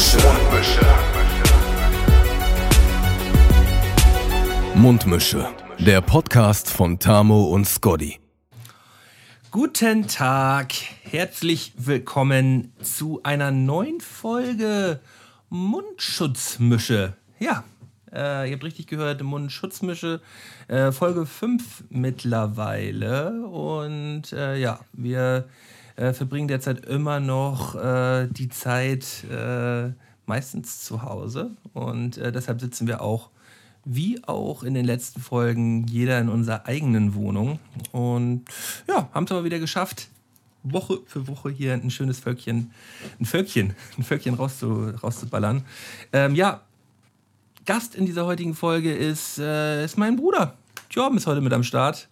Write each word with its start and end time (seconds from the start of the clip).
Mundmische. 0.00 0.80
Mundmische. 4.74 5.46
Der 5.78 6.00
Podcast 6.00 6.70
von 6.70 6.98
Tamo 6.98 7.44
und 7.50 7.66
Scotty. 7.66 8.18
Guten 9.50 10.08
Tag, 10.08 10.72
herzlich 11.02 11.74
willkommen 11.76 12.72
zu 12.80 13.20
einer 13.24 13.50
neuen 13.50 14.00
Folge 14.00 15.00
Mundschutzmische. 15.50 17.12
Ja, 17.38 17.64
äh, 18.10 18.48
ihr 18.48 18.54
habt 18.54 18.64
richtig 18.64 18.86
gehört, 18.86 19.22
Mundschutzmische, 19.22 20.22
äh, 20.68 20.92
Folge 20.92 21.26
5 21.26 21.84
mittlerweile. 21.90 23.46
Und 23.48 24.32
äh, 24.32 24.56
ja, 24.56 24.80
wir 24.94 25.46
äh, 26.00 26.12
verbringen 26.14 26.48
derzeit 26.48 26.86
immer 26.86 27.20
noch 27.20 27.74
äh, 27.74 28.26
die 28.30 28.48
Zeit 28.48 29.24
äh, 29.30 29.90
meistens 30.26 30.82
zu 30.82 31.02
Hause. 31.02 31.50
Und 31.74 32.16
deshalb 32.16 32.60
sitzen 32.60 32.86
wir 32.86 33.00
auch, 33.00 33.30
wie 33.84 34.22
auch 34.24 34.62
in 34.62 34.74
den 34.74 34.84
letzten 34.84 35.20
Folgen, 35.20 35.86
jeder 35.86 36.20
in 36.20 36.28
unserer 36.28 36.66
eigenen 36.66 37.14
Wohnung. 37.14 37.58
Und 37.92 38.44
ja, 38.86 39.08
haben 39.12 39.24
es 39.24 39.32
aber 39.32 39.44
wieder 39.44 39.58
geschafft, 39.58 40.08
Woche 40.62 41.00
für 41.06 41.26
Woche 41.26 41.50
hier 41.50 41.74
ein 41.74 41.90
schönes 41.90 42.20
Völkchen, 42.20 42.70
ein 43.18 43.24
Völkchen, 43.24 43.74
ein 43.98 44.04
Völkchen 44.04 44.34
rauszu, 44.34 44.92
rauszuballern. 45.02 45.64
Ähm, 46.12 46.34
ja, 46.34 46.62
Gast 47.66 47.94
in 47.94 48.06
dieser 48.06 48.26
heutigen 48.26 48.54
Folge 48.54 48.94
ist, 48.94 49.38
äh, 49.38 49.84
ist 49.84 49.98
mein 49.98 50.16
Bruder. 50.16 50.54
Jorben 50.90 51.18
ist 51.18 51.26
heute 51.26 51.40
mit 51.40 51.52
am 51.52 51.62
Start. 51.62 52.08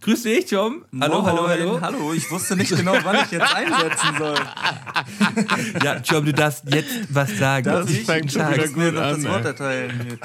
Grüß 0.00 0.22
dich, 0.22 0.46
Tom. 0.46 0.84
Hallo, 1.00 1.24
hallo, 1.24 1.48
hallo. 1.48 1.80
Hallo, 1.80 2.12
ich 2.12 2.30
wusste 2.30 2.56
nicht 2.56 2.74
genau, 2.74 2.94
wann 3.02 3.16
ich 3.24 3.32
jetzt 3.32 3.54
einsetzen 3.54 4.16
soll. 4.18 4.34
ja, 5.84 6.00
Tom, 6.00 6.24
du 6.24 6.32
darfst 6.32 6.64
jetzt 6.72 7.12
was 7.12 7.36
sagen. 7.36 7.64
Das 7.64 7.90
ich 7.90 8.04
fängt 8.04 8.32
schon 8.32 8.52
wieder 8.52 8.68
gut 8.68 8.96
an. 8.96 9.22
Das 9.22 9.24
Wort 9.24 9.44
erteilen. 9.44 10.18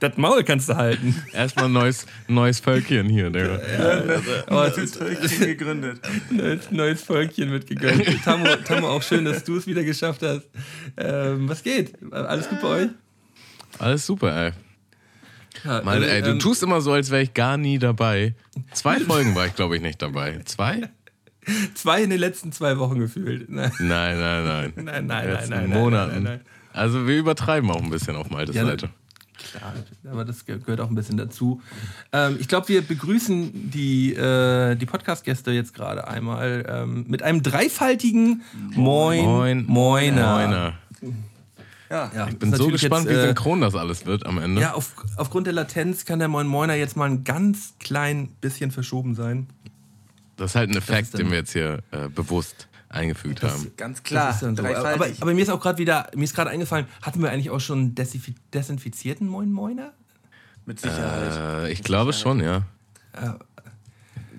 das 0.00 0.16
Maul 0.16 0.42
kannst 0.44 0.68
du 0.68 0.76
halten. 0.76 1.14
Erstmal 1.32 1.66
ein 1.66 1.72
neues, 1.72 2.06
neues 2.28 2.60
Völkchen 2.60 3.08
hier. 3.08 3.30
Ja, 3.30 3.40
ja, 3.40 4.22
oh, 4.48 4.54
neues 4.54 4.96
Völkchen 4.96 5.40
gegründet. 5.40 6.00
Neues, 6.30 6.70
neues 6.70 7.02
Völkchen 7.02 7.50
wird 7.50 7.66
gegründet. 7.66 8.24
Tammo, 8.24 8.46
Tammo, 8.64 8.88
auch 8.88 9.02
schön, 9.02 9.24
dass 9.24 9.44
du 9.44 9.56
es 9.56 9.66
wieder 9.66 9.82
geschafft 9.82 10.22
hast. 10.22 10.48
Ähm, 10.96 11.48
was 11.48 11.62
geht? 11.62 11.94
Alles 12.12 12.48
gut 12.48 12.60
bei 12.60 12.68
euch? 12.68 12.88
Alles 13.78 14.06
super, 14.06 14.46
ey. 14.46 14.52
Ja, 15.64 15.82
Meine, 15.84 16.08
ey, 16.08 16.22
du 16.22 16.30
ähm, 16.30 16.38
tust 16.38 16.62
immer 16.62 16.80
so, 16.80 16.92
als 16.92 17.10
wäre 17.10 17.22
ich 17.22 17.34
gar 17.34 17.56
nie 17.56 17.78
dabei. 17.78 18.34
Zwei 18.72 19.00
Folgen 19.00 19.34
war 19.34 19.46
ich, 19.46 19.54
glaube 19.54 19.76
ich, 19.76 19.82
nicht 19.82 20.00
dabei. 20.00 20.40
Zwei? 20.44 20.88
Zwei 21.74 22.02
in 22.02 22.10
den 22.10 22.20
letzten 22.20 22.52
zwei 22.52 22.78
Wochen 22.78 22.98
gefühlt. 22.98 23.48
Nein, 23.50 23.72
nein, 23.78 24.18
nein. 24.18 24.72
Nein, 24.76 24.84
nein, 24.84 25.06
nein, 25.06 25.28
nein, 25.28 25.48
nein, 25.48 25.68
Monaten. 25.68 26.12
Nein, 26.14 26.22
nein, 26.22 26.40
Also 26.72 27.06
wir 27.06 27.16
übertreiben 27.16 27.70
auch 27.70 27.82
ein 27.82 27.90
bisschen 27.90 28.16
auf 28.16 28.30
Maltes 28.30 28.54
ja, 28.54 28.64
Seite. 28.64 28.90
Klar, 29.50 29.72
aber 30.10 30.24
das 30.24 30.44
gehört 30.44 30.80
auch 30.80 30.90
ein 30.90 30.94
bisschen 30.94 31.16
dazu. 31.16 31.62
Ähm, 32.12 32.36
ich 32.38 32.46
glaube, 32.46 32.68
wir 32.68 32.82
begrüßen 32.82 33.70
die, 33.70 34.14
äh, 34.14 34.76
die 34.76 34.86
Podcast-Gäste 34.86 35.50
jetzt 35.50 35.74
gerade 35.74 36.06
einmal 36.06 36.66
ähm, 36.68 37.06
mit 37.08 37.22
einem 37.22 37.42
dreifaltigen 37.42 38.42
Moin, 38.74 39.24
Moin 39.24 39.64
Moiner. 39.66 40.36
Moiner. 40.36 40.78
Ja, 41.90 42.10
ja 42.14 42.28
ich 42.28 42.38
bin 42.38 42.54
so 42.54 42.68
gespannt, 42.68 43.06
jetzt, 43.06 43.16
wie 43.16 43.20
äh, 43.20 43.26
synchron 43.26 43.60
das 43.60 43.74
alles 43.74 44.06
wird 44.06 44.24
am 44.24 44.38
Ende. 44.38 44.60
Ja, 44.60 44.74
auf, 44.74 44.94
aufgrund 45.16 45.46
der 45.46 45.54
Latenz 45.54 46.04
kann 46.04 46.20
der 46.20 46.28
Moin 46.28 46.46
Moiner 46.46 46.74
jetzt 46.74 46.96
mal 46.96 47.10
ein 47.10 47.24
ganz 47.24 47.74
klein 47.80 48.28
bisschen 48.40 48.70
verschoben 48.70 49.14
sein. 49.14 49.48
Das 50.36 50.52
ist 50.52 50.54
halt 50.54 50.70
ein 50.70 50.76
Effekt, 50.76 51.18
den 51.18 51.30
wir 51.30 51.38
jetzt 51.38 51.52
hier 51.52 51.80
äh, 51.90 52.08
bewusst 52.08 52.68
eingefügt 52.88 53.42
das 53.42 53.52
haben. 53.52 53.72
Ganz 53.76 54.02
klar. 54.02 54.32
So. 54.32 54.46
Aber, 54.46 55.06
aber, 55.20 55.34
mir 55.34 55.42
ist 55.42 55.50
auch 55.50 55.60
gerade 55.60 55.78
wieder, 55.78 56.10
mir 56.14 56.24
ist 56.24 56.34
gerade 56.34 56.50
eingefallen, 56.50 56.86
hatten 57.02 57.20
wir 57.20 57.30
eigentlich 57.30 57.50
auch 57.50 57.60
schon 57.60 57.94
desinfizierten 57.94 59.28
Moin 59.28 59.52
Moiner? 59.52 59.92
Mit 60.66 60.80
Sicherheit. 60.80 61.66
Äh, 61.66 61.72
ich 61.72 61.78
Mit 61.78 61.86
glaube 61.86 62.12
Sicherheit. 62.12 62.38
schon, 62.38 62.44
ja. 62.44 62.56
Äh, 63.12 63.32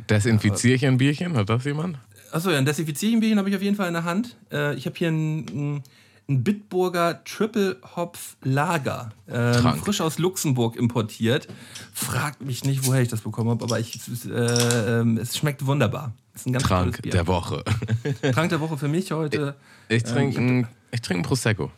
Desinfiziere 0.10 0.76
ich 0.76 0.86
ein 0.86 0.98
Bierchen? 0.98 1.36
Hat 1.36 1.50
das 1.50 1.64
jemand? 1.66 1.98
Achso, 2.32 2.50
ja, 2.50 2.58
ein 2.58 2.66
Desinfizierchenbierchen 2.66 3.38
habe 3.38 3.50
ich 3.50 3.56
auf 3.56 3.62
jeden 3.62 3.76
Fall 3.76 3.88
in 3.88 3.94
der 3.94 4.04
Hand. 4.04 4.38
Äh, 4.52 4.76
ich 4.76 4.86
habe 4.86 4.98
hier 4.98 5.10
ein, 5.10 5.84
ein 6.32 6.44
Bitburger 6.44 7.24
Triple 7.26 7.78
Hopf 7.96 8.38
Lager, 8.44 9.12
ähm, 9.28 9.76
frisch 9.76 10.02
aus 10.02 10.18
Luxemburg 10.18 10.76
importiert. 10.76 11.48
Fragt 11.94 12.42
mich 12.42 12.64
nicht, 12.64 12.86
woher 12.86 13.02
ich 13.02 13.10
das 13.10 13.22
bekommen 13.22 13.50
habe, 13.50 13.64
aber 13.64 13.80
ich, 13.80 14.00
äh, 14.26 14.30
äh, 14.30 15.20
es 15.20 15.38
schmeckt 15.38 15.66
wunderbar. 15.66 16.14
ist 16.34 16.48
ein 16.48 16.54
ganz 16.54 16.66
Trank 16.66 17.02
der 17.04 17.28
Woche. 17.28 17.64
Trank 18.34 18.50
der 18.50 18.62
Woche 18.62 18.78
für 18.78 18.88
mich 18.88 19.12
heute. 19.12 19.56
Ich, 19.90 19.98
ich 19.98 20.04
trinke 20.04 20.38
ähm, 20.40 20.68
ich 20.92 21.02
trink 21.02 21.20
ein 21.20 21.24
Prosecco. 21.24 21.72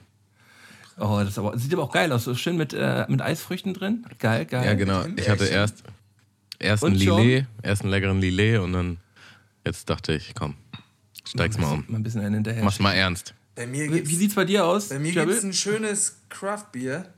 Oh, 1.00 1.22
das, 1.24 1.38
aber, 1.40 1.58
sieht 1.58 1.74
aber 1.74 1.84
auch 1.84 1.92
geil 1.92 2.12
aus. 2.12 2.30
Schön 2.40 2.56
mit, 2.56 2.74
äh, 2.74 3.06
mit 3.10 3.22
Eisfrüchten 3.22 3.74
drin. 3.74 4.06
Geil, 4.20 4.46
geil. 4.46 4.66
Ja, 4.66 4.74
genau. 4.76 5.06
Ich 5.16 5.28
hatte 5.28 5.46
erst, 5.46 5.84
erst 6.60 6.84
ein 6.86 6.94
Lillet, 6.94 7.48
erst 7.64 7.82
einen 7.82 7.92
leckeren 7.92 8.22
Lillet 8.22 8.60
und 8.60 8.74
dann 8.74 8.98
jetzt 9.66 9.90
dachte 9.90 10.14
ich, 10.14 10.34
komm, 10.36 10.54
steig's 11.26 11.58
mal 11.58 11.72
um. 11.74 11.86
Mal 11.88 11.98
ein 11.98 12.04
bisschen 12.04 12.22
einen 12.22 12.36
hinterher. 12.36 12.64
Mach's 12.64 12.80
mal 12.80 12.94
ernst. 12.94 13.34
Bei 13.56 13.68
mir 13.68 13.88
gibt's, 13.88 14.10
Wie 14.10 14.16
sieht's 14.16 14.36
bei 14.36 14.46
dir 14.46 14.66
aus? 14.66 14.90
Bei 14.90 15.00
mir 15.00 15.12
gibt 15.12 15.30
es 15.30 15.44
ein 15.44 15.54
schönes 15.54 16.18
Craft-Bier. 16.30 17.12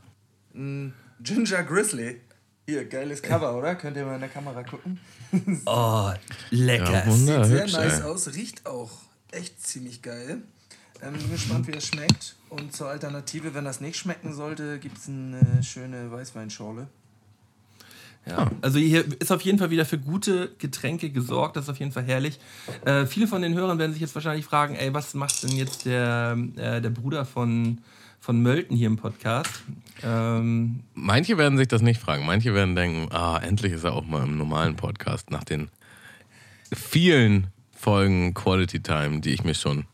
Ein 0.53 0.93
Ginger 1.21 1.63
Grizzly. 1.63 2.21
Hier, 2.67 2.85
geiles 2.85 3.21
Cover, 3.21 3.55
oder? 3.55 3.75
Könnt 3.75 3.95
ihr 3.95 4.05
mal 4.05 4.15
in 4.15 4.21
der 4.21 4.29
Kamera 4.29 4.63
gucken? 4.63 4.99
oh, 5.65 6.11
lecker. 6.49 7.05
Ja, 7.05 7.11
Sieht 7.11 7.45
sehr 7.45 7.67
nice 7.67 7.99
ey. 7.99 8.01
aus, 8.03 8.33
riecht 8.33 8.65
auch 8.65 8.91
echt 9.31 9.65
ziemlich 9.65 10.01
geil. 10.01 10.41
Ähm, 11.01 11.13
bin 11.13 11.31
gespannt, 11.31 11.67
wie 11.67 11.71
das 11.71 11.85
schmeckt. 11.85 12.35
Und 12.49 12.75
zur 12.75 12.87
Alternative, 12.87 13.53
wenn 13.53 13.65
das 13.65 13.81
nicht 13.81 13.97
schmecken 13.97 14.33
sollte, 14.33 14.79
gibt 14.79 14.97
es 14.97 15.07
eine 15.07 15.61
schöne 15.61 16.11
Weißweinschorle. 16.11 16.87
Ja, 18.27 18.49
also 18.61 18.79
hier 18.79 19.05
ist 19.19 19.31
auf 19.31 19.41
jeden 19.41 19.59
Fall 19.59 19.69
wieder 19.69 19.85
für 19.85 19.99
gute 19.99 20.51
Getränke 20.57 21.11
gesorgt. 21.11 21.55
Das 21.55 21.65
ist 21.65 21.69
auf 21.69 21.79
jeden 21.79 21.91
Fall 21.91 22.03
herrlich. 22.03 22.39
Äh, 22.83 23.05
viele 23.05 23.27
von 23.27 23.41
den 23.41 23.53
Hörern 23.53 23.77
werden 23.77 23.91
sich 23.91 24.01
jetzt 24.01 24.15
wahrscheinlich 24.15 24.45
fragen, 24.45 24.75
ey, 24.75 24.93
was 24.93 25.13
macht 25.13 25.43
denn 25.43 25.51
jetzt 25.51 25.85
der, 25.85 26.37
äh, 26.55 26.81
der 26.81 26.89
Bruder 26.89 27.25
von, 27.25 27.79
von 28.19 28.41
Mölten 28.41 28.75
hier 28.75 28.87
im 28.87 28.97
Podcast? 28.97 29.63
Ähm, 30.01 30.79
Manche 30.95 31.37
werden 31.37 31.57
sich 31.57 31.67
das 31.67 31.83
nicht 31.83 32.01
fragen. 32.01 32.25
Manche 32.25 32.55
werden 32.55 32.75
denken, 32.75 33.11
ah, 33.11 33.37
endlich 33.37 33.73
ist 33.73 33.83
er 33.83 33.93
auch 33.93 34.05
mal 34.05 34.23
im 34.23 34.37
normalen 34.37 34.75
Podcast 34.75 35.29
nach 35.29 35.43
den 35.43 35.69
vielen 36.73 37.47
Folgen 37.71 38.33
Quality 38.33 38.81
Time, 38.81 39.19
die 39.19 39.31
ich 39.33 39.43
mir 39.43 39.53
schon 39.53 39.85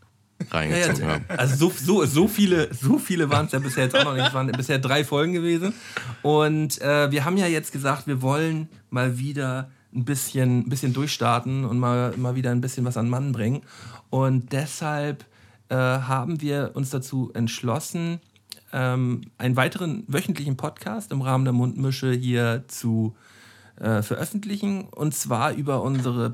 reingezogen 0.50 1.02
ja, 1.02 1.07
ja, 1.07 1.13
haben. 1.13 1.25
Also 1.28 1.56
so, 1.56 1.74
so, 1.75 2.06
so 2.06 2.28
viele, 2.28 2.74
so 2.74 2.97
viele 2.97 3.29
waren 3.29 3.46
es 3.46 3.52
ja 3.52 3.59
bisher 3.59 3.85
jetzt 3.85 3.96
auch 3.96 4.03
noch 4.03 4.13
nicht. 4.13 4.28
Es 4.28 4.34
waren 4.34 4.47
bisher 4.57 4.79
drei 4.79 5.03
Folgen 5.03 5.34
gewesen. 5.34 5.74
Und 6.22 6.81
äh, 6.81 7.12
wir 7.12 7.25
haben 7.25 7.38
ja 7.38 7.47
jetzt 7.47 7.72
gesagt, 7.72 8.07
wir 8.07 8.22
wollen 8.22 8.69
mal 8.90 9.18
wieder 9.18 9.69
ein 9.94 10.06
bisschen, 10.06 10.59
ein 10.59 10.69
bisschen 10.69 10.94
durchstarten 10.94 11.66
und 11.66 11.79
mal, 11.79 12.16
mal 12.18 12.35
wieder 12.35 12.52
ein 12.52 12.62
bisschen 12.62 12.85
was 12.85 12.97
an 12.97 13.09
Mann 13.09 13.31
bringen. 13.31 13.62
Und 14.09 14.52
deshalb 14.52 15.25
äh, 15.69 15.75
haben 15.75 16.41
wir 16.41 16.72
uns 16.73 16.90
dazu 16.90 17.31
entschlossen, 17.34 18.19
ähm, 18.73 19.22
einen 19.38 19.56
weiteren 19.56 20.03
wöchentlichen 20.08 20.58
Podcast 20.58 21.12
im 21.12 21.22
Rahmen 21.22 21.46
der 21.46 21.53
Mundmische 21.53 22.12
hier 22.12 22.63
zu 22.68 23.16
äh, 23.79 24.02
veröffentlichen. 24.02 24.84
Und 24.84 25.13
zwar 25.13 25.53
über 25.53 25.81
unsere 25.81 26.29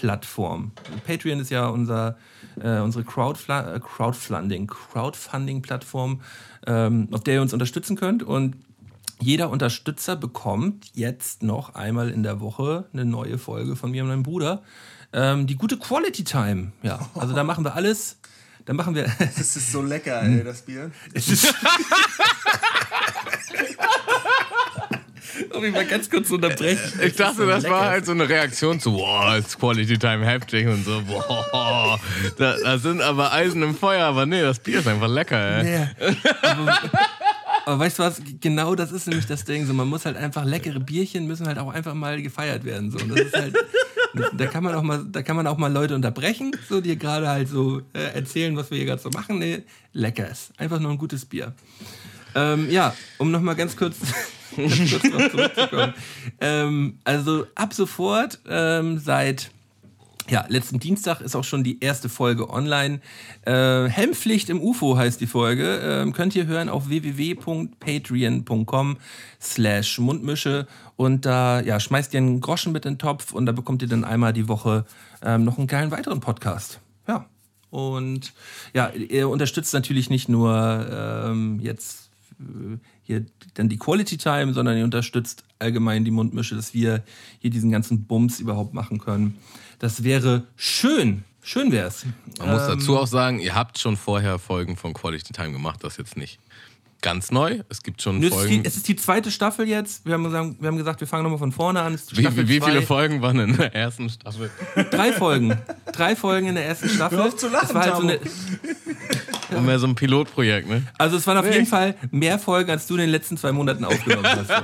Patreon-Plattform. 0.00 0.72
Patreon 1.06 1.40
ist 1.40 1.50
ja 1.50 1.66
unser 1.68 2.16
äh, 2.60 2.78
unsere 2.78 3.04
Crowdfla 3.04 3.74
äh, 3.74 3.80
Crowdfunding, 3.80 4.66
Crowdfunding-Plattform, 4.66 6.20
ähm, 6.66 7.08
auf 7.12 7.22
der 7.22 7.34
ihr 7.34 7.42
uns 7.42 7.52
unterstützen 7.52 7.96
könnt. 7.96 8.22
Und 8.22 8.56
jeder 9.20 9.50
Unterstützer 9.50 10.16
bekommt 10.16 10.90
jetzt 10.94 11.42
noch 11.42 11.74
einmal 11.74 12.10
in 12.10 12.22
der 12.22 12.40
Woche 12.40 12.86
eine 12.92 13.04
neue 13.04 13.38
Folge 13.38 13.76
von 13.76 13.90
mir 13.90 14.02
und 14.02 14.08
meinem 14.08 14.22
Bruder. 14.22 14.62
Ähm, 15.12 15.46
die 15.46 15.56
gute 15.56 15.76
Quality 15.78 16.24
Time. 16.24 16.72
Ja, 16.82 17.08
also 17.14 17.34
da 17.34 17.44
machen 17.44 17.64
wir 17.64 17.74
alles. 17.74 18.18
Da 18.64 18.72
machen 18.72 18.94
wir. 18.94 19.04
Das 19.18 19.56
ist 19.56 19.72
so 19.72 19.82
lecker, 19.82 20.22
ey, 20.22 20.44
das 20.44 20.62
Bier. 20.62 20.90
Es 21.12 21.28
ist 21.28 21.54
Darf 25.52 25.62
ich 25.62 25.72
mal 25.72 25.86
ganz 25.86 26.10
kurz 26.10 26.30
unterbrechen? 26.30 27.00
Ich 27.02 27.14
dachte, 27.14 27.46
das 27.46 27.64
war 27.64 27.90
halt 27.90 28.06
so 28.06 28.12
eine 28.12 28.28
Reaktion 28.28 28.80
zu, 28.80 28.92
boah, 28.92 29.36
ist 29.36 29.58
Quality 29.58 29.98
Time 29.98 30.24
heftig 30.24 30.66
und 30.66 30.84
so, 30.84 31.02
boah, 31.06 32.00
da, 32.38 32.56
da, 32.62 32.78
sind 32.78 33.00
aber 33.00 33.32
Eisen 33.32 33.62
im 33.62 33.74
Feuer, 33.74 34.04
aber 34.04 34.26
nee, 34.26 34.40
das 34.40 34.58
Bier 34.58 34.80
ist 34.80 34.88
einfach 34.88 35.08
lecker, 35.08 35.38
ey. 35.38 35.64
Nee. 35.64 36.14
Aber, 36.42 36.78
aber 37.66 37.78
weißt 37.78 37.98
du 37.98 38.02
was, 38.02 38.22
genau 38.40 38.74
das 38.74 38.92
ist 38.92 39.06
nämlich 39.06 39.26
das 39.26 39.44
Ding, 39.44 39.66
so, 39.66 39.74
man 39.74 39.88
muss 39.88 40.04
halt 40.04 40.16
einfach, 40.16 40.44
leckere 40.44 40.80
Bierchen 40.80 41.26
müssen 41.26 41.46
halt 41.46 41.58
auch 41.58 41.72
einfach 41.72 41.94
mal 41.94 42.20
gefeiert 42.22 42.64
werden, 42.64 42.90
so, 42.90 42.98
und 42.98 43.10
das 43.10 43.20
ist 43.20 43.36
halt, 43.36 43.56
da 44.32 44.46
kann 44.46 44.64
man 44.64 44.74
auch 44.74 44.82
mal, 44.82 45.04
da 45.10 45.22
kann 45.22 45.36
man 45.36 45.46
auch 45.46 45.58
mal 45.58 45.72
Leute 45.72 45.94
unterbrechen, 45.94 46.52
so, 46.68 46.80
die 46.80 46.98
gerade 46.98 47.28
halt 47.28 47.48
so 47.48 47.82
äh, 47.92 48.14
erzählen, 48.14 48.56
was 48.56 48.70
wir 48.70 48.78
hier 48.78 48.86
gerade 48.86 49.02
so 49.02 49.10
machen, 49.10 49.38
nee, 49.38 49.62
lecker 49.92 50.28
ist, 50.28 50.52
einfach 50.58 50.80
nur 50.80 50.90
ein 50.90 50.98
gutes 50.98 51.24
Bier. 51.24 51.54
Ähm, 52.34 52.70
ja, 52.70 52.94
um 53.18 53.30
nochmal 53.30 53.56
ganz 53.56 53.76
kurz 53.76 53.96
ähm, 56.40 56.98
also 57.04 57.46
ab 57.54 57.72
sofort, 57.72 58.40
ähm, 58.48 58.98
seit 58.98 59.52
Ja, 60.28 60.44
letzten 60.48 60.78
Dienstag 60.78 61.22
ist 61.22 61.34
auch 61.34 61.44
schon 61.44 61.64
die 61.64 61.80
erste 61.80 62.08
Folge 62.08 62.50
online. 62.50 63.00
Äh, 63.44 63.88
Helmpflicht 63.88 64.48
im 64.48 64.60
UFO 64.60 64.96
heißt 64.96 65.20
die 65.20 65.26
Folge. 65.26 65.80
Ähm, 65.82 66.12
könnt 66.12 66.36
ihr 66.36 66.46
hören 66.46 66.68
auf 66.68 66.88
www.patreon.com 66.88 68.98
slash 69.40 69.98
Mundmische. 69.98 70.68
Und 70.94 71.26
da 71.26 71.60
ja, 71.60 71.80
schmeißt 71.80 72.14
ihr 72.14 72.18
einen 72.18 72.40
Groschen 72.40 72.72
mit 72.72 72.86
in 72.86 72.94
den 72.94 72.98
Topf 72.98 73.32
und 73.32 73.46
da 73.46 73.52
bekommt 73.52 73.82
ihr 73.82 73.88
dann 73.88 74.04
einmal 74.04 74.32
die 74.32 74.46
Woche 74.46 74.84
ähm, 75.22 75.44
noch 75.44 75.58
einen 75.58 75.66
geilen 75.66 75.90
weiteren 75.90 76.20
Podcast. 76.20 76.78
Ja. 77.08 77.26
Und 77.70 78.32
ja, 78.72 78.90
ihr 78.90 79.28
unterstützt 79.28 79.74
natürlich 79.74 80.10
nicht 80.10 80.28
nur 80.28 81.24
ähm, 81.26 81.58
jetzt 81.60 81.99
hier 83.02 83.26
dann 83.54 83.68
die 83.68 83.76
Quality 83.76 84.16
Time, 84.16 84.54
sondern 84.54 84.78
ihr 84.78 84.84
unterstützt 84.84 85.44
allgemein 85.58 86.04
die 86.04 86.10
Mundmische, 86.10 86.54
dass 86.54 86.74
wir 86.74 87.02
hier 87.38 87.50
diesen 87.50 87.70
ganzen 87.70 88.04
Bums 88.04 88.40
überhaupt 88.40 88.74
machen 88.74 88.98
können. 88.98 89.36
Das 89.78 90.04
wäre 90.04 90.44
schön. 90.56 91.24
Schön 91.42 91.72
wär's. 91.72 92.04
Man 92.38 92.50
muss 92.50 92.66
dazu 92.66 92.98
auch 92.98 93.06
sagen, 93.06 93.40
ihr 93.40 93.54
habt 93.54 93.78
schon 93.78 93.96
vorher 93.96 94.38
Folgen 94.38 94.76
von 94.76 94.92
Quality 94.92 95.32
Time 95.32 95.52
gemacht, 95.52 95.82
das 95.82 95.96
jetzt 95.96 96.16
nicht 96.16 96.38
ganz 97.00 97.30
neu. 97.30 97.60
Es 97.68 97.82
gibt 97.82 98.02
schon 98.02 98.18
Nö, 98.18 98.26
es, 98.26 98.32
ist 98.32 98.38
Folgen. 98.38 98.62
die, 98.62 98.68
es 98.68 98.76
ist 98.76 98.88
die 98.88 98.96
zweite 98.96 99.30
Staffel 99.30 99.66
jetzt. 99.66 100.04
Wir 100.04 100.14
haben 100.14 100.24
gesagt, 100.24 100.56
wir, 100.60 100.68
haben 100.68 100.76
gesagt, 100.76 101.00
wir 101.00 101.08
fangen 101.08 101.22
nochmal 101.24 101.38
von 101.38 101.52
vorne 101.52 101.80
an. 101.80 101.94
Es 101.94 102.14
wie, 102.16 102.20
Staffel 102.20 102.48
wie, 102.48 102.56
wie 102.56 102.60
viele. 102.60 102.82
Folgen 102.82 103.22
waren 103.22 103.38
in 103.38 103.56
der 103.56 103.74
ersten 103.74 104.08
Staffel? 104.10 104.50
Drei 104.90 105.12
Folgen. 105.12 105.58
Drei 105.92 106.14
Folgen 106.14 106.48
in 106.48 106.54
der 106.54 106.66
ersten 106.66 106.88
Staffel. 106.88 107.18
Hör 107.18 107.26
auf 107.26 107.36
zu 107.36 107.48
lachen, 107.48 107.68
es 107.68 107.74
war 107.74 107.82
halt 107.82 107.96
so 107.96 108.02
eine, 108.02 108.20
Und 109.56 109.66
mehr 109.66 109.78
so 109.78 109.86
ein 109.86 109.94
Pilotprojekt, 109.94 110.68
ne? 110.68 110.82
also 110.98 111.16
es 111.16 111.26
waren 111.26 111.38
auf 111.38 111.46
jeden 111.46 111.66
Fall 111.66 111.94
mehr 112.10 112.38
Folgen, 112.38 112.70
als 112.70 112.86
du 112.86 112.94
in 112.94 113.00
den 113.00 113.10
letzten 113.10 113.36
zwei 113.36 113.52
Monaten 113.52 113.84
aufgenommen 113.84 114.26
hast. 114.26 114.50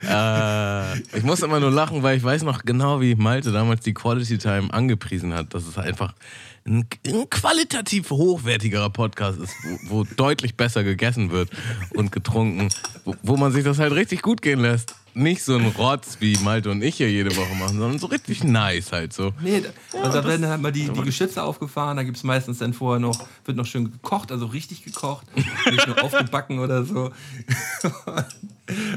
Äh, 0.00 0.98
ich 1.16 1.24
muss 1.24 1.42
immer 1.42 1.58
nur 1.58 1.72
lachen, 1.72 2.04
weil 2.04 2.16
ich 2.16 2.22
weiß 2.22 2.44
noch 2.44 2.62
genau, 2.62 3.00
wie 3.00 3.16
Malte 3.16 3.50
damals 3.50 3.80
die 3.80 3.94
Quality 3.94 4.38
Time 4.38 4.72
angepriesen 4.72 5.34
hat, 5.34 5.54
dass 5.54 5.66
es 5.66 5.76
einfach 5.76 6.14
ein, 6.68 6.86
ein 7.06 7.28
qualitativ 7.30 8.10
hochwertigerer 8.10 8.90
Podcast 8.90 9.40
ist, 9.40 9.54
wo, 9.88 9.98
wo 9.98 10.04
deutlich 10.16 10.56
besser 10.56 10.84
gegessen 10.84 11.30
wird 11.30 11.50
und 11.94 12.12
getrunken, 12.12 12.68
wo, 13.04 13.16
wo 13.22 13.36
man 13.36 13.52
sich 13.52 13.64
das 13.64 13.78
halt 13.78 13.92
richtig 13.92 14.22
gut 14.22 14.42
gehen 14.42 14.60
lässt. 14.60 14.94
Nicht 15.14 15.42
so 15.42 15.56
ein 15.56 15.66
Rotz, 15.66 16.18
wie 16.20 16.36
Malte 16.38 16.70
und 16.70 16.82
ich 16.82 16.96
hier 16.96 17.10
jede 17.10 17.34
Woche 17.36 17.54
machen, 17.56 17.78
sondern 17.78 17.98
so 17.98 18.06
richtig 18.06 18.44
nice 18.44 18.92
halt 18.92 19.12
so. 19.12 19.32
Nee, 19.42 19.62
da- 19.62 19.98
also 20.00 20.20
da 20.20 20.26
werden 20.28 20.42
dann 20.42 20.50
halt 20.52 20.62
mal 20.62 20.70
die, 20.72 20.88
die 20.88 21.02
Geschütze 21.02 21.42
aufgefahren, 21.42 21.96
da 21.96 22.02
gibt 22.04 22.16
es 22.16 22.22
meistens 22.24 22.58
dann 22.58 22.72
vorher 22.72 23.00
noch, 23.00 23.26
wird 23.44 23.56
noch 23.56 23.66
schön 23.66 23.90
gekocht, 23.90 24.30
also 24.30 24.46
richtig 24.46 24.84
gekocht, 24.84 25.26
nicht 25.70 25.86
nur 25.88 26.02
aufgebacken 26.04 26.60
oder 26.60 26.84
so. 26.84 27.10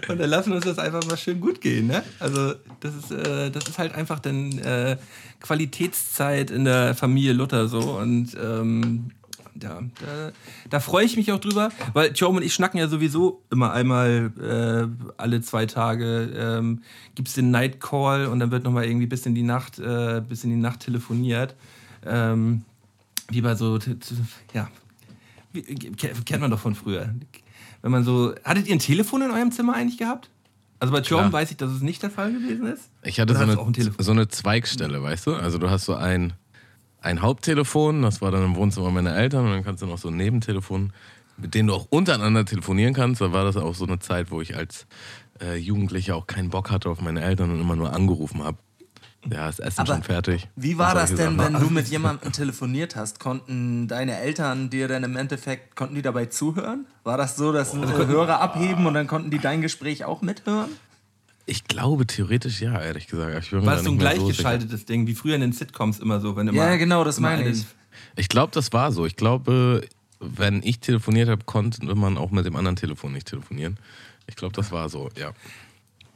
Und 0.10 0.20
dann 0.20 0.30
lassen 0.30 0.50
wir 0.52 0.58
uns 0.58 0.66
das 0.66 0.78
einfach 0.80 1.04
mal 1.08 1.18
schön 1.18 1.40
gut 1.40 1.62
gehen, 1.62 1.88
ne? 1.88 2.04
Also 2.20 2.54
das 2.82 2.94
ist, 2.96 3.12
äh, 3.12 3.50
das 3.50 3.68
ist 3.70 3.78
halt 3.80 3.96
einfach 3.96 4.20
dann 4.20 4.58
äh, 4.60 4.98
Qualitätszeit 5.40 6.52
in 6.52 6.66
der 6.66 6.94
Familie 6.96 7.34
Luther 7.34 7.68
so 7.68 7.80
und 7.98 8.36
ähm, 8.42 9.12
ja, 9.62 9.82
da, 10.00 10.32
da 10.70 10.80
freue 10.80 11.06
ich 11.06 11.18
mich 11.18 11.32
auch 11.32 11.40
drüber, 11.40 11.70
weil 11.94 12.12
Joe 12.14 12.30
und 12.30 12.44
ich 12.44 12.54
schnacken 12.54 12.80
ja 12.80 12.88
sowieso 12.88 13.42
immer 13.50 13.74
einmal 13.74 14.32
äh, 14.40 15.12
alle 15.18 15.42
zwei 15.42 15.66
Tage. 15.66 16.32
Ähm, 16.36 16.82
Gibt 17.16 17.28
es 17.28 17.34
den 17.34 17.52
Night 17.52 17.80
Call 17.80 18.28
und 18.28 18.40
dann 18.40 18.52
wird 18.52 18.64
nochmal 18.64 18.86
irgendwie 18.86 19.08
bis 19.08 19.26
in 19.26 19.36
die 19.36 19.44
Nacht, 19.44 19.80
äh, 19.80 20.22
bis 20.28 20.44
in 20.44 20.52
die 20.52 20.56
Nacht 20.56 20.82
telefoniert. 20.82 21.56
Ähm, 22.06 22.64
wie 23.30 23.42
bei 23.42 23.56
so, 23.56 23.80
ja, 24.54 24.70
wie, 25.54 25.62
ke- 25.64 26.14
kennt 26.26 26.42
man 26.42 26.52
doch 26.52 26.60
von 26.60 26.76
früher. 26.76 27.10
Wenn 27.82 27.92
man 27.92 28.04
so, 28.04 28.34
hattet 28.44 28.68
ihr 28.68 28.76
ein 28.76 28.80
Telefon 28.80 29.22
in 29.22 29.32
eurem 29.32 29.52
Zimmer 29.52 29.74
eigentlich 29.74 29.98
gehabt? 29.98 30.30
Also 30.80 30.92
bei 30.94 31.02
Klar. 31.02 31.32
weiß 31.32 31.52
ich, 31.52 31.58
dass 31.58 31.72
es 31.72 31.82
nicht 31.82 32.02
der 32.02 32.10
Fall 32.10 32.34
gewesen 32.34 32.66
ist. 32.66 32.90
Ich 33.04 33.20
hatte 33.20 33.36
so 33.36 33.42
eine, 33.42 33.56
so 34.00 34.12
eine 34.12 34.28
Zweigstelle, 34.30 35.04
weißt 35.04 35.28
du? 35.28 35.36
Also 35.36 35.60
du 35.60 35.70
hast 35.70 35.86
so 35.86 35.94
ein, 35.94 36.34
ein 37.02 37.22
Haupttelefon, 37.22 38.04
das 38.04 38.22
war 38.22 38.32
dann 38.32 38.46
im 38.46 38.56
Wohnzimmer 38.56 38.92
meiner 38.92 39.16
Eltern 39.16 39.46
und 39.46 39.52
dann 39.52 39.64
kannst 39.64 39.82
du 39.82 39.88
noch 39.88 39.98
so 39.98 40.10
ein 40.10 40.18
Nebentelefon, 40.18 40.94
mit 41.38 41.56
dem 41.56 41.68
du 41.68 41.74
auch 41.74 41.88
untereinander 41.90 42.46
telefonieren 42.46 42.94
kannst. 42.94 43.22
Da 43.22 43.34
war 43.34 43.44
das 43.44 43.58
auch 43.58 43.76
so 43.76 43.86
eine 43.86 44.00
Zeit, 44.00 44.32
wo 44.32 44.42
ich 44.42 44.56
als 44.56 44.86
äh, 45.42 45.56
Jugendlicher 45.56 46.16
auch 46.16 46.28
keinen 46.28 46.50
Bock 46.50 46.70
hatte 46.70 46.90
auf 46.90 47.02
meine 47.02 47.22
Eltern 47.22 47.52
und 47.52 47.60
immer 47.60 47.76
nur 47.76 47.94
angerufen 47.94 48.44
habe. 48.44 48.58
Ja, 49.30 49.50
ist 49.50 49.60
Essen 49.60 49.82
Aber 49.82 49.94
schon 49.94 50.04
fertig. 50.04 50.48
Wie 50.56 50.80
war 50.80 50.96
das 50.96 51.14
denn, 51.14 51.38
Sachen. 51.38 51.54
wenn 51.56 51.62
du 51.62 51.70
mit 51.72 51.88
jemandem 51.88 52.32
telefoniert 52.32 52.96
hast? 52.96 53.20
Konnten 53.20 53.88
deine 53.88 54.18
Eltern 54.18 54.70
dir 54.70 54.88
dann 54.88 55.04
im 55.04 55.16
Endeffekt, 55.16 55.76
konnten 55.76 55.96
die 55.96 56.02
dabei 56.02 56.26
zuhören? 56.26 56.86
War 57.04 57.18
das 57.18 57.36
so, 57.36 57.52
dass 57.52 57.74
äh, 57.74 57.78
Hörer 57.78 58.42
abheben 58.42 58.86
und 58.86 58.94
dann 58.96 59.08
konnten 59.08 59.30
die 59.30 59.40
dein 59.40 59.62
Gespräch 59.62 60.06
auch 60.06 60.22
mithören? 60.22 60.72
Ich 61.46 61.66
glaube 61.66 62.06
theoretisch 62.06 62.62
ja, 62.62 62.80
ehrlich 62.80 63.08
gesagt. 63.08 63.52
War 63.52 63.76
das 63.76 63.84
so 63.84 63.92
ein 63.92 63.98
gleichgeschaltetes 63.98 64.86
Ding, 64.86 65.08
wie 65.08 65.16
früher 65.16 65.36
in 65.36 65.42
den 65.42 65.54
Sitcoms 65.54 66.00
immer 66.00 66.20
so, 66.20 66.36
wenn 66.36 66.48
immer. 66.48 66.58
Ja, 66.58 66.76
genau, 66.76 67.04
das 67.04 67.20
meine 67.20 67.42
eine- 67.44 67.52
ich. 67.52 67.66
Ich 68.16 68.30
glaube, 68.30 68.52
das 68.54 68.72
war 68.74 68.92
so. 68.92 69.06
Ich 69.06 69.16
glaube, 69.16 69.88
wenn 70.20 70.62
ich 70.64 70.80
telefoniert 70.80 71.30
habe, 71.30 71.44
konnte 71.46 71.84
man 71.96 72.18
auch 72.18 72.32
mit 72.32 72.46
dem 72.46 72.56
anderen 72.56 72.76
Telefon 72.76 73.14
nicht 73.14 73.28
telefonieren. 73.28 73.78
Ich 74.28 74.36
glaube, 74.36 74.54
das 74.54 74.72
war 74.72 74.88
so, 74.90 75.10
ja. 75.18 75.34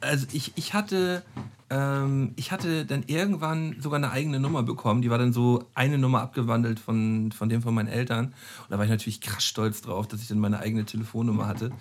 Also 0.00 0.26
ich, 0.32 0.52
ich 0.56 0.74
hatte 0.74 1.22
ähm, 1.68 2.32
ich 2.36 2.52
hatte 2.52 2.86
dann 2.86 3.02
irgendwann 3.06 3.76
sogar 3.80 3.96
eine 3.96 4.10
eigene 4.10 4.38
Nummer 4.38 4.62
bekommen. 4.62 5.02
Die 5.02 5.10
war 5.10 5.18
dann 5.18 5.32
so 5.32 5.64
eine 5.74 5.98
Nummer 5.98 6.22
abgewandelt 6.22 6.78
von, 6.78 7.32
von 7.32 7.48
dem 7.48 7.62
von 7.62 7.74
meinen 7.74 7.88
Eltern. 7.88 8.26
Und 8.26 8.34
da 8.70 8.78
war 8.78 8.84
ich 8.84 8.90
natürlich 8.90 9.20
krass 9.20 9.44
stolz 9.44 9.82
drauf, 9.82 10.06
dass 10.06 10.22
ich 10.22 10.28
dann 10.28 10.38
meine 10.38 10.60
eigene 10.60 10.84
Telefonnummer 10.84 11.46
hatte. 11.48 11.72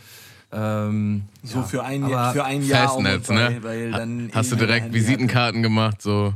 Ähm, 0.55 1.23
So 1.43 1.59
ja, 1.59 1.63
für 1.63 1.83
ein, 1.83 2.07
Jahr, 2.07 2.33
für 2.33 2.45
ein 2.45 2.63
Jahr. 2.63 2.87
Festnetz, 2.87 3.27
bei, 3.27 3.33
ne? 3.35 3.57
Weil 3.61 3.91
dann 3.91 4.31
Hast 4.33 4.51
du 4.51 4.55
direkt 4.55 4.93
Visitenkarten 4.93 5.61
gemacht, 5.61 6.01
so. 6.01 6.33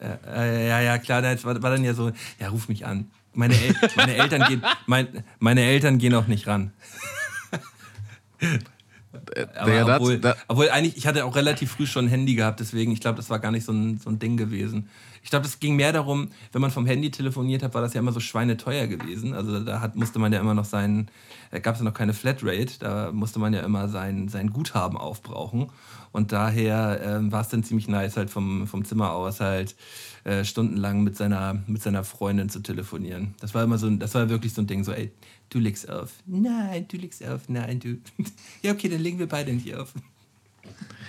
Äh, 0.00 0.68
ja, 0.68 0.80
ja, 0.80 0.98
klar, 0.98 1.22
das 1.22 1.44
war, 1.44 1.60
war 1.62 1.70
dann 1.70 1.84
ja 1.84 1.94
so, 1.94 2.10
ja, 2.38 2.48
ruf 2.48 2.68
mich 2.68 2.84
an. 2.84 3.10
Meine, 3.34 3.54
El 3.54 3.74
meine, 3.96 4.14
Eltern, 4.16 4.44
gehen, 4.48 4.62
mein, 4.86 5.24
meine 5.38 5.62
Eltern 5.62 5.96
gehen 5.98 6.14
auch 6.14 6.26
nicht 6.26 6.46
ran. 6.46 6.72
Aber 9.56 9.70
das- 9.84 10.00
obwohl, 10.00 10.18
das- 10.18 10.36
obwohl 10.48 10.70
eigentlich, 10.70 10.96
ich 10.96 11.06
hatte 11.06 11.24
auch 11.24 11.36
relativ 11.36 11.72
früh 11.72 11.86
schon 11.86 12.06
ein 12.06 12.08
Handy 12.08 12.34
gehabt, 12.34 12.60
deswegen, 12.60 12.92
ich 12.92 13.00
glaube, 13.00 13.16
das 13.16 13.28
war 13.30 13.38
gar 13.38 13.50
nicht 13.50 13.64
so 13.64 13.72
ein, 13.72 13.98
so 13.98 14.08
ein 14.10 14.18
Ding 14.18 14.36
gewesen. 14.36 14.88
Ich 15.24 15.30
glaube, 15.30 15.46
es 15.46 15.60
ging 15.60 15.76
mehr 15.76 15.92
darum, 15.92 16.30
wenn 16.52 16.60
man 16.60 16.70
vom 16.72 16.84
Handy 16.86 17.10
telefoniert 17.10 17.62
hat, 17.62 17.74
war 17.74 17.82
das 17.82 17.94
ja 17.94 18.00
immer 18.00 18.10
so 18.12 18.18
schweineteuer 18.20 18.88
gewesen. 18.88 19.34
Also 19.34 19.60
da 19.60 19.80
hat, 19.80 19.94
musste 19.94 20.18
man 20.18 20.32
ja 20.32 20.40
immer 20.40 20.54
noch 20.54 20.64
sein, 20.64 21.08
da 21.52 21.60
gab 21.60 21.74
es 21.74 21.80
ja 21.80 21.84
noch 21.84 21.94
keine 21.94 22.12
Flatrate, 22.12 22.78
da 22.80 23.12
musste 23.12 23.38
man 23.38 23.52
ja 23.52 23.60
immer 23.60 23.88
sein, 23.88 24.28
sein 24.28 24.50
Guthaben 24.50 24.96
aufbrauchen. 24.98 25.70
Und 26.10 26.32
daher 26.32 27.00
ähm, 27.04 27.30
war 27.32 27.40
es 27.42 27.48
dann 27.48 27.62
ziemlich 27.62 27.88
nice, 27.88 28.16
halt 28.16 28.30
vom, 28.30 28.66
vom 28.66 28.84
Zimmer 28.84 29.12
aus 29.12 29.40
halt 29.40 29.76
äh, 30.24 30.44
stundenlang 30.44 31.02
mit 31.02 31.16
seiner, 31.16 31.62
mit 31.66 31.82
seiner 31.82 32.04
Freundin 32.04 32.48
zu 32.48 32.60
telefonieren. 32.60 33.34
Das 33.40 33.54
war 33.54 33.62
immer 33.64 33.78
so, 33.78 33.86
ein- 33.86 33.98
das 33.98 34.14
war 34.14 34.28
wirklich 34.28 34.52
so 34.54 34.60
ein 34.62 34.66
Ding, 34.66 34.84
so, 34.84 34.92
ey, 34.92 35.10
du 35.52 35.58
legst 35.58 35.88
auf. 35.88 36.14
Nein, 36.26 36.86
du 36.88 36.96
legst 36.96 37.26
auf. 37.26 37.48
Nein, 37.48 37.78
du. 37.80 37.98
ja, 38.62 38.72
okay, 38.72 38.88
dann 38.88 39.00
legen 39.00 39.18
wir 39.18 39.28
beide 39.28 39.52
nicht 39.52 39.74
auf. 39.74 39.92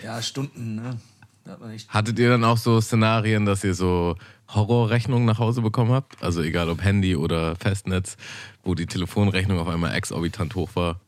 Ja, 0.03 0.21
Stunden, 0.21 0.75
ne? 0.75 0.99
Hat. 1.45 1.59
Hattet 1.89 2.19
ihr 2.19 2.29
dann 2.29 2.43
auch 2.45 2.57
so 2.57 2.79
Szenarien, 2.79 3.45
dass 3.45 3.65
ihr 3.65 3.73
so 3.73 4.15
Horrorrechnungen 4.47 5.25
nach 5.25 5.39
Hause 5.39 5.61
bekommen 5.61 5.91
habt? 5.91 6.21
Also 6.23 6.41
egal 6.41 6.69
ob 6.69 6.81
Handy 6.81 7.17
oder 7.17 7.57
Festnetz, 7.57 8.15
wo 8.63 8.75
die 8.75 8.85
Telefonrechnung 8.85 9.59
auf 9.59 9.67
einmal 9.67 9.93
exorbitant 9.93 10.55
hoch 10.55 10.69
war. 10.75 11.01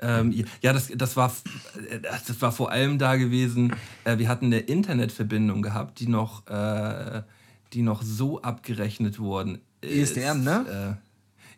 Ähm, 0.00 0.32
ja, 0.60 0.72
das, 0.72 0.92
das, 0.94 1.16
war, 1.16 1.32
äh, 1.90 1.98
das 2.00 2.40
war 2.40 2.52
vor 2.52 2.70
allem 2.70 2.98
da 2.98 3.16
gewesen. 3.16 3.74
Äh, 4.04 4.18
wir 4.18 4.28
hatten 4.28 4.46
eine 4.46 4.58
Internetverbindung 4.58 5.62
gehabt, 5.62 6.00
die 6.00 6.08
noch, 6.08 6.46
äh, 6.48 7.22
die 7.72 7.82
noch 7.82 8.02
so 8.02 8.40
abgerechnet 8.42 9.18
worden 9.18 9.60
ist. 9.80 10.16
ISDN, 10.16 10.44
ne? 10.44 10.98
Äh, 11.00 11.11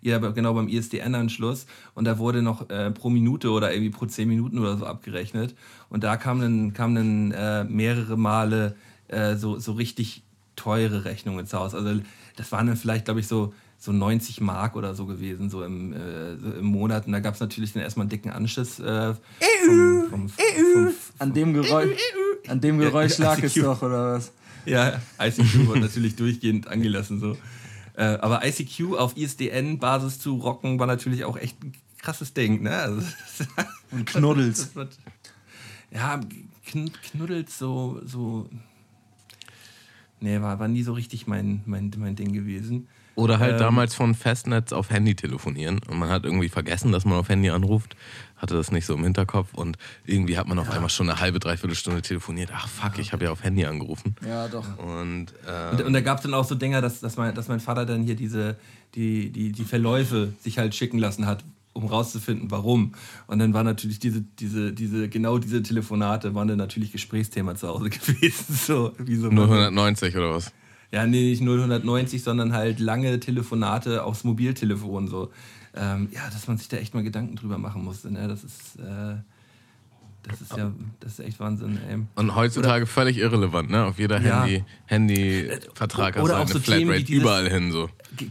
ja, 0.04 0.18
genau 0.18 0.54
beim 0.54 0.68
ISDN-Anschluss. 0.68 1.66
Und 1.94 2.04
da 2.04 2.18
wurde 2.18 2.42
noch 2.42 2.68
äh, 2.70 2.90
pro 2.90 3.10
Minute 3.10 3.50
oder 3.50 3.72
irgendwie 3.72 3.90
pro 3.90 4.06
zehn 4.06 4.28
Minuten 4.28 4.58
oder 4.58 4.76
so 4.76 4.86
abgerechnet. 4.86 5.54
Und 5.88 6.04
da 6.04 6.16
kamen 6.16 6.40
dann, 6.40 6.72
kamen 6.74 6.94
dann 6.94 7.32
äh, 7.32 7.64
mehrere 7.64 8.16
Male 8.16 8.76
äh, 9.08 9.36
so, 9.36 9.58
so 9.58 9.72
richtig 9.72 10.22
teure 10.56 11.04
Rechnungen 11.04 11.46
zu 11.46 11.58
Hause. 11.58 11.78
Also 11.78 12.00
das 12.36 12.52
waren 12.52 12.66
dann 12.66 12.76
vielleicht, 12.76 13.06
glaube 13.06 13.20
ich, 13.20 13.26
so, 13.26 13.54
so 13.78 13.92
90 13.92 14.40
Mark 14.40 14.76
oder 14.76 14.94
so 14.94 15.06
gewesen, 15.06 15.48
so 15.48 15.64
im, 15.64 15.92
äh, 15.92 16.36
so 16.36 16.52
im 16.52 16.66
Monat. 16.66 17.06
Und 17.06 17.12
da 17.12 17.20
gab 17.20 17.34
es 17.34 17.40
natürlich 17.40 17.72
dann 17.72 17.82
erstmal 17.82 18.04
einen 18.04 18.10
dicken 18.10 18.30
Anschiss. 18.30 18.78
Äh, 18.80 19.14
vom, 19.66 20.06
vom, 20.10 20.28
vom, 20.28 20.92
An 21.18 21.32
dem 21.32 21.54
Geräusch, 21.54 21.98
an 22.48 22.60
dem 22.60 22.78
Geräusch 22.78 23.18
Ja, 23.18 23.24
lag 23.24 23.42
es 23.42 23.54
doch, 23.54 23.82
oder 23.82 24.14
was? 24.14 24.32
ja, 24.66 25.00
ICQ 25.18 25.66
wurde 25.66 25.80
natürlich 25.80 26.16
durchgehend 26.16 26.68
angelassen. 26.68 27.20
So. 27.20 27.36
Äh, 27.94 28.18
aber 28.20 28.44
ICQ 28.44 28.96
auf 28.96 29.16
ISDN-Basis 29.16 30.18
zu 30.18 30.36
rocken 30.36 30.78
war 30.78 30.86
natürlich 30.86 31.24
auch 31.24 31.36
echt 31.36 31.62
ein 31.62 31.72
krasses 31.98 32.34
Ding. 32.34 32.62
Ne? 32.62 32.74
Also, 32.74 33.02
Und 33.90 34.06
Knuddels. 34.06 34.72
Ja, 35.90 36.20
kn 36.66 36.90
knuddelt 36.92 37.50
so, 37.50 38.00
so. 38.04 38.48
nee, 40.20 40.40
war, 40.40 40.58
war 40.58 40.66
nie 40.66 40.82
so 40.82 40.92
richtig 40.92 41.28
mein, 41.28 41.62
mein, 41.66 41.92
mein 41.96 42.16
Ding 42.16 42.32
gewesen. 42.32 42.88
Oder 43.16 43.38
halt 43.38 43.52
Ähm. 43.54 43.58
damals 43.60 43.94
von 43.94 44.14
Festnetz 44.14 44.72
auf 44.72 44.90
Handy 44.90 45.14
telefonieren 45.14 45.80
und 45.88 45.98
man 45.98 46.08
hat 46.08 46.24
irgendwie 46.24 46.48
vergessen, 46.48 46.90
dass 46.90 47.04
man 47.04 47.14
auf 47.18 47.28
Handy 47.28 47.50
anruft, 47.50 47.94
hatte 48.36 48.54
das 48.54 48.72
nicht 48.72 48.86
so 48.86 48.94
im 48.94 49.04
Hinterkopf 49.04 49.54
und 49.54 49.76
irgendwie 50.04 50.36
hat 50.36 50.48
man 50.48 50.58
auf 50.58 50.68
einmal 50.70 50.90
schon 50.90 51.08
eine 51.08 51.20
halbe, 51.20 51.38
dreiviertel 51.38 51.76
Stunde 51.76 52.02
telefoniert. 52.02 52.50
Ach 52.52 52.68
fuck, 52.68 52.98
ich 52.98 53.12
habe 53.12 53.24
ja 53.24 53.30
auf 53.30 53.44
Handy 53.44 53.64
angerufen. 53.64 54.16
Ja, 54.26 54.48
doch. 54.48 54.66
Und, 54.78 55.26
äh, 55.46 55.70
Und, 55.72 55.82
und 55.82 55.92
da 55.92 56.00
gab 56.00 56.18
es 56.18 56.24
dann 56.24 56.34
auch 56.34 56.44
so 56.44 56.54
Dinger, 56.56 56.80
dass, 56.80 57.00
dass, 57.00 57.16
mein, 57.16 57.34
dass 57.34 57.46
mein 57.48 57.60
Vater 57.60 57.86
dann 57.86 58.02
hier 58.02 58.16
diese, 58.16 58.56
die, 58.96 59.30
die, 59.30 59.52
die 59.52 59.64
Verläufe 59.64 60.32
sich 60.40 60.58
halt 60.58 60.74
schicken 60.74 60.98
lassen 60.98 61.26
hat, 61.26 61.44
um 61.72 61.86
rauszufinden, 61.86 62.50
warum. 62.50 62.94
Und 63.28 63.38
dann 63.38 63.54
war 63.54 63.64
natürlich 63.64 63.98
diese, 64.00 64.22
diese, 64.40 64.72
diese, 64.72 65.08
genau 65.08 65.38
diese 65.38 65.62
Telefonate 65.62 66.34
waren 66.34 66.48
dann 66.48 66.58
natürlich 66.58 66.92
Gesprächsthema 66.92 67.54
zu 67.54 67.68
Hause 67.68 67.90
gewesen. 67.90 68.54
So, 68.54 68.92
wie 68.98 69.16
so 69.16 69.28
nur 69.28 69.44
190 69.44 70.16
oder 70.16 70.34
was? 70.34 70.52
Ja, 70.94 71.06
nee, 71.06 71.30
nicht 71.30 71.42
090, 71.42 72.22
sondern 72.22 72.52
halt 72.52 72.78
lange 72.78 73.18
Telefonate 73.18 74.04
aufs 74.04 74.22
Mobiltelefon. 74.22 75.08
So. 75.08 75.30
Ähm, 75.74 76.08
ja, 76.12 76.20
dass 76.32 76.46
man 76.46 76.56
sich 76.56 76.68
da 76.68 76.76
echt 76.76 76.94
mal 76.94 77.02
Gedanken 77.02 77.34
drüber 77.34 77.58
machen 77.58 77.82
musste. 77.84 78.12
Ne? 78.12 78.28
Das 78.28 78.44
ist. 78.44 78.76
Äh, 78.78 79.16
das 80.26 80.40
ist 80.40 80.56
ja, 80.56 80.72
das 81.00 81.18
ist 81.18 81.20
echt 81.26 81.38
Wahnsinn, 81.38 81.78
ey. 81.86 81.98
Und 82.14 82.34
heutzutage 82.34 82.86
völlig 82.86 83.18
irrelevant, 83.18 83.68
ne? 83.68 83.84
Auf 83.84 83.98
jeder 83.98 84.22
Ja. 84.22 84.44
Handy, 84.44 84.64
Handy-Vertrag 84.86 86.16
hast 86.16 86.22
Oder 86.22 86.34
du 86.34 86.38
auch 86.38 86.44
eine 86.44 86.52
so 86.54 86.60
Flatrate 86.60 87.04
dieses- 87.04 87.22
überall 87.22 87.48
hin 87.50 87.72
so. 87.72 87.90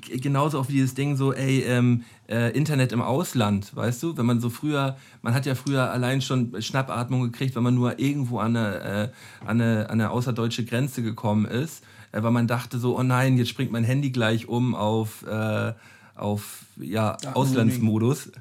Genauso 0.10 0.60
auch 0.60 0.70
wie 0.70 0.74
dieses 0.74 0.96
Ding 0.96 1.18
so, 1.18 1.34
ey, 1.34 1.60
ähm, 1.68 2.04
äh, 2.28 2.50
Internet 2.58 2.94
im 2.94 3.02
Ausland, 3.02 3.76
weißt 3.76 4.02
du? 4.02 4.18
Wenn 4.18 4.26
man 4.26 4.40
so 4.40 4.50
früher, 4.50 4.98
man 5.22 5.36
hat 5.36 5.46
ja 5.46 5.54
früher 5.56 5.92
allein 5.92 6.22
schon 6.24 6.60
Schnappatmung 6.64 7.22
gekriegt, 7.32 7.56
wenn 7.56 7.64
man 7.64 7.76
nur 7.76 8.00
irgendwo 8.00 8.40
an 8.40 8.56
eine, 8.56 8.76
äh, 8.82 9.46
an 9.46 9.62
eine, 9.62 9.86
an 9.90 10.02
eine 10.02 10.10
außerdeutsche 10.10 10.66
Grenze 10.66 11.04
gekommen 11.04 11.46
ist, 11.46 11.84
äh, 11.84 11.86
weil 12.22 12.32
man 12.32 12.48
dachte 12.48 12.78
so, 12.78 12.98
oh 12.98 13.04
nein, 13.04 13.38
jetzt 13.38 13.50
springt 13.50 13.72
mein 13.72 13.84
Handy 13.84 14.12
gleich 14.12 14.48
um 14.48 14.76
auf, 14.76 15.26
äh, 15.26 15.74
auf 16.16 16.66
ja, 16.78 17.14
Datenroaming. 17.14 17.36
Auslandsmodus. 17.36 18.32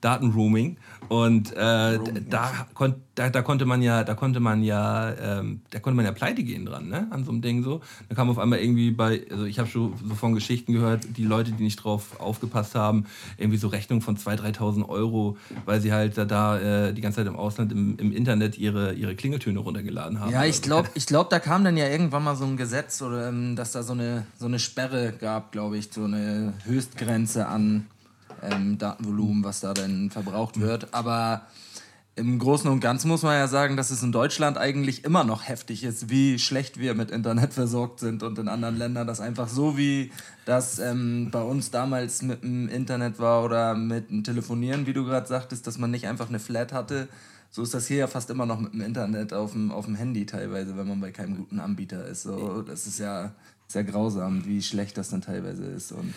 Datenroaming 0.00 0.76
und 1.08 1.52
äh, 1.52 1.98
da, 2.28 2.66
da, 3.14 3.30
da 3.30 3.42
konnte 3.42 3.64
man 3.66 3.82
ja, 3.82 4.04
da 4.04 4.14
konnte 4.14 4.40
man 4.40 4.62
ja, 4.62 5.12
ähm, 5.12 5.60
da 5.70 5.78
konnte 5.78 5.96
man 5.96 6.04
ja 6.04 6.12
pleite 6.12 6.42
gehen 6.42 6.64
dran, 6.64 6.88
ne, 6.88 7.06
an 7.10 7.24
so 7.24 7.30
einem 7.30 7.42
Ding 7.42 7.62
so. 7.62 7.80
Da 8.08 8.14
kam 8.14 8.30
auf 8.30 8.38
einmal 8.38 8.58
irgendwie 8.60 8.90
bei, 8.90 9.26
also 9.30 9.44
ich 9.44 9.58
habe 9.58 9.68
schon 9.68 9.94
so 10.06 10.14
von 10.14 10.34
Geschichten 10.34 10.72
gehört, 10.72 11.16
die 11.16 11.24
Leute, 11.24 11.52
die 11.52 11.62
nicht 11.62 11.76
drauf 11.76 12.20
aufgepasst 12.20 12.74
haben, 12.74 13.04
irgendwie 13.36 13.58
so 13.58 13.68
Rechnungen 13.68 14.02
von 14.02 14.16
2.000, 14.16 14.56
3.000 14.56 14.88
Euro, 14.88 15.36
weil 15.64 15.80
sie 15.80 15.92
halt 15.92 16.16
da, 16.16 16.24
da 16.24 16.58
äh, 16.58 16.94
die 16.94 17.00
ganze 17.00 17.16
Zeit 17.16 17.26
im 17.26 17.36
Ausland 17.36 17.72
im, 17.72 17.96
im 17.98 18.12
Internet 18.12 18.58
ihre, 18.58 18.94
ihre 18.94 19.14
Klingeltöne 19.14 19.58
runtergeladen 19.58 20.20
haben. 20.20 20.32
Ja, 20.32 20.44
ich 20.44 20.62
glaube, 20.62 20.88
ich 20.94 21.06
glaub, 21.06 21.30
da 21.30 21.38
kam 21.38 21.64
dann 21.64 21.76
ja 21.76 21.88
irgendwann 21.88 22.24
mal 22.24 22.36
so 22.36 22.44
ein 22.44 22.56
Gesetz, 22.56 23.02
oder, 23.02 23.28
ähm, 23.28 23.56
dass 23.56 23.72
da 23.72 23.82
so 23.82 23.92
eine, 23.92 24.26
so 24.38 24.46
eine 24.46 24.58
Sperre 24.58 25.12
gab, 25.20 25.52
glaube 25.52 25.76
ich, 25.76 25.90
so 25.92 26.04
eine 26.04 26.54
Höchstgrenze 26.64 27.46
an 27.46 27.86
ähm, 28.50 28.78
Datenvolumen, 28.78 29.44
was 29.44 29.60
da 29.60 29.74
dann 29.74 30.10
verbraucht 30.10 30.60
wird. 30.60 30.92
Aber 30.92 31.46
im 32.16 32.38
Großen 32.38 32.70
und 32.70 32.80
Ganzen 32.80 33.08
muss 33.08 33.22
man 33.22 33.34
ja 33.34 33.48
sagen, 33.48 33.76
dass 33.76 33.90
es 33.90 34.02
in 34.02 34.12
Deutschland 34.12 34.56
eigentlich 34.56 35.04
immer 35.04 35.24
noch 35.24 35.48
heftig 35.48 35.82
ist, 35.82 36.10
wie 36.10 36.38
schlecht 36.38 36.78
wir 36.78 36.94
mit 36.94 37.10
Internet 37.10 37.52
versorgt 37.52 37.98
sind 37.98 38.22
und 38.22 38.38
in 38.38 38.48
anderen 38.48 38.78
Ländern 38.78 39.06
das 39.06 39.20
einfach 39.20 39.48
so, 39.48 39.76
wie 39.76 40.12
das 40.44 40.78
ähm, 40.78 41.30
bei 41.32 41.42
uns 41.42 41.72
damals 41.72 42.22
mit 42.22 42.44
dem 42.44 42.68
Internet 42.68 43.18
war 43.18 43.44
oder 43.44 43.74
mit 43.74 44.10
dem 44.10 44.22
Telefonieren, 44.22 44.86
wie 44.86 44.92
du 44.92 45.04
gerade 45.04 45.26
sagtest, 45.26 45.66
dass 45.66 45.78
man 45.78 45.90
nicht 45.90 46.06
einfach 46.06 46.28
eine 46.28 46.38
Flat 46.38 46.72
hatte. 46.72 47.08
So 47.50 47.62
ist 47.62 47.74
das 47.74 47.86
hier 47.86 47.98
ja 47.98 48.06
fast 48.06 48.30
immer 48.30 48.46
noch 48.46 48.60
mit 48.60 48.74
dem 48.74 48.80
Internet 48.80 49.32
auf 49.32 49.52
dem, 49.52 49.72
auf 49.72 49.86
dem 49.86 49.96
Handy 49.96 50.24
teilweise, 50.26 50.76
wenn 50.76 50.88
man 50.88 51.00
bei 51.00 51.10
keinem 51.10 51.36
guten 51.36 51.58
Anbieter 51.58 52.06
ist. 52.06 52.22
So, 52.22 52.62
das 52.62 52.86
ist 52.86 52.98
ja 53.00 53.32
sehr 53.66 53.84
grausam, 53.84 54.44
wie 54.44 54.62
schlecht 54.62 54.98
das 54.98 55.10
dann 55.10 55.20
teilweise 55.20 55.64
ist. 55.64 55.92
Und 55.92 56.14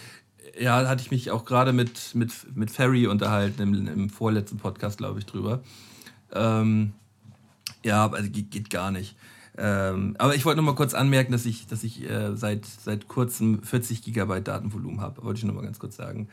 Ja, 0.59 0.81
da 0.81 0.89
hatte 0.89 1.01
ich 1.01 1.11
mich 1.11 1.31
auch 1.31 1.45
gerade 1.45 1.73
mit, 1.73 2.15
mit, 2.15 2.31
mit 2.55 2.71
Ferry 2.71 3.07
unterhalten, 3.07 3.61
im, 3.61 3.87
im 3.87 4.09
vorletzten 4.09 4.57
Podcast, 4.57 4.97
glaube 4.97 5.19
ich, 5.19 5.25
drüber. 5.25 5.61
Ähm, 6.33 6.93
ja, 7.83 8.09
also 8.09 8.29
geht, 8.29 8.51
geht 8.51 8.69
gar 8.69 8.91
nicht. 8.91 9.15
Ähm, 9.57 10.15
aber 10.19 10.35
ich 10.35 10.45
wollte 10.45 10.57
noch 10.57 10.65
mal 10.65 10.75
kurz 10.75 10.93
anmerken, 10.93 11.31
dass 11.31 11.45
ich, 11.45 11.67
dass 11.67 11.83
ich 11.83 12.07
äh, 12.07 12.35
seit, 12.35 12.65
seit 12.65 13.07
kurzem 13.07 13.63
40 13.63 14.03
Gigabyte 14.03 14.47
Datenvolumen 14.47 15.01
habe. 15.01 15.23
Wollte 15.23 15.39
ich 15.39 15.45
noch 15.45 15.53
mal 15.53 15.63
ganz 15.63 15.79
kurz 15.79 15.95
sagen. 15.95 16.27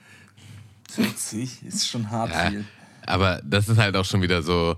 40 0.91 1.65
ist 1.65 1.89
schon 1.89 2.11
hart 2.11 2.31
Ja, 2.31 2.51
viel. 2.51 2.65
aber 3.07 3.41
das 3.45 3.69
ist 3.69 3.79
halt 3.79 3.97
auch 3.97 4.05
schon 4.05 4.21
wieder 4.21 4.43
so 4.43 4.77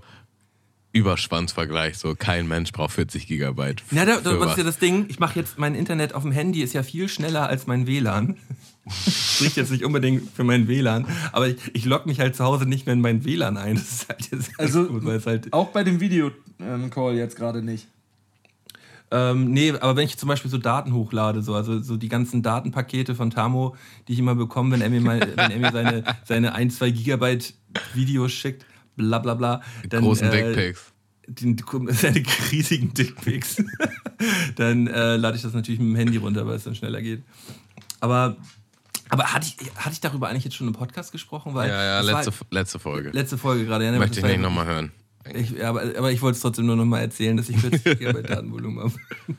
Überschwanzvergleich. 0.93 1.97
So 1.97 2.15
kein 2.15 2.47
Mensch 2.47 2.71
braucht 2.71 2.93
40 2.93 3.27
Gigabyte. 3.27 3.83
Ja, 3.91 4.05
da, 4.05 4.21
da, 4.21 4.49
ist 4.49 4.57
ja 4.57 4.63
das 4.63 4.79
Ding. 4.79 5.05
Ich 5.09 5.19
mache 5.19 5.37
jetzt 5.37 5.59
mein 5.59 5.75
Internet 5.75 6.13
auf 6.13 6.23
dem 6.23 6.31
Handy, 6.31 6.61
ist 6.61 6.73
ja 6.73 6.83
viel 6.83 7.09
schneller 7.09 7.47
als 7.47 7.67
mein 7.67 7.85
WLAN. 7.85 8.37
Spricht 8.89 9.57
jetzt 9.57 9.71
nicht 9.71 9.83
unbedingt 9.83 10.29
für 10.31 10.43
mein 10.43 10.67
WLAN, 10.67 11.05
aber 11.31 11.47
ich, 11.47 11.57
ich 11.73 11.85
logge 11.85 12.07
mich 12.07 12.19
halt 12.19 12.35
zu 12.35 12.43
Hause 12.43 12.65
nicht 12.65 12.85
mehr 12.85 12.93
in 12.93 13.01
mein 13.01 13.25
WLAN 13.25 13.57
ein. 13.57 13.75
Das 13.75 13.91
ist 13.91 14.09
halt 14.09 14.31
jetzt 14.31 14.51
Also 14.57 14.85
gut, 14.85 15.05
weil 15.05 15.17
es 15.17 15.25
halt 15.25 15.53
auch 15.53 15.69
bei 15.69 15.83
dem 15.83 15.99
Video-Call 15.99 17.15
jetzt 17.15 17.35
gerade 17.35 17.61
nicht. 17.61 17.87
Ähm, 19.09 19.51
nee, 19.51 19.71
aber 19.71 19.95
wenn 19.95 20.05
ich 20.05 20.17
zum 20.17 20.27
Beispiel 20.27 20.51
so 20.51 20.57
Daten 20.57 20.93
hochlade, 20.93 21.41
so, 21.41 21.53
also 21.55 21.79
so 21.79 21.95
die 21.95 22.09
ganzen 22.09 22.43
Datenpakete 22.43 23.15
von 23.15 23.29
Tamo, 23.29 23.75
die 24.07 24.13
ich 24.13 24.19
immer 24.19 24.35
bekomme, 24.35 24.71
wenn 24.71 24.81
er 24.81 24.89
mir, 24.89 24.99
mal, 24.99 25.21
wenn 25.21 25.51
er 25.51 25.59
mir 25.59 25.71
seine, 25.71 26.03
seine 26.25 26.53
1, 26.53 26.77
2 26.77 26.89
Gigabyte 26.91 27.53
Videos 27.93 28.33
schickt, 28.33 28.65
bla 28.97 29.19
bla 29.19 29.35
bla. 29.35 29.61
Dann, 29.87 30.03
Großen 30.03 30.27
äh, 30.27 30.43
Dickpics. 30.43 30.93
die, 31.27 31.55
seine 31.93 32.23
riesigen 32.51 32.93
Dickpics. 32.93 33.63
dann 34.55 34.87
äh, 34.87 35.15
lade 35.15 35.37
ich 35.37 35.43
das 35.43 35.53
natürlich 35.53 35.79
mit 35.79 35.89
dem 35.89 35.95
Handy 35.95 36.17
runter, 36.17 36.45
weil 36.45 36.55
es 36.55 36.65
dann 36.65 36.75
schneller 36.75 37.01
geht. 37.01 37.23
Aber, 38.01 38.35
aber 39.09 39.33
hatte, 39.33 39.47
ich, 39.47 39.71
hatte 39.75 39.91
ich 39.93 40.01
darüber 40.01 40.29
eigentlich 40.29 40.43
jetzt 40.43 40.55
schon 40.55 40.67
im 40.67 40.73
Podcast 40.73 41.11
gesprochen? 41.11 41.53
Weil 41.53 41.69
Ja, 41.69 41.83
ja, 41.83 42.01
das 42.01 42.11
war 42.11 42.23
letzte, 42.23 42.45
letzte 42.51 42.79
Folge. 42.79 43.09
letzte 43.11 43.37
Folge 43.37 43.65
gerade. 43.65 43.85
Ja, 43.85 43.91
ne, 43.91 43.99
Möchte 43.99 44.19
ich 44.19 44.25
nicht 44.25 44.39
nochmal 44.39 44.65
hören. 44.65 44.91
Ich, 45.33 45.63
aber, 45.63 45.81
aber 45.97 46.11
ich 46.11 46.21
wollte 46.21 46.37
es 46.37 46.41
trotzdem 46.41 46.65
nur 46.65 46.75
noch 46.75 46.85
mal 46.85 46.99
erzählen, 46.99 47.35
dass 47.35 47.49
ich 47.49 47.57
40 47.57 47.99
Gigabyte 47.99 48.29
Datenvolumen 48.29 48.83
habe. 48.83 48.93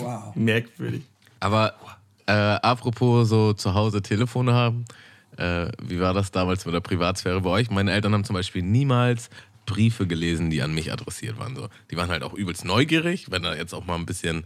Wow. 0.00 0.34
Merkwürdig. 0.34 1.02
Aber 1.38 1.74
äh, 2.26 2.32
apropos 2.32 3.28
so 3.28 3.52
zu 3.52 3.72
Hause 3.74 4.02
Telefone 4.02 4.52
haben, 4.52 4.84
äh, 5.36 5.70
wie 5.80 6.00
war 6.00 6.12
das 6.12 6.32
damals 6.32 6.66
mit 6.66 6.74
der 6.74 6.80
Privatsphäre 6.80 7.40
bei 7.40 7.50
euch? 7.50 7.70
Meine 7.70 7.92
Eltern 7.92 8.12
haben 8.12 8.24
zum 8.24 8.34
Beispiel 8.34 8.62
niemals 8.62 9.30
Briefe 9.66 10.06
gelesen, 10.06 10.50
die 10.50 10.62
an 10.62 10.74
mich 10.74 10.92
adressiert 10.92 11.38
waren. 11.38 11.54
So. 11.54 11.68
Die 11.90 11.96
waren 11.96 12.10
halt 12.10 12.22
auch 12.22 12.34
übelst 12.34 12.64
neugierig, 12.64 13.30
wenn 13.30 13.42
da 13.42 13.54
jetzt 13.54 13.72
auch 13.72 13.86
mal 13.86 13.94
ein 13.94 14.06
bisschen, 14.06 14.44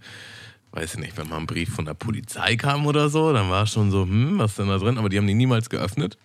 weiß 0.74 0.94
ich 0.94 1.00
nicht, 1.00 1.16
wenn 1.16 1.28
mal 1.28 1.38
ein 1.38 1.46
Brief 1.46 1.72
von 1.72 1.84
der 1.84 1.94
Polizei 1.94 2.56
kam 2.56 2.86
oder 2.86 3.08
so, 3.08 3.32
dann 3.32 3.48
war 3.48 3.62
es 3.62 3.70
schon 3.70 3.90
so, 3.90 4.02
hm, 4.02 4.38
was 4.38 4.52
ist 4.52 4.58
denn 4.58 4.68
da 4.68 4.78
drin? 4.78 4.98
Aber 4.98 5.08
die 5.08 5.18
haben 5.18 5.26
die 5.26 5.34
niemals 5.34 5.70
geöffnet. 5.70 6.18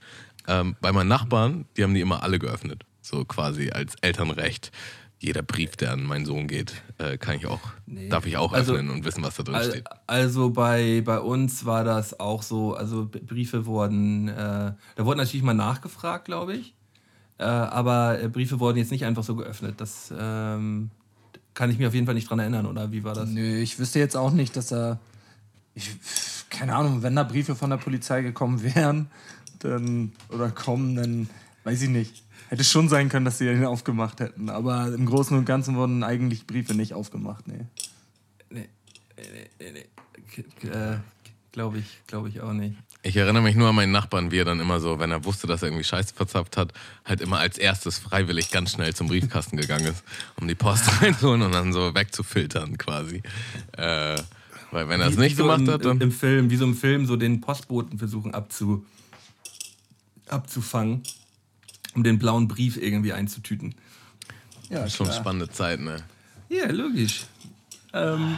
Ähm, 0.47 0.75
bei 0.81 0.91
meinen 0.91 1.07
Nachbarn, 1.07 1.65
die 1.77 1.83
haben 1.83 1.93
die 1.93 2.01
immer 2.01 2.23
alle 2.23 2.39
geöffnet. 2.39 2.83
So 3.01 3.25
quasi 3.25 3.69
als 3.69 3.95
Elternrecht. 4.01 4.71
Jeder 5.19 5.41
Brief, 5.43 5.75
der 5.75 5.91
an 5.91 6.03
meinen 6.03 6.25
Sohn 6.25 6.47
geht, 6.47 6.81
äh, 6.97 7.17
kann 7.17 7.35
ich 7.35 7.45
auch, 7.45 7.59
darf 8.09 8.25
ich 8.25 8.37
auch 8.37 8.53
Also- 8.53 8.73
öffnen 8.73 8.89
und 8.89 9.03
wissen, 9.05 9.21
was 9.23 9.35
da 9.35 9.43
drin 9.43 9.61
steht. 9.69 9.85
Also 10.07 10.49
bei, 10.49 11.01
bei 11.05 11.19
uns 11.19 11.65
war 11.65 11.83
das 11.83 12.19
auch 12.19 12.41
so, 12.41 12.73
also 12.73 13.05
Briefe 13.05 13.65
wurden, 13.65 14.29
äh, 14.29 14.73
da 14.95 15.05
wurde 15.05 15.17
natürlich 15.19 15.43
mal 15.43 15.53
nachgefragt, 15.53 16.25
glaube 16.25 16.55
ich. 16.55 16.73
Äh, 17.37 17.43
aber 17.43 18.21
äh, 18.21 18.29
Briefe 18.29 18.59
wurden 18.59 18.77
jetzt 18.77 18.91
nicht 18.91 19.05
einfach 19.05 19.23
so 19.23 19.35
geöffnet. 19.35 19.75
Das 19.81 20.11
ähm, 20.17 20.89
kann 21.53 21.69
ich 21.69 21.77
mir 21.77 21.87
auf 21.87 21.93
jeden 21.93 22.05
Fall 22.05 22.15
nicht 22.15 22.29
dran 22.29 22.39
erinnern, 22.39 22.65
oder 22.65 22.91
wie 22.91 23.03
war 23.03 23.13
das? 23.13 23.29
Nö, 23.29 23.57
ich 23.57 23.79
wüsste 23.79 23.99
jetzt 23.99 24.15
auch 24.15 24.31
nicht, 24.31 24.55
dass 24.55 24.71
er. 24.71 24.99
Ich, 25.75 25.91
keine 26.49 26.75
Ahnung, 26.75 27.03
wenn 27.03 27.15
da 27.15 27.23
Briefe 27.23 27.55
von 27.55 27.69
der 27.69 27.77
Polizei 27.77 28.21
gekommen 28.21 28.63
wären, 28.63 29.07
dann. 29.59 30.13
oder 30.29 30.49
kommen, 30.51 30.95
dann 30.95 31.29
weiß 31.63 31.81
ich 31.83 31.89
nicht. 31.89 32.23
Hätte 32.49 32.63
schon 32.63 32.89
sein 32.89 33.09
können, 33.09 33.25
dass 33.25 33.37
sie 33.37 33.45
den 33.45 33.63
aufgemacht 33.65 34.19
hätten. 34.19 34.49
Aber 34.49 34.87
im 34.87 35.05
Großen 35.05 35.37
und 35.37 35.45
Ganzen 35.45 35.75
wurden 35.75 36.03
eigentlich 36.03 36.47
Briefe 36.47 36.73
nicht 36.73 36.93
aufgemacht, 36.93 37.47
nee. 37.47 37.65
Äh, 40.63 40.97
glaube 41.51 41.79
ich, 41.79 42.01
glaube 42.07 42.29
ich 42.29 42.41
auch 42.41 42.53
nicht. 42.53 42.75
Ich 43.09 43.17
erinnere 43.17 43.41
mich 43.41 43.55
nur 43.55 43.69
an 43.69 43.73
meinen 43.75 43.91
Nachbarn, 43.91 44.29
wie 44.29 44.37
er 44.37 44.45
dann 44.45 44.59
immer 44.59 44.79
so, 44.79 44.99
wenn 44.99 45.09
er 45.09 45.25
wusste, 45.25 45.47
dass 45.47 45.63
er 45.63 45.69
irgendwie 45.69 45.83
Scheiße 45.83 46.13
verzapft 46.13 46.57
hat, 46.57 46.73
halt 47.03 47.21
immer 47.21 47.39
als 47.39 47.57
erstes 47.57 47.97
freiwillig 47.97 48.51
ganz 48.51 48.73
schnell 48.73 48.93
zum 48.93 49.07
Briefkasten 49.07 49.57
gegangen 49.57 49.87
ist, 49.87 50.03
um 50.39 50.47
die 50.47 50.53
Post 50.53 50.83
reinzuholen 51.01 51.41
und 51.41 51.51
dann 51.51 51.73
so 51.73 51.95
wegzufiltern 51.95 52.77
quasi. 52.77 53.23
Äh, 53.75 54.15
weil 54.69 54.89
wenn 54.89 55.01
er 55.01 55.07
es 55.07 55.17
nicht 55.17 55.37
so 55.37 55.41
gemacht 55.41 55.61
im, 55.61 55.71
hat, 55.71 55.85
dann... 55.85 55.99
Im 55.99 56.11
Film, 56.11 56.51
wie 56.51 56.55
so 56.55 56.65
im 56.65 56.75
Film, 56.75 57.07
so 57.07 57.15
den 57.15 57.41
Postboten 57.41 57.97
versuchen 57.97 58.35
abzu, 58.35 58.85
abzufangen, 60.27 61.01
um 61.95 62.03
den 62.03 62.19
blauen 62.19 62.47
Brief 62.47 62.77
irgendwie 62.77 63.13
einzutüten. 63.13 63.73
Ja, 64.69 64.87
schon 64.87 65.07
klar. 65.07 65.17
spannende 65.17 65.49
Zeit, 65.49 65.79
ne? 65.79 66.03
Ja, 66.47 66.69
logisch. 66.69 67.25
Ähm, 67.91 68.37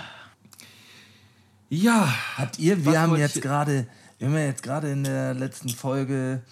ja, 1.67 2.15
Habt 2.37 2.57
ihr, 2.57 2.85
Was 2.85 2.93
wir 2.93 3.01
haben 3.01 3.17
jetzt 3.17 3.41
gerade, 3.41 3.85
wir 4.21 4.27
haben 4.27 4.35
ja 4.35 4.45
jetzt 4.45 4.61
gerade 4.61 4.91
in 4.91 5.03
der 5.03 5.33
letzten 5.33 5.69
Folge, 5.69 6.43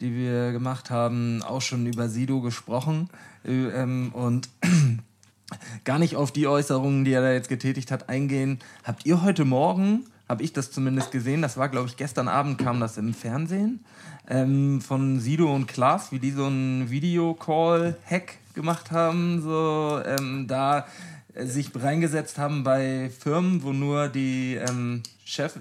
die 0.00 0.14
wir 0.14 0.52
gemacht 0.52 0.88
haben, 0.88 1.42
auch 1.42 1.60
schon 1.60 1.84
über 1.84 2.08
Sido 2.08 2.40
gesprochen. 2.40 3.10
Äh, 3.44 3.66
Ähm, 3.66 4.10
und 4.14 4.48
gar 5.84 5.98
nicht 5.98 6.16
auf 6.16 6.32
die 6.32 6.46
Äußerungen, 6.46 7.04
die 7.04 7.12
er 7.12 7.20
da 7.20 7.30
jetzt 7.30 7.50
getätigt 7.50 7.90
hat, 7.90 8.08
eingehen. 8.08 8.58
Habt 8.84 9.04
ihr 9.04 9.20
heute 9.20 9.44
Morgen, 9.44 10.06
habe 10.30 10.42
ich 10.42 10.54
das 10.54 10.70
zumindest 10.70 11.10
gesehen, 11.10 11.42
das 11.42 11.58
war 11.58 11.68
glaube 11.68 11.88
ich 11.88 11.98
gestern 11.98 12.26
Abend 12.26 12.56
kam 12.56 12.80
das 12.80 12.96
im 12.96 13.12
Fernsehen, 13.12 13.84
ähm, 14.26 14.80
von 14.80 15.20
Sido 15.20 15.54
und 15.54 15.66
Klaas, 15.66 16.12
wie 16.12 16.20
die 16.20 16.30
so 16.30 16.46
einen 16.46 16.88
Videocall-Hack 16.88 18.38
gemacht 18.54 18.92
haben, 18.92 19.42
so 19.42 20.00
ähm, 20.06 20.46
da 20.48 20.86
äh, 21.34 21.44
sich 21.44 21.70
reingesetzt 21.74 22.38
haben 22.38 22.64
bei 22.64 23.10
Firmen, 23.10 23.62
wo 23.62 23.74
nur 23.74 24.08
die 24.08 24.54
ähm, 24.54 25.02
Chefs 25.26 25.58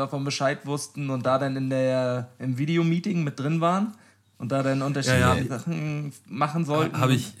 davon 0.00 0.24
Bescheid 0.24 0.66
wussten 0.66 1.10
und 1.10 1.24
da 1.24 1.38
dann 1.38 1.56
in 1.56 1.70
der 1.70 2.30
im 2.38 2.58
Videomeeting 2.58 3.22
mit 3.24 3.38
drin 3.38 3.60
waren 3.60 3.94
und 4.38 4.50
da 4.52 4.62
dann 4.62 4.82
unterschiedliche 4.82 5.20
Ja, 5.20 5.34
ja. 5.36 5.44
Sachen 5.44 6.12
machen 6.26 6.64
sollten. 6.64 6.98
Habe 6.98 7.14
ich, 7.14 7.32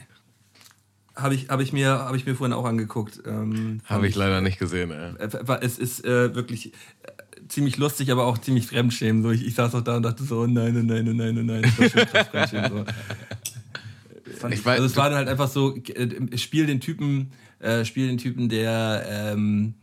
hab 1.16 1.32
ich, 1.32 1.48
hab 1.48 1.60
ich, 1.60 1.72
mir, 1.72 1.88
hab 1.90 2.14
ich 2.14 2.26
mir 2.26 2.34
vorhin 2.34 2.52
auch 2.52 2.64
angeguckt. 2.64 3.20
Ähm, 3.26 3.80
Habe 3.84 4.06
ich 4.06 4.14
leider 4.14 4.40
nicht 4.40 4.58
gesehen. 4.58 4.90
Ey. 4.90 5.14
Äh, 5.18 5.58
Es 5.62 5.78
ist 5.78 6.04
äh, 6.04 6.34
wirklich 6.34 6.72
äh, 6.72 7.48
ziemlich 7.48 7.76
lustig, 7.78 8.10
aber 8.12 8.24
auch 8.26 8.38
ziemlich 8.38 8.66
fremdschämend. 8.66 9.24
So, 9.24 9.30
ich, 9.30 9.46
ich 9.46 9.54
saß 9.54 9.74
auch 9.74 9.82
da 9.82 9.96
und 9.96 10.02
dachte 10.02 10.22
so, 10.24 10.40
oh 10.42 10.46
nein, 10.46 10.76
oh 10.76 10.82
nein, 10.82 11.08
oh 11.08 11.12
nein, 11.12 11.38
oh 11.38 11.42
nein. 11.42 11.62
Das 11.62 11.78
war 11.78 11.88
schon 11.90 12.08
krass 12.10 12.28
fremdschämend, 12.28 12.70
so. 12.70 12.84
Ich 14.48 14.64
weiß, 14.64 14.78
Also 14.78 14.84
es 14.84 14.96
war 14.96 15.10
dann 15.10 15.18
halt 15.18 15.28
einfach 15.28 15.48
so, 15.48 15.76
äh, 15.76 16.38
spiel 16.38 16.64
den 16.66 16.80
Typen, 16.80 17.32
äh, 17.58 17.84
spiel 17.84 18.06
den 18.08 18.16
Typen, 18.18 18.48
der, 18.48 19.04
ähm, 19.08 19.74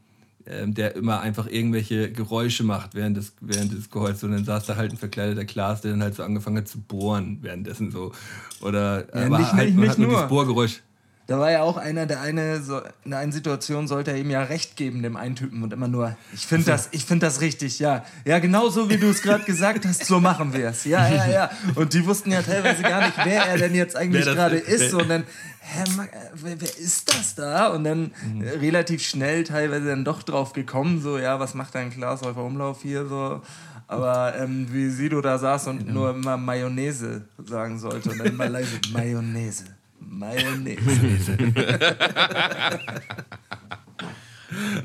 ähm, 0.49 0.73
der 0.73 0.95
immer 0.95 1.19
einfach 1.19 1.47
irgendwelche 1.47 2.11
Geräusche 2.11 2.63
macht 2.63 2.95
während 2.95 3.17
des, 3.17 3.33
während 3.41 3.71
des 3.73 3.89
Geheulst. 3.89 4.23
Und 4.23 4.31
dann 4.31 4.45
saß 4.45 4.65
da 4.65 4.75
halt 4.75 4.91
ein 4.91 4.97
verkleideter 4.97 5.45
Klaas, 5.45 5.81
der 5.81 5.91
dann 5.91 6.01
halt 6.03 6.15
so 6.15 6.23
angefangen 6.23 6.57
hat 6.57 6.67
zu 6.67 6.79
bohren 6.81 7.39
währenddessen 7.41 7.91
so. 7.91 8.11
Oder 8.61 9.07
Ja, 9.15 9.25
aber 9.27 9.39
nicht- 9.39 9.53
halt, 9.53 9.65
nicht- 9.65 9.75
man 9.75 9.81
nicht 9.83 9.91
hat 9.91 9.97
nur 9.99 10.07
nur. 10.07 10.15
dieses 10.17 10.29
Bohrgeräusch. 10.29 10.81
Da 11.27 11.39
war 11.39 11.51
ja 11.51 11.61
auch 11.61 11.75
einer, 11.75 12.05
der 12.05 12.21
eine, 12.21 12.61
so, 12.63 12.81
in 13.03 13.13
einer 13.13 13.33
Situation 13.33 13.85
sollte 13.89 14.11
er 14.11 14.17
ihm 14.17 14.29
ja 14.29 14.43
recht 14.43 14.77
geben, 14.77 15.03
dem 15.03 15.17
einen 15.17 15.35
Typen, 15.35 15.61
und 15.61 15.73
immer 15.73 15.89
nur, 15.89 16.15
ich 16.33 16.47
finde 16.47 16.67
das, 16.67 16.87
ich 16.91 17.03
finde 17.03 17.25
das 17.25 17.41
richtig, 17.41 17.79
ja. 17.79 18.05
Ja, 18.23 18.39
genau 18.39 18.69
so, 18.69 18.89
wie 18.89 18.95
du 18.95 19.09
es 19.09 19.21
gerade 19.21 19.43
gesagt 19.43 19.85
hast, 19.85 20.05
so 20.05 20.21
machen 20.21 20.53
wir 20.53 20.69
es. 20.69 20.85
Ja, 20.85 21.05
ja, 21.09 21.27
ja. 21.27 21.49
Und 21.75 21.91
die 21.93 22.05
wussten 22.05 22.31
ja 22.31 22.41
teilweise 22.41 22.81
gar 22.81 23.05
nicht, 23.05 23.17
wer 23.25 23.43
er 23.45 23.57
denn 23.57 23.75
jetzt 23.75 23.97
eigentlich 23.97 24.23
gerade 24.23 24.55
ist, 24.55 24.93
Und 24.93 25.09
dann, 25.09 25.23
hä, 25.59 25.83
äh, 25.83 26.07
wer, 26.35 26.61
wer 26.61 26.77
ist 26.77 27.13
das 27.13 27.35
da? 27.35 27.67
Und 27.67 27.83
dann 27.83 28.11
Mhm. 28.33 28.41
äh, 28.43 28.49
relativ 28.51 29.03
schnell 29.03 29.43
teilweise 29.43 29.87
dann 29.87 30.05
doch 30.05 30.23
drauf 30.23 30.53
gekommen, 30.53 31.01
so, 31.01 31.17
ja, 31.17 31.41
was 31.41 31.53
macht 31.55 31.75
dein 31.75 31.89
Glashäufer 31.89 32.41
Umlauf 32.41 32.81
hier 32.83 33.05
so? 33.05 33.41
Aber 33.89 34.33
ähm, 34.39 34.67
wie 34.71 34.89
Sido 34.89 35.19
da 35.21 35.37
saß 35.37 35.67
und 35.67 35.93
nur 35.93 36.11
immer 36.11 36.37
Mayonnaise 36.37 37.23
sagen 37.45 37.79
sollte 37.79 38.11
und 38.11 38.17
dann 38.19 38.27
immer 38.27 38.47
leise 38.49 38.79
Mayonnaise. 38.93 39.63
Mayonnaise. 40.09 41.37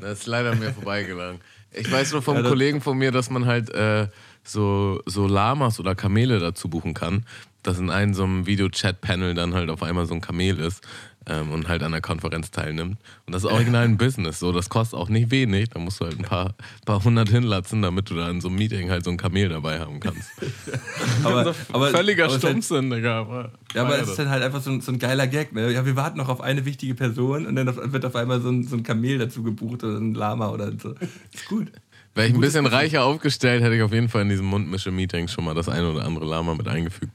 Das 0.01 0.19
ist 0.19 0.25
leider 0.25 0.55
mir 0.55 0.73
vorbeigegangen. 0.73 1.39
Ich 1.71 1.89
weiß 1.91 2.11
nur 2.11 2.21
vom 2.21 2.43
Kollegen 2.43 2.81
von 2.81 2.97
mir, 2.97 3.11
dass 3.11 3.29
man 3.29 3.45
halt 3.45 3.69
äh, 3.69 4.07
so, 4.43 5.01
so 5.05 5.25
Lamas 5.25 5.79
oder 5.79 5.95
Kamele 5.95 6.39
dazu 6.39 6.69
buchen 6.69 6.93
kann. 6.93 7.25
Dass 7.63 7.79
in 7.79 7.89
einem 7.89 8.13
so 8.13 8.25
einem 8.25 8.45
Video-Chat-Panel 8.45 9.33
dann 9.33 9.53
halt 9.53 9.69
auf 9.69 9.81
einmal 9.81 10.05
so 10.05 10.13
ein 10.13 10.21
Kamel 10.21 10.59
ist 10.59 10.85
ähm, 11.27 11.51
und 11.51 11.67
halt 11.67 11.83
an 11.83 11.91
der 11.91 12.01
Konferenz 12.01 12.51
teilnimmt. 12.51 12.97
Und 13.25 13.33
das 13.33 13.43
ist 13.43 13.49
original 13.51 13.83
ein 13.85 13.97
Business. 13.97 14.39
So, 14.39 14.51
das 14.51 14.69
kostet 14.69 14.99
auch 14.99 15.09
nicht 15.09 15.31
wenig. 15.31 15.69
Da 15.69 15.79
musst 15.79 15.99
du 16.01 16.05
halt 16.05 16.19
ein 16.19 16.25
paar, 16.25 16.53
paar 16.85 17.03
hundert 17.03 17.29
hinlatzen, 17.29 17.81
damit 17.81 18.09
du 18.09 18.15
da 18.15 18.29
in 18.29 18.41
so 18.41 18.47
einem 18.49 18.57
Meeting 18.57 18.89
halt 18.89 19.03
so 19.05 19.11
ein 19.11 19.17
Kamel 19.17 19.49
dabei 19.49 19.79
haben 19.79 19.99
kannst. 19.99 20.29
Aber, 21.23 21.53
aber, 21.71 21.87
Völliger 21.89 22.25
aber 22.25 22.33
halt- 22.33 22.41
Stumpfsinn, 22.43 22.89
Digga. 22.89 23.19
Aber, 23.21 23.51
Ja, 23.73 23.83
aber 23.83 23.99
es 24.01 24.09
ist 24.09 24.19
dann 24.19 24.29
halt 24.29 24.43
einfach 24.43 24.61
so 24.61 24.71
ein, 24.71 24.81
so 24.81 24.91
ein 24.91 24.99
geiler 24.99 25.27
Gag. 25.27 25.53
Ne? 25.53 25.71
Ja, 25.71 25.85
wir 25.85 25.95
warten 25.95 26.17
noch 26.17 26.29
auf 26.29 26.41
eine 26.41 26.65
wichtige 26.65 26.95
Person 26.95 27.45
und 27.45 27.55
dann 27.55 27.67
wird 27.91 28.05
auf 28.05 28.15
einmal 28.15 28.41
so 28.41 28.49
ein, 28.49 28.63
so 28.63 28.75
ein 28.75 28.83
Kamel 28.83 29.17
dazu 29.19 29.43
gebucht 29.43 29.83
oder 29.83 29.97
ein 29.97 30.13
Lama 30.13 30.49
oder 30.49 30.71
so. 30.77 30.93
Ist 31.33 31.47
gut. 31.47 31.71
Wäre 32.15 32.27
ich 32.27 32.33
ein 32.35 32.41
bisschen 32.41 32.67
reicher 32.67 33.03
aufgestellt, 33.05 33.63
hätte 33.63 33.75
ich 33.75 33.81
auf 33.81 33.91
jeden 33.91 34.07
Fall 34.07 34.21
in 34.21 34.29
diesem 34.29 34.45
Mundmische-Meeting 34.45 35.27
schon 35.29 35.45
mal 35.45 35.55
das 35.55 35.67
eine 35.67 35.89
oder 35.91 36.05
andere 36.05 36.25
Lama 36.25 36.53
mit 36.53 36.67
eingefügt. 36.67 37.11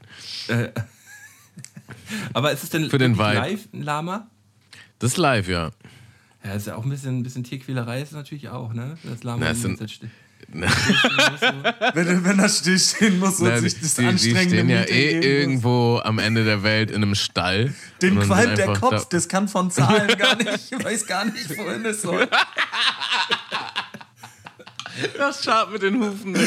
Aber 2.33 2.51
ist 2.51 2.63
es 2.63 2.69
denn 2.69 2.89
Für 2.89 2.97
den 2.97 3.15
live 3.15 3.67
ein 3.73 3.83
Lama? 3.83 4.27
Das 4.99 5.11
ist 5.11 5.17
live, 5.17 5.47
ja. 5.47 5.71
Ja, 6.43 6.53
ist 6.53 6.67
ja 6.67 6.75
auch 6.75 6.83
ein 6.83 6.89
bisschen, 6.89 7.19
ein 7.19 7.23
bisschen 7.23 7.43
Tierquälerei, 7.43 8.01
ist 8.01 8.13
natürlich 8.13 8.49
auch, 8.49 8.73
ne? 8.73 8.97
Das 9.03 9.23
Lama 9.23 9.45
Na, 9.45 9.53
die 9.53 9.59
sind- 9.59 9.79
wenn, 10.51 10.63
wenn 12.23 12.39
er 12.39 12.49
stillstehen 12.49 13.19
muss 13.19 13.39
und 13.39 13.55
sich 13.59 13.79
das 13.79 13.93
die, 13.95 14.01
die 14.01 14.07
anstrengende 14.07 14.47
stehen 14.55 14.69
ja 14.69 14.81
eh 14.83 14.85
geben 14.85 15.17
muss. 15.19 15.25
irgendwo 15.25 16.01
am 16.03 16.17
Ende 16.17 16.43
der 16.45 16.63
Welt 16.63 16.89
in 16.91 17.03
einem 17.03 17.13
Stall. 17.13 17.73
Den 18.01 18.19
qualmt 18.19 18.57
der 18.57 18.73
Kopf, 18.73 18.89
da- 18.91 19.05
das 19.11 19.27
kann 19.27 19.47
von 19.47 19.69
Zahlen 19.69 20.07
gar 20.17 20.35
nicht, 20.37 20.71
ich 20.71 20.83
weiß 20.83 21.05
gar 21.07 21.25
nicht, 21.25 21.49
wohin 21.57 21.85
es 21.85 22.01
soll. 22.01 22.27
Das 25.17 25.43
scharrt 25.43 25.71
mit 25.71 25.81
den 25.83 26.01
Hufen, 26.01 26.33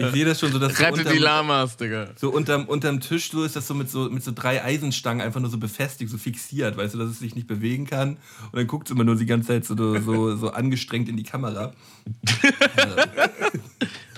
Ich 0.00 0.12
sehe 0.12 0.24
das 0.24 0.40
schon 0.40 0.52
so, 0.52 0.58
dass 0.58 0.76
so 0.76 0.84
Rette 0.84 1.02
die 1.02 1.06
unterm, 1.06 1.22
Lamas, 1.22 1.76
Digga. 1.76 2.08
so 2.16 2.30
unterm, 2.30 2.66
unterm 2.66 3.00
Tisch 3.00 3.30
so 3.30 3.42
ist 3.42 3.56
das 3.56 3.66
so 3.66 3.74
mit, 3.74 3.90
so 3.90 4.10
mit 4.10 4.22
so 4.22 4.32
drei 4.34 4.62
Eisenstangen 4.62 5.24
einfach 5.24 5.40
nur 5.40 5.50
so 5.50 5.58
befestigt, 5.58 6.10
so 6.10 6.18
fixiert, 6.18 6.76
weißt 6.76 6.94
du, 6.94 6.98
dass 6.98 7.10
es 7.10 7.18
sich 7.18 7.34
nicht 7.34 7.46
bewegen 7.46 7.86
kann. 7.86 8.10
Und 8.10 8.56
dann 8.56 8.66
guckt 8.66 8.88
es 8.88 8.94
immer 8.94 9.04
nur 9.04 9.16
die 9.16 9.26
ganze 9.26 9.48
Zeit 9.48 9.64
so, 9.64 9.98
so, 10.00 10.36
so 10.36 10.50
angestrengt 10.50 11.08
in 11.08 11.16
die 11.16 11.24
Kamera. 11.24 11.72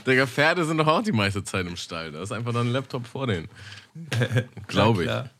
Digga, 0.06 0.26
Pferde 0.26 0.64
sind 0.64 0.78
doch 0.78 0.86
auch 0.86 1.02
die 1.02 1.12
meiste 1.12 1.44
Zeit 1.44 1.66
im 1.66 1.76
Stall. 1.76 2.12
Da 2.12 2.22
ist 2.22 2.32
einfach 2.32 2.52
noch 2.52 2.60
ein 2.60 2.72
Laptop 2.72 3.06
vor 3.06 3.26
denen. 3.26 3.48
Glaube 4.66 5.02
ich. 5.02 5.08
klar. 5.08 5.30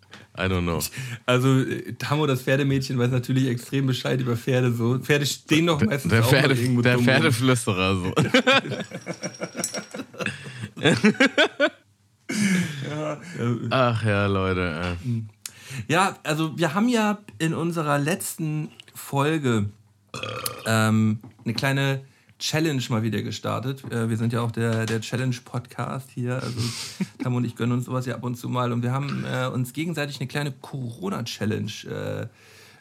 I 0.45 0.49
don't 0.49 0.63
know. 0.63 0.81
Also 1.27 1.61
äh, 1.61 1.93
Tammo, 1.95 2.27
das 2.27 2.43
Pferdemädchen, 2.43 2.99
weiß 2.99 3.11
natürlich 3.11 3.49
extrem 3.49 3.87
Bescheid 3.87 4.21
über 4.21 4.37
Pferde. 4.37 4.73
So 4.73 4.99
Pferde 4.99 5.27
stehen 5.27 5.67
doch 5.67 5.81
meistens 5.83 6.11
Der, 6.11 6.25
auch 6.25 6.31
Pferde, 6.31 6.55
irgendwo 6.55 6.83
der. 6.83 6.99
Pferdeflüsterer. 6.99 7.97
So. 7.97 8.15
Ach 13.71 14.05
ja, 14.05 14.27
Leute. 14.27 14.97
Ja, 15.89 16.17
also 16.23 16.57
wir 16.59 16.75
haben 16.75 16.89
ja 16.89 17.19
in 17.39 17.55
unserer 17.55 17.99
letzten 17.99 18.71
Folge 18.95 19.67
ähm, 20.67 21.19
eine 21.45 21.55
kleine 21.55 22.03
Challenge 22.41 22.83
mal 22.89 23.03
wieder 23.03 23.23
gestartet. 23.23 23.85
Äh, 23.93 24.09
wir 24.11 24.17
sind 24.17 24.33
ja 24.33 24.41
auch 24.41 24.51
der, 24.51 24.87
der 24.87 25.01
Challenge-Podcast 25.01 26.11
hier. 26.11 26.43
Also 26.43 26.61
Tam 27.23 27.37
und 27.37 27.45
ich 27.45 27.55
gönnen 27.55 27.73
uns 27.73 27.85
sowas 27.85 28.07
ja 28.07 28.15
ab 28.17 28.25
und 28.25 28.35
zu 28.35 28.49
mal. 28.49 28.73
Und 28.73 28.83
wir 28.83 28.93
haben 28.93 29.25
äh, 29.25 29.47
uns 29.47 29.73
gegenseitig 29.73 30.19
eine 30.21 30.27
kleine 30.27 30.51
Corona-Challenge 30.51 31.71
äh, 31.89 32.27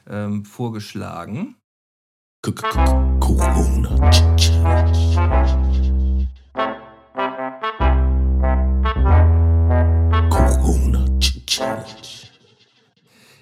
ähm, 0.10 0.45
vorgeschlagen. 0.45 1.56
Corona 2.41 4.10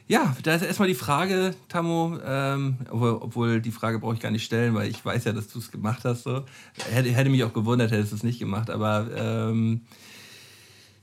Ja, 0.09 0.35
da 0.41 0.55
ist 0.55 0.61
erstmal 0.61 0.87
die 0.87 0.95
Frage, 0.95 1.53
Tammo, 1.67 2.17
ähm, 2.25 2.77
obwohl, 2.89 3.59
die 3.59 3.71
Frage 3.71 3.99
brauche 3.99 4.13
ich 4.13 4.21
gar 4.21 4.31
nicht 4.31 4.45
stellen, 4.45 4.73
weil 4.73 4.89
ich 4.89 5.03
weiß 5.03 5.25
ja, 5.25 5.33
dass 5.33 5.49
du 5.49 5.59
es 5.59 5.69
gemacht 5.69 6.05
hast. 6.05 6.23
So. 6.23 6.45
Hätte, 6.89 7.09
hätte 7.09 7.29
mich 7.29 7.43
auch 7.43 7.51
gewundert, 7.51 7.91
hättest 7.91 8.13
du 8.13 8.15
es 8.15 8.23
nicht 8.23 8.39
gemacht. 8.39 8.69
Aber 8.69 9.07
ähm, 9.15 9.81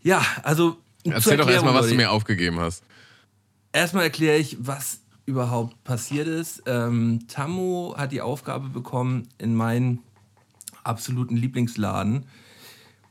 ja, 0.03 0.25
also. 0.43 0.79
Erzähl 1.05 1.37
doch 1.37 1.49
erstmal, 1.49 1.75
was 1.75 1.89
du 1.89 1.95
mir 1.95 2.11
aufgegeben 2.11 2.59
hast. 2.61 2.83
Erstmal 3.73 4.05
erkläre 4.05 4.39
ich, 4.39 4.57
was 4.61 5.01
überhaupt 5.27 5.85
passiert 5.85 6.27
ist. 6.27 6.63
Ähm, 6.67 7.27
Tammo 7.29 7.95
hat 7.99 8.11
die 8.11 8.23
Aufgabe 8.23 8.71
bekommen, 8.71 9.29
in 9.37 9.55
meinen 9.55 9.99
absoluten 10.83 11.37
Lieblingsladen 11.37 12.25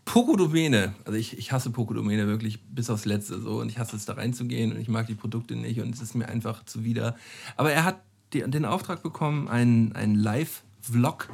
Pokodomäne, 0.05 0.93
also 1.05 1.17
ich, 1.17 1.37
ich 1.37 1.51
hasse 1.51 1.69
Pokodomäne 1.69 2.27
wirklich 2.27 2.61
bis 2.63 2.89
aufs 2.89 3.05
Letzte 3.05 3.39
so 3.39 3.61
und 3.61 3.69
ich 3.69 3.79
hasse 3.79 3.95
es 3.95 4.05
da 4.05 4.13
reinzugehen 4.13 4.73
und 4.73 4.79
ich 4.79 4.89
mag 4.89 5.07
die 5.07 5.15
Produkte 5.15 5.55
nicht 5.55 5.79
und 5.79 5.93
es 5.93 6.01
ist 6.01 6.13
mir 6.13 6.27
einfach 6.27 6.65
zuwider. 6.65 7.15
Aber 7.55 7.71
er 7.71 7.85
hat 7.85 8.01
die, 8.33 8.41
den 8.41 8.65
Auftrag 8.65 9.01
bekommen, 9.01 9.47
einen, 9.47 9.93
einen 9.93 10.15
Live-Vlog 10.15 11.29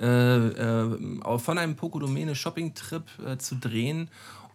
äh, 0.00 0.06
äh, 0.06 1.38
von 1.38 1.58
einem 1.58 1.76
Pokodomäne 1.76 2.34
Shopping-Trip 2.34 3.04
äh, 3.26 3.36
zu 3.38 3.56
drehen 3.56 4.08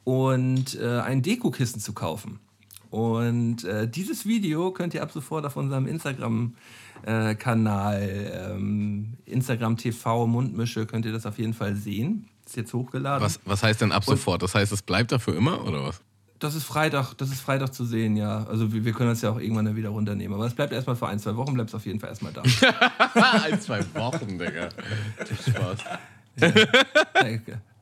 und 0.03 0.79
äh, 0.79 1.01
ein 1.01 1.21
Dekokissen 1.21 1.79
zu 1.79 1.93
kaufen. 1.93 2.39
Und 2.89 3.65
äh, 3.65 3.87
dieses 3.87 4.25
Video 4.25 4.71
könnt 4.71 4.95
ihr 4.95 5.03
ab 5.03 5.11
sofort 5.11 5.45
auf 5.45 5.55
unserem 5.55 5.85
Instagram-Kanal, 5.85 8.51
ähm, 8.51 9.13
Instagram 9.25 9.77
TV 9.77 10.25
Mundmische, 10.25 10.87
könnt 10.87 11.05
ihr 11.05 11.11
das 11.11 11.27
auf 11.27 11.37
jeden 11.37 11.53
Fall 11.53 11.75
sehen. 11.75 12.27
Ist 12.49 12.55
jetzt 12.55 12.73
hochgeladen. 12.73 13.23
Was, 13.23 13.39
was 13.45 13.61
heißt 13.61 13.79
denn 13.81 13.91
ab 13.91 14.03
sofort? 14.03 14.41
Das 14.41 14.55
heißt, 14.55 14.71
es 14.71 14.81
bleibt 14.81 15.11
dafür 15.11 15.37
immer, 15.37 15.63
oder 15.67 15.83
was? 15.83 16.01
Das 16.39 16.55
ist 16.55 16.63
Freitag, 16.63 17.13
das 17.13 17.29
ist 17.29 17.41
Freitag 17.41 17.75
zu 17.75 17.85
sehen, 17.85 18.17
ja. 18.17 18.43
Also 18.45 18.73
wir, 18.73 18.83
wir 18.85 18.91
können 18.91 19.11
das 19.11 19.21
ja 19.21 19.29
auch 19.29 19.39
irgendwann 19.39 19.65
dann 19.65 19.75
wieder 19.75 19.89
runternehmen. 19.89 20.33
Aber 20.33 20.47
es 20.47 20.55
bleibt 20.55 20.73
erstmal 20.73 20.95
für 20.95 21.07
ein, 21.07 21.19
zwei 21.19 21.35
Wochen, 21.35 21.53
bleibt 21.53 21.69
es 21.69 21.75
auf 21.75 21.85
jeden 21.85 21.99
Fall 21.99 22.09
erstmal 22.09 22.33
da. 22.33 22.41
Ein, 23.43 23.61
zwei 23.61 23.81
Wochen, 23.93 24.39
Digga. 24.39 24.69
Spaß. 25.47 25.77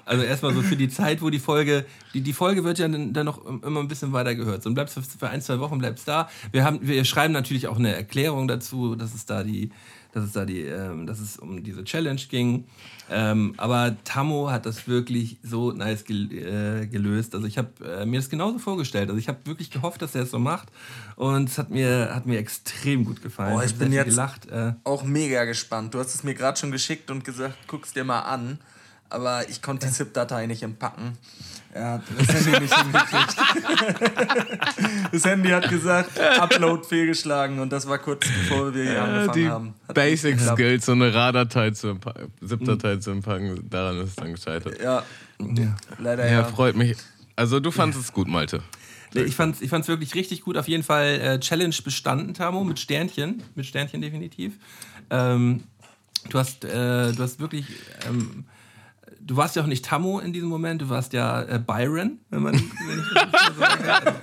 Also 0.04 0.24
erstmal 0.24 0.54
so 0.54 0.62
für 0.62 0.76
die 0.76 0.90
Zeit, 0.90 1.22
wo 1.22 1.30
die 1.30 1.40
Folge, 1.40 1.86
die, 2.14 2.20
die 2.20 2.34
Folge 2.34 2.66
wird 2.66 2.78
ja 2.78 2.90
dann, 2.90 3.14
dann 3.14 3.26
noch 3.26 3.46
immer 3.46 3.80
ein 3.80 3.88
bisschen 3.88 4.12
weiter 4.12 4.36
gehört. 4.36 4.64
So, 4.64 4.70
und 4.70 4.74
bleibst 4.74 4.96
für, 4.96 5.02
für 5.02 5.30
ein, 5.30 5.42
zwei 5.42 5.60
Wochen 5.60 5.78
bleibst 5.78 6.10
da. 6.10 6.30
Wir 6.52 6.66
haben, 6.66 6.80
wir 6.82 7.06
schreiben 7.06 7.32
natürlich 7.32 7.70
auch 7.70 7.78
eine 7.78 7.96
Erklärung 7.96 8.50
dazu, 8.50 8.96
dass 8.96 9.14
es 9.14 9.26
da 9.26 9.44
die, 9.44 9.72
dass 10.12 10.24
es 10.24 10.34
da 10.34 10.46
die, 10.46 10.62
ähm, 10.62 11.06
dass 11.06 11.20
es 11.20 11.38
um 11.38 11.64
diese 11.64 11.84
Challenge 11.84 12.22
ging. 12.30 12.66
Ähm, 13.10 13.54
aber 13.58 13.96
Tammo 14.04 14.50
hat 14.50 14.66
das 14.66 14.88
wirklich 14.88 15.38
so 15.44 15.72
nice 15.72 16.04
gel 16.06 16.32
äh, 16.32 16.88
gelöst. 16.88 17.36
Also 17.36 17.48
ich 17.48 17.58
habe 17.58 17.70
äh, 17.86 18.06
mir 18.06 18.20
das 18.20 18.30
genauso 18.30 18.60
vorgestellt. 18.60 19.10
Also 19.10 19.20
ich 19.20 19.28
habe 19.28 19.40
wirklich 19.46 19.72
gehofft, 19.72 20.02
dass 20.02 20.16
er 20.16 20.24
es 20.24 20.32
so 20.32 20.40
macht. 20.40 20.70
Und 21.16 21.50
es 21.50 21.58
hat 21.58 21.70
mir, 21.70 22.14
hat 22.14 22.26
mir 22.26 22.40
extrem 22.40 23.06
gut 23.06 23.22
gefallen. 23.22 23.56
Oh, 23.56 23.62
ich 23.62 23.72
hab 23.72 23.80
bin 23.80 23.92
jetzt 23.92 24.10
gelacht. 24.10 24.48
Äh, 24.48 24.74
auch 24.84 25.04
mega 25.04 25.46
gespannt. 25.46 25.94
Du 25.94 26.00
hast 26.00 26.14
es 26.14 26.24
mir 26.24 26.34
gerade 26.34 26.60
schon 26.60 26.72
geschickt 26.72 27.10
und 27.12 27.24
gesagt, 27.24 27.58
guck's 27.68 27.94
dir 27.94 28.04
mal 28.04 28.22
an. 28.22 28.60
Aber 29.10 29.48
ich 29.50 29.62
konnte 29.62 29.88
die 29.88 29.94
ZIP-Datei 29.94 30.48
nicht 30.48 30.64
entpacken. 30.64 31.18
Er 31.74 31.92
hat 31.94 32.02
das 32.18 32.28
Handy 32.46 32.60
nicht 32.62 32.76
hingekriegt. 32.76 33.36
das 35.12 35.26
Handy 35.26 35.50
hat 35.50 35.70
gesagt, 35.70 36.20
Upload 36.20 36.84
fehlgeschlagen 36.88 37.60
und 37.60 37.72
das 37.72 37.88
war 37.88 38.00
kurz 38.00 38.26
bevor 38.28 38.74
wir 38.74 38.84
hier 38.84 39.04
angefangen 39.04 39.34
die 39.34 39.48
haben. 39.50 39.74
Hat 39.88 39.96
Basic. 39.96 40.40
Skills, 40.40 40.86
so 40.86 40.94
eine 40.94 41.14
RAR-Datei 41.14 41.72
zu 41.72 41.90
empa- 41.90 42.16
ZIP-Datei 42.46 42.98
zu 42.98 43.12
empfangen, 43.12 43.70
daran 43.70 44.00
ist 44.02 44.10
es 44.10 44.16
dann 44.16 44.32
gescheitert. 44.34 44.82
Ja, 44.82 45.04
leider 46.00 46.26
Ja, 46.26 46.32
ja. 46.40 46.44
freut 46.46 46.76
mich. 46.76 46.98
Also 47.36 47.60
du 47.60 47.70
fandest 47.72 48.04
es 48.06 48.14
gut, 48.14 48.28
Malte. 48.28 48.62
Nee, 49.14 49.22
ich 49.22 49.36
fand's, 49.36 49.62
ich 49.62 49.70
fand's 49.70 49.88
wirklich 49.88 50.16
richtig 50.16 50.42
gut. 50.42 50.58
Auf 50.58 50.68
jeden 50.68 50.84
Fall 50.84 51.06
äh, 51.22 51.40
Challenge 51.40 51.76
bestanden, 51.84 52.34
Tamo, 52.34 52.64
mit 52.64 52.80
Sternchen. 52.80 53.42
Mit 53.56 53.66
Sternchen 53.66 54.02
definitiv. 54.02 54.54
Ähm, 55.10 55.64
du, 56.30 56.40
hast, 56.40 56.66
äh, 56.66 57.14
du 57.14 57.20
hast 57.20 57.40
wirklich. 57.40 57.68
Ähm, 58.08 58.46
du 59.28 59.36
warst 59.38 59.56
ja 59.56 59.62
auch 59.62 59.68
nicht 59.68 59.86
Tammo 59.86 60.20
in 60.20 60.34
diesem 60.34 60.50
Moment, 60.50 60.82
du 60.82 60.90
warst 60.90 61.14
ja 61.14 61.42
äh, 61.44 61.60
Byron, 61.60 62.20
wenn 62.30 62.42
man. 62.42 62.54
Wenn 62.56 63.00
ich 63.00 63.32
das 63.32 63.56
so 63.56 63.60
sagen 63.62 63.84
kann. 63.84 64.14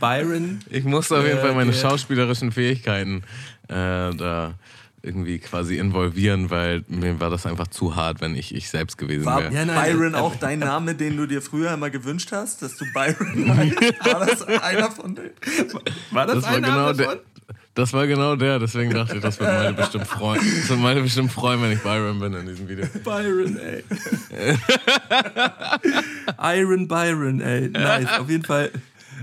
Byron. 0.00 0.60
Ich 0.70 0.84
musste 0.84 1.18
auf 1.18 1.24
jeden 1.24 1.38
Äh, 1.38 1.40
Fall 1.40 1.54
meine 1.54 1.70
der- 1.72 1.78
schauspielerischen 1.78 2.52
Fähigkeiten 2.52 3.22
äh, 3.68 4.14
da 4.14 4.54
irgendwie 5.02 5.38
quasi 5.38 5.78
involvieren, 5.78 6.50
weil 6.50 6.84
mir 6.88 7.20
war 7.20 7.30
das 7.30 7.46
einfach 7.46 7.68
zu 7.68 7.94
hart, 7.96 8.20
wenn 8.20 8.34
ich 8.34 8.52
ich 8.54 8.68
selbst 8.68 8.98
gewesen 8.98 9.24
War 9.26 9.40
wäre. 9.42 9.54
Ja, 9.54 9.64
nein, 9.64 9.96
Byron 9.96 10.14
äh, 10.14 10.16
auch 10.18 10.34
dein 10.36 10.58
Name, 10.58 10.94
den 10.94 11.16
du 11.16 11.26
dir 11.26 11.40
früher 11.40 11.72
immer 11.72 11.88
gewünscht 11.90 12.30
hast, 12.32 12.62
dass 12.62 12.76
du 12.76 12.84
Byron 12.92 13.56
heißt? 13.56 14.04
War 14.04 14.26
das 14.26 14.42
einer 14.42 14.90
von 14.90 15.14
denen? 15.14 15.30
War 16.10 16.26
das, 16.26 16.36
Das 16.36 16.44
war, 16.44 16.54
ein 16.54 16.62
genau 16.62 16.92
davon? 16.92 17.18
Das 17.78 17.92
war 17.92 18.08
genau 18.08 18.34
der, 18.34 18.58
deswegen 18.58 18.92
dachte 18.92 19.16
ich, 19.16 19.22
das 19.22 19.38
wird 19.38 19.52
meine 19.52 19.72
bestimmt 19.72 20.08
freuen. 20.08 20.40
Das 20.40 20.68
wird 20.68 20.80
meine 20.80 21.00
bestimmt 21.00 21.30
freuen, 21.30 21.62
wenn 21.62 21.70
ich 21.70 21.80
Byron 21.80 22.18
bin 22.18 22.34
in 22.34 22.46
diesem 22.46 22.68
Video. 22.68 22.84
Byron, 23.04 23.56
ey. 23.56 23.84
Iron 26.42 26.88
Byron, 26.88 27.40
ey. 27.40 27.68
Nice. 27.68 28.18
Auf 28.18 28.28
jeden 28.28 28.42
Fall, 28.42 28.72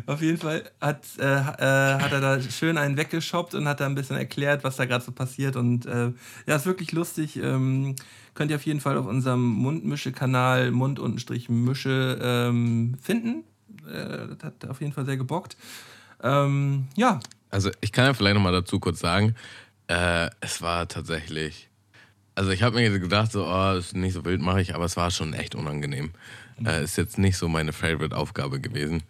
auf 0.06 0.22
jeden 0.22 0.38
Fall 0.38 0.64
hat, 0.80 1.04
äh, 1.20 1.24
äh, 1.26 2.00
hat 2.00 2.14
er 2.14 2.22
da 2.22 2.42
schön 2.42 2.78
einen 2.78 2.96
weggeshoppt 2.96 3.56
und 3.56 3.68
hat 3.68 3.82
da 3.82 3.88
ein 3.88 3.96
bisschen 3.96 4.16
erklärt, 4.16 4.64
was 4.64 4.78
da 4.78 4.86
gerade 4.86 5.04
so 5.04 5.12
passiert. 5.12 5.58
Und 5.58 5.86
äh, 5.86 6.14
ja, 6.48 6.56
ist 6.56 6.66
wirklich 6.66 6.94
lustig. 6.94 7.36
Ähm, 7.36 7.98
könnt 8.36 8.52
ihr 8.52 8.56
auf 8.56 8.66
jeden 8.66 8.80
Fall 8.80 8.98
auf 8.98 9.06
unserem 9.06 9.46
Mundmische-Kanal 9.46 10.72
Mund-Mische 10.72 12.20
ähm, 12.22 12.96
finden. 13.02 13.44
Äh, 13.86 14.28
das 14.30 14.44
hat 14.44 14.70
auf 14.70 14.80
jeden 14.80 14.94
Fall 14.94 15.06
sehr 15.06 15.18
gebockt. 15.18 15.58
Ähm, 16.24 16.88
ja, 16.96 17.20
Also 17.56 17.72
ich 17.80 17.94
kann 17.94 18.04
ja 18.04 18.14
vielleicht 18.14 18.36
nochmal 18.36 18.52
dazu 18.52 18.82
kurz 18.82 19.00
sagen, 19.00 19.34
äh, 19.88 20.30
es 20.42 20.62
war 20.62 20.90
tatsächlich, 20.90 21.70
also 22.36 22.52
ich 22.52 22.62
habe 22.64 22.76
mir 22.76 23.00
gedacht, 23.00 23.32
so, 23.32 23.46
oh, 23.48 23.78
ist 23.78 23.96
nicht 23.96 24.12
so 24.12 24.26
wild 24.26 24.42
mache 24.42 24.60
ich, 24.60 24.76
aber 24.76 24.84
es 24.84 24.98
war 24.98 25.10
schon 25.10 25.32
echt 25.34 25.56
unangenehm. 25.56 26.12
Äh, 26.66 26.84
ist 26.84 26.98
jetzt 26.98 27.18
nicht 27.18 27.38
so 27.38 27.48
meine 27.48 27.72
Favorite-Aufgabe 27.72 28.60
gewesen. 28.60 29.04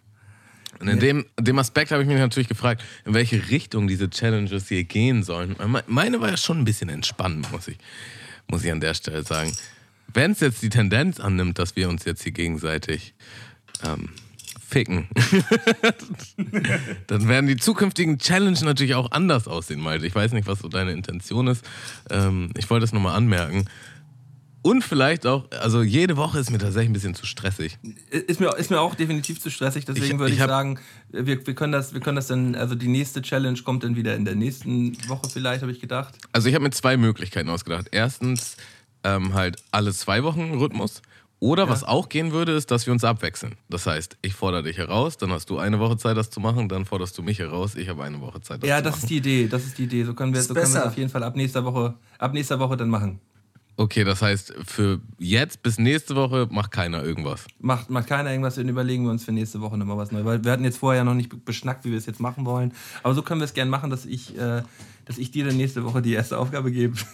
Und 0.78 0.86
in 0.86 1.00
dem, 1.00 1.26
dem 1.40 1.58
Aspekt 1.58 1.90
habe 1.90 2.02
ich 2.02 2.08
mich 2.08 2.18
natürlich 2.18 2.46
gefragt, 2.46 2.84
in 3.04 3.14
welche 3.14 3.50
Richtung 3.50 3.88
diese 3.88 4.08
Challenges 4.10 4.68
hier 4.68 4.84
gehen 4.84 5.24
sollen. 5.24 5.56
Me- 5.66 5.82
Meine 5.88 6.20
war 6.20 6.30
ja 6.30 6.36
schon 6.36 6.60
ein 6.60 6.64
bisschen 6.64 6.88
entspannend, 6.88 7.50
muss 7.50 7.66
ich, 7.66 7.78
muss 8.46 8.62
ich 8.62 8.70
an 8.70 8.78
der 8.78 8.94
Stelle 8.94 9.24
sagen. 9.24 9.56
Wenn 10.14 10.30
es 10.30 10.38
jetzt 10.38 10.62
die 10.62 10.68
Tendenz 10.68 11.18
annimmt, 11.18 11.58
dass 11.58 11.74
wir 11.74 11.88
uns 11.88 12.04
jetzt 12.04 12.22
hier 12.22 12.30
gegenseitig 12.30 13.12
ähm, 13.82 14.10
ficken, 14.68 15.08
dann 17.06 17.28
werden 17.28 17.46
die 17.46 17.56
zukünftigen 17.56 18.18
Challenges 18.18 18.62
natürlich 18.62 18.94
auch 18.94 19.10
anders 19.12 19.48
aussehen, 19.48 19.80
Malte. 19.80 20.06
Ich 20.06 20.14
weiß 20.14 20.32
nicht, 20.32 20.46
was 20.46 20.58
so 20.60 20.68
deine 20.68 20.92
Intention 20.92 21.46
ist. 21.46 21.64
Ähm, 22.10 22.50
ich 22.56 22.68
wollte 22.70 22.84
es 22.84 22.92
nochmal 22.92 23.16
anmerken. 23.16 23.66
Und 24.62 24.82
vielleicht 24.82 25.26
auch, 25.26 25.48
also 25.52 25.82
jede 25.82 26.16
Woche 26.16 26.40
ist 26.40 26.50
mir 26.50 26.58
tatsächlich 26.58 26.90
ein 26.90 26.92
bisschen 26.92 27.14
zu 27.14 27.24
stressig. 27.24 27.78
Ist 28.10 28.40
mir, 28.40 28.56
ist 28.56 28.70
mir 28.70 28.80
auch 28.80 28.96
definitiv 28.96 29.40
zu 29.40 29.48
stressig, 29.48 29.84
deswegen 29.84 30.14
Ich- 30.14 30.18
würde 30.18 30.32
ich 30.32 30.40
ich 30.40 30.44
sagen, 30.44 30.80
wir, 31.12 31.46
wir, 31.46 31.54
können 31.54 31.72
das, 31.72 31.94
wir 31.94 32.00
können 32.00 32.16
das 32.16 32.26
dann, 32.26 32.56
also 32.56 32.74
die 32.74 32.88
nächste 32.88 33.22
Challenge 33.22 33.60
kommt 33.62 33.84
dann 33.84 33.94
wieder 33.94 34.16
in 34.16 34.24
der 34.24 34.34
nächsten 34.34 34.96
Woche 35.08 35.30
vielleicht, 35.30 35.62
habe 35.62 35.70
ich 35.70 35.80
gedacht. 35.80 36.14
Also 36.32 36.48
ich 36.48 36.54
habe 36.56 36.64
mir 36.64 36.70
zwei 36.70 36.96
Möglichkeiten 36.96 37.48
ausgedacht. 37.48 37.86
Erstens 37.92 38.56
ähm, 39.04 39.34
halt 39.34 39.58
alle 39.70 39.92
zwei 39.94 40.24
Wochen 40.24 40.54
Rhythmus. 40.54 41.00
Oder 41.38 41.68
was 41.68 41.84
auch 41.84 42.08
gehen 42.08 42.32
würde, 42.32 42.52
ist, 42.52 42.70
dass 42.70 42.86
wir 42.86 42.92
uns 42.94 43.04
abwechseln. 43.04 43.56
Das 43.68 43.86
heißt, 43.86 44.16
ich 44.22 44.32
fordere 44.34 44.62
dich 44.62 44.78
heraus, 44.78 45.18
dann 45.18 45.30
hast 45.32 45.50
du 45.50 45.58
eine 45.58 45.78
Woche 45.78 45.98
Zeit, 45.98 46.16
das 46.16 46.30
zu 46.30 46.40
machen, 46.40 46.68
dann 46.68 46.86
forderst 46.86 47.16
du 47.18 47.22
mich 47.22 47.38
heraus, 47.38 47.74
ich 47.74 47.88
habe 47.90 48.04
eine 48.04 48.20
Woche 48.22 48.40
Zeit, 48.40 48.62
das 48.62 48.68
Ja, 48.70 48.78
zu 48.78 48.84
das 48.84 48.92
machen. 48.94 49.02
ist 49.02 49.10
die 49.10 49.16
Idee, 49.18 49.48
das 49.48 49.64
ist 49.66 49.76
die 49.78 49.84
Idee. 49.84 50.04
So 50.04 50.14
können 50.14 50.32
wir, 50.32 50.40
Ist 50.40 50.48
so 50.48 50.54
können 50.54 50.72
wir 50.72 50.80
es 50.80 50.86
auf 50.86 50.96
jeden 50.96 51.10
Fall 51.10 51.22
ab 51.22 51.36
nächster 51.36 51.62
Woche, 51.64 51.94
ab 52.18 52.32
nächster 52.32 52.58
Woche 52.58 52.76
dann 52.78 52.88
machen. 52.88 53.20
Okay, 53.78 54.04
das 54.04 54.22
heißt, 54.22 54.54
für 54.64 55.00
jetzt 55.18 55.62
bis 55.62 55.78
nächste 55.78 56.16
Woche 56.16 56.48
macht 56.50 56.70
keiner 56.70 57.04
irgendwas. 57.04 57.44
Macht, 57.60 57.90
macht 57.90 58.06
keiner 58.06 58.30
irgendwas, 58.30 58.54
dann 58.54 58.70
überlegen 58.70 59.04
wir 59.04 59.10
uns 59.10 59.22
für 59.22 59.32
nächste 59.32 59.60
Woche 59.60 59.76
nochmal 59.76 59.98
was 59.98 60.10
Neues. 60.12 60.24
Weil 60.24 60.42
wir 60.42 60.50
hatten 60.52 60.64
jetzt 60.64 60.78
vorher 60.78 61.04
noch 61.04 61.12
nicht 61.12 61.44
beschnackt, 61.44 61.84
wie 61.84 61.90
wir 61.90 61.98
es 61.98 62.06
jetzt 62.06 62.18
machen 62.18 62.46
wollen. 62.46 62.72
Aber 63.02 63.12
so 63.12 63.20
können 63.20 63.42
wir 63.42 63.44
es 63.44 63.52
gerne 63.52 63.70
machen, 63.70 63.90
dass 63.90 64.06
ich, 64.06 64.34
äh, 64.38 64.62
dass 65.06 65.18
ich 65.18 65.30
dir 65.30 65.44
dann 65.46 65.56
nächste 65.56 65.84
Woche 65.84 66.02
die 66.02 66.12
erste 66.12 66.36
Aufgabe 66.38 66.70
gebe. 66.70 66.96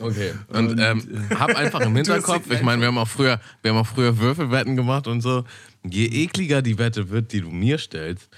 Okay. 0.00 0.32
Und, 0.48 0.80
ähm, 0.80 1.28
hab 1.38 1.54
einfach 1.54 1.80
im 1.80 1.94
Hinterkopf, 1.96 2.50
ich 2.50 2.62
meine, 2.62 2.80
wir 2.80 2.88
haben 2.88 2.98
auch 2.98 3.06
früher, 3.06 3.40
wir 3.62 3.70
haben 3.70 3.78
auch 3.78 3.86
früher 3.86 4.18
Würfelwetten 4.18 4.74
gemacht 4.74 5.06
und 5.06 5.20
so. 5.20 5.44
Je 5.84 6.06
ekliger 6.06 6.62
die 6.62 6.78
Wette 6.78 7.10
wird, 7.10 7.32
die 7.32 7.42
du 7.42 7.50
mir 7.50 7.78
stellst, 7.78 8.28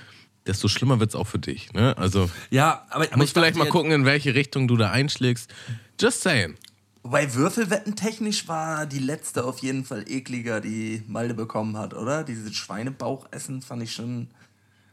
desto 0.46 0.68
schlimmer 0.68 1.00
wird 1.00 1.10
es 1.10 1.16
auch 1.16 1.26
für 1.26 1.38
dich. 1.38 1.72
Ne? 1.72 1.96
Also 1.96 2.28
ja, 2.50 2.84
aber, 2.90 3.04
aber 3.04 3.16
musst 3.16 3.28
ich 3.28 3.32
vielleicht 3.32 3.56
mal 3.56 3.68
gucken, 3.68 3.90
in 3.90 4.04
welche 4.04 4.34
Richtung 4.34 4.68
du 4.68 4.76
da 4.76 4.90
einschlägst. 4.90 5.52
Just 5.98 6.20
saying. 6.20 6.56
Wobei 7.02 7.32
Würfelwetten 7.32 7.96
technisch 7.96 8.46
war 8.48 8.84
die 8.84 8.98
letzte 8.98 9.44
auf 9.44 9.60
jeden 9.60 9.86
Fall 9.86 10.04
ekliger, 10.10 10.60
die 10.60 11.02
Malde 11.08 11.32
bekommen 11.32 11.78
hat, 11.78 11.94
oder? 11.94 12.22
Dieses 12.22 12.54
Schweinebauchessen 12.54 13.62
fand 13.62 13.82
ich 13.82 13.94
schon. 13.94 14.28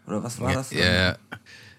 Oder 0.07 0.23
was 0.23 0.39
war 0.39 0.53
das? 0.53 0.69
denn? 0.69 0.79
Ja, 0.79 0.93
ja. 0.93 1.17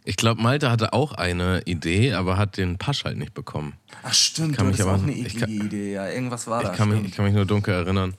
Ich 0.07 0.17
glaube, 0.17 0.41
Malte 0.43 0.71
hatte 0.71 0.93
auch 0.93 1.13
eine 1.13 1.63
Idee, 1.65 2.13
aber 2.13 2.37
hat 2.37 2.59
den 2.59 2.77
Pasch 2.77 3.05
halt 3.05 3.17
nicht 3.17 3.33
bekommen. 3.33 3.73
Ach 4.03 4.13
stimmt, 4.13 4.57
Kann 4.57 4.67
du 4.67 4.73
mich 4.73 4.81
hattest 4.81 4.89
aber- 4.89 4.99
auch 4.99 5.03
eine 5.03 5.13
ich 5.13 5.35
eklige 5.35 5.41
kann- 5.59 5.67
Idee, 5.67 5.93
ja. 5.95 6.09
Irgendwas 6.09 6.47
war 6.47 6.63
da. 6.63 6.73
Ich 6.73 6.77
kann, 6.77 6.91
mich, 6.91 7.05
ich 7.05 7.13
kann 7.15 7.25
mich 7.25 7.35
nur 7.35 7.47
dunkel 7.47 7.73
erinnern. 7.75 8.15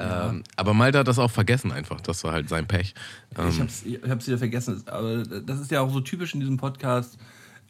Ähm, 0.00 0.44
aber 0.56 0.74
Malte 0.74 0.98
hat 1.00 1.08
das 1.08 1.18
auch 1.18 1.30
vergessen 1.30 1.72
einfach. 1.72 2.00
Das 2.00 2.22
war 2.24 2.32
halt 2.32 2.48
sein 2.48 2.66
Pech. 2.66 2.94
Ähm, 3.36 3.48
Ich 3.48 3.60
hab's, 3.60 3.82
ich 3.84 3.98
hab's 4.08 4.26
wieder 4.26 4.38
vergessen. 4.38 4.82
Aber 4.86 5.24
das 5.24 5.60
ist 5.60 5.70
ja 5.70 5.80
auch 5.80 5.92
so 5.92 6.00
typisch 6.00 6.34
in 6.34 6.40
diesem 6.40 6.56
Podcast, 6.56 7.18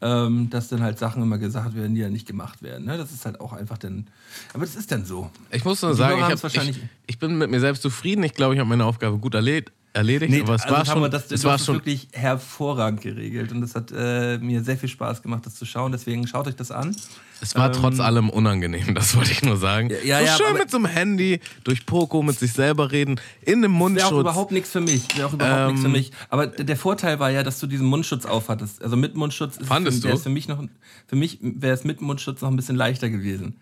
ähm, 0.03 0.49
dass 0.51 0.69
dann 0.69 0.83
halt 0.83 0.99
Sachen 0.99 1.23
immer 1.23 1.39
gesagt 1.39 1.75
werden, 1.75 1.95
die 1.95 2.03
ja 2.03 2.11
nicht 2.11 2.27
gemacht 2.29 2.63
werden. 2.63 2.85
Ne? 2.85 2.97
Das 2.99 3.11
ist 3.13 3.25
halt 3.25 3.41
auch 3.41 3.55
einfach 3.55 3.79
dann. 3.79 4.07
Aber 4.53 4.65
das 4.65 4.77
ist 4.77 4.93
dann 4.93 5.05
so. 5.07 5.31
Ich 5.51 5.65
muss 5.65 5.81
nur 5.83 5.93
Die 5.93 5.97
sagen, 5.97 6.19
ich, 6.19 6.23
hab, 6.25 6.35
ich, 6.35 6.43
wahrscheinlich- 6.43 6.79
ich 7.07 7.19
bin 7.19 7.39
mit 7.39 7.51
mir 7.51 7.61
selbst 7.61 7.83
zufrieden. 7.83 8.23
Ich 8.23 8.35
glaube, 8.35 8.55
ich 8.55 8.61
habe 8.61 8.69
meine 8.69 8.85
Aufgabe 8.85 9.17
gut 9.19 9.35
erledigt. 9.35 9.73
Erledigt 9.93 10.43
aber 10.43 10.55
es 10.55 10.63
also 10.63 10.75
war 10.75 10.85
schon, 10.87 11.03
wir 11.03 11.09
das, 11.09 11.31
es 11.31 11.45
war 11.45 11.59
schon 11.59 11.77
wirklich 11.77 12.09
hervorragend 12.13 13.01
geregelt 13.01 13.53
und 13.53 13.61
das 13.61 13.75
hat 13.75 13.93
äh, 13.95 14.39
mir 14.39 14.63
sehr 14.63 14.77
viel 14.77 14.89
Spaß 14.89 15.23
gemacht, 15.23 15.47
das 15.47 15.55
zu 15.55 15.65
schauen. 15.65 15.93
Deswegen 15.93 16.27
schaut 16.27 16.47
euch 16.47 16.57
das 16.57 16.71
an. 16.71 16.95
es 17.41 17.55
war 17.55 17.73
trotz 17.73 17.99
allem 18.01 18.31
unangenehm, 18.31 18.95
das 18.95 19.17
wollte 19.17 19.33
ich 19.33 19.43
nur 19.43 19.57
sagen. 19.57 19.91
ja, 20.05 20.21
so 20.21 20.25
ja, 20.27 20.37
schön 20.37 20.59
mit 20.59 20.71
so 20.71 20.77
einem 20.77 20.87
Handy, 20.87 21.41
durch 21.65 21.87
Poco, 21.87 22.23
mit 22.23 22.39
sich 22.39 22.53
selber 22.53 22.93
reden, 22.93 23.21
in 23.43 23.65
einem 23.65 23.73
Wäre 23.73 23.73
auch 23.73 23.79
Mundschutz. 23.79 24.21
überhaupt 24.21 24.53
nichts 24.53 24.71
für 24.71 24.81
mich. 24.81 25.17
Wäre 25.17 25.29
auch 25.29 25.33
überhaupt 25.33 25.61
Ähm, 25.61 25.67
nichts 25.69 25.83
für 25.83 25.89
mich. 25.89 26.13
Aber 26.29 26.47
der 26.47 26.77
Vorteil 26.77 27.19
war 27.19 27.31
ja, 27.31 27.43
dass 27.43 27.59
du 27.59 27.67
diesen 27.67 27.87
Mundschutz 27.87 28.27
aufhattest. 28.27 28.83
Also 28.83 28.97
mit 28.97 29.15
Mundschutz 29.17 29.57
ist 29.57 29.67
Fandest 29.67 29.99
es, 29.99 30.03
du? 30.05 30.09
es 30.09 30.23
für 30.23 30.31
mich 30.31 30.49
noch, 30.49 30.63
für 31.07 31.17
mich 31.17 31.39
wäre 31.43 31.75
es 31.75 31.85
mit 31.85 32.01
Mundschutz 32.01 32.41
noch 32.43 32.51
ein 32.51 32.57
bisschen 32.57 32.77
leichter 32.77 33.09
gewesen. 33.11 33.57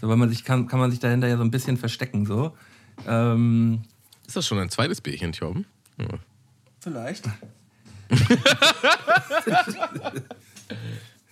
So, 0.00 0.08
weil 0.08 0.16
man 0.16 0.28
sich 0.28 0.44
kann, 0.44 0.66
kann 0.66 0.78
man 0.78 0.90
sich 0.90 1.00
dahinter 1.00 1.28
ja 1.28 1.36
so 1.36 1.42
ein 1.42 1.50
bisschen 1.50 1.76
verstecken 1.76 2.26
so. 2.26 2.52
Ähm, 3.06 3.82
Ist 4.26 4.36
das 4.36 4.46
schon 4.46 4.58
ein 4.58 4.70
zweites 4.70 5.00
Bierchen, 5.00 5.32
Torben? 5.32 5.66
Ja. 5.98 6.06
Vielleicht. 6.80 7.24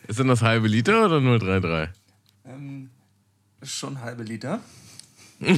Sind 0.08 0.28
das 0.28 0.42
halbe 0.42 0.68
Liter 0.68 1.06
oder 1.06 1.20
nur 1.20 1.36
3,3? 1.38 1.88
Ähm, 2.46 2.90
ist 3.60 3.72
schon 3.76 4.00
halbe 4.00 4.22
Liter. 4.22 4.60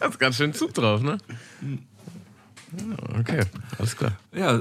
Da 0.00 0.06
ist 0.06 0.20
ganz 0.20 0.36
schön 0.36 0.54
Zug 0.54 0.72
drauf, 0.74 1.00
ne? 1.02 1.18
Ja, 1.60 3.18
Okay, 3.18 3.40
alles 3.80 3.96
klar. 3.96 4.12
ja. 4.32 4.60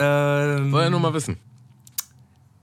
Ähm, 0.00 0.72
Wollen 0.72 0.84
ja 0.84 0.90
nur 0.90 0.98
mal 0.98 1.14
wissen. 1.14 1.36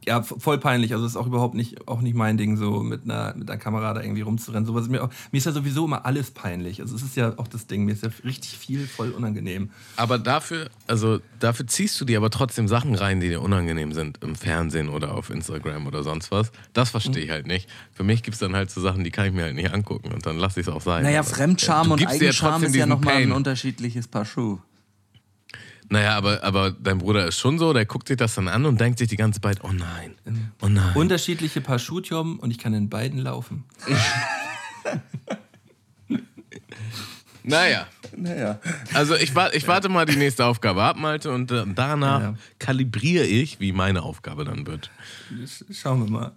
Ja, 0.05 0.23
voll 0.23 0.57
peinlich. 0.57 0.93
Also 0.93 1.05
ist 1.05 1.15
auch 1.15 1.27
überhaupt 1.27 1.53
nicht, 1.53 1.87
auch 1.87 2.01
nicht 2.01 2.15
mein 2.15 2.37
Ding, 2.37 2.57
so 2.57 2.81
mit 2.81 3.03
einer, 3.03 3.35
mit 3.35 3.49
einer 3.49 3.59
Kamera 3.59 3.93
da 3.93 4.01
irgendwie 4.01 4.21
rumzurennen. 4.21 4.65
Sowas 4.65 4.83
ist 4.83 4.89
mir, 4.89 5.03
auch, 5.03 5.09
mir 5.31 5.37
ist 5.37 5.45
ja 5.45 5.51
sowieso 5.51 5.85
immer 5.85 6.05
alles 6.05 6.31
peinlich. 6.31 6.81
Also 6.81 6.95
es 6.95 7.03
ist 7.03 7.15
ja 7.15 7.37
auch 7.37 7.47
das 7.47 7.67
Ding, 7.67 7.85
mir 7.85 7.93
ist 7.93 8.03
ja 8.03 8.09
richtig 8.23 8.57
viel 8.57 8.87
voll 8.87 9.11
unangenehm. 9.11 9.69
Aber 9.97 10.17
dafür, 10.17 10.69
also 10.87 11.19
dafür 11.39 11.67
ziehst 11.67 12.01
du 12.01 12.05
dir 12.05 12.17
aber 12.17 12.31
trotzdem 12.31 12.67
Sachen 12.67 12.95
rein, 12.95 13.19
die 13.19 13.29
dir 13.29 13.41
unangenehm 13.41 13.93
sind 13.93 14.17
im 14.23 14.35
Fernsehen 14.35 14.89
oder 14.89 15.13
auf 15.13 15.29
Instagram 15.29 15.85
oder 15.85 16.01
sonst 16.03 16.31
was. 16.31 16.51
Das 16.73 16.89
verstehe 16.89 17.23
ich 17.23 17.29
halt 17.29 17.45
nicht. 17.45 17.69
Für 17.93 18.03
mich 18.03 18.23
gibt 18.23 18.33
es 18.35 18.39
dann 18.39 18.55
halt 18.55 18.71
so 18.71 18.81
Sachen, 18.81 19.03
die 19.03 19.11
kann 19.11 19.27
ich 19.27 19.33
mir 19.33 19.43
halt 19.43 19.55
nicht 19.55 19.71
angucken 19.71 20.11
und 20.11 20.25
dann 20.25 20.37
lasse 20.37 20.61
ich 20.61 20.67
es 20.67 20.73
auch 20.73 20.81
sein. 20.81 21.03
Naja, 21.03 21.19
Aber, 21.19 21.29
Fremdscham 21.29 21.87
du 21.87 21.93
und 21.93 21.99
gibst 21.99 22.15
dir 22.19 22.25
Eigenscham 22.25 22.51
trotzdem 22.53 22.69
ist 22.69 22.75
ja 22.75 22.85
diesen 22.85 22.89
nochmal 22.97 23.15
ein 23.17 23.31
unterschiedliches 23.31 24.07
Paar 24.07 24.25
Schuhe. 24.25 24.59
Naja, 25.91 26.15
aber, 26.15 26.41
aber 26.41 26.71
dein 26.71 26.99
Bruder 26.99 27.27
ist 27.27 27.37
schon 27.37 27.59
so, 27.59 27.73
der 27.73 27.85
guckt 27.85 28.07
sich 28.07 28.15
das 28.15 28.33
dann 28.35 28.47
an 28.47 28.65
und 28.65 28.79
denkt 28.79 28.97
sich 28.97 29.09
die 29.09 29.17
ganze 29.17 29.41
Zeit, 29.41 29.59
oh 29.61 29.73
nein, 29.73 30.15
oh 30.61 30.69
nein. 30.69 30.95
Unterschiedliche 30.95 31.59
Paar 31.59 31.79
Schuhtjom 31.79 32.39
und 32.39 32.49
ich 32.49 32.57
kann 32.59 32.73
in 32.73 32.87
beiden 32.89 33.19
laufen. 33.19 33.65
naja, 37.43 37.87
Naja. 38.15 38.59
also 38.93 39.15
ich, 39.15 39.33
wa- 39.35 39.49
ich 39.51 39.67
warte 39.67 39.89
mal 39.89 40.05
die 40.05 40.15
nächste 40.15 40.45
Aufgabe 40.45 40.83
ab, 40.83 40.95
Malte, 40.97 41.31
und 41.31 41.51
äh, 41.51 41.63
danach 41.75 42.21
Ja, 42.21 42.33
kalibriere 42.59 43.25
ich, 43.25 43.59
wie 43.59 43.71
meine 43.73 44.03
Aufgabe 44.03 44.45
dann 44.45 44.65
wird. 44.67 44.91
Sch- 45.43 45.65
Schauen 45.73 46.05
wir 46.05 46.11
mal. 46.11 46.31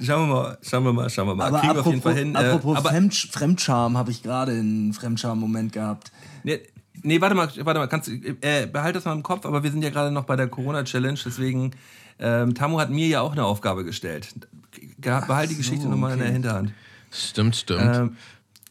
Schauen 0.00 0.28
wir 0.28 0.34
mal, 0.34 0.58
schauen 0.62 0.84
wir 0.84 0.92
mal, 0.92 1.10
schauen 1.10 1.26
wir 1.28 1.34
mal. 1.34 1.48
Aber 1.48 1.58
Kriegen 1.60 1.74
wir 1.74 1.80
auf 1.80 1.86
jeden 1.86 1.98
apropos, 1.98 2.12
Fall 2.12 2.22
hin. 2.22 2.34
Äh, 2.36 2.38
apropos 2.54 3.28
Fremdscham 3.32 3.96
habe 3.96 4.10
ich 4.12 4.22
gerade 4.22 4.52
einen 4.52 4.92
Fremdscham-Moment 4.92 5.72
gehabt. 5.72 6.12
nee, 6.44 6.60
nee, 7.02 7.20
warte 7.20 7.34
mal, 7.34 7.50
warte 7.64 7.80
mal, 7.80 7.86
kannst 7.86 8.08
du, 8.08 8.12
äh, 8.40 8.66
behalt 8.66 8.96
das 8.96 9.04
mal 9.04 9.12
im 9.12 9.22
Kopf, 9.22 9.46
aber 9.46 9.62
wir 9.62 9.70
sind 9.70 9.82
ja 9.82 9.90
gerade 9.90 10.10
noch 10.10 10.24
bei 10.24 10.36
der 10.36 10.48
Corona-Challenge, 10.48 11.18
deswegen, 11.24 11.72
ähm, 12.18 12.54
Tamu 12.54 12.78
hat 12.80 12.90
mir 12.90 13.06
ja 13.08 13.20
auch 13.20 13.32
eine 13.32 13.44
Aufgabe 13.44 13.84
gestellt. 13.84 14.34
Ge- 14.72 15.20
Behalt 15.26 15.50
die 15.50 15.56
Geschichte 15.56 15.88
nochmal 15.88 16.12
in 16.14 16.18
der 16.20 16.30
Hinterhand. 16.30 16.72
Stimmt, 17.10 17.56
stimmt. 17.56 17.96
Ähm, 17.96 18.16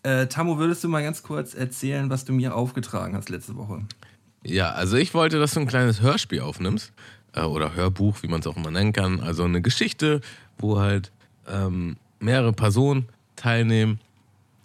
äh, 0.03 0.27
Tamu, 0.27 0.57
würdest 0.57 0.83
du 0.83 0.87
mal 0.89 1.03
ganz 1.03 1.23
kurz 1.23 1.53
erzählen, 1.53 2.09
was 2.09 2.25
du 2.25 2.31
mir 2.33 2.55
aufgetragen 2.55 3.15
hast 3.15 3.29
letzte 3.29 3.55
Woche? 3.57 3.81
Ja, 4.43 4.71
also 4.71 4.95
ich 4.95 5.13
wollte, 5.13 5.39
dass 5.39 5.53
du 5.53 5.59
ein 5.59 5.67
kleines 5.67 6.01
Hörspiel 6.01 6.39
aufnimmst. 6.41 6.93
Äh, 7.33 7.41
oder 7.41 7.75
Hörbuch, 7.75 8.23
wie 8.23 8.27
man 8.27 8.39
es 8.39 8.47
auch 8.47 8.55
immer 8.55 8.71
nennen 8.71 8.93
kann. 8.93 9.19
Also 9.19 9.43
eine 9.43 9.61
Geschichte, 9.61 10.21
wo 10.57 10.79
halt 10.79 11.11
ähm, 11.47 11.97
mehrere 12.19 12.53
Personen 12.53 13.09
teilnehmen 13.35 13.99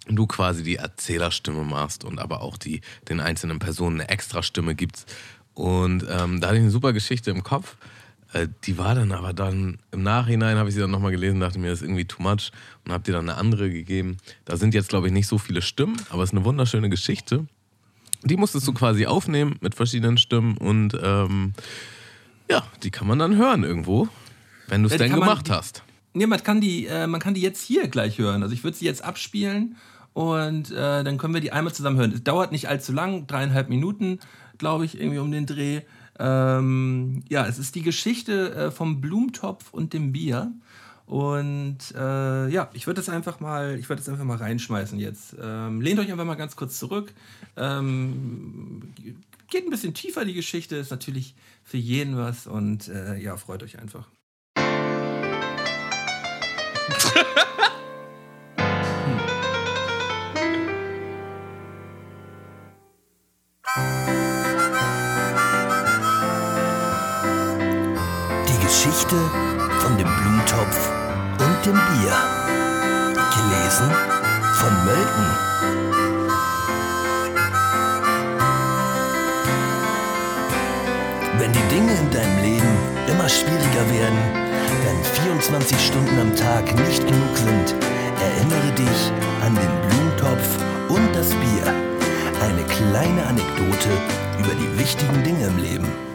du 0.07 0.27
quasi 0.27 0.63
die 0.63 0.75
Erzählerstimme 0.75 1.63
machst 1.63 2.03
und 2.03 2.19
aber 2.19 2.41
auch 2.41 2.57
die, 2.57 2.81
den 3.09 3.19
einzelnen 3.19 3.59
Personen 3.59 3.99
eine 4.01 4.09
extra 4.09 4.43
Stimme 4.43 4.75
gibst. 4.75 5.11
Und 5.53 6.03
ähm, 6.09 6.41
da 6.41 6.47
hatte 6.47 6.57
ich 6.57 6.61
eine 6.63 6.71
super 6.71 6.93
Geschichte 6.93 7.31
im 7.31 7.43
Kopf. 7.43 7.77
Äh, 8.33 8.47
die 8.65 8.77
war 8.77 8.93
dann 8.95 9.11
aber 9.13 9.33
dann 9.33 9.77
im 9.91 10.03
Nachhinein, 10.03 10.57
habe 10.57 10.67
ich 10.69 10.75
sie 10.75 10.81
dann 10.81 10.91
nochmal 10.91 11.11
gelesen, 11.11 11.39
dachte 11.39 11.57
mir, 11.59 11.69
das 11.69 11.79
ist 11.79 11.83
irgendwie 11.85 12.05
too 12.05 12.21
much 12.21 12.51
und 12.85 12.91
habe 12.91 13.03
dir 13.03 13.13
dann 13.13 13.29
eine 13.29 13.37
andere 13.37 13.69
gegeben. 13.69 14.17
Da 14.43 14.57
sind 14.57 14.73
jetzt, 14.73 14.89
glaube 14.89 15.07
ich, 15.07 15.13
nicht 15.13 15.27
so 15.27 15.37
viele 15.37 15.61
Stimmen, 15.61 15.95
aber 16.09 16.23
es 16.23 16.29
ist 16.31 16.35
eine 16.35 16.45
wunderschöne 16.45 16.89
Geschichte. 16.89 17.45
Die 18.23 18.37
musstest 18.37 18.67
du 18.67 18.73
quasi 18.73 19.05
aufnehmen 19.05 19.55
mit 19.61 19.75
verschiedenen 19.75 20.17
Stimmen 20.17 20.57
und 20.57 20.97
ähm, 21.01 21.53
ja, 22.49 22.63
die 22.83 22.91
kann 22.91 23.07
man 23.07 23.19
dann 23.19 23.37
hören 23.37 23.63
irgendwo, 23.63 24.07
wenn 24.67 24.81
du 24.83 24.87
es 24.87 24.93
Ja, 24.93 24.97
denn 24.99 25.11
kann 25.11 25.19
man- 25.19 25.29
gemacht 25.29 25.49
hast. 25.49 25.83
Nee, 26.13 26.27
man 26.27 26.41
kann 26.41 26.61
die, 26.61 26.85
äh, 26.87 27.07
man 27.07 27.19
kann 27.19 27.33
die 27.33 27.41
jetzt 27.41 27.61
hier 27.61 27.87
gleich 27.89 28.17
hören. 28.19 28.41
Also 28.41 28.53
ich 28.55 28.63
würde 28.63 28.77
sie 28.77 28.85
jetzt 28.85 29.03
abspielen 29.03 29.75
und 30.15 30.71
äh, 30.71 31.03
dann 31.03 31.17
können 31.17 31.33
wir 31.33 31.41
die 31.41 31.51
einmal 31.51 31.73
zusammen 31.73 31.97
hören. 31.97 32.13
Es 32.13 32.23
dauert 32.23 32.53
nicht 32.53 32.69
allzu 32.69 32.93
lang, 32.93 33.27
dreieinhalb 33.27 33.67
Minuten, 33.67 34.19
glaube 34.57 34.85
ich, 34.85 34.97
irgendwie 34.97 35.19
um 35.19 35.29
den 35.29 35.45
Dreh. 35.45 35.81
Ähm, 36.17 37.21
ja, 37.27 37.45
es 37.45 37.59
ist 37.59 37.75
die 37.75 37.81
Geschichte 37.81 38.55
äh, 38.55 38.71
vom 38.71 39.01
Blumentopf 39.01 39.73
und 39.73 39.91
dem 39.91 40.13
Bier. 40.13 40.53
Und 41.05 41.79
äh, 41.93 42.47
ja, 42.47 42.69
ich 42.71 42.87
würde 42.87 43.01
das 43.01 43.09
einfach 43.09 43.41
mal, 43.41 43.77
ich 43.77 43.89
würde 43.89 44.01
das 44.01 44.07
einfach 44.07 44.23
mal 44.23 44.37
reinschmeißen 44.37 44.97
jetzt. 44.99 45.35
Ähm, 45.37 45.81
lehnt 45.81 45.99
euch 45.99 46.09
einfach 46.09 46.23
mal 46.23 46.35
ganz 46.35 46.55
kurz 46.55 46.79
zurück. 46.79 47.11
Ähm, 47.57 48.93
geht 49.49 49.65
ein 49.65 49.69
bisschen 49.69 49.93
tiefer 49.93 50.23
die 50.23 50.33
Geschichte, 50.33 50.77
ist 50.77 50.91
natürlich 50.91 51.35
für 51.65 51.75
jeden 51.75 52.15
was 52.15 52.47
und 52.47 52.87
äh, 52.87 53.17
ja, 53.17 53.35
freut 53.35 53.63
euch 53.63 53.79
einfach. 53.79 54.07
Geschichte 69.05 69.29
von 69.81 69.97
dem 69.97 70.07
Blumentopf 70.07 70.89
und 71.39 71.65
dem 71.65 71.73
Bier. 71.73 72.15
Gelesen 73.13 73.91
von 74.53 74.85
Mölken. 74.85 75.27
Wenn 81.37 81.51
die 81.53 81.75
Dinge 81.75 81.93
in 81.93 82.09
deinem 82.11 82.41
Leben 82.41 82.77
immer 83.07 83.29
schwieriger 83.29 83.85
werden, 83.91 84.17
wenn 84.83 85.23
24 85.23 85.85
Stunden 85.85 86.19
am 86.19 86.35
Tag 86.35 86.65
nicht 86.87 87.05
genug 87.05 87.37
sind, 87.37 87.75
erinnere 88.21 88.71
dich 88.75 89.11
an 89.45 89.55
den 89.55 89.69
Blumentopf 89.87 90.47
und 90.89 91.15
das 91.15 91.29
Bier. 91.29 91.73
Eine 92.41 92.63
kleine 92.63 93.25
Anekdote 93.27 93.89
über 94.39 94.53
die 94.55 94.79
wichtigen 94.79 95.23
Dinge 95.23 95.47
im 95.47 95.57
Leben. 95.57 96.14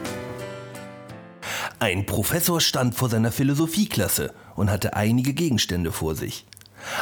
Ein 1.81 2.05
Professor 2.05 2.61
stand 2.61 2.93
vor 2.93 3.09
seiner 3.09 3.31
Philosophieklasse 3.31 4.35
und 4.55 4.69
hatte 4.69 4.95
einige 4.95 5.33
Gegenstände 5.33 5.91
vor 5.91 6.13
sich. 6.13 6.45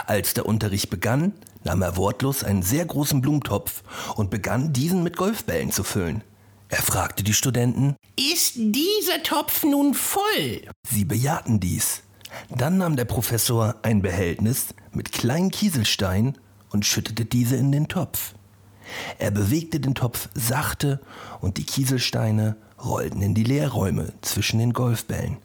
Als 0.08 0.34
der 0.34 0.46
Unterricht 0.46 0.90
begann, 0.90 1.34
nahm 1.66 1.82
er 1.82 1.98
wortlos 1.98 2.46
einen 2.46 2.64
sehr 2.64 2.86
großen 2.86 3.20
Blumentopf 3.20 3.84
und 4.16 4.30
begann 4.30 4.72
diesen 4.72 5.04
mit 5.04 5.18
Golfbällen 5.18 5.74
zu 5.74 5.84
füllen. 5.84 6.24
Er 6.70 6.82
fragte 6.82 7.26
die 7.26 7.34
Studenten, 7.34 7.98
Ist 8.16 8.54
dieser 8.56 9.22
Topf 9.22 9.66
nun 9.66 9.96
voll? 9.96 10.62
sie 10.90 11.04
bejahten 11.04 11.60
dies. 11.60 12.04
Dann 12.48 12.78
nahm 12.78 12.96
der 12.96 13.04
Professor 13.04 13.76
ein 13.82 14.02
Behältnis 14.02 14.68
mit 14.94 15.12
kleinen 15.12 15.52
Kieselsteinen 15.52 16.38
und 16.70 16.86
schüttete 16.86 17.26
diese 17.26 17.58
in 17.58 17.74
den 17.74 17.90
Topf. 17.90 18.34
Er 19.18 19.32
bewegte 19.32 19.82
den 19.82 19.94
Topf 19.94 20.30
sachte 20.36 21.02
und 21.42 21.58
die 21.58 21.66
Kieselsteine 21.66 22.56
rollten 22.84 23.22
in 23.22 23.34
die 23.34 23.44
Leerräume 23.44 24.14
zwischen 24.22 24.60
den 24.60 24.74
Golfbällen. 24.74 25.38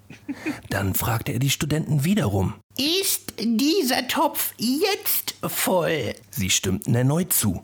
Dann 0.70 0.94
fragte 0.94 1.32
er 1.32 1.38
die 1.38 1.50
Studenten 1.50 2.04
wiederum. 2.04 2.54
Ist 2.76 3.34
dieser 3.38 4.06
Topf 4.08 4.54
jetzt 4.58 5.34
voll? 5.42 6.14
Sie 6.30 6.50
stimmten 6.50 6.94
erneut 6.94 7.32
zu. 7.32 7.62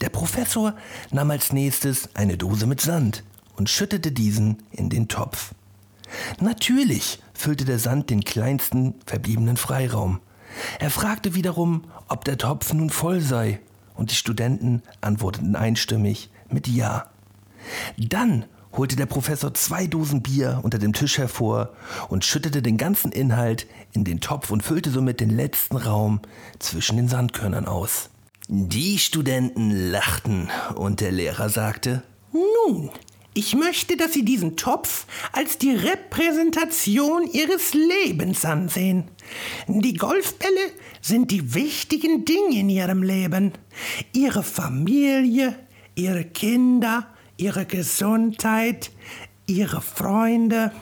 Der 0.00 0.08
Professor 0.10 0.74
nahm 1.10 1.30
als 1.30 1.52
nächstes 1.52 2.14
eine 2.14 2.36
Dose 2.36 2.66
mit 2.66 2.80
Sand 2.80 3.24
und 3.56 3.68
schüttete 3.68 4.12
diesen 4.12 4.62
in 4.70 4.88
den 4.88 5.08
Topf. 5.08 5.52
Natürlich 6.40 7.18
füllte 7.34 7.64
der 7.64 7.78
Sand 7.78 8.10
den 8.10 8.24
kleinsten 8.24 8.94
verbliebenen 9.04 9.56
Freiraum. 9.56 10.20
Er 10.78 10.90
fragte 10.90 11.34
wiederum, 11.34 11.84
ob 12.08 12.24
der 12.24 12.38
Topf 12.38 12.72
nun 12.72 12.90
voll 12.90 13.20
sei, 13.20 13.60
und 13.94 14.12
die 14.12 14.16
Studenten 14.16 14.82
antworteten 15.00 15.56
einstimmig 15.56 16.30
mit 16.48 16.68
Ja. 16.68 17.10
Dann 17.98 18.44
holte 18.72 18.96
der 18.96 19.06
Professor 19.06 19.54
zwei 19.54 19.86
Dosen 19.86 20.22
Bier 20.22 20.60
unter 20.62 20.78
dem 20.78 20.92
Tisch 20.92 21.18
hervor 21.18 21.70
und 22.08 22.24
schüttete 22.24 22.62
den 22.62 22.76
ganzen 22.76 23.12
Inhalt 23.12 23.66
in 23.92 24.04
den 24.04 24.20
Topf 24.20 24.50
und 24.50 24.62
füllte 24.62 24.90
somit 24.90 25.20
den 25.20 25.30
letzten 25.30 25.76
Raum 25.76 26.20
zwischen 26.58 26.96
den 26.96 27.08
Sandkörnern 27.08 27.66
aus. 27.66 28.10
Die 28.48 28.98
Studenten 28.98 29.90
lachten 29.90 30.48
und 30.74 31.00
der 31.00 31.12
Lehrer 31.12 31.50
sagte, 31.50 32.02
Nun, 32.32 32.90
ich 33.34 33.54
möchte, 33.54 33.96
dass 33.96 34.14
Sie 34.14 34.24
diesen 34.24 34.56
Topf 34.56 35.06
als 35.32 35.58
die 35.58 35.74
Repräsentation 35.74 37.28
Ihres 37.30 37.74
Lebens 37.74 38.44
ansehen. 38.44 39.04
Die 39.68 39.94
Golfbälle 39.94 40.72
sind 41.00 41.30
die 41.30 41.54
wichtigen 41.54 42.24
Dinge 42.24 42.58
in 42.58 42.68
Ihrem 42.68 43.02
Leben. 43.02 43.52
Ihre 44.12 44.42
Familie, 44.42 45.54
Ihre 45.94 46.24
Kinder, 46.24 47.06
Ihre 47.38 47.64
Gesundheit, 47.64 48.90
Ihre 49.46 49.80
Freunde, 49.80 50.72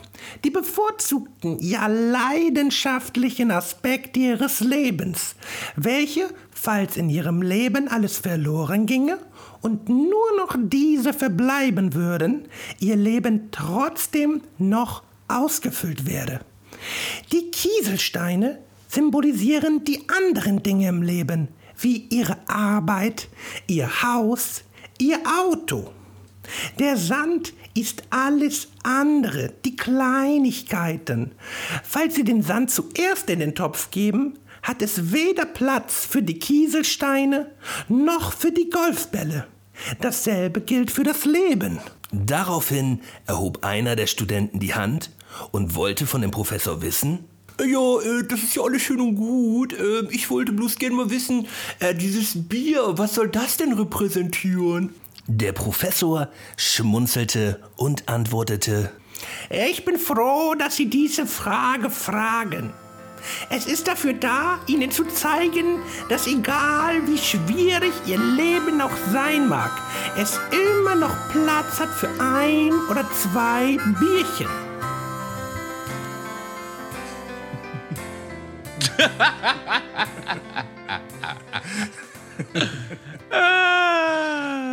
die 0.43 0.49
bevorzugten, 0.49 1.57
ja 1.59 1.87
leidenschaftlichen 1.87 3.51
Aspekte 3.51 4.19
Ihres 4.19 4.59
Lebens, 4.59 5.35
welche, 5.75 6.29
falls 6.51 6.97
in 6.97 7.09
Ihrem 7.09 7.41
Leben 7.41 7.87
alles 7.87 8.17
verloren 8.17 8.87
ginge 8.87 9.19
und 9.61 9.87
nur 9.87 10.35
noch 10.37 10.57
diese 10.59 11.13
verbleiben 11.13 11.93
würden, 11.93 12.47
Ihr 12.79 12.95
Leben 12.95 13.49
trotzdem 13.51 14.41
noch 14.57 15.03
ausgefüllt 15.27 16.05
werde. 16.05 16.41
Die 17.31 17.51
Kieselsteine 17.51 18.59
symbolisieren 18.87 19.83
die 19.83 20.01
anderen 20.09 20.63
Dinge 20.63 20.89
im 20.89 21.03
Leben, 21.03 21.49
wie 21.79 22.07
Ihre 22.09 22.37
Arbeit, 22.47 23.29
Ihr 23.67 24.01
Haus, 24.01 24.63
Ihr 24.97 25.19
Auto. 25.39 25.91
Der 26.79 26.97
Sand 26.97 27.53
ist 27.73 28.03
alles 28.09 28.69
andere, 28.83 29.53
die 29.65 29.75
Kleinigkeiten. 29.75 31.31
Falls 31.83 32.15
Sie 32.15 32.23
den 32.23 32.41
Sand 32.41 32.71
zuerst 32.71 33.29
in 33.29 33.39
den 33.39 33.55
Topf 33.55 33.91
geben, 33.91 34.39
hat 34.63 34.81
es 34.81 35.11
weder 35.13 35.45
Platz 35.45 36.05
für 36.05 36.21
die 36.21 36.39
Kieselsteine 36.39 37.51
noch 37.87 38.33
für 38.33 38.51
die 38.51 38.69
Golfbälle. 38.69 39.47
Dasselbe 40.01 40.61
gilt 40.61 40.91
für 40.91 41.03
das 41.03 41.25
Leben. 41.25 41.79
Daraufhin 42.11 43.01
erhob 43.25 43.63
einer 43.63 43.95
der 43.95 44.07
Studenten 44.07 44.59
die 44.59 44.73
Hand 44.73 45.11
und 45.51 45.75
wollte 45.75 46.07
von 46.07 46.21
dem 46.21 46.31
Professor 46.31 46.81
wissen, 46.81 47.25
Ja, 47.59 47.99
äh, 48.01 48.23
das 48.27 48.43
ist 48.43 48.55
ja 48.55 48.63
alles 48.63 48.81
schön 48.81 49.01
und 49.01 49.15
gut. 49.15 49.73
Äh, 49.73 50.07
ich 50.11 50.29
wollte 50.29 50.51
bloß 50.51 50.77
gerne 50.77 50.95
mal 50.95 51.09
wissen, 51.09 51.47
äh, 51.79 51.93
dieses 51.93 52.47
Bier, 52.47 52.97
was 52.97 53.15
soll 53.15 53.29
das 53.29 53.57
denn 53.57 53.73
repräsentieren? 53.73 54.93
Der 55.27 55.51
Professor 55.51 56.29
schmunzelte 56.55 57.59
und 57.75 58.07
antwortete, 58.07 58.91
Ich 59.49 59.85
bin 59.85 59.97
froh, 59.97 60.55
dass 60.57 60.77
Sie 60.77 60.89
diese 60.89 61.27
Frage 61.27 61.89
fragen. 61.89 62.73
Es 63.49 63.65
ist 63.65 63.87
dafür 63.87 64.13
da, 64.13 64.59
Ihnen 64.67 64.89
zu 64.89 65.03
zeigen, 65.05 65.79
dass 66.07 66.27
egal 66.27 67.05
wie 67.07 67.17
schwierig 67.17 67.91
Ihr 68.05 68.19
Leben 68.19 68.79
auch 68.79 68.95
sein 69.11 69.49
mag, 69.49 69.71
es 70.17 70.39
immer 70.51 70.95
noch 70.95 71.13
Platz 71.31 71.79
hat 71.79 71.89
für 71.89 72.09
ein 72.21 72.71
oder 72.89 73.05
zwei 73.11 73.77
Bierchen. 73.99 74.47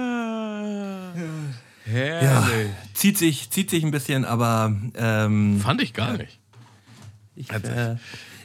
Herrlich. 1.95 2.71
Zieht 2.95 3.19
sich, 3.19 3.51
zieht 3.51 3.71
sich 3.71 3.85
ein 3.85 3.91
bisschen, 3.91 4.25
aber 4.25 4.75
ähm, 4.97 5.61
Fand 5.61 5.83
ich 5.83 5.93
gar 5.95 6.17
nicht. 6.17 6.39
ich, 7.37 7.51
äh, 7.53 7.97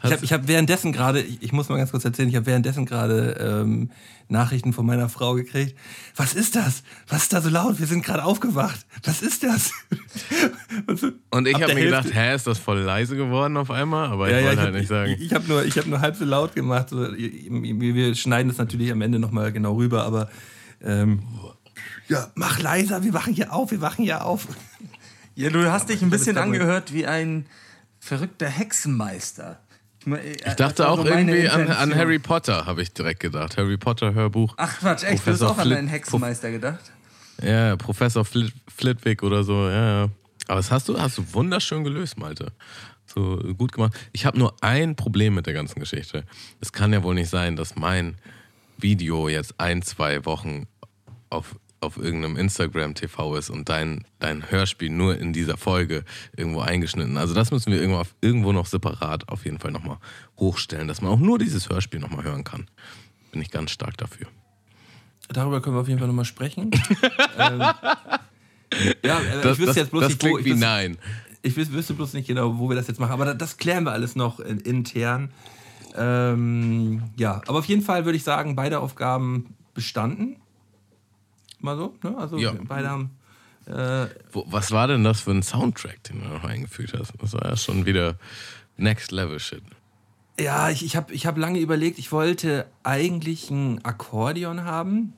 ich 0.04 0.12
habe 0.12 0.24
ich 0.26 0.34
hab 0.34 0.48
währenddessen 0.48 0.94
gerade, 0.94 1.22
ich, 1.22 1.42
ich 1.44 1.52
muss 1.52 1.68
mal 1.70 1.78
ganz 1.78 1.92
kurz 1.92 2.06
erzählen, 2.06 2.30
ich 2.30 2.36
habe 2.36 2.46
währenddessen 2.46 2.86
gerade 2.86 3.32
ähm, 3.64 3.92
Nachrichten 4.30 4.72
von 4.74 4.86
meiner 4.86 5.10
Frau 5.10 5.34
gekriegt. 5.34 5.76
Was 6.16 6.34
ist 6.34 6.56
das? 6.56 6.84
Was 7.08 7.24
ist 7.24 7.34
da 7.34 7.42
so 7.42 7.50
laut? 7.50 7.80
Wir 7.80 7.88
sind 7.88 8.06
gerade 8.06 8.24
aufgewacht. 8.24 8.86
Was 9.04 9.22
ist 9.22 9.44
das? 9.44 9.72
Und, 10.88 11.00
so, 11.00 11.12
Und 11.32 11.48
ich 11.48 11.56
ab 11.56 11.64
habe 11.64 11.74
mir 11.74 11.80
Hälfte- 11.82 12.10
gedacht, 12.10 12.14
hä, 12.14 12.36
ist 12.36 12.48
das 12.48 12.60
voll 12.60 12.80
leise 12.80 13.16
geworden 13.18 13.58
auf 13.58 13.72
einmal? 13.72 14.08
Aber 14.10 14.28
ich 14.28 14.34
Ja, 14.34 14.40
ja, 14.40 14.46
wollte 14.46 14.54
ich 14.54 14.60
halt 14.66 14.74
hab- 14.74 14.80
nicht 14.80 14.88
sagen. 14.90 15.12
Ich, 15.14 15.22
ich 15.22 15.34
habe 15.34 15.48
nur, 15.48 15.66
ich 15.66 15.78
hab 15.78 15.86
nur 15.88 16.00
halb 16.00 16.16
so 16.16 16.26
laut 16.26 16.56
gemacht. 16.56 16.90
So, 16.90 16.98
wir 17.02 17.96
wir 17.96 18.16
schneiden 18.16 18.48
das 18.50 18.58
natürlich 18.58 18.92
am 18.92 19.02
Ende 19.02 19.20
nochmal 19.20 19.52
genau 19.52 19.74
rüber, 19.76 20.04
aber 20.04 20.30
ähm, 20.82 21.24
ja, 22.10 22.32
mach 22.36 22.60
leiser, 22.60 23.04
wir 23.04 23.14
wachen 23.14 23.34
hier 23.34 23.54
auf, 23.54 23.72
wir 23.72 23.82
wachen 23.82 24.04
hier 24.04 24.26
auf. 24.26 24.48
Ja, 25.36 25.50
du 25.50 25.72
hast 25.72 25.90
dich 25.90 26.02
ein 26.02 26.10
bisschen 26.10 26.38
angehört 26.38 26.94
wie 26.94 27.06
ein 27.08 27.46
verrückter 28.00 28.48
Hexenmeister. 28.50 29.60
ich 30.46 30.54
dachte 30.56 30.90
auch 30.90 31.04
irgendwie 31.06 31.48
an, 31.50 31.70
an 31.70 31.96
Harry 31.96 32.20
Potter, 32.20 32.66
habe 32.66 32.82
ich 32.82 32.92
direkt 32.94 33.20
gedacht. 33.20 33.58
Harry 33.58 33.78
Potter 33.78 34.14
Hörbuch. 34.14 34.54
Ach 34.58 34.80
Quatsch, 34.80 35.04
echt, 35.04 35.26
du 35.26 35.32
hast 35.32 35.42
auch 35.44 35.58
an 35.58 35.66
Flit- 35.68 35.78
einen 35.78 35.88
Hexenmeister 35.88 36.52
gedacht? 36.52 36.92
Ja, 37.42 37.76
Professor 37.78 38.26
Flit 38.26 38.54
Flitwick 38.68 39.24
oder 39.24 39.44
so, 39.44 39.70
ja, 39.70 40.04
ja. 40.04 40.10
Aber 40.48 40.58
das 40.58 40.72
hast 40.72 40.90
du, 40.90 41.00
hast 41.00 41.18
du 41.18 41.34
wunderschön 41.34 41.84
gelöst, 41.84 42.18
Malte. 42.18 42.52
So 43.06 43.38
gut 43.58 43.72
gemacht. 43.72 43.94
Ich 44.14 44.26
habe 44.26 44.38
nur 44.38 44.56
ein 44.62 44.96
Problem 44.96 45.36
mit 45.36 45.46
der 45.46 45.54
ganzen 45.54 45.80
Geschichte. 45.80 46.24
Es 46.60 46.72
kann 46.72 46.92
ja 46.92 47.02
wohl 47.04 47.16
nicht 47.16 47.30
sein, 47.30 47.56
dass 47.56 47.76
mein 47.76 48.16
Video 48.78 49.30
jetzt 49.30 49.56
ein, 49.60 49.82
zwei 49.84 50.26
Wochen 50.26 50.68
auf, 51.30 51.56
auf 51.82 51.98
irgendeinem 51.98 52.36
Instagram-TV 52.38 53.36
ist 53.38 53.50
und 53.50 53.70
dein, 53.70 54.06
dein 54.20 54.50
Hörspiel 54.52 54.90
nur 54.90 55.18
in 55.18 55.32
dieser 55.34 55.58
Folge 55.58 56.04
irgendwo 56.36 56.60
eingeschnitten. 56.62 57.18
Also 57.18 57.34
das 57.34 57.52
müssen 57.52 57.72
wir 57.72 57.80
irgendwo, 57.80 58.00
auf, 58.00 58.14
irgendwo 58.22 58.52
noch 58.52 58.66
separat 58.66 59.30
auf 59.30 59.46
jeden 59.46 59.60
Fall 59.60 59.72
nochmal 59.72 59.98
hochstellen, 60.38 60.88
dass 60.88 61.02
man 61.02 61.12
auch 61.12 61.20
nur 61.20 61.40
dieses 61.40 61.70
Hörspiel 61.70 62.00
nochmal 62.00 62.24
hören 62.26 62.44
kann. 62.44 62.68
Bin 63.32 63.42
ich 63.42 63.50
ganz 63.52 63.72
stark 63.72 63.96
dafür. 63.98 64.28
Darüber 65.30 65.62
können 65.62 65.76
wir 65.76 65.82
auf 65.82 65.88
jeden 65.88 66.00
Fall 66.00 66.08
nochmal 66.08 66.26
sprechen. 66.26 66.72
ähm, 67.38 67.60
ja, 67.60 69.20
äh, 69.20 69.42
Das, 69.44 69.54
ich 69.54 69.60
wüsste 69.60 69.66
das, 69.68 69.76
jetzt 69.76 69.92
bloß 69.92 70.02
das 70.04 70.10
nicht, 70.12 70.24
wo, 70.24 70.28
klingt 70.28 70.40
ich 70.42 70.46
wie 70.46 70.52
wüsste, 70.52 70.66
Nein. 70.66 70.98
Ich 71.42 71.54
wüs- 71.56 71.72
wüsste 71.72 71.94
bloß 71.94 72.14
nicht 72.14 72.28
genau, 72.28 72.58
wo 72.60 72.68
wir 72.68 72.76
das 72.76 72.88
jetzt 72.88 73.00
machen, 73.00 73.12
aber 73.14 73.34
das, 73.34 73.58
klären 73.58 73.84
wir 73.86 73.92
alles 73.94 74.16
noch 74.16 74.40
in, 74.40 74.60
intern. 74.60 75.32
Ähm, 75.96 77.04
ja, 77.16 77.42
aber 77.48 77.60
auf 77.60 77.66
jeden 77.66 77.82
Fall 77.82 78.06
würde 78.06 78.18
ich 78.18 78.24
sagen, 78.24 78.56
beide 78.56 78.80
Aufgaben 78.80 79.56
bestanden. 79.74 80.38
Mal 81.60 81.78
so, 81.78 81.96
ne? 82.04 82.18
Also 82.18 82.38
Ja. 82.38 82.54
beide 82.68 82.90
haben. 82.90 83.12
Äh, 83.66 84.08
Wo, 84.32 84.46
was 84.48 84.72
war 84.72 84.88
denn 84.88 85.04
das 85.04 85.22
für 85.22 85.32
ein 85.32 85.44
Soundtrack, 85.44 86.04
den 86.04 86.22
du 86.22 86.28
noch 86.28 86.44
eingefügt 86.44 86.94
hast? 86.98 87.14
Das 87.22 87.34
war 87.34 87.46
ja 87.46 87.56
schon 87.58 87.86
wieder 87.86 88.16
Next 88.78 89.12
Level 89.12 89.40
Shit. 89.40 89.62
ja, 90.40 90.70
ich, 90.70 90.84
ich 90.86 90.96
habe 90.96 91.14
ich 91.14 91.26
hab 91.28 91.38
lange 91.38 91.60
überlegt, 91.60 92.00
ich 92.00 92.12
wollte 92.12 92.66
eigentlich 92.84 93.52
ein 93.52 93.84
Akkordeon 93.84 94.64
haben. 94.64 95.14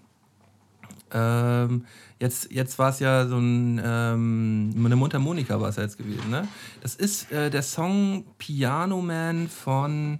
Ähm, 1.13 1.85
jetzt 2.19 2.51
jetzt 2.51 2.79
war 2.79 2.89
es 2.89 2.99
ja 2.99 3.27
so 3.27 3.37
ein, 3.37 3.79
ähm, 3.83 4.73
eine 4.77 4.95
Mundharmonika 4.95 5.59
war 5.59 5.69
es 5.69 5.75
ja 5.75 5.83
jetzt 5.83 5.97
gewesen. 5.97 6.29
Ne? 6.29 6.47
Das 6.81 6.95
ist 6.95 7.31
äh, 7.31 7.49
der 7.49 7.63
Song 7.63 8.25
Piano 8.37 9.01
Man 9.01 9.47
von. 9.49 10.19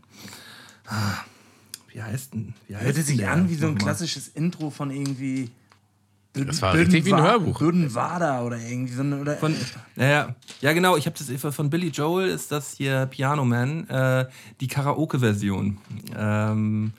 Ah, 0.87 1.23
wie 1.91 2.01
heißt 2.01 2.33
denn? 2.33 2.53
Wie 2.67 2.75
heißt 2.75 2.85
Hörte 2.85 3.01
sich 3.03 3.25
an 3.27 3.49
wie 3.49 3.55
so 3.55 3.67
ein 3.67 3.77
klassisches 3.77 4.27
Intro 4.29 4.69
von 4.69 4.91
irgendwie. 4.91 5.49
Das 6.33 6.61
war 6.61 6.73
richtig 6.73 7.05
wie 7.05 7.13
ein 7.13 7.21
Hörbuch. 7.21 7.59
Bürdenwader 7.59 8.45
oder 8.45 8.57
irgendwie 8.57 8.93
so. 8.93 9.03
Oder 9.03 9.35
Von, 9.35 9.53
ja, 9.97 10.33
ja, 10.61 10.73
genau. 10.73 10.95
Ich 10.95 11.05
habe 11.05 11.17
das 11.17 11.55
von 11.55 11.69
Billy 11.69 11.89
Joel 11.89 12.29
ist 12.29 12.51
das 12.51 12.73
hier 12.73 13.05
Piano 13.07 13.43
Man, 13.43 13.87
äh, 13.89 14.27
die 14.61 14.67
Karaoke-Version. 14.67 15.77
Ähm, 16.17 16.93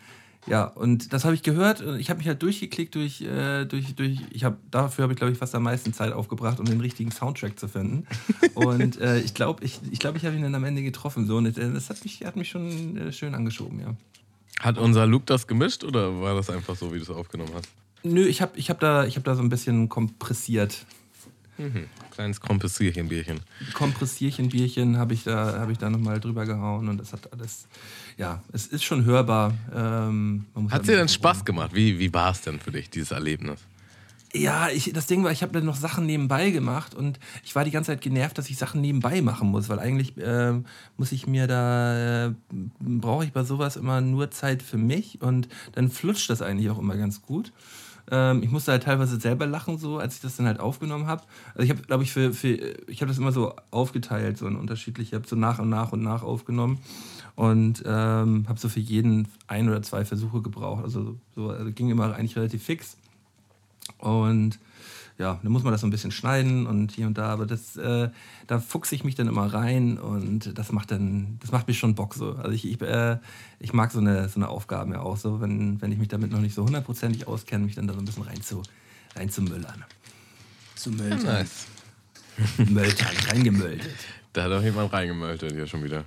ja, 0.46 0.64
und 0.64 1.12
das 1.12 1.24
habe 1.24 1.34
ich 1.34 1.42
gehört. 1.42 1.80
und 1.80 1.98
Ich 1.98 2.10
habe 2.10 2.18
mich 2.18 2.26
halt 2.26 2.42
durchgeklickt 2.42 2.94
durch, 2.94 3.22
äh, 3.22 3.64
durch, 3.64 3.94
durch. 3.94 4.18
Ich 4.32 4.44
habe 4.44 4.56
dafür 4.70 5.04
habe 5.04 5.12
ich 5.12 5.18
glaube 5.18 5.32
ich 5.32 5.38
fast 5.38 5.54
am 5.54 5.62
meisten 5.62 5.92
Zeit 5.92 6.12
aufgebracht, 6.12 6.58
um 6.58 6.66
den 6.66 6.80
richtigen 6.80 7.10
Soundtrack 7.10 7.58
zu 7.58 7.68
finden. 7.68 8.06
Und 8.54 9.00
äh, 9.00 9.20
ich 9.20 9.34
glaube, 9.34 9.64
ich, 9.64 9.80
ich 9.90 9.98
glaube, 9.98 10.18
ich 10.18 10.26
habe 10.26 10.36
ihn 10.36 10.42
dann 10.42 10.54
am 10.54 10.64
Ende 10.64 10.82
getroffen. 10.82 11.26
So, 11.26 11.36
und 11.36 11.46
äh, 11.46 11.72
das 11.72 11.88
hat 11.88 12.02
mich, 12.04 12.24
hat 12.24 12.36
mich 12.36 12.50
schon 12.50 12.96
äh, 12.96 13.12
schön 13.12 13.34
angeschoben, 13.34 13.80
ja. 13.80 13.94
Hat 14.60 14.78
unser 14.78 15.06
Luke 15.06 15.24
das 15.26 15.46
gemischt 15.46 15.84
oder 15.84 16.20
war 16.20 16.34
das 16.34 16.50
einfach 16.50 16.76
so, 16.76 16.92
wie 16.92 16.98
du 16.98 17.02
es 17.02 17.10
aufgenommen 17.10 17.52
hast? 17.54 17.68
Nö, 18.02 18.26
ich 18.26 18.42
habe 18.42 18.58
ich 18.58 18.70
hab 18.70 18.80
da, 18.80 19.04
ich 19.04 19.16
hab 19.16 19.24
da 19.24 19.34
so 19.34 19.42
ein 19.42 19.48
bisschen 19.48 19.88
kompressiert. 19.88 20.86
Kleines 22.10 22.40
Kompensierchen, 22.40 23.08
Bierchen. 23.08 23.40
Kompressierchen-Bierchen 23.74 24.98
habe 24.98 25.14
ich 25.14 25.24
da, 25.24 25.58
habe 25.58 25.72
ich 25.72 25.78
da 25.78 25.90
nochmal 25.90 26.18
drüber 26.18 26.44
gehauen 26.44 26.88
und 26.88 26.98
das 26.98 27.12
hat 27.12 27.32
alles, 27.32 27.66
ja, 28.16 28.42
es 28.52 28.66
ist 28.66 28.84
schon 28.84 29.04
hörbar. 29.04 29.54
Ähm, 29.74 30.46
Hat 30.70 30.86
dir 30.86 30.96
denn 30.96 31.08
Spaß 31.08 31.44
gemacht? 31.44 31.70
Wie, 31.74 31.98
wie 31.98 32.12
war 32.12 32.32
es 32.32 32.40
denn 32.40 32.58
für 32.58 32.72
dich, 32.72 32.90
dieses 32.90 33.12
Erlebnis? 33.12 33.60
Ja, 34.34 34.70
ich, 34.70 34.92
das 34.94 35.06
Ding 35.06 35.24
war, 35.24 35.30
ich 35.30 35.42
habe 35.42 35.52
dann 35.52 35.66
noch 35.66 35.76
Sachen 35.76 36.06
nebenbei 36.06 36.50
gemacht 36.50 36.94
und 36.94 37.20
ich 37.44 37.54
war 37.54 37.64
die 37.64 37.70
ganze 37.70 37.92
Zeit 37.92 38.00
genervt, 38.00 38.38
dass 38.38 38.48
ich 38.48 38.56
Sachen 38.56 38.80
nebenbei 38.80 39.20
machen 39.20 39.48
muss, 39.50 39.68
weil 39.68 39.78
eigentlich 39.78 40.14
ähm, 40.18 40.64
muss 40.96 41.12
ich 41.12 41.26
mir 41.26 41.46
da, 41.46 42.28
äh, 42.28 42.32
brauche 42.80 43.26
ich 43.26 43.32
bei 43.32 43.44
sowas 43.44 43.76
immer 43.76 44.00
nur 44.00 44.30
Zeit 44.30 44.62
für 44.62 44.78
mich 44.78 45.20
und 45.20 45.48
dann 45.72 45.90
flutscht 45.90 46.30
das 46.30 46.40
eigentlich 46.40 46.70
auch 46.70 46.78
immer 46.78 46.96
ganz 46.96 47.20
gut. 47.20 47.52
Ähm, 48.12 48.42
ich 48.42 48.50
musste 48.50 48.72
halt 48.72 48.82
teilweise 48.82 49.18
selber 49.18 49.46
lachen, 49.46 49.78
so 49.78 49.98
als 49.98 50.16
ich 50.16 50.20
das 50.20 50.36
dann 50.36 50.46
halt 50.46 50.60
aufgenommen 50.60 51.06
habe. 51.06 51.22
Also 51.54 51.64
ich 51.64 51.70
habe, 51.70 51.80
glaube 51.82 52.04
ich, 52.04 52.12
für, 52.12 52.34
für 52.34 52.50
ich 52.86 53.00
habe 53.00 53.08
das 53.08 53.16
immer 53.16 53.32
so 53.32 53.54
aufgeteilt, 53.70 54.36
so 54.36 54.46
in 54.46 54.56
unterschiedliche, 54.56 55.08
ich 55.08 55.14
habe 55.14 55.26
so 55.26 55.34
nach 55.34 55.58
und 55.58 55.70
nach 55.70 55.92
und 55.92 56.02
nach 56.02 56.22
aufgenommen 56.22 56.78
und 57.36 57.82
ähm, 57.86 58.44
habe 58.46 58.60
so 58.60 58.68
für 58.68 58.80
jeden 58.80 59.28
ein 59.46 59.66
oder 59.66 59.82
zwei 59.82 60.04
Versuche 60.04 60.42
gebraucht. 60.42 60.84
Also 60.84 61.16
so 61.34 61.48
also 61.48 61.72
ging 61.72 61.88
immer 61.88 62.14
eigentlich 62.14 62.36
relativ 62.36 62.62
fix. 62.62 62.98
Und 63.96 64.58
ja, 65.18 65.38
dann 65.42 65.52
muss 65.52 65.62
man 65.62 65.72
das 65.72 65.82
so 65.82 65.86
ein 65.86 65.90
bisschen 65.90 66.10
schneiden 66.10 66.66
und 66.66 66.92
hier 66.92 67.06
und 67.06 67.18
da, 67.18 67.26
aber 67.26 67.46
das, 67.46 67.76
äh, 67.76 68.10
da 68.46 68.60
fuchse 68.60 68.94
ich 68.94 69.04
mich 69.04 69.14
dann 69.14 69.28
immer 69.28 69.52
rein 69.52 69.98
und 69.98 70.56
das 70.58 70.72
macht 70.72 70.90
dann, 70.90 71.38
das 71.40 71.52
macht 71.52 71.68
mich 71.68 71.78
schon 71.78 71.94
Bock 71.94 72.14
so. 72.14 72.34
Also 72.36 72.50
ich, 72.50 72.64
ich, 72.64 72.80
äh, 72.80 73.18
ich 73.58 73.72
mag 73.72 73.92
so 73.92 73.98
eine, 73.98 74.28
so 74.28 74.40
eine 74.40 74.48
Aufgaben 74.48 74.92
ja 74.92 75.00
auch 75.00 75.16
so, 75.16 75.40
wenn, 75.40 75.80
wenn 75.80 75.92
ich 75.92 75.98
mich 75.98 76.08
damit 76.08 76.30
noch 76.30 76.40
nicht 76.40 76.54
so 76.54 76.64
hundertprozentig 76.64 77.26
auskenne, 77.26 77.64
mich 77.64 77.74
dann 77.74 77.86
da 77.86 77.94
so 77.94 78.00
ein 78.00 78.04
bisschen 78.04 78.24
rein 78.24 78.42
zu, 78.42 78.62
rein 79.16 79.30
zu 79.30 79.42
müllern. 79.42 79.84
zu 80.74 80.90
Müll. 80.90 81.16
Nice. 81.16 81.66
Mülltern, 82.56 83.14
reingemöldet. 83.28 83.94
Da 84.32 84.44
hat 84.44 84.52
auch 84.52 84.62
jemand 84.62 84.92
reingemöltet 84.92 85.52
hier 85.52 85.66
schon 85.66 85.84
wieder. 85.84 86.04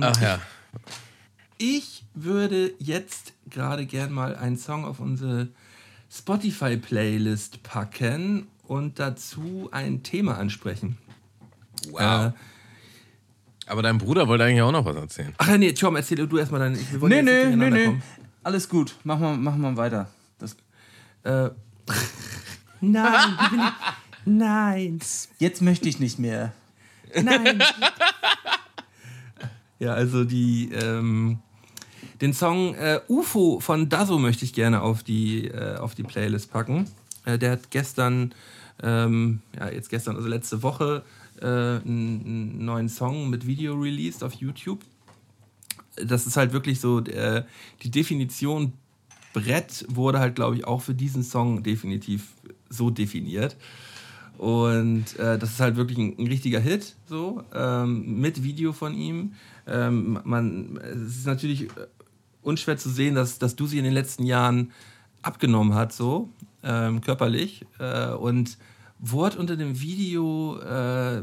Ach 0.00 0.20
ja. 0.20 0.38
Ich 1.56 2.04
würde 2.14 2.74
jetzt 2.78 3.32
gerade 3.48 3.86
gern 3.86 4.12
mal 4.12 4.36
einen 4.36 4.58
Song 4.58 4.84
auf 4.84 5.00
unsere 5.00 5.48
Spotify-Playlist 6.12 7.62
packen 7.62 8.46
und 8.66 8.98
dazu 8.98 9.68
ein 9.72 10.02
Thema 10.02 10.36
ansprechen. 10.38 10.98
Wow. 11.90 12.00
Äh, 12.00 12.32
Aber 13.66 13.82
dein 13.82 13.98
Bruder 13.98 14.28
wollte 14.28 14.44
eigentlich 14.44 14.62
auch 14.62 14.72
noch 14.72 14.84
was 14.84 14.96
erzählen. 14.96 15.34
ach 15.38 15.48
ja, 15.48 15.58
nee, 15.58 15.72
Tom, 15.72 15.96
erzähl 15.96 16.26
du 16.26 16.38
erstmal 16.38 16.60
dein. 16.60 16.78
Wir 16.92 17.00
wollen 17.00 17.24
Nee, 17.24 17.46
nee, 17.46 17.56
nee, 17.56 17.70
nee. 17.70 18.00
Alles 18.42 18.68
gut. 18.68 18.94
Mach 19.04 19.18
mal, 19.18 19.36
mach 19.36 19.56
mal 19.56 19.76
weiter. 19.76 20.08
Das, 20.38 20.56
Äh, 21.22 21.50
nein, 22.80 23.38
ich, 23.52 23.60
Nein, 24.24 25.00
Jetzt 25.38 25.62
möchte 25.62 25.88
ich 25.88 25.98
nicht 25.98 26.18
mehr. 26.18 26.52
nein. 27.20 27.62
Ja, 29.78 29.94
also 29.94 30.22
die, 30.22 30.70
ähm, 30.72 31.40
den 32.22 32.32
Song 32.32 32.74
äh, 32.76 33.00
UFO 33.08 33.58
von 33.58 33.88
Dazo 33.88 34.16
möchte 34.16 34.44
ich 34.44 34.54
gerne 34.54 34.80
auf 34.80 35.02
die, 35.02 35.48
äh, 35.48 35.76
auf 35.76 35.96
die 35.96 36.04
Playlist 36.04 36.52
packen. 36.52 36.86
Äh, 37.24 37.36
der 37.36 37.50
hat 37.50 37.70
gestern, 37.70 38.32
ähm, 38.80 39.40
ja, 39.58 39.68
jetzt 39.68 39.90
gestern, 39.90 40.14
also 40.14 40.28
letzte 40.28 40.62
Woche, 40.62 41.02
äh, 41.40 41.46
einen, 41.46 41.82
einen 41.84 42.64
neuen 42.64 42.88
Song 42.88 43.28
mit 43.28 43.44
Video 43.46 43.74
released 43.74 44.22
auf 44.22 44.34
YouTube. 44.34 44.78
Das 45.96 46.28
ist 46.28 46.36
halt 46.36 46.52
wirklich 46.52 46.80
so, 46.80 47.00
äh, 47.00 47.42
die 47.82 47.90
Definition 47.90 48.72
Brett 49.32 49.84
wurde 49.88 50.20
halt, 50.20 50.36
glaube 50.36 50.56
ich, 50.56 50.64
auch 50.64 50.80
für 50.80 50.94
diesen 50.94 51.24
Song 51.24 51.64
definitiv 51.64 52.28
so 52.68 52.90
definiert. 52.90 53.56
Und 54.38 55.18
äh, 55.18 55.38
das 55.38 55.50
ist 55.50 55.60
halt 55.60 55.74
wirklich 55.74 55.98
ein, 55.98 56.16
ein 56.18 56.26
richtiger 56.28 56.60
Hit, 56.60 56.94
so, 57.06 57.42
ähm, 57.52 58.20
mit 58.20 58.44
Video 58.44 58.72
von 58.72 58.94
ihm. 58.94 59.34
Ähm, 59.66 60.20
man, 60.24 60.76
es 60.76 61.18
ist 61.18 61.26
natürlich 61.26 61.64
äh, 61.64 61.86
unschwer 62.42 62.76
zu 62.76 62.90
sehen, 62.90 63.14
dass, 63.14 63.38
dass 63.38 63.56
Dusi 63.56 63.78
in 63.78 63.84
den 63.84 63.92
letzten 63.92 64.24
Jahren 64.24 64.72
abgenommen 65.22 65.74
hat, 65.74 65.92
so, 65.92 66.28
ähm, 66.62 67.00
körperlich. 67.00 67.64
Äh, 67.78 68.10
und 68.10 68.58
wurde 68.98 69.38
unter 69.38 69.56
dem 69.56 69.80
Video 69.80 70.58
äh, 70.58 71.22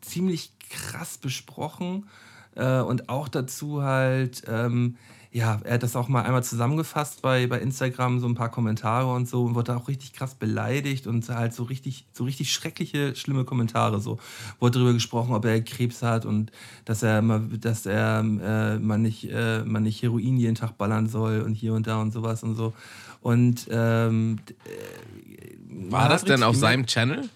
ziemlich 0.00 0.52
krass 0.70 1.18
besprochen. 1.18 2.06
Äh, 2.54 2.80
und 2.80 3.08
auch 3.08 3.28
dazu 3.28 3.82
halt, 3.82 4.42
ähm, 4.46 4.96
ja, 5.32 5.60
er 5.62 5.74
hat 5.74 5.82
das 5.84 5.94
auch 5.94 6.08
mal 6.08 6.22
einmal 6.22 6.42
zusammengefasst 6.42 7.22
bei, 7.22 7.46
bei 7.46 7.60
Instagram, 7.60 8.18
so 8.18 8.26
ein 8.26 8.34
paar 8.34 8.50
Kommentare 8.50 9.12
und 9.12 9.28
so, 9.28 9.44
und 9.44 9.54
wurde 9.54 9.76
auch 9.76 9.86
richtig 9.86 10.12
krass 10.12 10.34
beleidigt 10.34 11.06
und 11.06 11.28
halt 11.28 11.54
so 11.54 11.62
richtig, 11.62 12.06
so 12.12 12.24
richtig 12.24 12.52
schreckliche, 12.52 13.14
schlimme 13.14 13.44
Kommentare. 13.44 14.00
So 14.00 14.18
wurde 14.58 14.78
darüber 14.78 14.92
gesprochen, 14.92 15.34
ob 15.34 15.44
er 15.44 15.60
Krebs 15.60 16.02
hat 16.02 16.26
und 16.26 16.50
dass 16.84 17.04
er 17.04 17.22
mal, 17.22 17.42
dass 17.60 17.86
er 17.86 18.20
äh, 18.20 18.78
man 18.78 19.02
nicht, 19.02 19.30
äh, 19.30 19.62
man 19.64 19.84
nicht 19.84 20.02
Heroin 20.02 20.36
jeden 20.36 20.56
Tag 20.56 20.76
ballern 20.76 21.08
soll 21.08 21.42
und 21.42 21.54
hier 21.54 21.74
und 21.74 21.86
da 21.86 22.00
und 22.00 22.12
sowas 22.12 22.42
und 22.42 22.56
so. 22.56 22.72
Und 23.20 23.68
ähm, 23.70 24.38
äh, 24.64 25.90
War 25.92 26.08
das 26.08 26.24
denn 26.24 26.42
auf 26.42 26.56
seinem 26.56 26.86
Channel? 26.86 27.28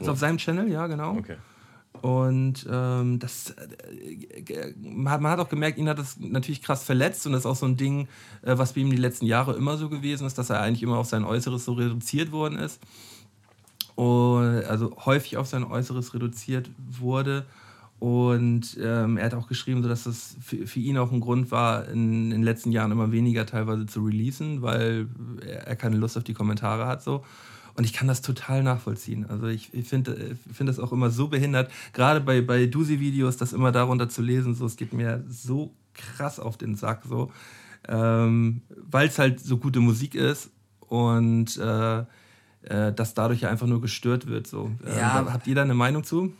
ist 0.00 0.08
auf 0.08 0.18
seinem 0.18 0.38
Channel, 0.38 0.68
ja, 0.70 0.86
genau. 0.86 1.16
Okay. 1.16 1.36
Und 2.02 2.66
ähm, 2.70 3.18
das, 3.18 3.50
äh, 3.50 4.72
man, 4.80 5.30
hat, 5.30 5.38
auch 5.38 5.50
gemerkt, 5.50 5.76
ihn 5.76 5.88
hat 5.88 5.98
das 5.98 6.18
natürlich 6.18 6.62
krass 6.62 6.82
verletzt 6.82 7.26
und 7.26 7.32
das 7.32 7.40
ist 7.40 7.46
auch 7.46 7.56
so 7.56 7.66
ein 7.66 7.76
Ding, 7.76 8.08
äh, 8.42 8.56
was 8.56 8.72
bei 8.72 8.80
ihm 8.80 8.90
die 8.90 8.96
letzten 8.96 9.26
Jahre 9.26 9.54
immer 9.54 9.76
so 9.76 9.90
gewesen 9.90 10.26
ist, 10.26 10.38
dass 10.38 10.48
er 10.48 10.60
eigentlich 10.60 10.82
immer 10.82 10.96
auf 10.96 11.06
sein 11.06 11.24
Äußeres 11.24 11.64
so 11.64 11.74
reduziert 11.74 12.32
worden 12.32 12.58
ist. 12.58 12.80
Und, 13.96 14.64
also 14.64 14.96
häufig 15.04 15.36
auf 15.36 15.46
sein 15.46 15.62
Äußeres 15.62 16.14
reduziert 16.14 16.70
wurde. 16.78 17.44
Und 17.98 18.78
ähm, 18.80 19.18
er 19.18 19.26
hat 19.26 19.34
auch 19.34 19.46
geschrieben, 19.46 19.82
so 19.82 19.88
dass 19.90 20.04
das 20.04 20.36
für, 20.40 20.66
für 20.66 20.80
ihn 20.80 20.96
auch 20.96 21.12
ein 21.12 21.20
Grund 21.20 21.50
war, 21.50 21.86
in, 21.86 22.24
in 22.24 22.30
den 22.30 22.42
letzten 22.42 22.72
Jahren 22.72 22.92
immer 22.92 23.12
weniger 23.12 23.44
teilweise 23.44 23.84
zu 23.84 24.02
releasen, 24.02 24.62
weil 24.62 25.06
er, 25.46 25.66
er 25.66 25.76
keine 25.76 25.96
Lust 25.96 26.16
auf 26.16 26.24
die 26.24 26.32
Kommentare 26.32 26.86
hat. 26.86 27.02
So. 27.02 27.22
Und 27.74 27.84
ich 27.84 27.92
kann 27.92 28.08
das 28.08 28.20
total 28.22 28.62
nachvollziehen. 28.62 29.26
Also 29.28 29.46
ich, 29.46 29.72
ich 29.72 29.88
finde 29.88 30.36
ich 30.48 30.56
find 30.56 30.68
das 30.68 30.78
auch 30.78 30.92
immer 30.92 31.10
so 31.10 31.28
behindert, 31.28 31.70
gerade 31.92 32.20
bei, 32.20 32.40
bei 32.40 32.66
Dusi-Videos, 32.66 33.36
das 33.36 33.52
immer 33.52 33.72
darunter 33.72 34.08
zu 34.08 34.22
lesen, 34.22 34.54
so, 34.54 34.66
es 34.66 34.76
geht 34.76 34.92
mir 34.92 35.24
so 35.28 35.72
krass 35.94 36.38
auf 36.40 36.56
den 36.56 36.74
Sack, 36.76 37.02
so, 37.08 37.30
ähm, 37.88 38.62
weil 38.90 39.08
es 39.08 39.18
halt 39.18 39.40
so 39.40 39.56
gute 39.56 39.80
Musik 39.80 40.14
ist 40.14 40.50
und 40.80 41.56
äh, 41.58 42.00
äh, 42.00 42.92
das 42.92 43.14
dadurch 43.14 43.42
ja 43.42 43.50
einfach 43.50 43.66
nur 43.66 43.80
gestört 43.80 44.26
wird. 44.26 44.46
So. 44.46 44.70
Äh, 44.84 44.98
Ja. 44.98 45.26
habt 45.32 45.46
ihr 45.46 45.54
da 45.54 45.62
eine 45.62 45.74
Meinung 45.74 46.04
zu? 46.04 46.32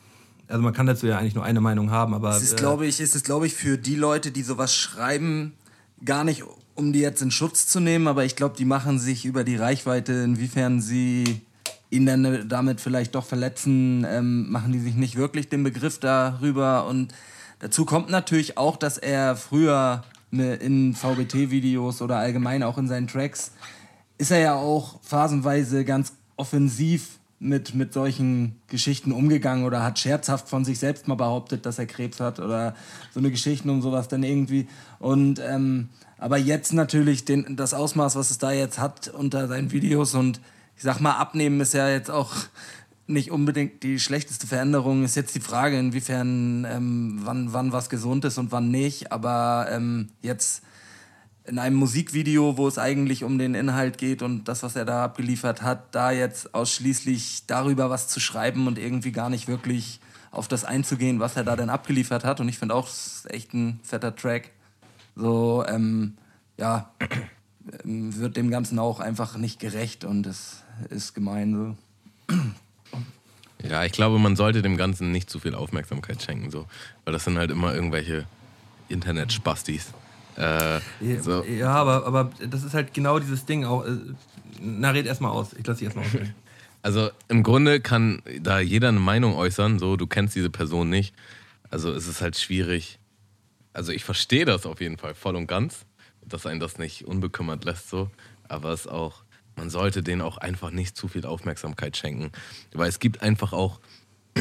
Also 0.49 0.63
man 0.63 0.73
kann 0.73 0.87
dazu 0.87 1.07
ja 1.07 1.19
eigentlich 1.19 1.37
nur 1.37 1.45
eine 1.45 1.61
Meinung 1.61 1.91
haben, 1.91 2.13
aber 2.13 2.37
Es 2.37 2.43
ist, 2.43 2.55
äh, 2.55 2.57
glaube 2.57 2.87
ich, 2.87 3.01
es 3.01 3.15
ist, 3.15 3.25
glaube 3.25 3.47
ich, 3.47 3.55
für 3.55 3.79
die 3.79 3.95
Leute, 3.95 4.33
die 4.33 4.43
sowas 4.43 4.75
schreiben, 4.75 5.53
gar 6.05 6.25
nicht, 6.25 6.43
um 6.81 6.95
die 6.95 7.01
jetzt 7.01 7.21
in 7.21 7.31
Schutz 7.31 7.67
zu 7.67 7.79
nehmen, 7.79 8.09
aber 8.09 8.25
ich 8.25 8.37
glaube, 8.37 8.57
die 8.57 8.65
machen 8.65 8.99
sich 8.99 9.27
über 9.27 9.45
die 9.45 9.57
Reichweite, 9.57 10.15
inwiefern 10.15 10.81
sie 10.81 11.43
ihn 11.91 12.07
dann 12.07 12.49
damit 12.49 12.81
vielleicht 12.81 13.15
doch 13.15 13.27
verletzen, 13.27 14.07
ähm, 14.09 14.51
machen 14.51 14.73
die 14.73 14.79
sich 14.79 14.95
nicht 14.95 15.17
wirklich 15.17 15.51
den 15.51 15.63
Begriff 15.63 15.99
darüber. 15.99 16.87
Und 16.87 17.13
dazu 17.59 17.85
kommt 17.85 18.09
natürlich 18.09 18.57
auch, 18.57 18.77
dass 18.77 18.97
er 18.97 19.37
früher 19.37 20.05
ne, 20.31 20.55
in 20.55 20.95
VBT-Videos 20.95 22.01
oder 22.01 22.17
allgemein 22.17 22.63
auch 22.63 22.79
in 22.79 22.89
seinen 22.89 23.09
Tracks 23.09 23.53
ist 24.17 24.31
er 24.31 24.39
ja 24.39 24.55
auch 24.55 25.01
phasenweise 25.03 25.85
ganz 25.85 26.13
offensiv 26.37 27.19
mit, 27.39 27.75
mit 27.75 27.95
solchen 27.95 28.57
Geschichten 28.69 29.13
umgegangen 29.13 29.65
oder 29.65 29.83
hat 29.83 29.99
scherzhaft 29.99 30.47
von 30.49 30.67
sich 30.67 30.79
selbst 30.79 31.09
mal 31.09 31.15
behauptet, 31.15 31.65
dass 31.65 31.79
er 31.79 31.87
Krebs 31.87 32.21
hat 32.21 32.39
oder 32.39 32.75
so 33.13 33.21
eine 33.21 33.31
Geschichten 33.31 33.71
um 33.71 33.81
sowas 33.81 34.09
dann 34.09 34.23
irgendwie. 34.23 34.69
Und 34.99 35.41
ähm, 35.41 35.89
aber 36.21 36.37
jetzt 36.37 36.75
natürlich 36.75 37.25
den, 37.25 37.57
das 37.57 37.73
Ausmaß, 37.73 38.15
was 38.15 38.31
es 38.31 38.39
da 38.39 38.53
jetzt 38.53 38.79
hat 38.79 39.09
unter 39.09 39.49
seinen 39.49 39.73
Videos 39.73 40.15
und 40.15 40.41
ich 40.77 40.83
sag 40.83 41.01
mal, 41.01 41.17
abnehmen 41.17 41.61
ist 41.61 41.75
ja 41.75 41.89
jetzt 41.89 42.11
auch 42.11 42.33
nicht 43.07 43.31
unbedingt 43.31 43.83
die 43.83 43.99
schlechteste 43.99 44.47
Veränderung. 44.47 45.05
Ist 45.05 45.17
jetzt 45.17 45.35
die 45.35 45.41
Frage, 45.41 45.79
inwiefern 45.79 46.67
ähm, 46.71 47.21
wann, 47.23 47.53
wann 47.53 47.73
was 47.73 47.91
gesund 47.91 48.25
ist 48.25 48.39
und 48.39 48.53
wann 48.53 48.71
nicht. 48.71 49.13
Aber 49.13 49.67
ähm, 49.71 50.09
jetzt 50.23 50.63
in 51.45 51.59
einem 51.59 51.77
Musikvideo, 51.77 52.57
wo 52.57 52.69
es 52.69 52.79
eigentlich 52.79 53.25
um 53.25 53.39
den 53.39 53.55
Inhalt 53.55 53.99
geht 53.99 54.23
und 54.23 54.45
das, 54.45 54.63
was 54.63 54.77
er 54.77 54.85
da 54.85 55.05
abgeliefert 55.05 55.63
hat, 55.63 55.95
da 55.95 56.13
jetzt 56.13 56.55
ausschließlich 56.55 57.45
darüber 57.47 57.91
was 57.91 58.09
zu 58.09 58.21
schreiben 58.21 58.67
und 58.67 58.79
irgendwie 58.79 59.13
gar 59.13 59.31
nicht 59.31 59.49
wirklich 59.49 60.01
auf 60.31 60.49
das 60.49 60.65
einzugehen, 60.65 61.19
was 61.19 61.37
er 61.37 61.45
da 61.45 61.57
denn 61.57 61.71
abgeliefert 61.71 62.25
hat. 62.25 62.41
Und 62.41 62.49
ich 62.49 62.59
finde 62.59 62.75
auch, 62.75 62.89
es 62.89 63.25
ist 63.25 63.31
echt 63.31 63.53
ein 63.55 63.81
fetter 63.83 64.15
Track. 64.15 64.53
So, 65.21 65.65
ähm, 65.69 66.15
ja, 66.57 66.91
ähm, 67.85 68.17
wird 68.17 68.37
dem 68.37 68.51
Ganzen 68.51 68.79
auch 68.79 69.01
einfach 69.01 69.37
nicht 69.37 69.61
gerecht 69.61 70.05
und 70.05 70.27
es 70.27 70.63
ist 70.89 71.15
gemein 71.15 71.77
so. 72.29 72.37
Ja, 73.63 73.85
ich 73.85 73.93
glaube, 73.93 74.19
man 74.19 74.37
sollte 74.37 74.63
dem 74.63 74.77
Ganzen 74.77 75.13
nicht 75.13 75.29
zu 75.29 75.39
viel 75.39 75.55
Aufmerksamkeit 75.55 76.23
schenken, 76.23 76.51
so. 76.51 76.67
Weil 77.05 77.13
das 77.13 77.25
sind 77.25 77.37
halt 77.37 77.51
immer 77.51 77.75
irgendwelche 77.75 78.25
Internet-Spastis. 78.89 79.93
Äh, 80.39 80.77
Ja, 81.01 81.23
so. 81.23 81.45
ja 81.45 81.75
aber, 81.75 82.07
aber 82.07 82.31
das 82.49 82.63
ist 82.63 82.73
halt 82.73 82.95
genau 82.95 83.19
dieses 83.19 83.45
Ding 83.45 83.65
auch. 83.65 83.85
äh, 83.85 83.91
Na, 84.61 84.91
red 84.91 85.07
erstmal 85.07 85.33
aus. 85.33 85.53
Ich 85.53 85.67
lasse 85.67 85.81
dich 85.85 85.95
erstmal 85.95 86.07
aus. 86.07 86.13
Also 86.83 87.11
im 87.29 87.43
Grunde 87.43 87.83
kann 87.83 88.23
da 88.41 88.59
jeder 88.59 88.89
eine 88.89 89.01
Meinung 89.01 89.35
äußern, 89.35 89.79
so, 89.79 89.99
du 89.99 90.07
kennst 90.07 90.35
diese 90.35 90.49
Person 90.49 90.89
nicht. 90.89 91.15
Also 91.69 91.93
es 91.93 92.09
ist 92.09 92.23
halt 92.23 92.39
schwierig. 92.39 92.99
Also 93.73 93.93
ich 93.93 94.05
verstehe 94.05 94.45
das 94.45 94.67
auf 94.67 94.81
jeden 94.81 94.99
Fall 94.99 95.15
voll 95.15 95.37
und 95.37 95.47
ganz, 95.47 95.87
dass 96.27 96.47
einen 96.47 96.61
das 96.61 96.79
nicht 96.79 97.05
unbekümmert 97.05 97.65
lässt, 97.65 97.89
so. 97.89 98.11
Aber 98.49 98.71
es 98.71 98.87
auch, 98.87 99.23
man 99.57 99.71
sollte 99.71 100.03
denen 100.03 100.23
auch 100.23 100.39
einfach 100.39 100.71
nicht 100.71 100.97
zu 100.97 101.09
viel 101.09 101.25
Aufmerksamkeit 101.25 101.97
schenken. 101.97 102.33
Weil 102.73 102.89
es 102.89 102.99
gibt 102.99 103.23
einfach 103.23 103.53
auch 103.53 103.81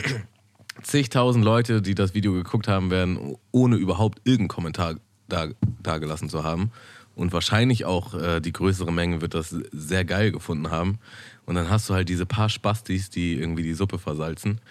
zigtausend 0.84 1.45
Leute, 1.45 1.82
die 1.82 1.95
das 1.95 2.13
Video 2.13 2.34
geguckt 2.34 2.67
haben 2.67 2.89
werden, 2.89 3.38
ohne 3.51 3.75
überhaupt 3.75 4.19
irgendeinen 4.23 4.47
Kommentar 4.47 4.95
da, 5.27 5.49
dagelassen 5.84 6.30
zu 6.30 6.43
haben. 6.43 6.71
Und 7.15 7.34
wahrscheinlich 7.34 7.86
auch 7.86 8.13
äh, 8.13 8.39
die 8.39 8.53
größere 8.53 8.93
Menge 8.93 9.21
wird 9.21 9.34
das 9.34 9.55
sehr 9.71 10.05
geil 10.05 10.32
gefunden 10.32 10.71
haben. 10.71 10.99
Und 11.45 11.55
dann 11.55 11.69
hast 11.69 11.89
du 11.89 11.93
halt 11.93 12.09
diese 12.09 12.25
paar 12.25 12.49
Spastis, 12.49 13.09
die 13.09 13.34
irgendwie 13.34 13.63
die 13.63 13.73
Suppe 13.73 13.99
versalzen. 13.99 14.61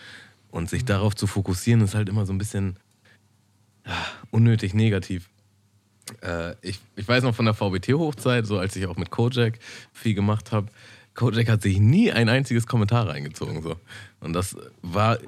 Und 0.50 0.70
sich 0.70 0.84
darauf 0.84 1.14
zu 1.14 1.26
fokussieren, 1.26 1.82
ist 1.82 1.94
halt 1.94 2.08
immer 2.08 2.24
so 2.24 2.32
ein 2.32 2.38
bisschen 2.38 2.78
unnötig 4.30 4.74
negativ. 4.74 5.28
Äh, 6.22 6.54
ich, 6.62 6.80
ich 6.96 7.06
weiß 7.06 7.22
noch 7.24 7.34
von 7.34 7.44
der 7.44 7.54
VBT-Hochzeit, 7.54 8.46
so 8.46 8.58
als 8.58 8.76
ich 8.76 8.86
auch 8.86 8.96
mit 8.96 9.10
Kojak 9.10 9.58
viel 9.92 10.14
gemacht 10.14 10.52
habe. 10.52 10.68
Kojak 11.14 11.48
hat 11.48 11.62
sich 11.62 11.78
nie 11.78 12.12
ein 12.12 12.28
einziges 12.28 12.66
Kommentar 12.66 13.08
reingezogen. 13.08 13.62
So. 13.62 13.76
Und 14.20 14.32
das 14.32 14.56
war, 14.82 15.18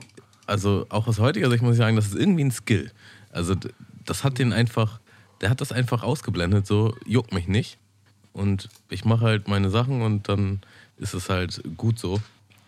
also 0.46 0.86
auch 0.88 1.06
aus 1.06 1.18
heutiger 1.18 1.50
Sicht 1.50 1.62
muss 1.62 1.72
ich 1.72 1.78
sagen, 1.78 1.96
das 1.96 2.06
ist 2.06 2.16
irgendwie 2.16 2.44
ein 2.44 2.50
Skill. 2.50 2.90
Also 3.30 3.54
das 4.04 4.24
hat 4.24 4.38
den 4.38 4.52
einfach, 4.52 5.00
der 5.40 5.50
hat 5.50 5.60
das 5.60 5.72
einfach 5.72 6.02
ausgeblendet, 6.02 6.66
so 6.66 6.94
juckt 7.06 7.32
mich 7.32 7.48
nicht. 7.48 7.78
Und 8.32 8.68
ich 8.88 9.04
mache 9.04 9.24
halt 9.24 9.48
meine 9.48 9.70
Sachen 9.70 10.02
und 10.02 10.28
dann 10.28 10.60
ist 10.96 11.14
es 11.14 11.28
halt 11.28 11.62
gut 11.76 11.98
so. 11.98 12.20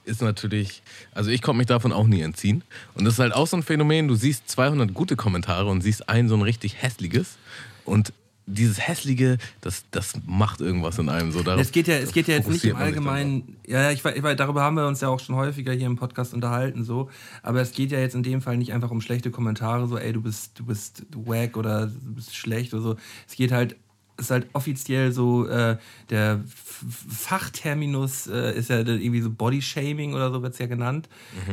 Ist 0.05 0.21
natürlich, 0.21 0.83
also 1.13 1.31
ich 1.31 1.43
konnte 1.43 1.59
mich 1.59 1.69
davon 1.69 1.93
auch 1.93 2.07
nie 2.07 2.23
entziehen. 2.23 2.63
Und 2.95 3.05
das 3.05 3.15
ist 3.15 3.21
halt 3.21 3.33
auch 3.35 3.47
so 3.47 3.57
ein 3.57 3.63
Phänomen, 3.63 4.09
du 4.09 4.15
siehst 4.17 4.49
200 4.51 4.93
gute 4.93 5.15
Kommentare 5.17 5.69
und 5.71 5.81
siehst 5.81 6.09
ein 6.09 6.29
so 6.29 6.35
ein 6.35 6.43
richtig 6.43 6.83
hässliches. 6.83 7.37
Und 7.85 8.13
dieses 8.47 8.81
hässliche, 8.89 9.39
das, 9.61 9.85
das 9.93 10.15
macht 10.27 10.61
irgendwas 10.61 10.99
in 10.99 11.09
einem 11.09 11.31
so. 11.31 11.45
Darauf 11.45 11.61
Es 11.61 11.71
geht 11.71 11.87
ja, 11.87 11.95
es 11.95 12.13
geht 12.13 12.27
ja 12.27 12.35
jetzt 12.35 12.49
nicht 12.49 12.65
im 12.65 12.75
Allgemeinen, 12.77 13.57
ja, 13.65 13.83
ja, 13.83 13.91
ich, 13.93 14.03
weiß- 14.03 14.15
ich 14.17 14.37
darüber 14.37 14.63
haben 14.63 14.75
wir 14.75 14.87
uns 14.89 15.01
ja 15.01 15.09
auch 15.09 15.21
schon 15.21 15.37
häufiger 15.37 15.73
hier 15.73 15.87
im 15.87 15.95
Podcast 15.95 16.35
unterhalten, 16.35 16.83
so. 16.83 17.09
Aber 17.45 17.61
es 17.61 17.71
geht 17.71 17.93
ja 17.93 18.01
jetzt 18.01 18.17
in 18.17 18.25
dem 18.25 18.43
Fall 18.43 18.57
nicht 18.57 18.73
einfach 18.73 18.91
um 18.91 19.01
schlechte 19.01 19.31
Kommentare, 19.31 19.87
so, 19.87 19.97
ey, 19.97 20.13
du 20.13 20.21
bist, 20.23 20.59
du 20.59 20.65
bist 20.65 21.05
wack 21.15 21.57
oder 21.57 21.87
du 21.87 22.15
bist 22.15 22.35
schlecht 22.35 22.75
oder 22.75 22.83
so. 22.83 22.97
Es 23.29 23.37
geht 23.37 23.53
halt 23.53 23.77
ist 24.17 24.31
halt 24.31 24.49
offiziell 24.53 25.13
so, 25.13 25.47
äh, 25.47 25.79
der 26.11 26.43
Fachterminus 26.47 28.27
äh, 28.27 28.57
ist 28.57 28.71
ja 28.71 28.79
irgendwie 28.79 29.21
so 29.21 29.31
Bodyshaming 29.31 30.15
oder 30.15 30.31
so 30.31 30.43
wird 30.43 30.53
es 30.53 30.59
ja 30.59 30.67
genannt. 30.67 31.09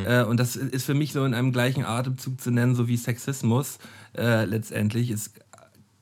Äh, 0.05 0.23
und 0.23 0.39
das 0.39 0.55
ist 0.55 0.85
für 0.85 0.93
mich 0.93 1.13
so 1.13 1.23
in 1.25 1.33
einem 1.33 1.51
gleichen 1.51 1.85
Atemzug 1.85 2.39
zu 2.41 2.51
nennen, 2.51 2.75
so 2.75 2.87
wie 2.87 2.97
Sexismus 2.97 3.79
äh, 4.17 4.45
letztendlich. 4.45 5.09
Es 5.09 5.31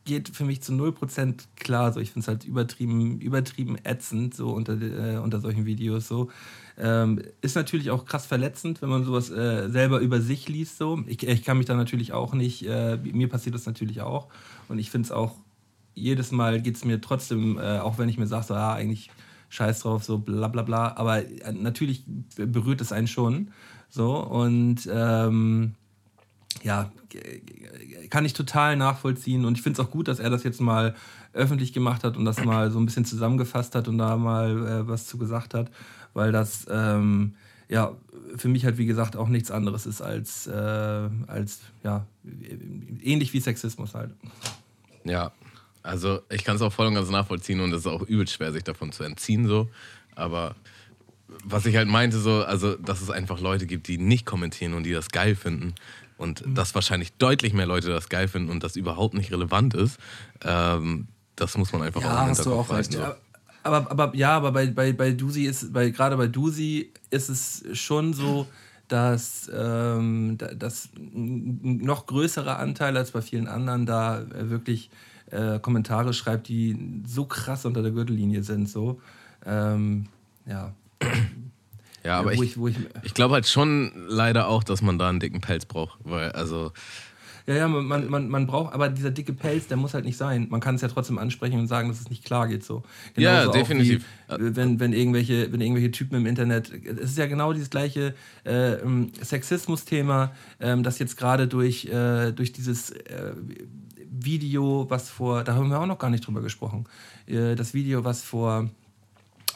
geht 0.08 0.30
für 0.30 0.46
mich 0.46 0.62
zu 0.62 0.72
0% 0.72 1.36
klar. 1.58 1.94
So. 1.94 2.00
Ich 2.00 2.12
finde 2.12 2.24
es 2.24 2.28
halt 2.28 2.46
übertrieben, 2.46 3.20
übertrieben 3.20 3.78
ätzend, 3.84 4.34
so 4.34 4.50
unter, 4.50 4.82
äh, 4.82 5.18
unter 5.18 5.40
solchen 5.40 5.66
Videos. 5.66 6.08
So. 6.08 6.32
Ähm, 6.80 7.22
ist 7.42 7.56
natürlich 7.56 7.92
auch 7.92 8.06
krass 8.06 8.26
verletzend, 8.26 8.82
wenn 8.82 8.90
man 8.90 9.04
sowas 9.04 9.30
äh, 9.30 9.70
selber 9.70 10.00
über 10.00 10.22
sich 10.22 10.48
liest. 10.48 10.78
So. 10.78 11.04
Ich, 11.06 11.22
ich 11.22 11.44
kann 11.44 11.58
mich 11.58 11.68
da 11.68 11.76
natürlich 11.76 12.14
auch 12.14 12.34
nicht, 12.34 12.66
äh, 12.66 12.98
mir 12.98 13.30
passiert 13.30 13.54
das 13.54 13.66
natürlich 13.66 14.02
auch. 14.02 14.28
Und 14.70 14.80
ich 14.80 14.90
finde 14.90 15.06
es 15.06 15.12
auch, 15.12 15.36
jedes 15.98 16.32
Mal 16.32 16.62
geht 16.62 16.76
es 16.76 16.86
mir 16.86 17.02
trotzdem, 17.02 17.58
äh, 17.58 17.80
auch 17.80 17.98
wenn 17.98 18.10
ich 18.10 18.18
mir 18.18 18.28
sage, 18.28 18.46
so, 18.46 18.54
ja, 18.54 18.74
eigentlich 18.74 19.10
scheiß 19.50 19.80
drauf, 19.80 20.04
so 20.04 20.18
bla 20.18 20.48
bla 20.48 20.62
bla. 20.62 20.96
Aber 20.96 21.20
äh, 21.20 21.52
natürlich 21.54 22.04
berührt 22.36 22.82
es 22.82 22.92
einen 22.92 23.08
schon. 23.08 23.52
So. 23.90 24.18
Und 24.18 24.88
ähm, 24.92 25.74
ja, 26.64 26.92
kann 28.10 28.26
ich 28.26 28.34
total 28.34 28.76
nachvollziehen. 28.76 29.46
Und 29.46 29.58
ich 29.58 29.64
finde 29.64 29.82
es 29.82 29.88
auch 29.88 29.92
gut, 29.92 30.08
dass 30.08 30.20
er 30.20 30.30
das 30.30 30.44
jetzt 30.44 30.62
mal 30.62 30.96
öffentlich 31.34 31.74
gemacht 31.74 32.04
hat 32.04 32.18
und 32.18 32.26
das 32.26 32.44
mal 32.44 32.72
so 32.72 32.80
ein 32.80 32.86
bisschen 32.86 33.06
zusammengefasst 33.06 33.76
hat 33.76 33.88
und 33.88 33.98
da 33.98 34.18
mal 34.18 34.68
äh, 34.68 34.88
was 34.88 35.06
zu 35.06 35.18
gesagt 35.18 35.54
hat, 35.54 35.70
weil 36.14 36.32
das 36.32 36.66
ähm, 36.70 37.36
ja 37.70 37.96
für 38.36 38.48
mich 38.48 38.66
halt 38.66 38.78
wie 38.78 38.86
gesagt 38.86 39.16
auch 39.16 39.30
nichts 39.30 39.52
anderes 39.52 39.86
ist 39.86 40.02
als, 40.02 40.48
äh, 40.48 41.10
als 41.28 41.60
ja, 41.84 42.06
ähnlich 43.02 43.34
wie 43.34 43.40
Sexismus 43.40 43.94
halt. 43.94 44.12
Ja, 45.04 45.32
also 45.88 46.22
ich 46.30 46.44
kann 46.44 46.56
es 46.58 46.62
auch 46.62 46.74
voll 46.74 46.88
und 46.88 46.96
ganz 46.96 47.10
nachvollziehen 47.10 47.60
und 47.62 47.72
es 47.74 47.80
ist 47.82 47.88
auch 47.88 48.02
übel 48.04 48.28
schwer, 48.28 48.52
sich 48.52 48.64
davon 48.64 48.92
zu 48.92 49.04
entziehen, 49.04 49.48
so. 49.48 49.70
Aber 50.16 50.56
was 51.44 51.66
ich 51.66 51.76
halt 51.76 51.88
meinte, 51.88 52.20
so, 52.20 52.44
also, 52.44 52.76
dass 52.76 53.02
es 53.02 53.10
einfach 53.10 53.40
Leute 53.40 53.66
gibt, 53.66 53.88
die 53.88 53.98
nicht 53.98 54.26
kommentieren 54.26 54.74
und 54.74 54.84
die 54.84 54.94
das 54.94 55.10
geil 55.10 55.36
finden. 55.36 55.76
Und 56.18 56.44
dass 56.48 56.74
wahrscheinlich 56.74 57.14
deutlich 57.14 57.54
mehr 57.54 57.68
Leute 57.68 57.90
das 57.90 58.10
geil 58.10 58.28
finden 58.28 58.50
und 58.50 58.64
das 58.64 58.76
überhaupt 58.76 59.14
nicht 59.14 59.32
relevant 59.32 59.76
ist. 59.76 60.00
Ähm, 60.44 61.08
das 61.36 61.56
muss 61.58 61.72
man 61.74 61.84
einfach 61.84 62.02
Ja, 62.02 62.18
auch 62.18 62.24
im 62.24 62.30
hast 62.30 62.46
du 62.46 62.54
auch 62.54 62.70
recht, 62.72 62.92
so. 62.92 63.06
Aber, 63.64 63.92
aber 63.92 64.16
ja, 64.16 64.32
aber 64.36 64.52
bei, 64.52 64.68
bei, 64.68 64.94
bei 64.94 65.12
Dusi 65.12 65.44
ist, 65.44 65.74
bei, 65.74 65.90
gerade 65.92 66.18
bei 66.18 66.28
Dusi 66.28 66.92
ist 67.12 67.30
es 67.30 67.64
schon 67.78 68.14
so, 68.14 68.48
dass, 68.88 69.52
ähm, 69.54 70.38
da- 70.38 70.54
dass 70.54 70.90
ein 70.96 71.78
noch 71.84 72.06
größerer 72.08 72.58
Anteil 72.58 72.96
als 72.98 73.12
bei 73.12 73.22
vielen 73.22 73.48
anderen 73.48 73.86
da 73.86 74.22
äh, 74.22 74.50
wirklich 74.50 74.90
äh, 75.32 75.60
Kommentare 75.60 76.14
schreibt, 76.14 76.48
die 76.48 77.02
so 77.06 77.26
krass 77.26 77.66
unter 77.66 77.82
der 77.82 77.92
Gürtellinie 77.92 78.44
sind. 78.44 78.70
So. 78.70 79.02
Ähm, 79.46 80.08
ja. 80.46 80.74
Ja, 82.04 82.20
aber 82.20 82.38
wo 82.38 82.44
ich, 82.44 82.56
ich, 82.56 82.68
ich, 82.68 82.78
ich 83.04 83.14
glaube 83.14 83.34
halt 83.34 83.48
schon 83.48 83.92
leider 84.08 84.48
auch, 84.48 84.64
dass 84.64 84.82
man 84.82 84.98
da 84.98 85.10
einen 85.10 85.20
dicken 85.20 85.42
Pelz 85.42 85.66
braucht. 85.66 86.00
Weil, 86.04 86.32
also, 86.32 86.72
Ja, 87.48 87.56
ja, 87.56 87.68
man, 87.68 88.08
man- 88.08 88.30
man, 88.30 88.48
braucht, 88.48 88.74
aber 88.74 88.88
dieser 88.90 89.12
dicke 89.12 89.34
Pelz, 89.34 89.68
der 89.68 89.76
muss 89.78 89.94
halt 89.94 90.06
nicht 90.06 90.16
sein. 90.18 90.48
Man 90.50 90.62
kann 90.62 90.76
es 90.76 90.82
ja 90.82 90.88
trotzdem 90.88 91.18
ansprechen 91.18 91.60
und 91.60 91.68
sagen, 91.68 91.90
dass 91.90 92.00
es 92.00 92.10
nicht 92.10 92.24
klar 92.24 92.48
geht. 92.48 92.64
So. 92.64 92.84
Ja, 93.18 93.42
Genauso 93.42 93.50
auch 93.50 93.54
definitiv. 93.54 94.06
Wie, 94.30 94.56
wenn, 94.56 94.80
wenn, 94.80 94.94
irgendwelche, 94.94 95.52
wenn 95.52 95.60
irgendwelche 95.60 95.92
Typen 95.92 96.16
im 96.16 96.26
Internet, 96.26 96.72
es 96.72 97.12
ist 97.12 97.18
ja 97.18 97.26
genau 97.26 97.52
dieses 97.52 97.70
gleiche 97.70 98.16
äh, 98.46 98.76
ähm, 98.76 99.12
Sexismus-Thema, 99.22 100.32
ähm, 100.62 100.84
das 100.84 101.00
jetzt 101.00 101.18
gerade 101.18 101.48
durch, 101.48 101.86
äh, 101.86 102.32
durch 102.32 102.54
dieses 102.54 102.92
äh, 102.92 103.34
Video, 104.12 104.86
was 104.90 105.10
vor, 105.10 105.44
da 105.44 105.56
haben 105.56 105.70
wir 105.70 105.80
auch 105.80 105.86
noch 105.86 106.00
gar 106.00 106.10
nicht 106.10 106.26
drüber 106.26 106.42
gesprochen, 106.42 106.86
äh, 107.28 107.56
das 107.56 107.74
Video, 107.74 108.04
was 108.04 108.22
vor 108.24 108.70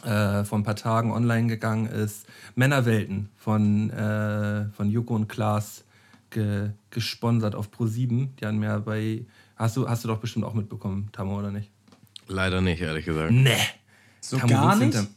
äh, 0.04 0.44
vor 0.46 0.58
ein 0.58 0.64
paar 0.64 0.76
Tagen 0.76 1.12
online 1.12 1.48
gegangen 1.48 1.86
ist. 1.86 2.26
Männerwelten 2.56 3.30
von, 3.38 3.92
äh, 3.92 4.66
von 4.72 4.90
Joko 4.90 5.14
und 5.16 5.28
Klaas 5.28 5.84
ge, 6.32 6.72
gesponsert 6.90 7.54
auf 7.54 7.70
Pro7. 7.70 8.30
Die 8.40 8.46
haben 8.46 8.64
ja 8.64 8.80
bei. 8.80 9.26
Hast 9.58 9.78
du, 9.78 9.88
hast 9.88 10.04
du 10.04 10.08
doch 10.08 10.18
bestimmt 10.18 10.44
auch 10.46 10.56
mitbekommen, 10.56 11.10
Tamo, 11.12 11.38
oder 11.38 11.52
nicht? 11.52 11.70
leider 12.28 12.62
nicht, 12.62 12.82
ehrlich 12.82 13.06
gesagt. 13.06 13.32
Nee. 13.32 13.52
So 14.22 14.38
Tamo, 14.38 14.54
gar 14.54 14.76
nicht? 14.76 14.94
denn- 14.96 15.08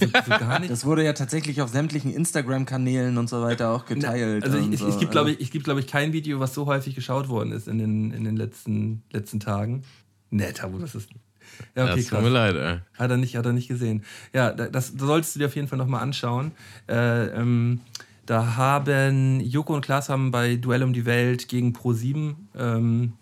So, 0.00 0.06
so 0.06 0.30
gar 0.30 0.58
nicht. 0.60 0.70
Das 0.70 0.84
wurde 0.84 1.04
ja 1.04 1.12
tatsächlich 1.12 1.60
auf 1.62 1.70
sämtlichen 1.70 2.12
Instagram-Kanälen 2.12 3.16
und 3.18 3.28
so 3.28 3.42
weiter 3.42 3.70
auch 3.70 3.86
geteilt. 3.86 4.44
Also 4.44 4.58
und 4.58 4.72
ich, 4.72 4.80
so. 4.80 4.88
es 4.88 4.98
gibt, 4.98 5.12
glaube 5.12 5.32
ich, 5.32 5.40
es 5.40 5.50
gibt, 5.50 5.64
glaube 5.64 5.80
ich, 5.80 5.86
kein 5.86 6.12
Video, 6.12 6.40
was 6.40 6.54
so 6.54 6.66
häufig 6.66 6.94
geschaut 6.94 7.28
worden 7.28 7.52
ist 7.52 7.68
in 7.68 7.78
den, 7.78 8.10
in 8.12 8.24
den 8.24 8.36
letzten, 8.36 9.02
letzten 9.12 9.40
Tagen. 9.40 9.84
Nee, 10.30 10.52
Tamo, 10.52 10.78
das 10.78 10.94
ist. 10.94 11.10
Ja, 11.74 11.84
okay, 11.84 11.96
das 11.96 12.06
tut 12.06 12.22
mir 12.22 12.28
leid, 12.28 12.56
ey. 12.56 12.78
Hat 12.98 13.10
er 13.10 13.16
nicht, 13.16 13.36
hat 13.36 13.46
er 13.46 13.52
nicht 13.52 13.68
gesehen. 13.68 14.04
Ja, 14.32 14.52
da- 14.52 14.68
das, 14.68 14.94
das 14.94 15.06
solltest 15.06 15.34
du 15.34 15.38
dir 15.40 15.46
auf 15.46 15.54
jeden 15.56 15.68
Fall 15.68 15.78
nochmal 15.78 16.02
anschauen. 16.02 16.52
Äh, 16.88 17.26
ähm, 17.28 17.80
da 18.26 18.56
haben 18.56 19.40
Joko 19.40 19.74
und 19.74 19.82
Klaas 19.82 20.08
haben 20.08 20.32
bei 20.32 20.56
Duell 20.56 20.82
um 20.82 20.92
die 20.92 21.06
Welt 21.06 21.48
gegen 21.48 21.72
Pro7 21.72 22.34
ähm, 22.58 23.12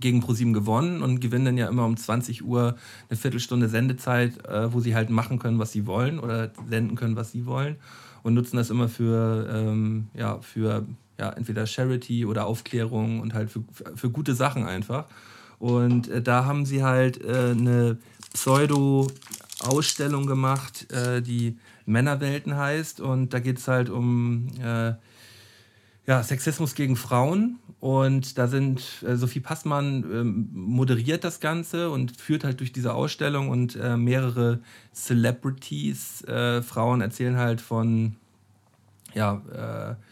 gegen 0.00 0.20
ProSieben 0.20 0.52
gewonnen 0.52 1.02
und 1.02 1.20
gewinnen 1.20 1.44
dann 1.44 1.58
ja 1.58 1.68
immer 1.68 1.84
um 1.84 1.96
20 1.96 2.44
Uhr 2.44 2.76
eine 3.08 3.16
Viertelstunde 3.16 3.68
Sendezeit, 3.68 4.46
äh, 4.46 4.72
wo 4.72 4.80
sie 4.80 4.94
halt 4.94 5.10
machen 5.10 5.38
können, 5.38 5.58
was 5.58 5.72
sie 5.72 5.86
wollen 5.86 6.18
oder 6.18 6.52
senden 6.68 6.96
können, 6.96 7.16
was 7.16 7.32
sie 7.32 7.46
wollen 7.46 7.76
und 8.22 8.34
nutzen 8.34 8.56
das 8.56 8.70
immer 8.70 8.88
für, 8.88 9.48
ähm, 9.52 10.08
ja, 10.14 10.38
für 10.40 10.86
ja, 11.18 11.30
entweder 11.30 11.66
Charity 11.66 12.24
oder 12.24 12.46
Aufklärung 12.46 13.20
und 13.20 13.34
halt 13.34 13.50
für, 13.50 13.64
für 13.94 14.10
gute 14.10 14.34
Sachen 14.34 14.64
einfach. 14.64 15.06
Und 15.58 16.08
äh, 16.08 16.22
da 16.22 16.44
haben 16.44 16.64
sie 16.64 16.84
halt 16.84 17.20
äh, 17.24 17.50
eine 17.50 17.98
Pseudo-Ausstellung 18.32 20.26
gemacht, 20.26 20.92
äh, 20.92 21.20
die 21.20 21.58
Männerwelten 21.86 22.56
heißt 22.56 23.00
und 23.00 23.32
da 23.34 23.40
geht 23.40 23.58
es 23.58 23.66
halt 23.66 23.90
um 23.90 24.48
äh, 24.62 24.92
ja, 26.08 26.22
Sexismus 26.22 26.74
gegen 26.74 26.96
Frauen. 26.96 27.58
Und 27.80 28.38
da 28.38 28.48
sind 28.48 29.04
äh, 29.06 29.14
Sophie 29.14 29.40
Passmann 29.40 30.04
ähm, 30.10 30.48
moderiert 30.52 31.22
das 31.22 31.38
Ganze 31.38 31.90
und 31.90 32.18
führt 32.18 32.44
halt 32.44 32.60
durch 32.60 32.72
diese 32.72 32.94
Ausstellung 32.94 33.50
und 33.50 33.76
äh, 33.76 33.96
mehrere 33.96 34.60
Celebrities, 34.92 36.24
äh, 36.24 36.62
Frauen 36.62 37.02
erzählen 37.02 37.36
halt 37.36 37.60
von 37.60 38.16
ja, 39.14 39.42
äh, 39.52 40.02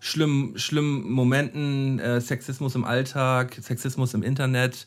schlimmen, 0.00 0.56
schlimmen 0.56 1.10
Momenten, 1.10 1.98
äh, 1.98 2.20
Sexismus 2.20 2.76
im 2.76 2.84
Alltag, 2.84 3.58
Sexismus 3.60 4.14
im 4.14 4.22
Internet. 4.22 4.86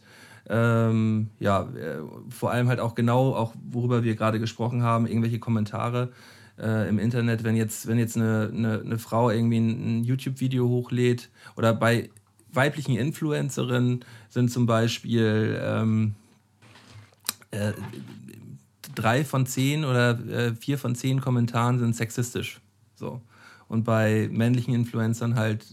Ähm, 0.49 1.29
ja, 1.39 1.63
äh, 1.63 1.99
vor 2.29 2.51
allem 2.51 2.69
halt 2.69 2.79
auch 2.79 2.95
genau, 2.95 3.35
auch 3.35 3.53
worüber 3.69 4.05
wir 4.05 4.15
gerade 4.15 4.39
gesprochen 4.39 4.81
haben, 4.81 5.07
irgendwelche 5.07 5.39
Kommentare 5.39 6.13
äh, 6.59 6.89
im 6.89 6.99
Internet, 6.99 7.43
wenn 7.43 7.55
jetzt, 7.55 7.87
wenn 7.87 7.99
jetzt 7.99 8.15
eine, 8.15 8.51
eine, 8.53 8.81
eine 8.81 8.99
Frau 8.99 9.29
irgendwie 9.29 9.59
ein, 9.59 9.99
ein 9.99 10.03
YouTube-Video 10.03 10.67
hochlädt 10.67 11.29
oder 11.55 11.73
bei 11.73 12.09
weiblichen 12.51 12.95
Influencerinnen 12.95 14.03
sind 14.29 14.51
zum 14.51 14.65
Beispiel 14.65 15.59
ähm, 15.61 16.15
äh, 17.51 17.73
drei 18.95 19.23
von 19.23 19.45
zehn 19.45 19.85
oder 19.85 20.19
äh, 20.27 20.55
vier 20.55 20.77
von 20.77 20.95
zehn 20.95 21.21
Kommentaren 21.21 21.79
sind 21.79 21.95
sexistisch. 21.95 22.59
So. 22.95 23.21
Und 23.67 23.83
bei 23.83 24.29
männlichen 24.31 24.73
Influencern 24.73 25.35
halt 25.35 25.65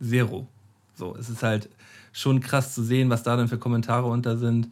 zero. 0.00 0.46
So, 0.94 1.16
es 1.16 1.28
ist 1.28 1.42
halt 1.42 1.68
schon 2.12 2.40
krass 2.40 2.74
zu 2.74 2.84
sehen, 2.84 3.10
was 3.10 3.22
da 3.24 3.36
dann 3.36 3.48
für 3.48 3.58
Kommentare 3.58 4.06
unter 4.06 4.36
sind. 4.36 4.68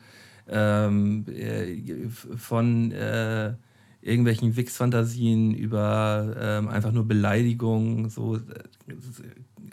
Ähm, 0.49 1.24
äh, 1.28 2.09
von 2.36 2.93
äh, 2.93 3.55
irgendwelchen 4.03 4.57
Wix-Fantasien 4.57 5.55
über 5.55 6.36
ähm, 6.38 6.68
einfach 6.68 6.92
nur 6.92 7.07
Beleidigungen, 7.07 8.11
so 8.11 8.36
äh, 8.36 8.40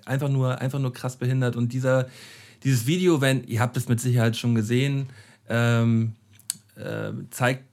einfach 0.05 0.29
nur, 0.29 0.61
einfach 0.61 0.79
nur 0.79 0.93
krass 0.93 1.17
behindert. 1.17 1.55
Und 1.55 1.73
dieser, 1.73 2.07
dieses 2.63 2.85
Video, 2.85 3.21
wenn, 3.21 3.43
ihr 3.45 3.59
habt 3.59 3.75
es 3.75 3.89
mit 3.89 3.99
Sicherheit 3.99 4.37
schon 4.37 4.55
gesehen, 4.55 5.07
ähm, 5.49 6.13
äh, 6.75 7.11
zeigt 7.31 7.63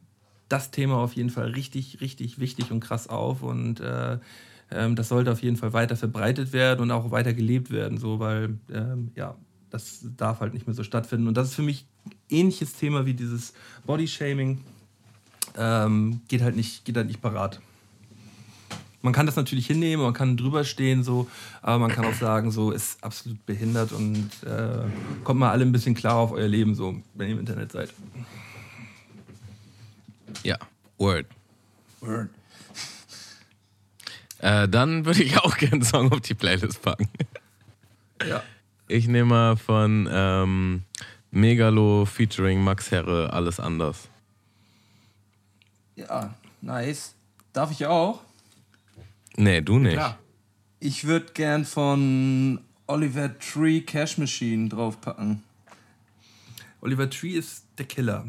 das 0.49 0.71
Thema 0.71 0.97
auf 0.97 1.13
jeden 1.13 1.31
Fall 1.31 1.51
richtig, 1.51 2.01
richtig 2.01 2.39
wichtig 2.39 2.71
und 2.71 2.81
krass 2.81 3.09
auf. 3.09 3.43
Und 3.43 3.81
äh, 3.81 4.19
ähm, 4.71 4.97
das 4.97 5.09
sollte 5.09 5.31
auf 5.33 5.43
jeden 5.43 5.57
Fall 5.57 5.73
weiter 5.73 5.97
verbreitet 5.97 6.53
werden 6.53 6.81
und 6.81 6.91
auch 6.91 7.11
weiter 7.11 7.35
gelebt 7.35 7.71
werden, 7.71 7.99
so, 7.99 8.19
weil 8.19 8.59
ähm, 8.73 9.11
ja, 9.15 9.37
das 9.71 10.07
darf 10.17 10.41
halt 10.41 10.55
nicht 10.55 10.67
mehr 10.67 10.75
so 10.75 10.83
stattfinden. 10.83 11.29
Und 11.29 11.37
das 11.37 11.49
ist 11.49 11.55
für 11.55 11.63
mich 11.63 11.87
ähnliches 12.31 12.75
Thema 12.75 13.07
wie 13.07 13.15
dieses 13.15 13.53
Bodyshaming. 13.85 14.63
Ähm, 15.57 16.21
geht 16.29 16.43
halt 16.43 16.57
nicht, 16.57 16.85
geht 16.85 16.97
halt 16.97 17.07
nicht 17.07 17.23
parat. 17.23 17.61
Man 19.03 19.13
kann 19.13 19.27
das 19.27 19.37
natürlich 19.37 19.67
hinnehmen, 19.67 20.03
man 20.03 20.15
kann 20.15 20.37
drüber 20.37 20.65
stehen, 20.65 21.05
so, 21.05 21.29
aber 21.63 21.79
man 21.79 21.93
kann 21.93 22.05
auch 22.05 22.15
sagen, 22.15 22.51
so 22.51 22.73
ist 22.73 23.03
absolut 23.05 23.45
behindert 23.47 23.93
und 23.93 24.31
äh, 24.45 24.83
kommt 25.23 25.39
mal 25.39 25.53
alle 25.53 25.65
ein 25.65 25.71
bisschen 25.71 25.95
klar 25.95 26.17
auf 26.17 26.33
euer 26.33 26.49
Leben, 26.49 26.75
so, 26.75 27.01
wenn 27.15 27.29
ihr 27.29 27.35
im 27.35 27.39
Internet 27.39 27.71
seid. 27.71 27.93
Ja, 30.43 30.59
Word. 30.99 31.27
Word. 32.01 32.31
Äh, 34.39 34.69
dann 34.69 35.07
würde 35.07 35.23
ich 35.23 35.39
auch 35.39 35.57
gerne 35.59 35.75
einen 35.75 35.83
Song 35.85 36.13
auf 36.13 36.21
die 36.21 36.35
Playlist 36.35 36.83
packen. 36.83 37.09
Ja. 38.29 38.43
Ich 38.89 39.09
nehme 39.09 39.31
mal 39.31 39.57
von 39.57 40.09
ähm, 40.11 40.83
Megalo 41.31 42.05
featuring 42.07 42.63
Max 42.63 42.91
Herre, 42.91 43.33
alles 43.33 43.61
anders. 43.61 44.09
Ja, 45.97 46.35
nice. 46.61 47.15
Darf 47.53 47.71
ich 47.71 47.87
auch? 47.87 48.23
Nee, 49.37 49.61
du 49.61 49.79
nicht. 49.79 49.95
Klar. 49.95 50.19
Ich 50.79 51.05
würde 51.07 51.33
gern 51.33 51.65
von 51.65 52.61
Oliver 52.87 53.39
Tree 53.39 53.81
Cash 53.81 54.19
Machine 54.19 54.69
draufpacken. 54.69 55.43
Oliver 56.83 57.09
Tree 57.11 57.33
ist 57.33 57.65
der 57.79 57.87
Killer. 57.87 58.25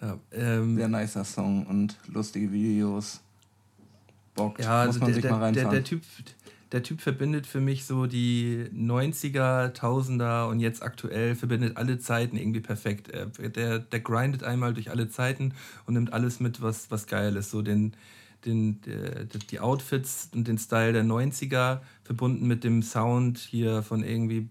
Ja, 0.00 0.18
ähm, 0.32 0.76
Sehr 0.76 0.88
nicer 0.88 1.24
Song 1.24 1.66
und 1.66 1.96
lustige 2.08 2.50
Videos. 2.52 3.20
Bock. 4.34 4.58
Ja, 4.58 4.84
Muss 4.86 4.96
also 4.96 5.00
man 5.00 5.06
der, 5.06 5.14
sich 5.14 5.22
der, 5.22 5.30
mal 5.30 5.38
der, 5.38 5.46
reinfahren. 5.46 5.70
der, 5.70 5.84
typ, 5.84 6.02
der 6.72 6.82
Typ 6.82 7.00
verbindet 7.02 7.46
für 7.46 7.60
mich 7.60 7.84
so 7.84 8.06
die 8.06 8.64
90er, 8.74 9.72
1000er 9.74 10.48
und 10.48 10.58
jetzt 10.60 10.82
aktuell 10.82 11.34
verbindet 11.34 11.76
alle 11.76 11.98
Zeiten 11.98 12.36
irgendwie 12.36 12.60
perfekt. 12.60 13.08
Er- 13.08 13.26
Der, 13.26 13.78
der 13.78 14.00
grindet 14.00 14.42
einmal 14.42 14.72
durch 14.74 14.90
alle 14.90 15.08
Zeiten 15.08 15.54
und 15.86 15.94
nimmt 15.94 16.12
alles 16.12 16.40
mit, 16.40 16.62
was, 16.62 16.90
was 16.90 17.06
geil 17.06 17.36
ist. 17.36 17.50
So 17.50 17.60
den, 17.62 17.92
den, 18.46 18.80
der, 18.82 19.24
die 19.50 19.60
Outfits 19.60 20.30
und 20.34 20.48
den 20.48 20.58
Style 20.58 20.92
der 20.92 21.04
90er 21.04 21.80
verbunden 22.04 22.46
mit 22.46 22.64
dem 22.64 22.82
Sound 22.82 23.38
hier 23.38 23.82
von 23.82 24.02
irgendwie 24.02 24.48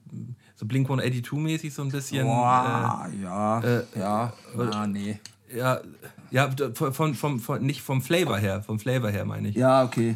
so 0.55 0.65
Blink 0.65 0.85
182 0.85 1.31
mäßig 1.33 1.73
so 1.73 1.81
ein 1.81 1.89
bisschen. 1.89 2.25
Boah, 2.27 3.09
ja, 3.21 3.59
äh, 3.61 3.83
ja. 3.97 4.33
Ah, 4.57 4.87
nee. 4.87 5.19
Äh, 5.51 5.57
ja, 5.57 5.81
ja, 6.29 6.49
von, 6.75 7.15
von, 7.15 7.39
von, 7.39 7.61
nicht 7.65 7.81
vom 7.81 8.01
Flavor 8.01 8.37
her, 8.37 8.61
vom 8.63 8.79
Flavor 8.79 9.09
her 9.09 9.25
meine 9.25 9.49
ich. 9.49 9.55
Ja, 9.55 9.83
okay. 9.83 10.15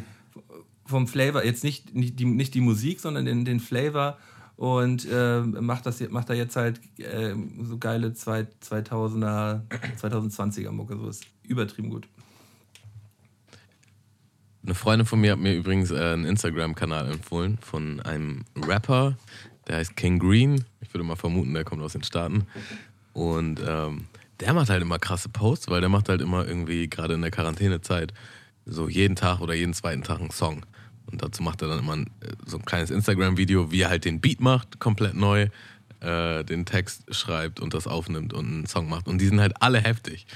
Vom 0.86 1.06
Flavor, 1.08 1.44
jetzt 1.44 1.64
nicht, 1.64 1.94
nicht, 1.94 2.18
die, 2.18 2.24
nicht 2.24 2.54
die 2.54 2.60
Musik, 2.60 3.00
sondern 3.00 3.24
den, 3.24 3.44
den 3.44 3.60
Flavor 3.60 4.18
und 4.56 5.06
äh, 5.10 5.40
macht, 5.40 5.84
das, 5.86 6.00
macht 6.08 6.30
da 6.30 6.34
jetzt 6.34 6.56
halt 6.56 6.80
äh, 6.98 7.34
so 7.62 7.78
geile 7.78 8.14
zwei- 8.14 8.46
2000er, 8.62 9.62
2020er 10.00 10.70
Mucke, 10.70 10.96
so 10.96 11.08
ist 11.08 11.26
übertrieben 11.42 11.90
gut. 11.90 12.08
Eine 14.64 14.74
Freundin 14.74 15.06
von 15.06 15.20
mir 15.20 15.32
hat 15.32 15.38
mir 15.38 15.54
übrigens 15.54 15.90
äh, 15.90 15.98
einen 15.98 16.24
Instagram-Kanal 16.24 17.12
empfohlen 17.12 17.58
von 17.58 18.00
einem 18.00 18.44
Rapper, 18.56 19.16
der 19.68 19.76
heißt 19.76 19.94
King 19.96 20.18
Green. 20.18 20.64
Ich 20.80 20.92
würde 20.92 21.04
mal 21.04 21.16
vermuten, 21.16 21.54
der 21.54 21.64
kommt 21.64 21.82
aus 21.82 21.92
den 21.92 22.02
Staaten. 22.02 22.46
Und 23.12 23.60
ähm, 23.64 24.06
der 24.40 24.52
macht 24.54 24.70
halt 24.70 24.82
immer 24.82 24.98
krasse 24.98 25.28
Posts, 25.28 25.68
weil 25.68 25.80
der 25.80 25.88
macht 25.88 26.08
halt 26.08 26.20
immer 26.20 26.46
irgendwie, 26.46 26.88
gerade 26.88 27.14
in 27.14 27.22
der 27.22 27.30
Quarantänezeit, 27.30 28.12
so 28.64 28.88
jeden 28.88 29.14
Tag 29.16 29.40
oder 29.40 29.54
jeden 29.54 29.74
zweiten 29.74 30.02
Tag 30.02 30.20
einen 30.20 30.30
Song. 30.30 30.66
Und 31.10 31.22
dazu 31.22 31.42
macht 31.42 31.62
er 31.62 31.68
dann 31.68 31.78
immer 31.78 31.94
ein, 31.94 32.06
äh, 32.20 32.32
so 32.46 32.56
ein 32.58 32.64
kleines 32.64 32.90
Instagram-Video, 32.90 33.70
wie 33.70 33.82
er 33.82 33.90
halt 33.90 34.04
den 34.04 34.20
Beat 34.20 34.40
macht, 34.40 34.80
komplett 34.80 35.14
neu, 35.14 35.48
äh, 36.00 36.44
den 36.44 36.66
Text 36.66 37.14
schreibt 37.14 37.60
und 37.60 37.74
das 37.74 37.86
aufnimmt 37.86 38.32
und 38.32 38.46
einen 38.46 38.66
Song 38.66 38.88
macht. 38.88 39.06
Und 39.08 39.18
die 39.18 39.26
sind 39.26 39.40
halt 39.40 39.60
alle 39.62 39.80
heftig. 39.80 40.26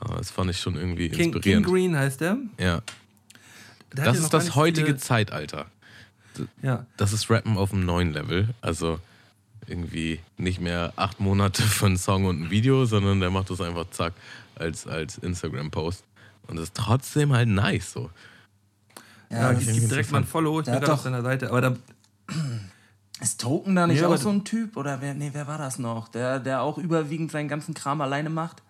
Ja, 0.00 0.16
das 0.16 0.30
fand 0.30 0.50
ich 0.50 0.58
schon 0.60 0.74
irgendwie 0.76 1.08
King, 1.08 1.16
King 1.18 1.32
inspirierend. 1.34 1.66
Green 1.66 1.96
heißt 1.96 2.20
der. 2.20 2.38
ja, 2.58 2.82
der 3.96 4.04
das 4.04 4.18
ist 4.18 4.34
das 4.34 4.54
heutige 4.54 4.86
viele- 4.88 4.98
Zeitalter. 4.98 5.66
Ja, 6.60 6.84
Das 6.98 7.14
ist 7.14 7.30
Rappen 7.30 7.56
auf 7.56 7.72
einem 7.72 7.86
neuen 7.86 8.12
Level. 8.12 8.48
Also 8.60 9.00
irgendwie 9.66 10.20
nicht 10.36 10.60
mehr 10.60 10.92
acht 10.96 11.18
Monate 11.18 11.62
für 11.62 11.86
einen 11.86 11.96
Song 11.96 12.26
und 12.26 12.42
ein 12.42 12.50
Video, 12.50 12.84
sondern 12.84 13.20
der 13.20 13.30
macht 13.30 13.48
das 13.48 13.60
einfach 13.62 13.88
zack 13.90 14.12
als, 14.54 14.86
als 14.86 15.16
Instagram-Post. 15.18 16.04
Und 16.46 16.56
das 16.56 16.64
ist 16.64 16.74
trotzdem 16.76 17.32
halt 17.32 17.48
nice 17.48 17.90
so. 17.92 18.10
Ja, 19.30 19.50
ist- 19.50 19.66
gib 19.72 19.88
direkt 19.88 20.10
mal 20.12 20.18
ein 20.18 20.24
Follow, 20.24 20.60
ich 20.60 20.64
Der 20.66 20.72
bin 20.72 20.80
gerade 20.80 20.92
auf 20.94 21.00
seiner 21.02 21.22
Seite. 21.22 21.48
Aber 21.50 21.60
da, 21.60 21.76
Ist 23.20 23.40
Token 23.40 23.74
da 23.74 23.86
nicht 23.86 24.00
Ja, 24.02 24.08
auch 24.08 24.16
so 24.18 24.28
ein 24.28 24.44
Typ? 24.44 24.76
Oder 24.76 25.00
wer, 25.00 25.14
nee, 25.14 25.30
wer 25.32 25.46
war 25.46 25.56
das 25.56 25.78
noch? 25.78 26.08
Der, 26.08 26.38
der 26.38 26.60
auch 26.60 26.76
überwiegend 26.76 27.30
seinen 27.32 27.48
ganzen 27.48 27.72
Kram 27.72 28.02
alleine 28.02 28.28
macht. 28.28 28.62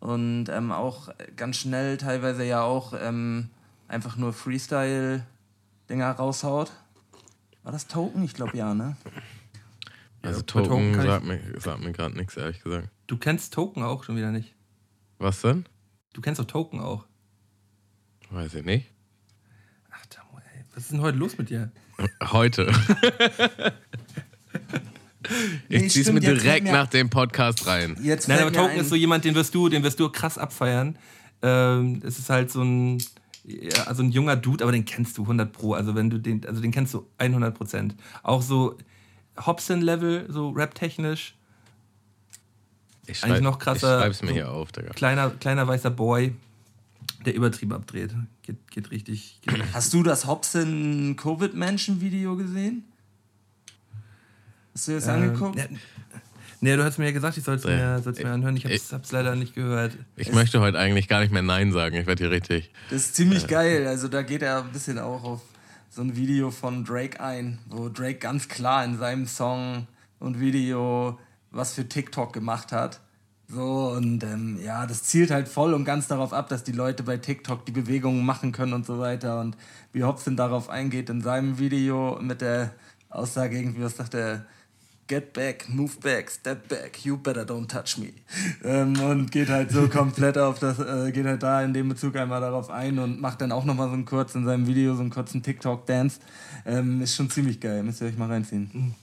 Und 0.00 0.48
ähm, 0.50 0.70
auch 0.70 1.08
ganz 1.36 1.56
schnell 1.56 1.96
teilweise 1.96 2.44
ja 2.44 2.62
auch 2.62 2.92
ähm, 3.00 3.48
einfach 3.88 4.16
nur 4.16 4.34
Freestyle-Dinger 4.34 6.10
raushaut. 6.12 6.72
War 7.62 7.72
das 7.72 7.86
Token? 7.86 8.22
Ich 8.22 8.34
glaube 8.34 8.54
ja, 8.56 8.74
ne? 8.74 8.96
Also 10.22 10.40
bei 10.40 10.46
Token 10.46 10.68
Token 10.68 10.92
kann 10.92 11.00
ich- 11.06 11.10
sagt 11.10 11.24
mir, 11.24 11.40
sagt 11.60 11.80
mir 11.80 11.92
gerade 11.92 12.16
nichts, 12.16 12.36
ehrlich 12.36 12.62
gesagt. 12.62 12.88
du 13.06 13.16
kennst 13.16 13.54
Token 13.54 13.82
auch 13.82 14.04
schon 14.04 14.16
wieder 14.16 14.30
nicht. 14.30 14.54
Was 15.18 15.40
denn? 15.40 15.64
Du 16.12 16.20
kennst 16.20 16.38
doch 16.38 16.46
Token 16.46 16.80
auch. 16.80 17.06
Weiß 18.30 18.54
ich 18.54 18.64
nicht. 18.64 18.90
Was 20.74 20.84
ist 20.84 20.92
denn 20.92 21.00
heute 21.00 21.18
los 21.18 21.36
mit 21.38 21.50
dir? 21.50 21.70
Heute. 22.30 22.70
ich 25.68 25.82
Nee, 25.82 25.88
zieh's 25.88 26.06
stimmt, 26.06 26.22
mir 26.22 26.34
direkt 26.34 26.66
nach 26.66 26.86
dem 26.88 27.10
Podcast 27.10 27.66
rein. 27.66 27.96
Jetzt 28.02 28.28
Nein, 28.28 28.40
aber 28.40 28.52
Token 28.52 28.78
ist 28.78 28.88
so 28.88 28.94
jemand, 28.96 29.24
den 29.24 29.34
wirst 29.34 29.54
du, 29.54 29.68
den 29.68 29.82
wirst 29.82 30.00
du 30.00 30.08
krass 30.08 30.38
abfeiern. 30.38 30.96
Ähm, 31.42 32.00
es 32.04 32.18
ist 32.18 32.30
halt 32.30 32.50
so 32.50 32.62
ein, 32.62 32.98
ja, 33.44 33.84
also 33.84 34.02
ein 34.02 34.10
junger 34.10 34.36
Dude, 34.36 34.64
aber 34.64 34.72
den 34.72 34.84
kennst 34.84 35.18
du 35.18 35.22
100 35.22 35.52
pro. 35.52 35.74
Also 35.74 35.94
wenn 35.94 36.10
du 36.10 36.18
den, 36.18 36.44
also 36.46 36.60
den 36.60 36.70
kennst 36.72 36.94
du 36.94 37.06
100 37.18 37.54
Prozent. 37.54 37.94
Auch 38.22 38.42
so 38.42 38.76
Hobson-Level, 39.44 40.26
so 40.30 40.50
rap-technisch. 40.50 41.34
Ich 43.06 43.24
Eigentlich 43.24 43.40
noch 43.40 43.58
krasser- 43.58 43.98
Ich 43.98 44.02
schreib's 44.04 44.22
mir 44.22 44.32
hier 44.32 44.50
auf, 44.50 44.72
Digga. 44.72 44.90
Kleiner, 44.92 45.30
kleiner 45.30 45.66
weißer 45.66 45.90
Boy, 45.90 46.34
der 47.24 47.34
übertrieben 47.34 47.72
abdreht. 47.72 48.14
Geht, 48.42 48.70
geht 48.70 48.90
richtig. 48.90 49.40
Geht. 49.42 49.62
Hast 49.72 49.92
du 49.92 50.02
das 50.02 50.26
Hobson 50.26 51.16
Covid-Menschen-Video 51.16 52.36
gesehen? 52.36 52.84
Hast 54.74 54.88
du 54.88 54.92
das 54.92 55.08
angeguckt? 55.08 55.58
Ähm, 55.58 55.78
Nee, 56.62 56.76
du 56.76 56.84
hast 56.84 56.98
mir 56.98 57.06
ja 57.06 57.12
gesagt, 57.12 57.38
ich 57.38 57.44
soll 57.44 57.54
es 57.54 57.64
mir, 57.64 58.00
soll's 58.00 58.22
mir 58.22 58.30
anhören. 58.30 58.54
Ich 58.54 58.66
hab's, 58.66 58.92
hab's 58.92 59.12
leider 59.12 59.34
nicht 59.34 59.54
gehört. 59.54 59.96
Ich 60.16 60.30
möchte 60.32 60.60
heute 60.60 60.78
eigentlich 60.78 61.08
gar 61.08 61.20
nicht 61.20 61.32
mehr 61.32 61.40
Nein 61.40 61.72
sagen. 61.72 61.96
Ich 61.96 62.06
werde 62.06 62.24
hier 62.24 62.30
richtig. 62.30 62.70
Das 62.90 63.06
ist 63.06 63.16
ziemlich 63.16 63.46
geil. 63.46 63.86
Also 63.86 64.08
da 64.08 64.20
geht 64.20 64.42
er 64.42 64.62
ein 64.62 64.70
bisschen 64.70 64.98
auch 64.98 65.24
auf 65.24 65.40
so 65.88 66.02
ein 66.02 66.16
Video 66.16 66.50
von 66.50 66.84
Drake 66.84 67.18
ein, 67.18 67.58
wo 67.66 67.88
Drake 67.88 68.18
ganz 68.18 68.48
klar 68.48 68.84
in 68.84 68.98
seinem 68.98 69.26
Song 69.26 69.86
und 70.18 70.38
Video 70.38 71.18
was 71.50 71.72
für 71.72 71.88
TikTok 71.88 72.32
gemacht 72.32 72.72
hat. 72.72 73.00
So, 73.52 73.90
und 73.96 74.22
ähm, 74.22 74.60
ja, 74.64 74.86
das 74.86 75.02
zielt 75.02 75.32
halt 75.32 75.48
voll 75.48 75.74
und 75.74 75.84
ganz 75.84 76.06
darauf 76.06 76.32
ab, 76.32 76.48
dass 76.48 76.62
die 76.62 76.72
Leute 76.72 77.02
bei 77.02 77.16
TikTok 77.16 77.66
die 77.66 77.72
Bewegungen 77.72 78.24
machen 78.24 78.52
können 78.52 78.72
und 78.72 78.86
so 78.86 79.00
weiter. 79.00 79.40
Und 79.40 79.56
wie 79.92 80.04
Hobson 80.04 80.36
darauf 80.36 80.68
eingeht 80.68 81.10
in 81.10 81.20
seinem 81.20 81.58
Video 81.58 82.18
mit 82.20 82.42
der 82.42 82.72
Aussage 83.08 83.58
irgendwie, 83.58 83.82
was 83.82 83.96
sagt 83.96 84.14
er? 84.14 84.44
Get 85.08 85.32
back, 85.32 85.68
move 85.68 85.98
back, 86.00 86.30
step 86.30 86.68
back, 86.68 87.04
you 87.04 87.16
better 87.16 87.42
don't 87.42 87.66
touch 87.66 87.98
me. 87.98 88.12
Ähm, 88.62 89.00
und 89.00 89.32
geht 89.32 89.48
halt 89.48 89.72
so 89.72 89.88
komplett 89.92 90.38
auf 90.38 90.60
das, 90.60 90.78
äh, 90.78 91.10
geht 91.10 91.26
halt 91.26 91.42
da 91.42 91.62
in 91.64 91.74
dem 91.74 91.88
Bezug 91.88 92.14
einmal 92.14 92.40
darauf 92.40 92.70
ein 92.70 93.00
und 93.00 93.20
macht 93.20 93.40
dann 93.40 93.50
auch 93.50 93.64
nochmal 93.64 93.88
so 93.88 93.94
einen 93.94 94.04
kurz 94.04 94.36
in 94.36 94.44
seinem 94.44 94.68
Video 94.68 94.94
so 94.94 95.00
einen 95.00 95.10
kurzen 95.10 95.42
TikTok-Dance. 95.42 96.20
Ähm, 96.64 97.02
ist 97.02 97.16
schon 97.16 97.28
ziemlich 97.28 97.58
geil, 97.58 97.82
müsst 97.82 98.00
ihr 98.00 98.06
euch 98.06 98.16
mal 98.16 98.28
reinziehen. 98.28 98.94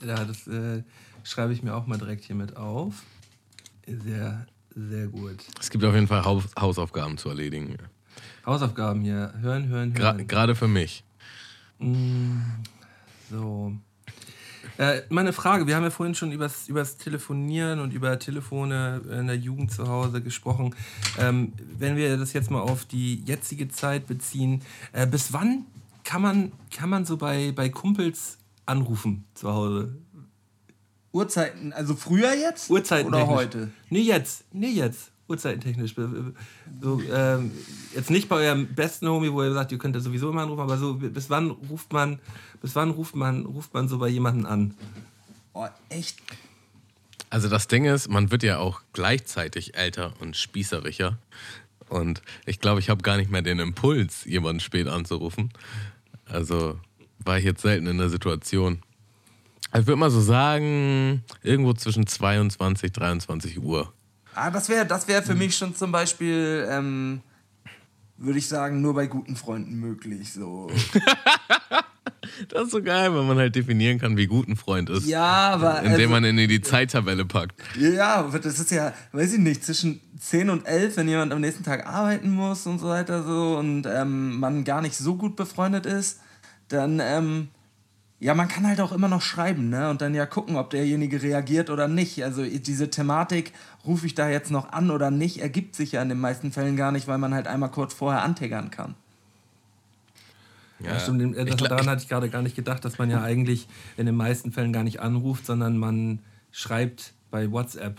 Ja, 0.00 0.24
das 0.24 0.46
äh, 0.46 0.84
schreibe 1.24 1.52
ich 1.52 1.64
mir 1.64 1.74
auch 1.74 1.88
mal 1.88 1.98
direkt 1.98 2.22
hier 2.22 2.36
mit 2.36 2.56
auf. 2.56 2.94
Sehr, 3.98 4.46
sehr 4.74 5.06
gut. 5.08 5.38
Es 5.58 5.70
gibt 5.70 5.84
auf 5.84 5.94
jeden 5.94 6.06
Fall 6.06 6.24
Haus 6.24 6.44
Hausaufgaben 6.58 7.18
zu 7.18 7.28
erledigen. 7.28 7.76
Hausaufgaben 8.46 9.02
hier. 9.02 9.34
Hören, 9.40 9.68
hören, 9.68 9.96
hören. 9.96 10.26
Gerade 10.26 10.54
für 10.54 10.68
mich. 10.68 11.04
So. 13.30 13.72
Äh, 14.78 15.02
meine 15.08 15.32
Frage, 15.32 15.66
wir 15.66 15.76
haben 15.76 15.82
ja 15.82 15.90
vorhin 15.90 16.14
schon 16.14 16.32
übers, 16.32 16.68
übers 16.68 16.96
Telefonieren 16.96 17.80
und 17.80 17.92
über 17.92 18.18
Telefone 18.18 19.02
in 19.10 19.26
der 19.26 19.36
Jugend 19.36 19.72
zu 19.72 19.88
Hause 19.88 20.22
gesprochen. 20.22 20.74
Ähm, 21.18 21.52
wenn 21.78 21.96
wir 21.96 22.16
das 22.16 22.32
jetzt 22.32 22.50
mal 22.50 22.60
auf 22.60 22.84
die 22.84 23.22
jetzige 23.24 23.68
Zeit 23.68 24.06
beziehen, 24.06 24.62
äh, 24.92 25.06
bis 25.06 25.32
wann 25.32 25.66
kann 26.04 26.22
man, 26.22 26.52
kann 26.74 26.88
man 26.90 27.04
so 27.04 27.16
bei, 27.16 27.52
bei 27.52 27.68
Kumpels 27.68 28.38
anrufen 28.66 29.24
zu 29.34 29.52
Hause? 29.52 29.96
Uhrzeiten, 31.12 31.72
also 31.72 31.94
früher 31.94 32.34
jetzt? 32.34 32.70
Uhrzeiten 32.70 33.08
Oder 33.08 33.26
heute? 33.26 33.70
Nee, 33.88 34.00
jetzt. 34.00 34.44
Nee, 34.52 34.70
jetzt. 34.70 35.10
Uhrzeitentechnisch. 35.28 35.94
So, 36.80 37.02
ähm, 37.12 37.52
jetzt 37.94 38.10
nicht 38.10 38.28
bei 38.28 38.36
eurem 38.36 38.74
besten 38.74 39.08
Homie, 39.08 39.32
wo 39.32 39.42
ihr 39.42 39.52
sagt, 39.52 39.70
ihr 39.72 39.78
könnt 39.78 39.94
ja 39.94 40.00
sowieso 40.00 40.30
immer 40.30 40.42
anrufen, 40.42 40.60
aber 40.60 40.76
so, 40.76 40.94
bis 40.94 41.30
wann 41.30 41.50
ruft 41.50 41.92
man, 41.92 42.18
bis 42.60 42.74
wann 42.74 42.90
ruft 42.90 43.14
man, 43.14 43.46
ruft 43.46 43.72
man 43.72 43.88
so 43.88 43.98
bei 43.98 44.08
jemandem 44.08 44.46
an? 44.46 44.74
Oh, 45.52 45.66
echt? 45.88 46.18
Also 47.30 47.48
das 47.48 47.68
Ding 47.68 47.84
ist, 47.84 48.08
man 48.08 48.32
wird 48.32 48.42
ja 48.42 48.58
auch 48.58 48.82
gleichzeitig 48.92 49.76
älter 49.76 50.14
und 50.20 50.36
spießerischer. 50.36 51.16
Und 51.88 52.22
ich 52.44 52.60
glaube, 52.60 52.80
ich 52.80 52.90
habe 52.90 53.02
gar 53.02 53.16
nicht 53.16 53.30
mehr 53.30 53.42
den 53.42 53.60
Impuls, 53.60 54.24
jemanden 54.24 54.60
spät 54.60 54.88
anzurufen. 54.88 55.52
Also 56.26 56.78
war 57.24 57.38
ich 57.38 57.44
jetzt 57.44 57.62
selten 57.62 57.86
in 57.86 57.98
der 57.98 58.08
Situation. 58.08 58.82
Also 59.70 59.82
ich 59.82 59.86
würde 59.86 60.00
mal 60.00 60.10
so 60.10 60.20
sagen, 60.20 61.22
irgendwo 61.42 61.72
zwischen 61.74 62.06
22, 62.06 62.92
23 62.92 63.62
Uhr. 63.62 63.92
Ah, 64.34 64.50
das 64.50 64.68
wäre 64.68 64.86
das 64.86 65.08
wär 65.08 65.22
für 65.22 65.34
mich 65.34 65.56
schon 65.56 65.74
zum 65.74 65.92
Beispiel, 65.92 66.66
ähm, 66.68 67.20
würde 68.16 68.38
ich 68.38 68.48
sagen, 68.48 68.80
nur 68.80 68.94
bei 68.94 69.06
guten 69.06 69.36
Freunden 69.36 69.76
möglich. 69.76 70.32
So. 70.32 70.68
Das 72.48 72.64
ist 72.64 72.70
so 72.70 72.82
geil, 72.82 73.14
wenn 73.14 73.26
man 73.26 73.38
halt 73.38 73.54
definieren 73.54 73.98
kann, 73.98 74.16
wie 74.16 74.26
gut 74.26 74.48
ein 74.48 74.56
Freund 74.56 74.90
ist. 74.90 75.06
Ja, 75.06 75.50
aber. 75.50 75.78
Indem 75.82 75.92
also- 75.92 76.08
man 76.08 76.24
ihn 76.24 76.38
in 76.38 76.48
die 76.48 76.60
Zeittabelle 76.60 77.24
packt. 77.24 77.54
Ja, 77.78 78.16
aber 78.16 78.38
das 78.38 78.58
ist 78.58 78.70
ja, 78.70 78.92
weiß 79.12 79.34
ich 79.34 79.38
nicht, 79.38 79.64
zwischen 79.64 80.00
10 80.18 80.50
und 80.50 80.66
11, 80.66 80.96
wenn 80.96 81.08
jemand 81.08 81.32
am 81.32 81.40
nächsten 81.40 81.64
Tag 81.64 81.86
arbeiten 81.86 82.30
muss 82.30 82.66
und 82.66 82.78
so 82.78 82.88
weiter 82.88 83.22
so 83.22 83.56
und 83.58 83.86
ähm, 83.86 84.38
man 84.38 84.64
gar 84.64 84.80
nicht 84.80 84.96
so 84.96 85.16
gut 85.16 85.36
befreundet 85.36 85.86
ist, 85.86 86.20
dann, 86.68 87.00
ähm, 87.02 87.48
ja, 88.20 88.34
man 88.34 88.48
kann 88.48 88.66
halt 88.66 88.80
auch 88.82 88.92
immer 88.92 89.08
noch 89.08 89.22
schreiben, 89.22 89.70
ne? 89.70 89.88
Und 89.88 90.02
dann 90.02 90.14
ja 90.14 90.26
gucken, 90.26 90.56
ob 90.56 90.68
derjenige 90.70 91.22
reagiert 91.22 91.70
oder 91.70 91.88
nicht. 91.88 92.22
Also 92.22 92.44
diese 92.44 92.90
Thematik, 92.90 93.52
rufe 93.86 94.04
ich 94.06 94.14
da 94.14 94.28
jetzt 94.28 94.50
noch 94.50 94.72
an 94.72 94.90
oder 94.90 95.10
nicht, 95.10 95.40
ergibt 95.40 95.74
sich 95.74 95.92
ja 95.92 96.02
in 96.02 96.10
den 96.10 96.20
meisten 96.20 96.52
Fällen 96.52 96.76
gar 96.76 96.92
nicht, 96.92 97.08
weil 97.08 97.16
man 97.18 97.32
halt 97.32 97.46
einmal 97.46 97.70
kurz 97.70 97.94
vorher 97.94 98.22
antiggern 98.22 98.70
kann. 98.70 98.94
Ja, 100.80 100.98
stimmt. 100.98 101.20
dem- 101.20 101.34
äh, 101.34 101.44
Das, 101.44 101.56
daran 101.56 101.88
hatte 101.88 102.02
ich 102.02 102.08
gerade 102.08 102.28
gar 102.30 102.42
nicht 102.42 102.56
gedacht, 102.56 102.84
dass 102.84 102.98
man 102.98 103.10
ja 103.10 103.22
eigentlich 103.22 103.68
in 103.96 104.06
den 104.06 104.16
meisten 104.16 104.50
Fällen 104.52 104.72
gar 104.72 104.84
nicht 104.84 105.00
anruft, 105.00 105.44
sondern 105.46 105.76
man 105.78 106.20
schreibt 106.52 107.12
bei 107.30 107.50
WhatsApp. 107.50 107.98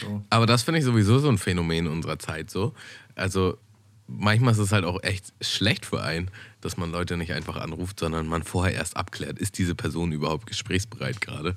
So. 0.00 0.22
Aber 0.30 0.46
das 0.46 0.62
finde 0.62 0.78
ich 0.78 0.84
sowieso 0.84 1.18
so 1.18 1.28
ein 1.28 1.36
Phänomen 1.38 1.86
unserer 1.86 2.18
Zeit 2.18 2.50
so. 2.50 2.74
Also 3.14 3.58
manchmal 4.06 4.52
ist 4.52 4.58
es 4.58 4.72
halt 4.72 4.84
auch 4.86 5.02
echt 5.02 5.32
schlecht 5.42 5.84
für 5.84 6.02
einen, 6.02 6.30
dass 6.62 6.76
man 6.78 6.90
Leute 6.90 7.16
nicht 7.16 7.32
einfach 7.32 7.56
anruft, 7.56 8.00
sondern 8.00 8.26
man 8.26 8.42
vorher 8.42 8.74
erst 8.74 8.96
abklärt, 8.96 9.38
ist 9.38 9.58
diese 9.58 9.74
Person 9.74 10.12
überhaupt 10.12 10.46
gesprächsbereit 10.46 11.20
gerade. 11.20 11.54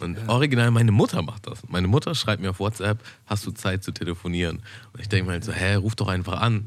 Und 0.00 0.28
original, 0.28 0.70
meine 0.70 0.92
Mutter 0.92 1.22
macht 1.22 1.46
das. 1.46 1.60
Meine 1.68 1.86
Mutter 1.86 2.14
schreibt 2.14 2.42
mir 2.42 2.50
auf 2.50 2.60
WhatsApp, 2.60 2.98
hast 3.26 3.46
du 3.46 3.50
Zeit 3.52 3.84
zu 3.84 3.92
telefonieren? 3.92 4.62
Und 4.92 5.00
ich 5.00 5.08
denke 5.08 5.26
mir 5.26 5.32
halt 5.32 5.44
so, 5.44 5.52
hä, 5.52 5.74
ruf 5.74 5.94
doch 5.94 6.08
einfach 6.08 6.40
an. 6.40 6.64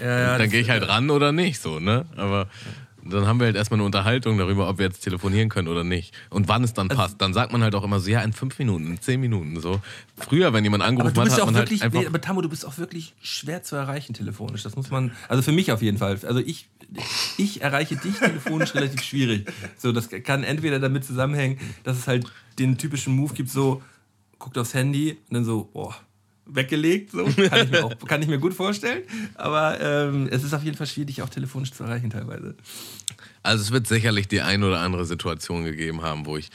Ja, 0.00 0.06
ja, 0.06 0.38
dann 0.38 0.50
gehe 0.50 0.60
ich 0.60 0.70
halt 0.70 0.88
ran 0.88 1.10
oder 1.10 1.32
nicht, 1.32 1.60
so, 1.60 1.78
ne? 1.78 2.06
Aber 2.16 2.48
dann 3.10 3.26
haben 3.26 3.40
wir 3.40 3.46
halt 3.46 3.56
erstmal 3.56 3.78
eine 3.78 3.84
Unterhaltung 3.84 4.38
darüber, 4.38 4.68
ob 4.68 4.78
wir 4.78 4.86
jetzt 4.86 5.00
telefonieren 5.00 5.48
können 5.48 5.68
oder 5.68 5.84
nicht. 5.84 6.14
Und 6.30 6.48
wann 6.48 6.64
es 6.64 6.72
dann 6.72 6.90
Also 6.90 7.02
passt. 7.02 7.20
Dann 7.20 7.32
sagt 7.32 7.52
man 7.52 7.62
halt 7.62 7.74
auch 7.74 7.84
immer 7.84 8.00
so, 8.00 8.10
ja, 8.10 8.20
in 8.22 8.32
fünf 8.32 8.58
Minuten, 8.58 8.86
in 8.86 9.00
zehn 9.00 9.20
Minuten, 9.20 9.60
so. 9.60 9.80
Früher, 10.16 10.52
wenn 10.52 10.64
jemand 10.64 10.82
Aber 10.82 10.90
angerufen 10.90 11.14
du 11.14 11.20
hat, 11.20 11.24
bist 11.24 11.34
hat 11.34 11.38
ja 11.38 11.44
auch 11.44 11.46
man 11.46 11.56
halt 11.56 11.66
wirklich, 11.66 11.82
einfach... 11.82 12.00
nee, 12.00 12.06
aber 12.06 12.20
Tammo, 12.20 12.42
du 12.42 12.48
bist 12.48 12.66
auch 12.66 12.78
wirklich 12.78 13.14
schwer 13.20 13.62
zu 13.62 13.76
erreichen 13.76 14.14
telefonisch. 14.14 14.62
Das 14.62 14.76
muss 14.76 14.90
man, 14.90 15.12
also 15.28 15.42
für 15.42 15.52
mich 15.52 15.72
auf 15.72 15.82
jeden 15.82 15.98
Fall. 15.98 16.18
Also 16.26 16.40
ich, 16.40 16.68
ich 17.36 17.62
erreiche 17.62 17.96
dich 17.96 18.18
telefonisch 18.18 18.74
relativ 18.74 19.02
schwierig. 19.02 19.50
So, 19.76 19.92
das 19.92 20.08
kann 20.08 20.44
entweder 20.44 20.78
damit 20.78 21.04
zusammenhängen, 21.04 21.58
dass 21.84 21.98
es 21.98 22.06
halt 22.06 22.26
den 22.58 22.78
typischen 22.78 23.14
Move 23.14 23.34
gibt, 23.34 23.50
so, 23.50 23.82
guckt 24.38 24.58
aufs 24.58 24.74
Handy 24.74 25.18
und 25.28 25.34
dann 25.34 25.44
so, 25.44 25.68
boah, 25.72 25.94
weggelegt. 26.46 27.12
So. 27.12 27.24
Kann, 27.48 27.64
ich 27.64 27.70
mir 27.70 27.84
auch, 27.84 27.98
kann 28.06 28.22
ich 28.22 28.28
mir 28.28 28.38
gut 28.38 28.54
vorstellen. 28.54 29.02
Aber 29.34 29.80
ähm, 29.80 30.28
es 30.30 30.44
ist 30.44 30.54
auf 30.54 30.62
jeden 30.62 30.76
Fall 30.76 30.86
schwierig, 30.86 31.22
auch 31.22 31.28
telefonisch 31.28 31.72
zu 31.72 31.84
erreichen 31.84 32.10
teilweise. 32.10 32.54
Also 33.42 33.62
es 33.62 33.70
wird 33.70 33.86
sicherlich 33.86 34.28
die 34.28 34.40
ein 34.40 34.62
oder 34.62 34.80
andere 34.80 35.04
Situation 35.04 35.64
gegeben 35.64 36.02
haben, 36.02 36.26
wo 36.26 36.36
ich 36.36 36.50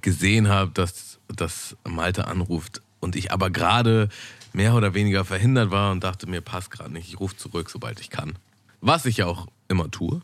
gesehen 0.00 0.48
habe, 0.48 0.70
dass, 0.72 1.18
dass 1.28 1.76
Malte 1.86 2.26
anruft 2.26 2.82
und 3.00 3.16
ich 3.16 3.32
aber 3.32 3.50
gerade 3.50 4.08
mehr 4.52 4.74
oder 4.74 4.94
weniger 4.94 5.24
verhindert 5.24 5.70
war 5.70 5.92
und 5.92 6.02
dachte 6.02 6.26
mir, 6.28 6.40
passt 6.40 6.70
gerade 6.70 6.92
nicht, 6.92 7.08
ich 7.08 7.20
rufe 7.20 7.36
zurück, 7.36 7.70
sobald 7.70 8.00
ich 8.00 8.10
kann. 8.10 8.34
Was 8.80 9.04
ich 9.06 9.18
ja 9.18 9.26
auch 9.26 9.46
immer 9.68 9.90
tue, 9.90 10.20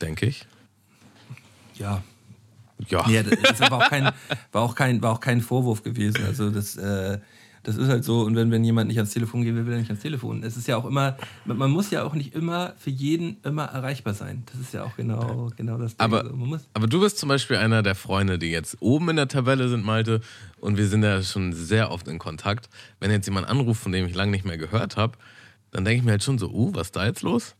denke 0.00 0.26
ich. 0.26 0.46
Ja, 1.76 2.02
Ja. 2.88 3.04
Nee, 3.06 3.22
das 3.22 3.60
war 3.60 3.72
auch, 3.72 3.88
kein, 3.88 4.12
war, 4.52 4.62
auch 4.62 4.74
kein, 4.74 5.02
war 5.02 5.12
auch 5.12 5.20
kein 5.20 5.40
Vorwurf 5.40 5.82
gewesen. 5.82 6.24
Also 6.24 6.50
das, 6.50 6.76
äh, 6.76 7.18
das 7.64 7.76
ist 7.76 7.88
halt 7.88 8.04
so. 8.04 8.20
Und 8.20 8.36
wenn, 8.36 8.50
wenn 8.50 8.62
jemand 8.62 8.88
nicht 8.88 8.98
ans 8.98 9.12
Telefon 9.12 9.42
gehen 9.42 9.56
will, 9.56 9.66
will 9.66 9.72
er 9.72 9.78
nicht 9.78 9.90
ans 9.90 10.02
Telefon. 10.02 10.42
Es 10.42 10.56
ist 10.56 10.68
ja 10.68 10.76
auch 10.76 10.84
immer, 10.84 11.16
man 11.44 11.70
muss 11.70 11.90
ja 11.90 12.04
auch 12.04 12.14
nicht 12.14 12.34
immer 12.34 12.74
für 12.78 12.90
jeden 12.90 13.38
immer 13.42 13.64
erreichbar 13.64 14.14
sein. 14.14 14.44
Das 14.52 14.60
ist 14.60 14.74
ja 14.74 14.84
auch 14.84 14.94
genau, 14.96 15.50
genau 15.56 15.78
das 15.78 15.96
Ding. 15.96 16.04
Aber, 16.04 16.24
Also 16.24 16.60
aber 16.74 16.86
du 16.86 17.00
bist 17.00 17.18
zum 17.18 17.28
Beispiel 17.28 17.56
einer 17.56 17.82
der 17.82 17.94
Freunde, 17.94 18.38
die 18.38 18.50
jetzt 18.50 18.76
oben 18.80 19.08
in 19.08 19.16
der 19.16 19.28
Tabelle 19.28 19.68
sind, 19.68 19.84
Malte, 19.84 20.20
und 20.60 20.76
wir 20.76 20.86
sind 20.86 21.02
ja 21.02 21.22
schon 21.22 21.52
sehr 21.52 21.90
oft 21.90 22.06
in 22.06 22.18
Kontakt. 22.18 22.68
Wenn 23.00 23.10
jetzt 23.10 23.26
jemand 23.26 23.48
anruft, 23.48 23.82
von 23.82 23.92
dem 23.92 24.06
ich 24.06 24.14
lange 24.14 24.30
nicht 24.30 24.44
mehr 24.44 24.58
gehört 24.58 24.96
habe, 24.96 25.18
dann 25.70 25.84
denke 25.84 25.98
ich 25.98 26.04
mir 26.04 26.12
halt 26.12 26.22
schon 26.22 26.38
so, 26.38 26.50
uh, 26.50 26.74
was 26.74 26.88
ist 26.88 26.96
da 26.96 27.06
jetzt 27.06 27.22
los? 27.22 27.56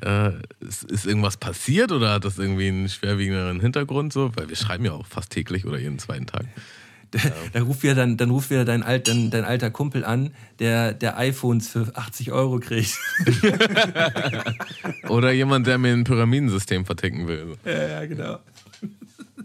Äh, 0.00 0.32
ist, 0.60 0.84
ist 0.84 1.06
irgendwas 1.06 1.36
passiert 1.36 1.92
oder 1.92 2.14
hat 2.14 2.24
das 2.24 2.38
irgendwie 2.38 2.68
einen 2.68 2.88
schwerwiegenderen 2.88 3.60
Hintergrund 3.60 4.12
so? 4.12 4.32
Weil 4.34 4.48
wir 4.48 4.56
schreiben 4.56 4.84
ja 4.84 4.92
auch 4.92 5.06
fast 5.06 5.30
täglich 5.30 5.66
oder 5.66 5.78
jeden 5.78 5.98
zweiten 5.98 6.26
Tag. 6.26 6.46
da 7.52 7.62
ruft 7.62 7.82
wieder 7.82 7.94
dann, 7.94 8.16
dann 8.16 8.30
ruft 8.30 8.50
wieder 8.50 8.64
dein, 8.64 8.82
alt, 8.82 9.08
dein, 9.08 9.30
dein 9.30 9.44
alter 9.44 9.70
Kumpel 9.70 10.04
an, 10.04 10.30
der, 10.58 10.92
der 10.92 11.18
iPhones 11.18 11.68
für 11.68 11.92
80 11.94 12.32
Euro 12.32 12.58
kriegt. 12.58 12.98
Oder 15.08 15.32
jemand, 15.32 15.66
der 15.66 15.78
mir 15.78 15.92
ein 15.92 16.04
Pyramidensystem 16.04 16.84
verticken 16.84 17.26
will. 17.26 17.56
ja, 17.64 17.88
ja, 17.88 18.06
genau. 18.06 18.38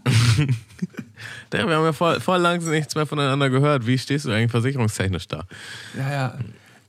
Wir 1.50 1.60
haben 1.60 1.84
ja 1.84 1.92
voll, 1.92 2.20
voll 2.20 2.38
lang 2.40 2.64
nichts 2.70 2.94
mehr 2.94 3.06
voneinander 3.06 3.50
gehört. 3.50 3.86
Wie 3.86 3.98
stehst 3.98 4.24
du 4.24 4.30
eigentlich 4.30 4.50
versicherungstechnisch 4.50 5.28
da? 5.28 5.44
Ja, 5.96 6.10
ja. 6.10 6.38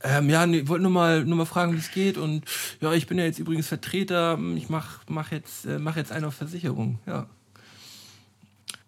Ähm, 0.04 0.30
ja, 0.30 0.46
nee, 0.46 0.66
wollte 0.66 0.82
nur 0.82 0.90
mal, 0.90 1.24
nur 1.24 1.36
mal 1.36 1.44
fragen, 1.44 1.74
wie 1.74 1.78
es 1.78 1.90
geht. 1.90 2.16
Und 2.16 2.44
ja, 2.80 2.92
ich 2.92 3.06
bin 3.06 3.18
ja 3.18 3.24
jetzt 3.24 3.38
übrigens 3.38 3.68
Vertreter. 3.68 4.38
Ich 4.56 4.68
mach, 4.68 5.00
mach, 5.08 5.30
jetzt, 5.30 5.66
äh, 5.66 5.78
mach 5.78 5.96
jetzt 5.96 6.12
eine 6.12 6.28
auf 6.28 6.34
Versicherung. 6.34 6.98
Ja. 7.06 7.26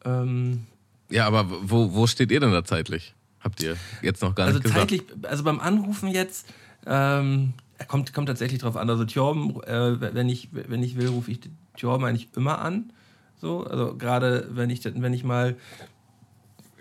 Ähm, 0.05 0.67
Ja, 1.11 1.27
aber 1.27 1.47
wo, 1.49 1.93
wo 1.93 2.07
steht 2.07 2.31
ihr 2.31 2.41
denn 2.41 2.53
da 2.53 2.65
zeitlich? 2.65 3.15
Habt 3.41 3.63
ihr 3.63 3.77
jetzt 4.03 4.23
noch 4.23 4.35
gar 4.35 4.47
also 4.47 4.59
nicht 4.59 4.65
gesagt? 4.65 4.91
zeitlich, 4.91 5.03
also 5.23 5.45
beim 5.45 5.61
Anrufen 5.61 6.09
jetzt, 6.09 6.47
ähm, 6.87 7.53
kommt, 7.89 8.13
kommt 8.15 8.29
tatsächlich 8.29 8.61
drauf 8.61 8.77
an. 8.77 8.89
Also 8.89 9.05
Thorben, 9.05 9.63
äh, 9.65 10.01
wenn, 10.01 10.29
ich, 10.29 10.49
wenn 10.53 10.83
ich 10.83 10.97
will, 10.97 11.09
rufe 11.09 11.31
ich 11.31 11.41
Thorben 11.77 12.05
eigentlich 12.05 12.29
immer 12.37 12.61
an. 12.61 12.93
So, 13.41 13.65
also 13.65 13.97
gerade 13.97 14.49
wenn 14.53 14.71
ich, 14.71 14.85
wenn 14.85 15.13
ich 15.13 15.25
mal 15.25 15.57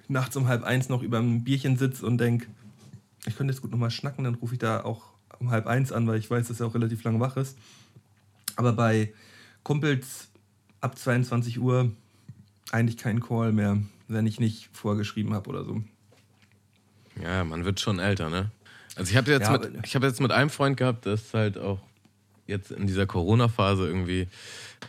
nachts 0.07 0.35
um 0.37 0.47
halb 0.47 0.63
eins 0.63 0.89
noch 0.89 1.01
über 1.01 1.19
ein 1.19 1.43
Bierchen 1.43 1.77
sitze 1.77 2.05
und 2.05 2.17
denke, 2.17 2.47
ich 3.25 3.35
könnte 3.35 3.53
jetzt 3.53 3.61
gut 3.61 3.71
nochmal 3.71 3.91
schnacken, 3.91 4.23
dann 4.23 4.35
rufe 4.35 4.53
ich 4.53 4.59
da 4.59 4.83
auch 4.83 5.13
um 5.39 5.51
halb 5.51 5.67
eins 5.67 5.91
an, 5.91 6.07
weil 6.07 6.19
ich 6.19 6.29
weiß, 6.29 6.47
dass 6.47 6.59
er 6.59 6.67
auch 6.67 6.75
relativ 6.75 7.03
lange 7.03 7.19
wach 7.19 7.37
ist. 7.37 7.57
Aber 8.55 8.73
bei 8.73 9.13
Kumpels 9.63 10.29
ab 10.79 10.97
22 10.97 11.59
Uhr 11.59 11.91
eigentlich 12.71 12.97
kein 12.97 13.19
Call 13.19 13.51
mehr, 13.51 13.81
wenn 14.07 14.25
ich 14.25 14.39
nicht 14.39 14.69
vorgeschrieben 14.71 15.33
habe 15.33 15.49
oder 15.49 15.63
so. 15.63 15.83
Ja, 17.21 17.43
man 17.43 17.65
wird 17.65 17.79
schon 17.79 17.99
älter, 17.99 18.29
ne? 18.29 18.51
Also 18.95 19.11
ich 19.11 19.17
habe 19.17 19.31
jetzt, 19.31 19.47
Ja, 19.47 19.57
mit, 19.57 19.85
ich 19.85 19.95
hab 19.95 20.03
jetzt 20.03 20.21
mit 20.21 20.31
einem 20.31 20.49
Freund 20.49 20.77
gehabt, 20.77 21.05
das 21.05 21.33
halt 21.33 21.57
auch 21.57 21.79
jetzt 22.45 22.71
in 22.71 22.87
dieser 22.87 23.05
Corona-Phase 23.05 23.87
irgendwie, 23.87 24.27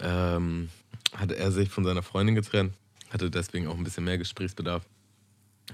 ähm, 0.02 0.68
hatte 1.14 1.36
er 1.36 1.52
sich 1.52 1.70
von 1.70 1.84
seiner 1.84 2.02
Freundin 2.02 2.34
getrennt, 2.34 2.74
hatte 3.10 3.30
deswegen 3.30 3.68
auch 3.68 3.76
ein 3.76 3.84
bisschen 3.84 4.04
mehr 4.04 4.18
Gesprächsbedarf. 4.18 4.84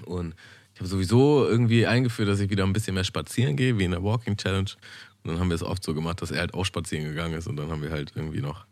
Und 0.04 0.34
ich 0.74 0.80
habe 0.80 0.88
sowieso 0.88 1.46
irgendwie 1.46 1.86
eingeführt, 1.86 2.28
dass 2.28 2.40
ich 2.40 2.50
wieder 2.50 2.64
ein 2.64 2.72
bisschen 2.72 2.94
mehr 2.94 3.04
spazieren 3.04 3.56
gehe, 3.56 3.78
wie 3.78 3.84
in 3.84 3.90
der 3.90 4.02
Walking 4.02 4.36
Challenge. 4.36 4.70
Und 5.22 5.32
dann 5.32 5.40
haben 5.40 5.48
wir 5.48 5.54
es 5.54 5.62
oft 5.62 5.82
so 5.82 5.94
gemacht, 5.94 6.22
dass 6.22 6.30
er 6.30 6.40
halt 6.40 6.54
auch 6.54 6.64
spazieren 6.64 7.04
gegangen 7.04 7.34
ist 7.34 7.46
und 7.46 7.56
dann 7.56 7.70
haben 7.70 7.82
wir 7.82 7.90
halt 7.90 8.12
irgendwie 8.14 8.40
noch 8.40 8.64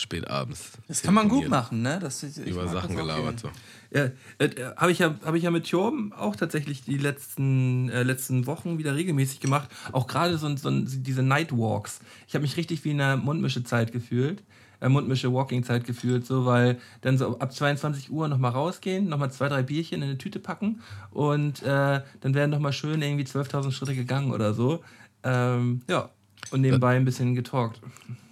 spät 0.00 0.28
abends 0.28 0.72
Das 0.88 1.02
kann 1.02 1.14
man 1.14 1.28
gut 1.28 1.48
machen, 1.48 1.82
ne? 1.82 1.98
Das, 2.00 2.22
ich 2.22 2.36
über 2.38 2.64
mag 2.64 2.72
Sachen 2.72 2.96
gelabert. 2.96 3.40
So. 3.40 3.50
Ja, 3.92 4.10
äh, 4.38 4.48
habe 4.76 4.92
ich, 4.92 5.00
ja, 5.00 5.16
hab 5.24 5.34
ich 5.34 5.42
ja 5.42 5.50
mit 5.50 5.66
Jorm 5.66 6.12
auch 6.12 6.36
tatsächlich 6.36 6.82
die 6.82 6.96
letzten, 6.96 7.88
äh, 7.90 8.02
letzten 8.02 8.46
Wochen 8.46 8.78
wieder 8.78 8.94
regelmäßig 8.94 9.40
gemacht. 9.40 9.68
Auch 9.92 10.06
gerade 10.06 10.38
so, 10.38 10.56
so 10.56 10.70
diese 10.70 11.22
Nightwalks. 11.22 12.00
Ich 12.28 12.34
habe 12.34 12.42
mich 12.42 12.56
richtig 12.56 12.84
wie 12.84 12.92
in 12.92 13.00
einer 13.00 13.16
Mundmische-Zeit 13.16 13.92
gefühlt. 13.92 14.42
Äh, 14.80 14.88
Mundmische-Walking-Zeit 14.88 15.84
gefühlt, 15.84 16.24
so, 16.24 16.46
weil 16.46 16.78
dann 17.02 17.18
so 17.18 17.38
ab 17.38 17.52
22 17.52 18.10
Uhr 18.10 18.28
nochmal 18.28 18.52
rausgehen, 18.52 19.08
nochmal 19.08 19.30
zwei, 19.30 19.48
drei 19.48 19.62
Bierchen 19.62 20.00
in 20.00 20.08
eine 20.08 20.18
Tüte 20.18 20.38
packen 20.38 20.80
und 21.10 21.62
äh, 21.62 22.00
dann 22.20 22.34
werden 22.34 22.50
nochmal 22.50 22.72
schön 22.72 23.02
irgendwie 23.02 23.24
12.000 23.24 23.72
Schritte 23.72 23.94
gegangen 23.94 24.32
oder 24.32 24.54
so. 24.54 24.82
Ähm, 25.22 25.82
ja, 25.86 26.08
und 26.50 26.60
nebenbei 26.60 26.96
ein 26.96 27.04
bisschen 27.04 27.34
getalkt. 27.34 27.80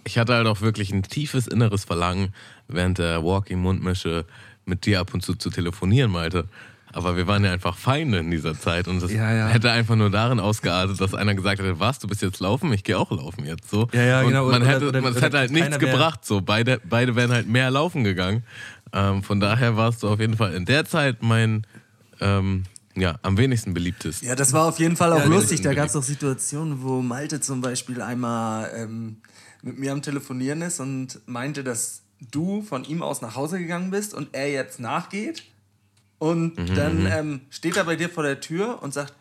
ich 0.03 0.17
hatte 0.17 0.33
halt 0.33 0.47
auch 0.47 0.61
wirklich 0.61 0.91
ein 0.91 1.03
tiefes 1.03 1.47
inneres 1.47 1.85
Verlangen, 1.85 2.33
während 2.67 2.97
der 2.97 3.23
Walking-Mundmische 3.23 4.25
mit 4.65 4.85
dir 4.85 4.99
ab 4.99 5.13
und 5.13 5.21
zu 5.23 5.35
zu 5.35 5.49
telefonieren, 5.49 6.11
Malte. 6.11 6.45
Aber 6.91 7.15
wir 7.15 7.27
waren 7.27 7.43
ja 7.45 7.51
einfach 7.53 7.77
Feinde 7.77 8.17
in 8.17 8.31
dieser 8.31 8.59
Zeit 8.59 8.87
und 8.87 8.99
das 9.01 9.11
Ja, 9.11 9.31
ja. 9.31 9.47
hätte 9.47 9.69
einfach 9.71 9.95
nur 9.95 10.09
darin 10.09 10.39
ausgeartet, 10.39 10.99
dass 10.99 11.13
einer 11.13 11.35
gesagt 11.35 11.59
hätte, 11.59 11.79
was, 11.79 11.99
du 11.99 12.07
bist 12.07 12.23
jetzt 12.23 12.39
laufen, 12.39 12.73
ich 12.73 12.83
gehe 12.83 12.97
auch 12.97 13.11
laufen 13.11 13.45
jetzt 13.45 13.69
so. 13.69 13.87
Ja, 13.93 14.01
ja, 14.03 14.19
und 14.21 14.29
genau. 14.29 14.45
Man 14.49 14.63
Oder- 14.63 14.71
hätte, 14.71 14.87
oder- 14.87 15.01
man, 15.01 15.11
es 15.11 15.17
oder 15.17 15.25
hätte 15.27 15.37
halt 15.37 15.51
nichts 15.51 15.77
gebracht, 15.77 16.25
so 16.25 16.41
beide, 16.41 16.81
beide 16.89 17.15
wären 17.15 17.31
halt 17.31 17.47
mehr 17.47 17.69
laufen 17.69 18.03
gegangen. 18.03 18.43
Ähm, 18.91 19.21
von 19.21 19.39
daher 19.39 19.77
warst 19.77 20.01
du 20.01 20.09
auf 20.09 20.19
jeden 20.19 20.35
Fall 20.35 20.55
in 20.55 20.65
der 20.65 20.83
Zeit 20.85 21.21
mein 21.21 21.67
ähm, 22.21 22.63
ja, 22.99 23.17
am 23.21 23.37
wenigsten 23.37 23.73
beliebtes. 23.73 24.21
Ja, 24.21 24.35
das 24.35 24.53
war 24.53 24.65
auf 24.67 24.79
jeden 24.79 24.95
Fall 24.95 25.13
auch 25.13 25.19
Ja, 25.19 25.25
lustig. 25.25 25.61
Da 25.61 25.73
gab 25.73 25.87
es 25.87 25.95
auch 25.95 26.03
Situationen, 26.03 26.83
wo 26.83 27.01
Malte 27.01 27.41
zum 27.41 27.61
Beispiel 27.61 28.01
einmal 28.01 28.71
ähm, 28.75 29.17
mit 29.61 29.77
mir 29.77 29.91
am 29.91 30.01
Telefonieren 30.01 30.61
ist 30.61 30.79
und 30.79 31.19
meinte, 31.25 31.63
dass 31.63 32.01
du 32.31 32.61
von 32.61 32.83
ihm 32.83 33.01
aus 33.01 33.21
nach 33.21 33.35
Hause 33.35 33.59
gegangen 33.59 33.91
bist 33.91 34.13
und 34.13 34.29
er 34.33 34.51
jetzt 34.51 34.79
nachgeht. 34.79 35.43
Und 36.17 36.57
dann 36.77 37.05
ähm, 37.05 37.41
steht 37.49 37.77
er 37.77 37.85
bei 37.85 37.95
dir 37.95 38.09
vor 38.09 38.23
der 38.23 38.41
Tür 38.41 38.83
und 38.83 38.93
sagt, 38.93 39.13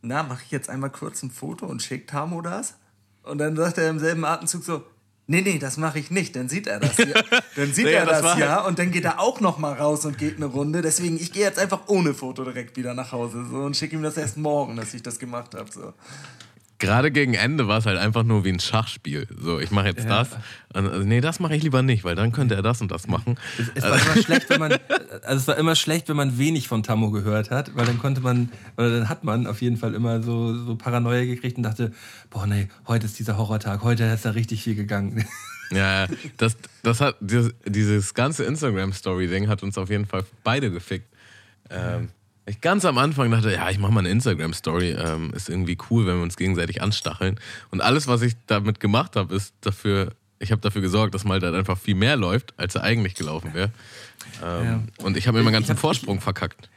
na, 0.00 0.22
mache 0.22 0.42
ich 0.44 0.50
jetzt 0.50 0.70
einmal 0.70 0.90
kurz 0.90 1.22
ein 1.22 1.30
Foto 1.30 1.66
und 1.66 1.82
schickt 1.82 2.10
Tamo 2.10 2.40
das? 2.40 2.74
Und 3.22 3.38
dann 3.38 3.54
sagt 3.56 3.76
er 3.78 3.90
im 3.90 3.98
selben 3.98 4.24
Atemzug 4.24 4.64
so, 4.64 4.84
Nee, 5.30 5.42
nee, 5.42 5.58
das 5.58 5.76
mache 5.76 5.98
ich 5.98 6.10
nicht. 6.10 6.34
Dann 6.34 6.48
sieht 6.48 6.66
er 6.66 6.80
das 6.80 6.96
ja. 6.96 7.06
Dann 7.56 7.72
sieht 7.74 7.84
Nee, 7.84 7.92
er 7.92 8.06
das 8.06 8.22
das, 8.22 8.38
ja 8.38 8.62
und 8.62 8.78
dann 8.78 8.90
geht 8.90 9.04
er 9.04 9.20
auch 9.20 9.40
noch 9.40 9.58
mal 9.58 9.74
raus 9.74 10.06
und 10.06 10.16
geht 10.16 10.36
eine 10.36 10.46
Runde. 10.46 10.80
Deswegen, 10.80 11.16
ich 11.16 11.32
gehe 11.32 11.44
jetzt 11.44 11.58
einfach 11.58 11.80
ohne 11.86 12.14
Foto 12.14 12.44
direkt 12.44 12.78
wieder 12.78 12.94
nach 12.94 13.12
Hause 13.12 13.44
so, 13.50 13.58
und 13.58 13.76
schicke 13.76 13.94
ihm 13.94 14.02
das 14.02 14.16
erst 14.16 14.38
morgen, 14.38 14.76
dass 14.76 14.94
ich 14.94 15.02
das 15.02 15.18
gemacht 15.18 15.54
habe. 15.54 15.70
So. 15.70 15.92
Gerade 16.78 17.10
gegegen 17.10 17.34
Ende 17.34 17.66
war 17.66 17.78
es 17.78 17.86
halt 17.86 17.98
einfach 17.98 18.22
nur 18.22 18.44
wie 18.44 18.50
ein 18.50 18.60
Schachspiel. 18.60 19.26
So, 19.36 19.58
ich 19.58 19.72
mache 19.72 19.88
jetzt 19.88 20.08
das. 20.08 20.28
Und, 20.72 20.86
also, 20.86 21.00
nee, 21.00 21.20
das 21.20 21.40
mache 21.40 21.56
ich 21.56 21.62
lieber 21.62 21.82
nicht, 21.82 22.04
weil 22.04 22.14
dann 22.14 22.30
könnte 22.30 22.54
er 22.54 22.62
das 22.62 22.80
und 22.80 22.92
das 22.92 23.08
machen. 23.08 23.36
Es 23.74 23.82
war 23.82 24.00
immer 24.00 24.22
schlecht, 24.22 24.48
wenn 24.48 24.60
man, 24.60 24.72
also 25.22 25.36
es 25.36 25.48
war 25.48 25.56
immer 25.56 25.74
schlecht, 25.74 26.08
wenn 26.08 26.16
man 26.16 26.38
wenig 26.38 26.68
von 26.68 26.84
Tammo 26.84 27.10
gehört 27.10 27.50
hat, 27.50 27.74
weil 27.74 27.84
dann 27.84 27.98
konnte 27.98 28.20
man, 28.20 28.50
oder 28.76 28.90
dann 28.90 29.08
hat 29.08 29.24
man 29.24 29.48
auf 29.48 29.60
jeden 29.60 29.76
Fall 29.76 29.94
immer 29.94 30.22
so, 30.22 30.54
so 30.54 30.76
Paranoia 30.76 31.24
gekriegt 31.24 31.56
und 31.56 31.64
dachte, 31.64 31.92
boah 32.30 32.46
nee, 32.46 32.68
heute 32.86 33.06
ist 33.06 33.18
dieser 33.18 33.36
Horrortag, 33.36 33.82
heute 33.82 34.04
ist 34.04 34.24
da 34.24 34.30
richtig 34.30 34.62
viel 34.62 34.74
gegangen. 34.74 35.24
Ja, 35.70 36.06
das, 36.38 36.56
das 36.82 37.02
hat, 37.02 37.16
dieses, 37.20 37.52
dieses 37.66 38.14
ganze 38.14 38.44
Instagram-Story-Ding 38.44 39.48
hat 39.48 39.62
uns 39.62 39.76
auf 39.76 39.90
jeden 39.90 40.06
Fall 40.06 40.24
beide 40.42 40.70
gefickt. 40.70 41.12
Ähm, 41.68 42.08
ich 42.48 42.60
ganz 42.60 42.84
am 42.84 42.98
Anfang 42.98 43.30
dachte, 43.30 43.52
ja, 43.52 43.70
ich 43.70 43.78
mache 43.78 43.92
mal 43.92 44.00
eine 44.00 44.08
Instagram-Story, 44.10 44.90
ähm, 44.98 45.32
ist 45.34 45.48
irgendwie 45.48 45.76
cool, 45.90 46.06
wenn 46.06 46.16
wir 46.16 46.22
uns 46.22 46.36
gegenseitig 46.36 46.82
anstacheln. 46.82 47.38
Und 47.70 47.80
alles, 47.80 48.06
was 48.08 48.22
ich 48.22 48.34
damit 48.46 48.80
gemacht 48.80 49.16
habe, 49.16 49.34
ist 49.34 49.54
dafür, 49.60 50.12
ich 50.38 50.50
habe 50.52 50.60
dafür 50.60 50.82
gesorgt, 50.82 51.14
dass 51.14 51.24
Malte 51.24 51.46
halt 51.46 51.54
einfach 51.56 51.78
viel 51.78 51.94
mehr 51.94 52.16
läuft, 52.16 52.54
als 52.56 52.74
er 52.74 52.82
eigentlich 52.82 53.14
gelaufen 53.14 53.54
wäre. 53.54 53.70
Ähm, 54.44 54.84
Und 55.02 55.16
ich 55.16 55.26
habe 55.28 55.38
mir 55.38 55.44
meinen 55.44 55.52
ganzen 55.54 55.72
hab- 55.72 55.78
Vorsprung 55.78 56.20
verkackt. 56.20 56.68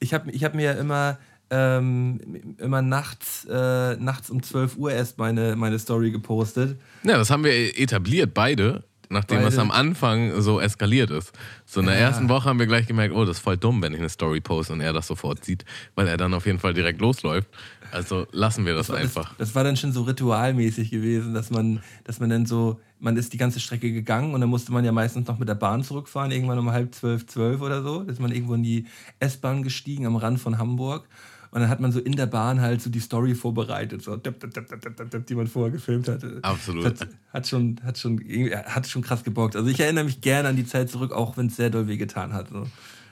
Ich 0.00 0.12
habe 0.14 0.30
ich 0.30 0.44
hab 0.44 0.54
mir 0.54 0.62
ja 0.64 0.72
immer, 0.72 1.18
ähm, 1.50 2.20
immer 2.58 2.82
nachts, 2.82 3.46
äh, 3.50 3.96
nachts 3.96 4.30
um 4.30 4.42
12 4.42 4.76
Uhr 4.76 4.92
erst 4.92 5.18
meine, 5.18 5.56
meine 5.56 5.78
Story 5.78 6.10
gepostet. 6.10 6.78
Ja, 7.04 7.16
das 7.16 7.30
haben 7.30 7.44
wir 7.44 7.78
etabliert, 7.78 8.34
beide, 8.34 8.84
nachdem 9.14 9.38
Beide. 9.38 9.48
es 9.48 9.58
am 9.58 9.70
Anfang 9.70 10.40
so 10.42 10.60
eskaliert 10.60 11.10
ist. 11.10 11.32
So 11.64 11.80
in 11.80 11.86
der 11.86 11.96
ersten 11.96 12.28
Woche 12.28 12.48
haben 12.48 12.58
wir 12.58 12.66
gleich 12.66 12.86
gemerkt, 12.86 13.14
oh, 13.14 13.24
das 13.24 13.38
ist 13.38 13.42
voll 13.42 13.56
dumm, 13.56 13.80
wenn 13.80 13.94
ich 13.94 13.98
eine 13.98 14.10
Story 14.10 14.40
poste 14.40 14.74
und 14.74 14.82
er 14.82 14.92
das 14.92 15.06
sofort 15.06 15.44
sieht, 15.44 15.64
weil 15.94 16.06
er 16.06 16.18
dann 16.18 16.34
auf 16.34 16.44
jeden 16.44 16.58
Fall 16.58 16.74
direkt 16.74 17.00
losläuft. 17.00 17.48
Also 17.90 18.26
lassen 18.32 18.66
wir 18.66 18.74
das, 18.74 18.90
einfach. 18.90 19.30
Das, 19.30 19.38
das 19.38 19.54
war 19.54 19.64
dann 19.64 19.76
schon 19.76 19.92
so 19.92 20.02
ritualmäßig 20.02 20.90
gewesen, 20.90 21.32
dass 21.32 21.50
man, 21.50 21.80
dass 22.02 22.18
man 22.18 22.28
dann 22.28 22.44
so, 22.44 22.80
man 22.98 23.16
ist 23.16 23.32
die 23.32 23.38
ganze 23.38 23.60
Strecke 23.60 23.92
gegangen 23.92 24.34
und 24.34 24.40
dann 24.40 24.50
musste 24.50 24.72
man 24.72 24.84
ja 24.84 24.92
meistens 24.92 25.28
noch 25.28 25.38
mit 25.38 25.48
der 25.48 25.54
Bahn 25.54 25.84
zurückfahren, 25.84 26.32
irgendwann 26.32 26.58
um 26.58 26.70
halb 26.70 26.94
zwölf, 26.94 27.26
zwölf 27.26 27.60
oder 27.60 27.82
so. 27.82 28.02
Ist 28.02 28.20
man 28.20 28.32
irgendwo 28.32 28.54
in 28.54 28.64
die 28.64 28.86
S-Bahn 29.20 29.62
gestiegen 29.62 30.06
am 30.06 30.16
Rand 30.16 30.40
von 30.40 30.58
Hamburg. 30.58 31.08
Und 31.54 31.60
dann 31.60 31.68
hat 31.70 31.78
man 31.78 31.92
so 31.92 32.00
in 32.00 32.16
der 32.16 32.26
Bahn 32.26 32.60
halt 32.60 32.82
so 32.82 32.90
die 32.90 32.98
Story 32.98 33.36
vorbereitet, 33.36 34.02
so, 34.02 34.16
die 34.16 35.34
man 35.36 35.46
vorher 35.46 35.70
gefilmt 35.70 36.08
hatte. 36.08 36.40
Absolut. 36.42 36.84
Hat, 36.84 37.08
hat, 37.32 37.46
schon, 37.46 37.80
hat, 37.84 37.96
schon, 37.96 38.18
hat 38.66 38.88
schon 38.88 39.02
krass 39.02 39.22
gebockt. 39.22 39.54
Also 39.54 39.70
ich 39.70 39.78
erinnere 39.78 40.02
mich 40.02 40.20
gerne 40.20 40.48
an 40.48 40.56
die 40.56 40.66
Zeit 40.66 40.90
zurück, 40.90 41.12
auch 41.12 41.36
wenn 41.36 41.46
es 41.46 41.54
sehr 41.54 41.70
doll 41.70 41.86
wehgetan 41.86 42.32
hat. 42.32 42.48
So. 42.48 42.66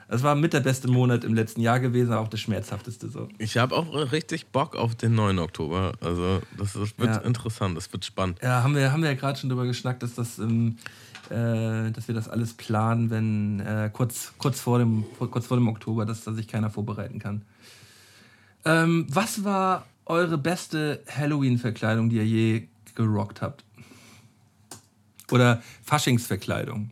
Es 0.09 0.24
war 0.24 0.34
mit 0.34 0.55
der 0.55 0.59
beste 0.61 0.88
Monat 0.88 1.22
im 1.22 1.34
letzten 1.34 1.61
Jahr 1.61 1.78
gewesen, 1.78 2.12
aber 2.12 2.20
auch 2.20 2.28
das 2.28 2.40
schmerzhafteste 2.40 3.09
so. 3.11 3.28
Ich 3.38 3.59
habe 3.59 3.76
auch 3.76 3.95
richtig 4.11 4.49
Bock 4.49 4.74
auf 4.74 4.97
den 4.97 5.14
9. 5.14 5.38
Oktober. 5.38 5.93
Also 6.01 6.40
das, 6.59 6.72
das 6.72 6.99
wird 6.99 7.11
Ja. 7.11 7.18
interessant, 7.18 7.76
das 7.76 7.93
wird 7.93 8.05
spannend. 8.05 8.40
Ja, 8.43 8.64
haben 8.64 8.74
wir, 8.74 8.90
haben 8.90 9.03
wir 9.05 9.11
ja 9.11 9.16
gerade 9.16 9.38
schon 9.38 9.51
drüber 9.51 9.66
geschnackt, 9.66 10.03
dass, 10.03 10.16
das, 10.16 10.40
ähm, 10.40 10.78
äh, 11.30 11.93
dass 11.93 12.09
wir 12.09 12.14
das 12.16 12.28
alles 12.28 12.55
planen, 12.55 13.09
wenn 13.09 13.61
äh, 13.61 13.88
kurz, 13.93 14.32
kurz, 14.36 14.59
vor 14.61 14.80
dem, 14.80 15.05
kurz 15.16 15.47
vor 15.47 15.57
dem 15.57 15.68
Oktober, 15.68 16.05
dass 16.07 16.24
da 16.24 16.32
sich 16.32 16.49
keiner 16.49 16.70
vorbereiten 16.70 17.20
kann. 17.20 17.43
Ähm, 18.64 19.06
was 19.08 19.44
war 19.44 19.86
eure 20.06 20.38
beste 20.38 21.02
Halloween-Verkleidung, 21.08 22.10
die 22.10 22.16
ihr 22.16 22.26
je 22.26 22.68
gerockt 22.94 23.42
habt? 23.42 23.64
Oder 25.30 25.62
Faschingsverkleidung? 25.84 26.90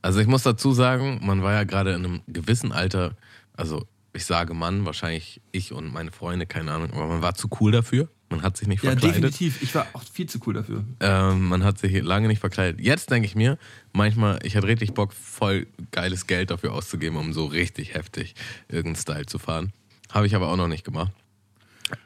Also 0.00 0.20
ich 0.20 0.26
muss 0.26 0.42
dazu 0.42 0.72
sagen, 0.72 1.20
man 1.22 1.42
war 1.42 1.52
ja 1.52 1.64
gerade 1.64 1.92
in 1.92 2.04
einem 2.04 2.20
gewissen 2.26 2.72
Alter, 2.72 3.16
also 3.54 3.86
ich 4.12 4.24
sage 4.24 4.54
Mann, 4.54 4.84
wahrscheinlich 4.84 5.40
ich 5.52 5.72
und 5.72 5.92
meine 5.92 6.12
Freunde, 6.12 6.46
keine 6.46 6.72
Ahnung, 6.72 6.92
aber 6.92 7.06
man 7.06 7.22
war 7.22 7.34
zu 7.34 7.48
cool 7.60 7.72
dafür. 7.72 8.08
Man 8.32 8.42
hat 8.42 8.56
sich 8.56 8.66
nicht 8.66 8.82
Ja, 8.82 8.90
verkleidet. 8.92 9.16
definitiv. 9.22 9.62
Ich 9.62 9.74
war 9.74 9.86
auch 9.92 10.02
viel 10.12 10.26
zu 10.28 10.40
cool 10.46 10.54
dafür. 10.54 10.84
Ähm, 11.00 11.48
man 11.48 11.62
hat 11.64 11.78
sich 11.78 12.02
lange 12.02 12.26
nicht 12.28 12.40
verkleidet. 12.40 12.80
Jetzt 12.80 13.10
denke 13.10 13.26
ich 13.26 13.34
mir, 13.36 13.58
manchmal, 13.92 14.38
ich 14.42 14.54
hätte 14.54 14.66
richtig 14.66 14.94
Bock, 14.94 15.12
voll 15.12 15.66
geiles 15.90 16.26
Geld 16.26 16.50
dafür 16.50 16.72
auszugeben, 16.72 17.16
um 17.18 17.32
so 17.32 17.44
richtig 17.44 17.94
heftig 17.94 18.34
irgendeinen 18.68 18.96
Style 18.96 19.26
zu 19.26 19.38
fahren. 19.38 19.72
Habe 20.10 20.26
ich 20.26 20.34
aber 20.34 20.48
auch 20.48 20.56
noch 20.56 20.68
nicht 20.68 20.84
gemacht. 20.84 21.12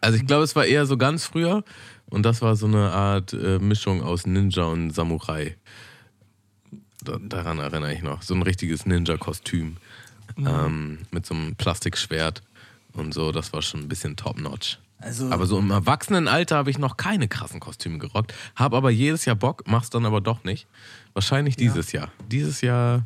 Also 0.01 0.18
ich 0.18 0.27
glaube, 0.27 0.43
es 0.45 0.55
war 0.57 0.64
eher 0.66 0.85
so 0.85 0.97
ganz 0.97 1.24
früher 1.24 1.62
und 2.07 2.24
das 2.24 2.43
war 2.43 2.57
so 2.57 2.66
eine 2.66 2.91
Art 2.91 3.33
äh, 3.33 3.59
Mischung 3.61 4.03
aus 4.03 4.27
Ninja 4.27 4.64
und 4.64 4.91
Samurai. 4.91 5.57
Da, 7.05 7.18
daran 7.22 7.59
erinnere 7.61 7.93
ich 7.95 8.03
noch. 8.03 8.22
So 8.22 8.35
ein 8.35 8.43
richtiges 8.43 8.85
Ninja-Kostüm 8.85 9.77
ähm, 10.39 10.99
mit 11.12 11.24
so 11.24 11.35
einem 11.35 11.55
Plastikschwert 11.55 12.43
und 12.95 13.14
so. 13.14 13.31
Das 13.31 13.53
war 13.53 13.62
schon 13.62 13.81
ein 13.83 13.89
bisschen 13.89 14.16
top-notch. 14.16 14.79
Also, 14.99 15.30
Aber 15.30 15.47
so 15.47 15.59
im 15.59 15.70
Erwachsenenalter 15.70 16.57
habe 16.57 16.70
ich 16.70 16.78
noch 16.78 16.97
keine 16.97 17.28
krassen 17.28 17.61
Kostüme 17.61 17.99
gerockt. 17.99 18.32
Habe 18.55 18.76
aber 18.76 18.90
jedes 18.90 19.24
Jahr 19.26 19.36
Bock, 19.36 19.64
mach's 19.66 19.90
dann 19.90 20.07
aber 20.07 20.20
doch 20.20 20.44
nicht. 20.44 20.66
Wahrscheinlich 21.12 21.57
dieses 21.57 21.92
Jahr. 21.92 22.11
Dieses 22.30 22.62
Jahr, 22.62 23.05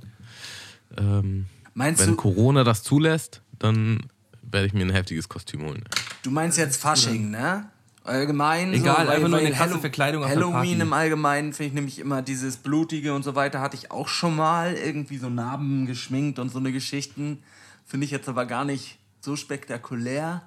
ähm, 0.97 1.47
meinst 1.74 2.03
wenn 2.03 2.11
du, 2.11 2.16
Corona 2.16 2.64
das 2.64 2.82
zulässt, 2.82 3.43
dann 3.59 4.01
werde 4.43 4.66
ich 4.66 4.72
mir 4.72 4.82
ein 4.82 4.91
heftiges 4.91 5.28
Kostüm 5.28 5.62
holen. 5.62 5.84
du 6.22 6.30
meinst 6.30 6.59
jetzt 6.59 6.80
Fasching, 6.80 7.30
ne? 7.30 7.68
Allgemein. 8.05 8.72
Egal, 8.72 9.07
so, 9.07 9.12
einfach 9.12 9.28
nur 9.28 9.38
eine 9.38 9.53
krasse 9.53 9.78
Verkleidung 9.78 10.24
auf 10.24 10.30
Halloween 10.30 10.53
Party. 10.53 10.80
im 10.80 10.93
Allgemeinen 10.93 11.53
finde 11.53 11.68
ich 11.68 11.74
nämlich 11.74 11.99
immer 11.99 12.22
dieses 12.22 12.57
Blutige 12.57 13.14
und 13.14 13.22
so 13.22 13.34
weiter 13.34 13.61
hatte 13.61 13.76
ich 13.76 13.91
auch 13.91 14.09
schon 14.09 14.36
mal. 14.36 14.74
Irgendwie 14.74 15.18
so 15.18 15.28
Narben 15.28 15.86
geschminkt 15.86 16.38
und 16.38 16.51
so 16.51 16.59
eine 16.59 16.72
Geschichten. 16.72 17.43
Finde 17.84 18.07
ich 18.07 18.11
jetzt 18.11 18.28
aber 18.28 18.47
gar 18.47 18.64
nicht 18.64 18.99
so 19.20 19.36
spektakulär. 19.36 20.43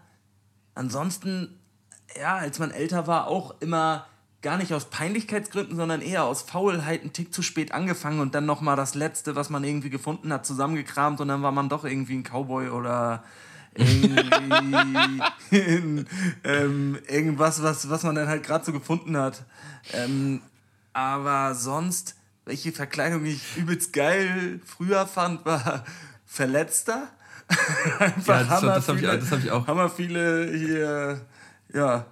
Ansonsten, 0.75 1.59
ja, 2.19 2.35
als 2.35 2.59
man 2.59 2.71
älter 2.71 3.07
war, 3.07 3.27
auch 3.27 3.55
immer 3.61 4.05
gar 4.41 4.57
nicht 4.57 4.73
aus 4.73 4.85
Peinlichkeitsgründen, 4.85 5.77
sondern 5.77 6.01
eher 6.01 6.25
aus 6.25 6.41
Faulheit 6.41 7.01
einen 7.01 7.13
Tick 7.13 7.33
zu 7.33 7.41
spät 7.41 7.71
angefangen 7.71 8.19
und 8.19 8.35
dann 8.35 8.45
nochmal 8.45 8.75
das 8.75 8.93
Letzte, 8.93 9.35
was 9.35 9.49
man 9.49 9.63
irgendwie 9.63 9.89
gefunden 9.89 10.31
hat, 10.33 10.45
zusammengekramt 10.45 11.21
und 11.21 11.29
dann 11.29 11.41
war 11.41 11.53
man 11.53 11.69
doch 11.69 11.85
irgendwie 11.85 12.15
ein 12.15 12.23
Cowboy 12.23 12.69
oder 12.69 13.23
irgendwie 13.75 15.21
ähm, 16.43 16.99
irgendwas, 17.07 17.63
was, 17.63 17.89
was 17.89 18.03
man 18.03 18.15
dann 18.15 18.27
halt 18.27 18.43
gerade 18.43 18.65
so 18.65 18.73
gefunden 18.73 19.17
hat. 19.17 19.45
Ähm, 19.93 20.41
aber 20.91 21.55
sonst, 21.55 22.15
welche 22.45 22.71
Verkleidung 22.71 23.25
ich 23.25 23.57
übelst 23.57 23.93
geil 23.93 24.59
früher 24.65 25.07
fand, 25.07 25.45
war 25.45 25.85
Verletzter. 26.25 27.07
Einfach 27.99 28.27
Ja, 28.27 28.39
das- 28.43 28.49
hammer 28.49 28.73
das 28.75 28.87
hab 28.87 28.95
ich- 28.95 29.01
das 29.03 29.31
hab 29.31 29.39
ich 29.43 29.51
auch. 29.51 29.67
Hammer 29.67 29.89
viele 29.89 30.51
hier, 30.55 31.21
ja, 31.73 32.05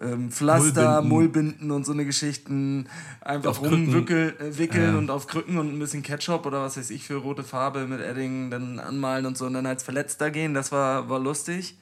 ähm, 0.00 0.30
Pflaster, 0.30 1.02
Mullbinden. 1.02 1.08
Mullbinden 1.08 1.70
und 1.72 1.84
so 1.84 1.92
eine 1.92 2.06
Geschichten 2.06 2.88
einfach 3.20 3.50
Auf 3.50 3.60
rumwickeln 3.62 4.38
äh, 4.40 4.56
wickeln 4.58 4.92
Ja. 4.94 4.98
und 4.98 5.10
auf 5.10 5.26
Krücken 5.26 5.58
und 5.58 5.74
ein 5.74 5.78
bisschen 5.78 6.02
Ketchup 6.02 6.46
oder 6.46 6.62
was 6.62 6.76
weiß 6.78 6.88
ich 6.90 7.04
für 7.06 7.16
rote 7.16 7.44
Farbe 7.44 7.86
mit 7.86 8.00
Edding 8.00 8.50
dann 8.50 8.78
anmalen 8.78 9.26
und 9.26 9.36
so 9.36 9.44
und 9.46 9.52
dann 9.54 9.66
als 9.66 9.82
Verletzter 9.82 10.30
gehen. 10.30 10.54
Das 10.54 10.72
war, 10.72 11.08
war 11.10 11.18
lustig. 11.20 11.76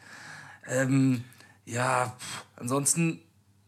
Ähm, 0.68 1.22
ja, 1.64 2.12
pff, 2.18 2.44
ansonsten, 2.57 3.20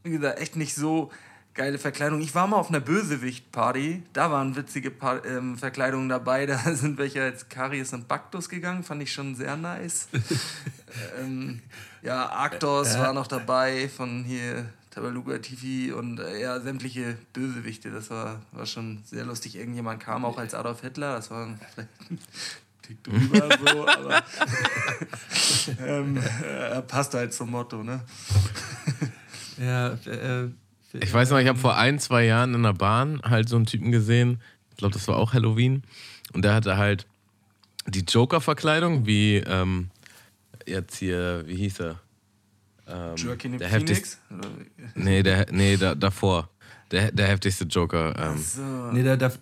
wie 0.02 0.10
gesagt, 0.10 0.40
echt 0.40 0.56
nicht 0.56 0.74
so 0.74 1.10
geile 1.54 1.78
Verkleidung. 1.78 2.20
Ich 2.20 2.34
war 2.34 2.46
mal 2.46 2.56
auf 2.56 2.68
einer 2.68 2.80
Bösewicht-Party. 2.80 4.02
Da 4.12 4.30
waren 4.30 4.56
witzige 4.56 4.90
pa 4.90 5.18
ähm, 5.24 5.56
Verkleidungen 5.56 6.08
dabei. 6.08 6.46
Da 6.50 6.58
sind 6.74 6.98
welche 6.98 7.22
als 7.22 7.48
Karies 7.48 7.92
und 7.92 8.08
Baktus 8.08 8.48
gegangen. 8.48 8.82
Fand 8.82 9.02
ich 9.02 9.12
schon 9.12 9.34
sehr 9.34 9.56
nice. 9.56 10.08
ähm, 11.20 11.60
ja, 12.02 12.28
Arctos 12.28 12.98
war 12.98 13.12
noch 13.12 13.26
dabei 13.26 13.88
von 13.88 14.24
hier 14.24 14.70
Tabaluga 14.90 15.38
TV 15.38 15.96
und 15.96 16.18
äh, 16.18 16.40
ja, 16.40 16.60
sämtliche 16.60 17.16
Bösewichte. 17.32 17.90
Das 17.90 18.10
war, 18.10 18.40
war 18.52 18.66
schon 18.66 19.02
sehr 19.04 19.24
lustig. 19.24 19.56
Irgendjemand 19.56 20.00
kam 20.00 20.24
auch 20.24 20.38
als 20.38 20.54
Adolf 20.54 20.80
Hitler. 20.80 21.16
Das 21.16 21.30
war 21.30 21.48
vielleicht 21.74 22.10
ein 22.10 22.18
Tick 22.82 23.04
drüber 23.04 23.48
so, 23.64 23.86
aber 23.86 24.22
ähm, 25.86 26.16
äh, 26.16 26.82
passt 26.82 27.14
halt 27.14 27.32
zum 27.32 27.50
Motto, 27.50 27.84
ne? 27.84 28.00
Ja, 29.58 29.90
äh, 30.06 30.48
Ich 30.92 31.12
weiß 31.12 31.30
noch, 31.30 31.38
ich 31.38 31.46
habe 31.48 31.58
vor 31.58 31.76
ein, 31.76 31.98
zwei 31.98 32.24
Jahren 32.24 32.54
in 32.54 32.62
der 32.62 32.72
Bahn 32.72 33.20
halt 33.22 33.48
so 33.48 33.56
einen 33.56 33.66
Typen 33.66 33.92
gesehen. 33.92 34.40
Ich 34.70 34.76
glaube, 34.78 34.92
das 34.94 35.06
war 35.08 35.16
auch 35.16 35.32
Halloween. 35.32 35.82
Und 36.32 36.42
der 36.42 36.54
hatte 36.54 36.76
halt 36.76 37.06
die 37.86 38.00
Joker-Verkleidung, 38.00 39.06
wie 39.06 39.36
ähm, 39.36 39.90
jetzt 40.66 40.96
hier, 40.96 41.44
wie 41.46 41.56
hieß 41.56 41.80
er? 41.80 42.00
Ähm, 42.88 43.14
Joaquin 43.16 43.58
der 43.58 43.68
Phoenix? 43.68 44.18
heftigste- 44.30 44.94
Nee, 44.94 45.22
der, 45.22 45.46
nee 45.52 45.76
da, 45.76 45.94
davor. 45.94 46.48
Der, 46.90 47.12
der 47.12 47.26
heftigste 47.28 47.64
Joker. 47.64 48.14
Ähm, 48.18 48.38
So. 48.38 48.60
Nee, 48.92 49.02
der, 49.02 49.16
der, 49.16 49.32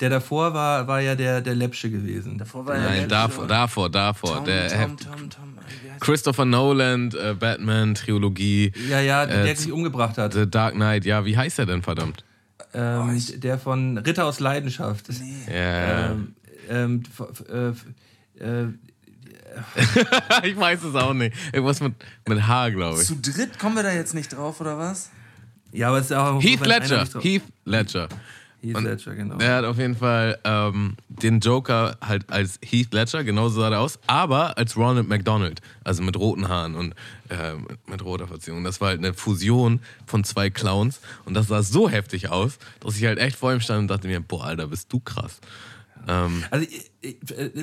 der 0.00 0.10
davor 0.10 0.52
war, 0.54 0.86
war 0.86 1.00
ja 1.00 1.14
der, 1.14 1.40
der 1.40 1.54
Läppsche 1.54 1.90
gewesen. 1.90 2.38
Davor 2.38 2.66
war 2.66 2.76
ja 2.76 2.82
nein, 2.82 2.98
der- 3.00 3.06
davor, 3.08 3.46
davor, 3.46 3.90
davor. 3.90 4.36
Tom, 4.36 4.44
der 4.44 4.68
Tom, 4.68 4.96
Tom, 4.96 5.30
Tom, 5.30 5.54
heißt 5.90 6.00
Christopher 6.00 6.44
Nolan, 6.44 7.10
äh, 7.12 7.34
Batman, 7.34 7.94
Trilogie, 7.94 8.72
Ja, 8.90 9.00
ja, 9.00 9.26
der, 9.26 9.40
Äh, 9.42 9.44
der 9.46 9.56
sich 9.56 9.72
umgebracht 9.72 10.18
hat. 10.18 10.32
The 10.34 10.48
Dark 10.48 10.74
Knight. 10.74 11.04
Ja, 11.04 11.24
wie 11.24 11.36
heißt 11.36 11.58
er 11.58 11.66
denn, 11.66 11.82
verdammt? 11.82 12.24
Ähm, 12.74 13.18
der 13.36 13.58
von 13.58 13.96
Ritter 13.98 14.26
aus 14.26 14.40
Leidenschaft. 14.40 15.06
Ja. 15.50 16.10
Ähm, 16.10 16.34
ähm, 16.68 17.02
äh, 17.48 18.44
äh, 18.44 18.66
ich 20.44 20.56
weiß 20.56 20.84
es 20.84 20.94
auch 20.94 21.14
nicht. 21.14 21.34
Irgendwas 21.52 21.80
mit, 21.80 21.94
mit 22.28 22.46
H, 22.46 22.68
glaube 22.70 23.00
ich. 23.00 23.06
Zu 23.08 23.16
dritt 23.16 23.58
kommen 23.58 23.76
wir 23.76 23.82
da 23.82 23.92
jetzt 23.92 24.14
nicht 24.14 24.28
drauf, 24.36 24.60
oder 24.60 24.78
was? 24.78 25.10
Ja, 25.72 25.88
aber 25.88 25.98
es 25.98 26.06
ist 26.06 26.12
auch. 26.12 26.40
Heath 26.42 26.66
Ledger. 26.66 27.06
Heath 27.20 27.42
Ledger. 27.64 28.08
Heath 28.60 28.74
Und 28.74 28.84
Ledger, 28.84 29.14
genau. 29.14 29.38
Er 29.38 29.56
hat 29.56 29.64
auf 29.64 29.78
jeden 29.78 29.94
Fall 29.94 30.38
ähm, 30.42 30.96
den 31.08 31.38
Joker 31.38 31.96
halt 32.00 32.28
als 32.28 32.58
Heath 32.60 32.92
Ledger, 32.92 33.22
genauso 33.22 33.60
sah 33.60 33.70
er 33.70 33.80
aus, 33.80 34.00
aber 34.08 34.58
als 34.58 34.76
Ronald 34.76 35.08
McDonald, 35.08 35.60
also 35.84 36.02
mit 36.02 36.16
roten 36.16 36.48
Haaren 36.48 36.74
und 36.74 36.94
äh, 37.28 37.54
mit, 37.86 38.04
roter 38.04 38.26
Verziehung. 38.26 38.64
Das 38.64 38.80
war 38.80 38.88
halt 38.88 38.98
eine 38.98 39.14
Fusion 39.14 39.80
von 40.06 40.24
zwei 40.24 40.50
Clowns 40.50 41.00
und 41.24 41.34
das 41.34 41.46
sah 41.46 41.62
so 41.62 41.88
heftig 41.88 42.30
aus, 42.30 42.58
dass 42.80 42.96
ich 42.96 43.04
halt 43.04 43.18
echt 43.18 43.36
vor 43.36 43.52
ihm 43.52 43.60
stand 43.60 43.82
und 43.82 43.88
dachte 43.88 44.08
mir, 44.08 44.20
boah, 44.20 44.46
Alter, 44.46 44.66
bist 44.66 44.92
du 44.92 44.98
krass. 44.98 45.40
Ähm, 46.08 46.42
Also 46.50 46.66
äh, 47.02 47.14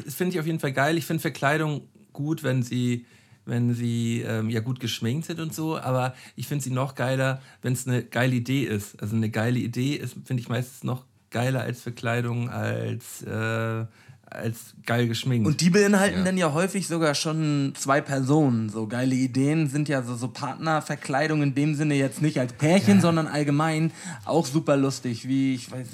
das 0.06 0.16
finde 0.16 0.36
ich 0.36 0.40
auf 0.40 0.46
jeden 0.46 0.60
Fall 0.60 0.72
geil. 0.72 0.98
Ich 0.98 1.06
finde 1.06 1.20
Verkleidung 1.20 1.90
gut, 2.14 2.44
wenn 2.44 2.64
sie, 2.64 3.06
wenn 3.46 3.74
sie 3.74 4.22
ähm, 4.22 4.50
ja 4.50 4.60
gut 4.60 4.80
geschminkt 4.80 5.28
sind 5.28 5.40
und 5.40 5.54
so, 5.54 5.78
aber 5.78 6.16
ich 6.36 6.48
finde 6.48 6.64
sie 6.64 6.72
noch 6.72 6.96
geiler, 6.96 7.42
wenn 7.62 7.74
es 7.74 7.88
eine 7.88 8.04
geile 8.04 8.36
Idee 8.36 8.64
ist. 8.64 9.02
Also 9.02 9.16
eine 9.16 9.30
geile 9.30 9.60
Idee 9.60 9.96
ist, 9.96 10.16
finde 10.26 10.42
ich 10.42 10.50
meistens 10.50 10.84
noch 10.84 11.06
geiler 11.32 11.62
als 11.62 11.82
Verkleidung, 11.82 12.50
als, 12.50 13.22
äh, 13.24 13.86
als 14.26 14.74
geil 14.86 15.08
geschminkt. 15.08 15.48
Und 15.48 15.62
die 15.62 15.70
beinhalten 15.70 16.26
dann 16.26 16.38
ja 16.38 16.54
häufig 16.54 16.88
sogar 16.88 17.14
schon 17.14 17.74
zwei 17.76 18.02
Personen. 18.02 18.70
So 18.70 18.88
geile 18.88 19.16
Ideen 19.16 19.68
sind 19.68 19.90
ja 19.90 20.02
so, 20.02 20.16
so 20.16 20.30
Partnerverkleidung 20.30 21.44
in 21.44 21.54
dem 21.54 21.76
Sinne 21.76 21.96
jetzt 21.96 22.22
nicht 22.22 22.40
als 22.40 22.54
Pärchen, 22.54 23.02
sondern 23.02 23.28
allgemein 23.28 23.92
auch 24.26 24.46
super 24.46 24.78
lustig, 24.78 25.28
wie 25.28 25.56
ich 25.56 25.72
weiß. 25.72 25.88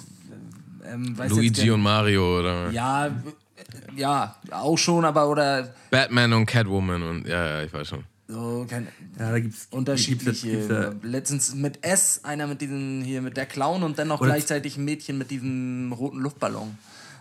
Ähm, 0.86 1.16
Luigi 1.30 1.70
und 1.70 1.82
Mario 1.82 2.40
oder 2.40 2.72
Ja, 2.72 3.12
ja, 3.96 4.36
auch 4.52 4.78
schon, 4.78 5.06
aber 5.06 5.30
oder 5.30 5.74
Batman 5.90 6.34
und 6.34 6.46
Catwoman 6.46 7.04
und 7.04 7.28
ja, 7.28 7.46
ja, 7.46 7.64
ich 7.64 7.74
weiß 7.74 7.88
schon. 7.88 8.04
so 8.28 8.66
kein, 8.70 8.88
ja, 9.20 9.32
da 9.32 9.40
gibt's 9.40 9.68
unterschiedliche. 9.72 10.48
Gibt's, 10.50 10.68
gibt's, 10.68 11.06
Letztens 11.06 11.56
mit 11.56 11.86
S, 11.86 12.22
einer 12.24 12.48
mit 12.48 12.62
diesen 12.62 13.02
hier 13.02 13.22
mit 13.22 13.38
der 13.38 13.46
Clown 13.46 13.84
und 13.84 14.00
dann 14.00 14.08
noch 14.08 14.22
gleichzeitig 14.22 14.78
ein 14.78 14.86
Mädchen 14.86 15.18
mit 15.18 15.32
diesem 15.32 15.94
roten 15.94 16.20
Luftballon. 16.20 16.78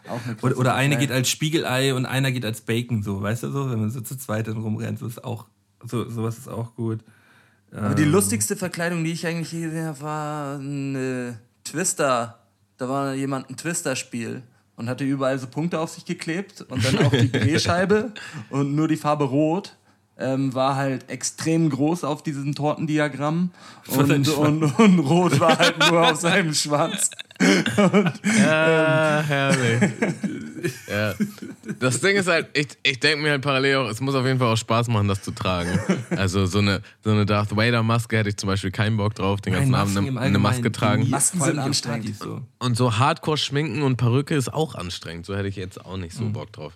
Auch 0.09 0.21
eine 0.25 0.37
Oder, 0.41 0.57
oder 0.57 0.75
eine 0.75 0.97
geht 0.97 1.13
als 1.13 1.29
Spiegelei 1.29 1.95
und 1.95 2.07
einer 2.07 2.33
geht 2.33 2.45
als 2.45 2.63
Bacon, 2.63 3.03
so, 3.03 3.21
weißt 3.21 3.43
du 3.45 3.51
so, 3.51 3.71
wenn 3.71 3.81
man 3.81 3.91
so 3.91 4.01
zu 4.01 4.17
zweit 4.17 4.49
dann 4.49 4.57
rumrennt, 4.59 4.99
so 4.99 5.07
ist 5.07 5.23
auch, 5.23 5.47
so, 5.85 6.09
sowas 6.09 6.39
ist 6.39 6.49
auch 6.49 6.75
gut. 6.75 7.01
Aber 7.73 7.95
die 7.95 8.05
lustigste 8.05 8.57
Verkleidung, 8.57 9.05
die 9.05 9.13
ich 9.13 9.27
eigentlich 9.27 9.53
je 9.53 9.63
gesehen 9.63 9.87
habe, 9.87 10.01
war 10.01 10.57
ein 10.57 10.97
äh, 10.97 11.33
Twister. 11.65 12.41
Da 12.79 12.89
war 12.89 13.15
jemand 13.15 13.49
ein 13.51 13.57
Twister-Spiel 13.57 14.43
und 14.81 14.89
hatte 14.89 15.05
überall 15.05 15.39
so 15.39 15.47
Punkte 15.47 15.79
auf 15.79 15.91
sich 15.91 16.07
geklebt 16.07 16.63
und 16.63 16.83
dann 16.83 17.05
auch 17.05 17.11
die 17.11 17.31
Drehscheibe 17.33 18.13
und 18.49 18.75
nur 18.75 18.89
die 18.89 18.97
Farbe 18.97 19.25
Rot. 19.25 19.77
Ähm, 20.19 20.53
war 20.55 20.77
halt 20.77 21.09
extrem 21.09 21.71
groß 21.71 22.05
auf 22.05 22.23
diesem 22.23 22.55
Tortendiagramm 22.55 23.53
und, 23.89 24.29
und, 24.29 24.79
und 24.79 24.99
Rot 24.99 25.41
war 25.41 25.59
halt 25.59 25.79
nur 25.79 26.11
auf 26.11 26.21
seinem 26.21 26.53
Schwanz. 26.55 27.11
Ja, 27.41 29.25
herrlich. 29.27 29.93
Ja. 30.89 31.15
Das 31.79 32.01
Ding 32.01 32.17
ist 32.17 32.29
halt, 32.29 32.49
ich, 32.57 32.69
ich 32.83 33.01
denke 33.01 33.23
mir 33.23 33.31
halt 33.31 33.43
parallel 33.43 33.77
auch, 33.77 33.89
es 33.89 34.01
muss 34.01 34.15
auf 34.15 34.27
jeden 34.27 34.39
Fall 34.39 34.49
auch 34.53 34.57
Spaß 34.57 34.89
machen, 34.89 35.09
das 35.09 35.23
zu 35.23 35.31
tragen. 35.31 35.79
Also 36.11 36.47
so 36.47 36.59
eine, 36.59 36.83
so 37.03 37.11
eine 37.11 37.27
Darth 37.27 37.57
Vader-Maske 37.57 38.17
hätte 38.19 38.29
ich 38.29 38.37
zum 38.37 38.49
Beispiel 38.49 38.71
keinen 38.71 38.97
Bock 38.97 39.15
drauf, 39.15 39.41
den 39.41 39.53
ganzen 39.53 39.75
Abend 39.75 39.97
eine, 39.97 40.21
eine 40.21 40.39
Maske 40.39 40.71
tragen. 40.73 41.05
die- 41.05 41.11
Masken 41.11 41.41
sind 41.41 41.59
anstrengend. 41.59 42.17
So. 42.19 42.43
Und 42.59 42.77
so 42.77 42.99
Hardcore 42.99 43.37
schminken 43.39 43.83
und 43.83 43.97
Perücke 43.97 44.35
ist 44.35 44.53
auch 44.53 44.75
anstrengend. 44.75 45.27
So 45.27 45.37
hätte 45.37 45.49
ich 45.49 45.57
jetzt 45.57 45.85
auch 45.85 45.97
nicht 45.97 46.15
so 46.15 46.25
Hm. 46.25 46.33
Bock 46.33 46.53
drauf. 46.53 46.73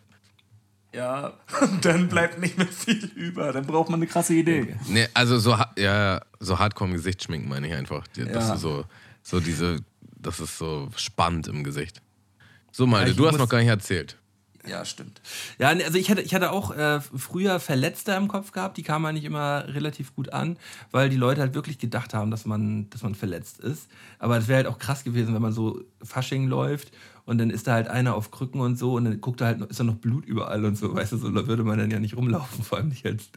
Ja, 0.94 1.32
dann 1.82 2.08
bleibt 2.08 2.38
nicht 2.40 2.56
mehr 2.56 2.68
viel 2.68 3.04
über. 3.16 3.52
Dann 3.52 3.66
braucht 3.66 3.90
man 3.90 3.98
eine 3.98 4.06
krasse 4.06 4.34
Idee. 4.34 4.76
Nee, 4.88 5.08
also 5.12 5.38
so, 5.38 5.56
ja, 5.76 6.20
so 6.38 6.58
Hardcore 6.58 6.90
im 6.90 6.96
Gesicht 6.96 7.24
schminken 7.24 7.48
meine 7.48 7.66
ich 7.66 7.74
einfach. 7.74 8.06
Das 8.16 8.28
Ja. 8.48 8.54
ist 8.54 8.60
so, 8.60 8.84
so 9.22 9.40
diese, 9.40 9.78
das 10.16 10.38
ist 10.38 10.56
so 10.56 10.88
spannend 10.96 11.48
im 11.48 11.64
Gesicht. 11.64 12.00
So, 12.76 12.88
Malte, 12.88 13.12
ich 13.12 13.16
du 13.16 13.28
hast 13.28 13.38
noch 13.38 13.48
gar 13.48 13.58
nicht 13.58 13.68
erzählt. 13.68 14.16
Ja, 14.66 14.84
stimmt. 14.84 15.20
Ja, 15.60 15.68
also 15.68 15.96
ich 15.96 16.10
hatte, 16.10 16.22
ich 16.22 16.34
hatte 16.34 16.50
auch 16.50 16.74
äh, 16.76 17.00
früher 17.00 17.60
Verletzte 17.60 18.12
im 18.14 18.26
Kopf 18.26 18.50
gehabt, 18.50 18.78
die 18.78 18.82
kamen 18.82 19.06
eigentlich 19.06 19.26
immer 19.26 19.64
relativ 19.68 20.16
gut 20.16 20.32
an, 20.32 20.56
weil 20.90 21.08
die 21.08 21.16
Leute 21.16 21.40
halt 21.40 21.54
wirklich 21.54 21.78
gedacht 21.78 22.14
haben, 22.14 22.32
dass 22.32 22.46
man, 22.46 22.90
dass 22.90 23.04
man 23.04 23.14
verletzt 23.14 23.60
ist. 23.60 23.86
Aber 24.18 24.38
es 24.38 24.48
wäre 24.48 24.56
halt 24.56 24.66
auch 24.66 24.80
krass 24.80 25.04
gewesen, 25.04 25.34
wenn 25.34 25.42
man 25.42 25.52
so 25.52 25.84
Fasching 26.02 26.48
läuft 26.48 26.90
und 27.26 27.38
dann 27.38 27.50
ist 27.50 27.68
da 27.68 27.74
halt 27.74 27.86
einer 27.86 28.16
auf 28.16 28.32
Krücken 28.32 28.60
und 28.60 28.76
so 28.76 28.94
und 28.94 29.04
dann 29.04 29.20
guckt 29.20 29.40
da 29.40 29.46
halt, 29.46 29.60
ist 29.60 29.78
da 29.78 29.84
noch 29.84 29.96
Blut 29.96 30.24
überall 30.24 30.64
und 30.64 30.76
so, 30.76 30.92
weißt 30.92 31.12
du, 31.12 31.18
so 31.18 31.30
da 31.30 31.46
würde 31.46 31.62
man 31.62 31.78
dann 31.78 31.92
ja 31.92 32.00
nicht 32.00 32.16
rumlaufen, 32.16 32.64
vor 32.64 32.78
allem 32.78 32.88
nicht 32.88 33.06
als. 33.06 33.28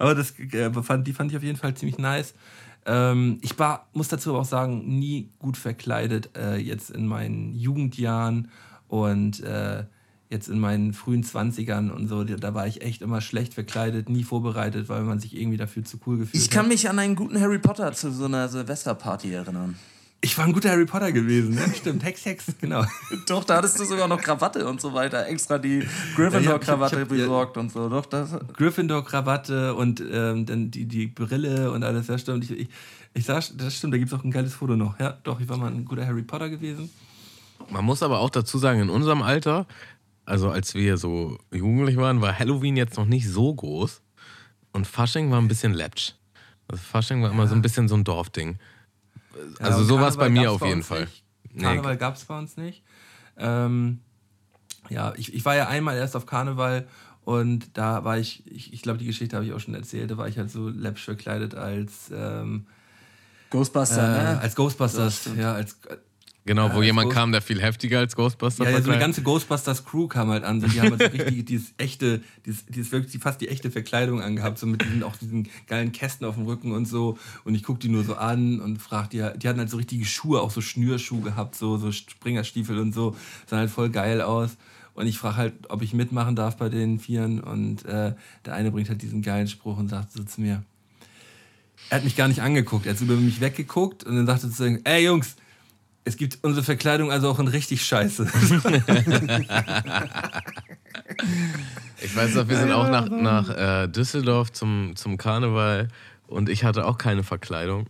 Aber 0.00 0.16
das 0.16 0.36
äh, 0.40 0.72
fand, 0.82 1.06
die 1.06 1.12
fand 1.12 1.30
ich 1.30 1.36
auf 1.36 1.44
jeden 1.44 1.58
Fall 1.58 1.74
ziemlich 1.74 1.98
nice. 1.98 2.34
Ähm, 2.84 3.38
ich 3.42 3.58
war, 3.58 3.88
muss 3.92 4.08
dazu 4.08 4.30
aber 4.30 4.40
auch 4.40 4.44
sagen, 4.44 4.98
nie 4.98 5.30
gut 5.38 5.56
verkleidet, 5.56 6.36
äh, 6.36 6.56
jetzt 6.56 6.90
in 6.90 7.06
meinen 7.06 7.54
Jugendjahren 7.54 8.48
und 8.92 9.40
äh, 9.40 9.84
jetzt 10.28 10.48
in 10.48 10.58
meinen 10.60 10.92
frühen 10.92 11.24
20ern 11.24 11.88
und 11.90 12.08
so, 12.08 12.24
da 12.24 12.52
war 12.52 12.66
ich 12.66 12.82
echt 12.82 13.00
immer 13.00 13.22
schlecht 13.22 13.54
verkleidet, 13.54 14.10
nie 14.10 14.22
vorbereitet, 14.22 14.90
weil 14.90 15.02
man 15.02 15.18
sich 15.18 15.34
irgendwie 15.34 15.56
dafür 15.56 15.82
zu 15.82 15.98
cool 16.06 16.18
gefühlt 16.18 16.42
Ich 16.42 16.50
kann 16.50 16.64
hat. 16.64 16.72
mich 16.72 16.90
an 16.90 16.98
einen 16.98 17.16
guten 17.16 17.40
Harry 17.40 17.58
Potter 17.58 17.92
zu 17.94 18.12
so 18.12 18.26
einer 18.26 18.48
Silvesterparty 18.50 19.32
erinnern. 19.32 19.76
Ich 20.20 20.36
war 20.36 20.44
ein 20.44 20.52
guter 20.52 20.68
Harry 20.68 20.84
Potter 20.84 21.10
gewesen, 21.10 21.54
ne? 21.54 21.62
Stimmt, 21.74 22.04
Hex, 22.04 22.26
Hex, 22.26 22.46
genau. 22.60 22.84
Doch, 23.28 23.44
da 23.44 23.56
hattest 23.56 23.80
du 23.80 23.84
sogar 23.84 24.08
noch 24.08 24.20
Krawatte 24.20 24.68
und 24.68 24.78
so 24.78 24.92
weiter. 24.92 25.26
Extra 25.26 25.58
die 25.58 25.88
Gryffindor-Krawatte 26.14 27.06
besorgt 27.06 27.56
und 27.56 27.72
so. 27.72 27.88
Doch, 27.88 28.04
das. 28.04 28.38
Gryffindor-Krawatte 28.52 29.74
und 29.74 30.02
ähm, 30.12 30.44
dann 30.44 30.70
die, 30.70 30.84
die 30.84 31.06
Brille 31.06 31.72
und 31.72 31.82
alles, 31.82 32.08
ja 32.08 32.18
stimmt. 32.18 32.44
Ich, 32.44 32.50
ich, 32.50 32.68
ich 33.14 33.24
sag, 33.24 33.42
das 33.56 33.74
stimmt, 33.74 33.94
da 33.94 33.98
gibt 33.98 34.12
es 34.12 34.18
auch 34.18 34.22
ein 34.22 34.30
geiles 34.30 34.52
Foto 34.54 34.76
noch. 34.76 35.00
Ja, 35.00 35.16
doch, 35.24 35.40
ich 35.40 35.48
war 35.48 35.56
mal 35.56 35.72
ein 35.72 35.86
guter 35.86 36.06
Harry 36.06 36.22
Potter 36.22 36.50
gewesen. 36.50 36.90
Man 37.70 37.84
muss 37.84 38.02
aber 38.02 38.20
auch 38.20 38.30
dazu 38.30 38.58
sagen, 38.58 38.80
in 38.80 38.90
unserem 38.90 39.22
Alter, 39.22 39.66
also 40.24 40.50
als 40.50 40.74
wir 40.74 40.96
so 40.96 41.38
jugendlich 41.52 41.96
waren, 41.96 42.20
war 42.20 42.38
Halloween 42.38 42.76
jetzt 42.76 42.96
noch 42.96 43.06
nicht 43.06 43.28
so 43.28 43.54
groß 43.54 44.02
und 44.72 44.86
Fasching 44.86 45.30
war 45.30 45.40
ein 45.40 45.48
bisschen 45.48 45.72
läppsch. 45.74 46.14
Also 46.68 46.82
Fasching 46.82 47.22
war 47.22 47.30
immer 47.30 47.46
so 47.46 47.54
ein 47.54 47.62
bisschen 47.62 47.88
so 47.88 47.94
ein 47.96 48.04
Dorfding. 48.04 48.58
Ja, 49.60 49.66
Also 49.66 49.80
und 49.80 49.86
so 49.86 50.00
war 50.00 50.08
es 50.08 50.16
bei 50.16 50.28
mir 50.28 50.50
auf 50.50 50.60
bei 50.60 50.68
jeden 50.68 50.82
Fall. 50.82 51.00
Nicht. 51.02 51.24
Nee. 51.54 51.62
Karneval 51.62 51.96
gab 51.96 52.16
es 52.16 52.24
bei 52.24 52.38
uns 52.38 52.56
nicht. 52.56 52.82
Ähm, 53.36 54.00
ja, 54.88 55.12
ich, 55.16 55.34
ich 55.34 55.44
war 55.44 55.56
ja 55.56 55.68
einmal 55.68 55.96
erst 55.96 56.16
auf 56.16 56.26
Karneval 56.26 56.86
und 57.24 57.76
da 57.76 58.04
war 58.04 58.18
ich, 58.18 58.46
ich, 58.46 58.72
ich 58.72 58.82
glaube, 58.82 58.98
die 58.98 59.06
Geschichte 59.06 59.36
habe 59.36 59.46
ich 59.46 59.52
auch 59.52 59.60
schon 59.60 59.74
erzählt, 59.74 60.10
da 60.10 60.16
war 60.16 60.28
ich 60.28 60.38
halt 60.38 60.50
so 60.50 60.68
läppsch 60.68 61.04
verkleidet 61.04 61.54
als, 61.54 62.10
ähm, 62.12 62.66
äh, 62.68 63.50
Ghostbuster, 63.50 64.08
ne? 64.08 64.40
als 64.40 64.54
Ghostbusters. 64.56 65.28
Ja, 65.36 65.52
als, 65.52 65.78
Genau, 66.44 66.72
wo 66.72 66.78
als 66.78 66.86
jemand 66.86 67.06
Ghost- 67.06 67.16
kam, 67.16 67.30
der 67.30 67.40
viel 67.40 67.62
heftiger 67.62 68.00
als 68.00 68.16
Ghostbuster 68.16 68.64
ja, 68.64 68.70
ja, 68.70 68.82
so 68.82 68.90
eine 68.90 68.98
ganze 68.98 69.22
Ghostbusters-Crew 69.22 70.08
kam 70.08 70.28
halt 70.30 70.42
an. 70.42 70.60
So, 70.60 70.66
die 70.66 70.80
haben 70.80 70.90
halt 70.90 71.00
so 71.02 71.06
richtig 71.18 71.44
dieses 71.46 71.72
echte, 71.78 72.20
dieses, 72.44 72.66
dieses 72.66 72.90
wirklich 72.90 73.22
fast 73.22 73.40
die 73.40 73.48
echte 73.48 73.70
Verkleidung 73.70 74.20
angehabt, 74.20 74.58
so 74.58 74.66
mit 74.66 74.82
diesen, 74.82 75.04
auch 75.04 75.16
diesen 75.16 75.48
geilen 75.68 75.92
Kästen 75.92 76.26
auf 76.26 76.34
dem 76.34 76.46
Rücken 76.46 76.72
und 76.72 76.86
so. 76.86 77.16
Und 77.44 77.54
ich 77.54 77.62
guck 77.62 77.78
die 77.78 77.88
nur 77.88 78.02
so 78.02 78.16
an 78.16 78.60
und 78.60 78.78
frag 78.82 79.10
die, 79.10 79.24
die 79.36 79.48
hatten 79.48 79.60
halt 79.60 79.70
so 79.70 79.76
richtige 79.76 80.04
Schuhe, 80.04 80.40
auch 80.40 80.50
so 80.50 80.60
Schnürschuhe 80.60 81.20
gehabt, 81.20 81.54
so, 81.54 81.76
so 81.76 81.92
Springerstiefel 81.92 82.76
und 82.78 82.92
so. 82.92 83.14
Sahen 83.46 83.60
halt 83.60 83.70
voll 83.70 83.90
geil 83.90 84.20
aus. 84.20 84.56
Und 84.94 85.06
ich 85.06 85.18
frage 85.18 85.36
halt, 85.36 85.54
ob 85.68 85.80
ich 85.80 85.94
mitmachen 85.94 86.34
darf 86.34 86.56
bei 86.56 86.68
den 86.68 86.98
Vieren. 86.98 87.40
Und 87.40 87.84
äh, 87.84 88.14
der 88.44 88.54
eine 88.54 88.72
bringt 88.72 88.88
halt 88.88 89.00
diesen 89.00 89.22
geilen 89.22 89.46
Spruch 89.46 89.78
und 89.78 89.88
sagt 89.88 90.10
so 90.12 90.24
zu 90.24 90.40
mir, 90.40 90.64
er 91.88 91.98
hat 91.98 92.04
mich 92.04 92.16
gar 92.16 92.28
nicht 92.28 92.40
angeguckt, 92.42 92.86
er 92.86 92.94
hat 92.94 93.00
über 93.00 93.14
mich 93.16 93.40
weggeguckt 93.40 94.04
und 94.04 94.16
dann 94.16 94.26
sagte 94.26 94.46
er 94.46 94.52
zu 94.52 94.66
ihm, 94.66 94.80
ey 94.84 95.04
Jungs, 95.04 95.36
es 96.04 96.16
gibt 96.16 96.38
unsere 96.42 96.64
Verkleidung 96.64 97.10
also 97.12 97.30
auch 97.30 97.38
in 97.38 97.48
richtig 97.48 97.84
scheiße. 97.84 98.26
Ich 102.04 102.16
weiß 102.16 102.34
noch, 102.34 102.48
wir 102.48 102.56
sind 102.58 102.72
auch 102.72 102.88
nach, 102.88 103.08
nach 103.08 103.48
äh, 103.48 103.86
Düsseldorf 103.86 104.52
zum, 104.52 104.96
zum 104.96 105.16
Karneval 105.16 105.88
und 106.26 106.48
ich 106.48 106.64
hatte 106.64 106.84
auch 106.86 106.98
keine 106.98 107.22
Verkleidung. 107.22 107.86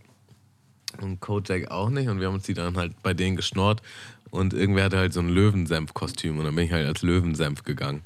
Und 1.01 1.19
Kojak 1.19 1.71
auch 1.71 1.89
nicht. 1.89 2.07
Und 2.07 2.19
wir 2.19 2.27
haben 2.27 2.35
uns 2.35 2.43
die 2.43 2.53
dann 2.53 2.77
halt 2.77 3.01
bei 3.01 3.15
denen 3.15 3.35
geschnort. 3.35 3.81
Und 4.29 4.53
irgendwer 4.53 4.85
hatte 4.85 4.97
halt 4.97 5.13
so 5.13 5.19
ein 5.19 5.29
Löwensenf-Kostüm. 5.29 6.37
Und 6.37 6.45
dann 6.45 6.55
bin 6.55 6.65
ich 6.65 6.71
halt 6.71 6.85
als 6.85 7.01
Löwensenf 7.01 7.63
gegangen. 7.63 8.03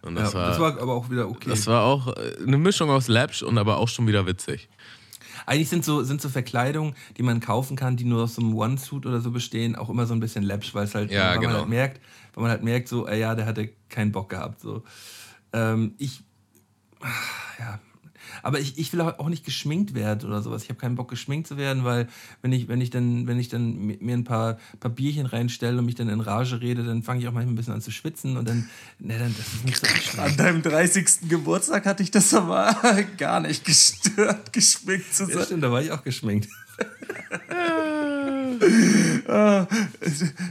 Und 0.00 0.16
Ja, 0.16 0.22
das, 0.22 0.34
war, 0.34 0.48
das 0.48 0.58
war 0.58 0.80
aber 0.80 0.94
auch 0.94 1.10
wieder 1.10 1.28
okay. 1.28 1.50
das 1.50 1.66
war 1.66 1.84
auch 1.84 2.08
äh, 2.08 2.36
eine 2.46 2.58
Mischung 2.58 2.90
aus 2.90 3.08
Läppsch 3.08 3.42
und 3.42 3.58
aber 3.58 3.76
auch 3.76 3.88
schon 3.88 4.06
wieder 4.06 4.26
witzig. 4.26 4.68
Eigentlich 5.46 5.68
sind 5.68 5.84
so, 5.84 6.02
sind 6.02 6.20
so 6.20 6.28
Verkleidungen, 6.28 6.94
die 7.16 7.22
man 7.22 7.40
kaufen 7.40 7.76
kann, 7.76 7.96
die 7.96 8.04
nur 8.04 8.24
aus 8.24 8.34
so 8.34 8.42
einem 8.42 8.54
One-Suit 8.54 9.06
oder 9.06 9.20
so 9.20 9.30
bestehen, 9.30 9.76
auch 9.76 9.88
immer 9.90 10.06
so 10.06 10.14
ein 10.14 10.20
bisschen 10.20 10.44
läppsch, 10.44 10.74
weil 10.74 10.84
es 10.84 10.94
halt, 10.94 11.10
Ja, 11.10 11.30
weil 11.30 11.38
genau. 11.38 11.48
man 11.50 11.60
halt 11.60 11.68
merkt, 11.68 12.00
weil 12.34 12.42
man 12.42 12.50
halt 12.50 12.62
merkt, 12.62 12.88
so, 12.88 13.06
äh, 13.06 13.18
ja, 13.18 13.34
der 13.34 13.46
hatte 13.46 13.70
keinen 13.88 14.12
Bock 14.12 14.30
gehabt. 14.30 14.60
So. 14.60 14.82
Ähm, 15.52 15.94
ich, 15.98 16.22
ah, 17.00 17.08
ja. 17.58 17.80
Aber 18.42 18.58
ich, 18.60 18.78
ich 18.78 18.92
will 18.92 19.00
auch 19.00 19.28
nicht 19.28 19.44
geschminkt 19.44 19.94
werden 19.94 20.28
oder 20.28 20.42
sowas. 20.42 20.62
Ich 20.64 20.68
habe 20.68 20.78
keinen 20.80 20.96
Bock, 20.96 21.08
geschminkt 21.10 21.46
zu 21.46 21.56
werden, 21.56 21.84
weil 21.84 22.08
wenn 22.42 22.52
ich, 22.52 22.68
wenn 22.68 22.80
ich 22.80 22.90
dann, 22.90 23.26
wenn 23.26 23.38
ich 23.38 23.48
dann 23.48 23.74
mi- 23.78 23.98
mir 24.00 24.16
ein 24.16 24.24
paar, 24.24 24.58
Bierchen 24.90 25.26
reinstelle 25.26 25.78
und 25.78 25.86
mich 25.86 25.94
dann 25.94 26.08
in 26.08 26.20
Rage 26.20 26.60
rede, 26.60 26.82
dann 26.84 27.02
fange 27.02 27.20
ich 27.20 27.28
auch 27.28 27.32
manchmal 27.32 27.52
ein 27.52 27.56
bisschen 27.56 27.74
an 27.74 27.80
zu 27.80 27.90
schwitzen 27.90 28.36
und 28.36 28.48
dann, 28.48 28.68
ne, 28.98 29.18
dann 29.18 29.34
das 29.36 29.46
ist 29.54 29.64
nicht 29.64 29.76
so 29.78 29.86
anstrengend. 29.86 30.30
An 30.30 30.36
deinem 30.36 30.62
30. 30.62 31.28
Geburtstag 31.28 31.86
hatte 31.86 32.02
ich 32.02 32.10
das 32.10 32.32
aber 32.34 32.74
gar 33.18 33.40
nicht 33.40 33.64
gestört, 33.64 34.52
geschminkt 34.52 35.14
zu 35.14 35.24
Ja, 35.24 35.34
sein. 35.36 35.44
stimmt, 35.46 35.62
da 35.64 35.70
war 35.72 35.80
ich 35.82 35.90
auch 35.92 36.02
geschminkt. 36.04 36.48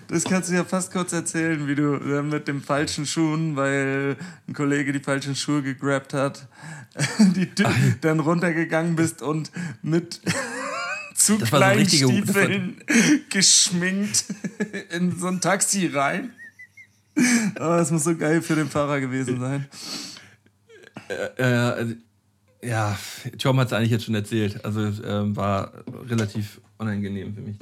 Das 0.07 0.23
kannst 0.25 0.49
du 0.49 0.53
ja 0.55 0.63
fast 0.63 0.91
kurz 0.91 1.13
erzählen, 1.13 1.67
wie 1.67 1.75
du 1.75 1.95
äh, 1.95 2.21
mit 2.21 2.47
dem 2.47 2.61
falschen 2.61 3.05
Schuhen, 3.05 3.55
weil 3.55 4.17
ein 4.47 4.53
Kollege 4.53 4.91
die 4.93 4.99
falschen 4.99 5.35
Schuhe 5.35 5.61
gegrabt 5.61 6.13
hat, 6.13 6.47
die 7.19 7.47
dann 8.01 8.19
runtergegangen 8.19 8.95
bist 8.95 9.21
und 9.21 9.51
mit 9.81 10.19
zu 11.15 11.37
Das 11.37 11.49
so 11.49 11.55
kleinen 11.57 11.79
war- 11.81 11.87
Stiefeln 11.87 12.83
geschminkt 13.29 14.25
in 14.91 15.17
so 15.17 15.27
ein 15.27 15.41
Taxi 15.41 15.87
rein. 15.87 16.31
Oh, 17.15 17.59
das 17.59 17.91
muss 17.91 18.05
so 18.05 18.15
geil 18.15 18.41
für 18.41 18.55
den 18.55 18.69
Fahrer 18.69 18.99
gewesen 19.01 19.39
sein. 19.39 19.65
Äh, 21.37 21.43
also, 21.43 21.93
ja, 22.63 22.97
Tom 23.37 23.59
hat 23.59 23.67
es 23.67 23.73
eigentlich 23.73 23.91
jetzt 23.91 24.05
schon 24.05 24.15
erzählt. 24.15 24.63
Also 24.63 24.81
ähm, 25.03 25.35
war 25.35 25.73
relativ 26.07 26.61
unangenehm 26.81 27.33
für 27.33 27.41
mich. 27.41 27.57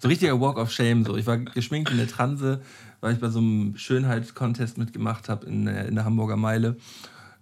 So 0.00 0.08
richtiger 0.08 0.40
Walk 0.40 0.56
of 0.58 0.70
Shame. 0.70 1.04
So. 1.04 1.16
Ich 1.16 1.26
war 1.26 1.36
geschminkt 1.38 1.90
in 1.90 1.98
der 1.98 2.06
Transe, 2.08 2.60
weil 3.00 3.14
ich 3.14 3.20
bei 3.20 3.28
so 3.28 3.40
einem 3.40 3.76
Schönheitskontest 3.76 4.78
mitgemacht 4.78 5.28
habe 5.28 5.46
in, 5.46 5.66
der- 5.66 5.86
in 5.86 5.96
der 5.96 6.04
Hamburger 6.04 6.36
Meile. 6.36 6.76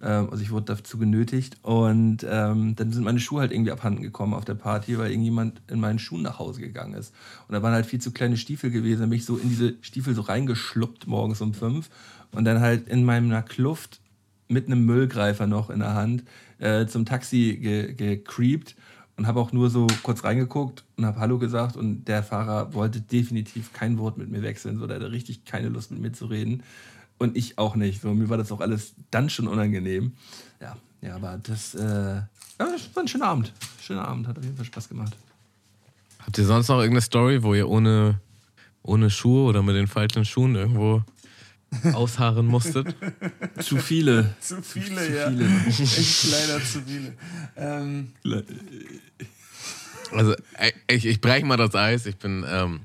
Ähm, 0.03 0.29
also 0.31 0.43
ich 0.43 0.51
wurde 0.51 0.75
dazu 0.75 0.99
genötigt. 0.99 1.59
Und 1.63 2.27
ähm, 2.29 2.75
dann 2.75 2.91
sind 2.93 3.05
meine 3.05 3.21
Schuhe 3.21 3.41
halt 3.43 3.53
irgendwie 3.53 3.71
abhanden 3.71 4.03
gekommen 4.03 4.35
auf 4.35 4.45
der 4.45 4.55
Party, 4.55 4.99
weil 4.99 5.11
irgendjemand 5.11 5.61
in 5.71 5.79
meinen 5.79 5.99
Schuhen 5.99 6.23
nach 6.23 6.39
Hause 6.39 6.61
gegangen 6.61 6.95
ist. 6.95 7.13
Und 7.47 7.53
da 7.55 7.63
waren 7.63 7.73
halt 7.75 7.87
viel 7.87 8.01
zu 8.01 8.11
kleine 8.11 8.37
Stiefel 8.37 8.71
gewesen. 8.71 9.01
Da 9.03 9.07
bin 9.07 9.19
ich 9.19 9.25
so 9.27 9.37
in 9.37 9.49
diese 9.49 9.75
Stiefel 9.83 10.15
so 10.15 10.23
reingeschluppt 10.23 11.07
morgens 11.07 11.41
um 11.41 11.55
fünf. 11.55 11.91
Und 12.33 12.45
dann 12.47 12.61
halt 12.61 12.89
in 12.89 13.05
meiner 13.05 13.43
Kluft 13.43 14.01
mit 14.49 14.67
einem 14.67 14.85
Müllgreifer 14.85 15.47
noch 15.47 15.71
in 15.71 15.79
der 15.81 15.95
Hand 15.95 16.25
äh, 16.59 16.87
zum 16.87 17.05
Taxi 17.05 17.57
ge 17.61 18.23
und 19.17 19.27
habe 19.27 19.41
auch 19.41 19.53
nur 19.53 19.71
so 19.71 19.87
kurz 20.03 20.25
reingeguckt 20.25 20.85
und 20.97 21.07
habe 21.07 21.21
Hallo 21.21 21.39
gesagt 21.39 21.77
und 21.77 22.05
der 22.07 22.23
Fahrer 22.23 22.75
wollte 22.75 23.01
definitiv 23.01 23.73
kein 23.73 23.99
Wort 23.99 24.19
mit 24.19 24.31
mir 24.31 24.43
wechseln, 24.43 24.79
so 24.79 24.87
der 24.87 24.97
hatte 24.97 25.13
richtig 25.13 25.45
keine 25.45 25.69
Lust 25.69 25.91
mit 25.91 26.01
mir 26.01 26.13
zu 26.13 26.27
reden 26.27 26.63
und 27.19 27.37
ich 27.37 27.59
auch 27.59 27.77
nicht. 27.77 28.03
So, 28.03 28.13
mir 28.13 28.29
war 28.29 28.39
das 28.39 28.51
auch 28.53 28.61
alles 28.61 28.95
dann 29.11 29.31
schon 29.31 29.47
unangenehm. 29.47 30.13
Ja, 30.61 30.77
ja, 31.01 31.17
aber 31.17 31.39
das, 31.43 31.75
äh, 31.75 31.83
ja, 31.85 32.27
war 32.59 33.03
ein 33.03 33.09
schöner 33.09 33.27
Abend. 33.27 33.53
Schöner 33.81 34.07
Abend, 34.07 34.27
hat 34.27 34.39
auf 34.39 34.45
jeden 34.45 34.57
Fall 34.57 34.65
Spaß 34.65 34.89
gemacht. 34.89 35.17
Habt 36.21 36.39
ihr 36.39 36.47
sonst 36.47 36.69
noch 36.69 36.79
irgendeine 36.79 37.03
Story, 37.03 37.43
wo 37.43 37.55
ihr 37.55 37.69
ohne, 37.69 38.21
ohne 38.83 39.11
Schuhe 39.11 39.45
oder 39.45 39.63
mit 39.63 39.77
den 39.77 39.87
falschen 39.87 40.25
Schuhen 40.25 40.55
irgendwo 40.55 41.03
ausharren 41.93 42.47
musstet? 42.47 42.95
Zu 43.61 43.79
viele. 43.79 44.35
Zu 44.41 44.63
viele, 44.63 45.07
Zu 45.07 45.17
ja. 45.17 45.29
viele. 45.29 45.67
Echt 45.69 46.31
leider 46.31 46.65
zu 46.65 46.83
viele. 46.83 47.15
Ähm, 47.57 48.13
Also, 50.13 50.35
ich, 50.89 51.07
ich 51.07 51.21
breche 51.21 51.45
mal 51.45 51.57
das 51.57 51.75
Eis. 51.75 52.07
Ich 52.07 52.17
bin, 52.17 52.45
ähm, 52.49 52.81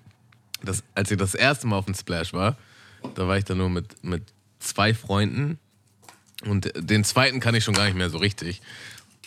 das, 0.63 0.83
als 0.95 1.11
ich 1.11 1.17
das 1.17 1.35
erste 1.35 1.67
Mal 1.67 1.77
auf 1.77 1.85
dem 1.85 1.93
Splash 1.93 2.33
war, 2.33 2.57
da 3.15 3.27
war 3.27 3.37
ich 3.37 3.45
da 3.45 3.55
nur 3.55 3.69
mit, 3.69 4.03
mit 4.03 4.23
zwei 4.59 4.93
Freunden. 4.93 5.59
Und 6.45 6.71
den 6.75 7.03
zweiten 7.03 7.39
kann 7.39 7.55
ich 7.55 7.63
schon 7.63 7.73
gar 7.73 7.85
nicht 7.85 7.97
mehr 7.97 8.09
so 8.09 8.17
richtig. 8.17 8.61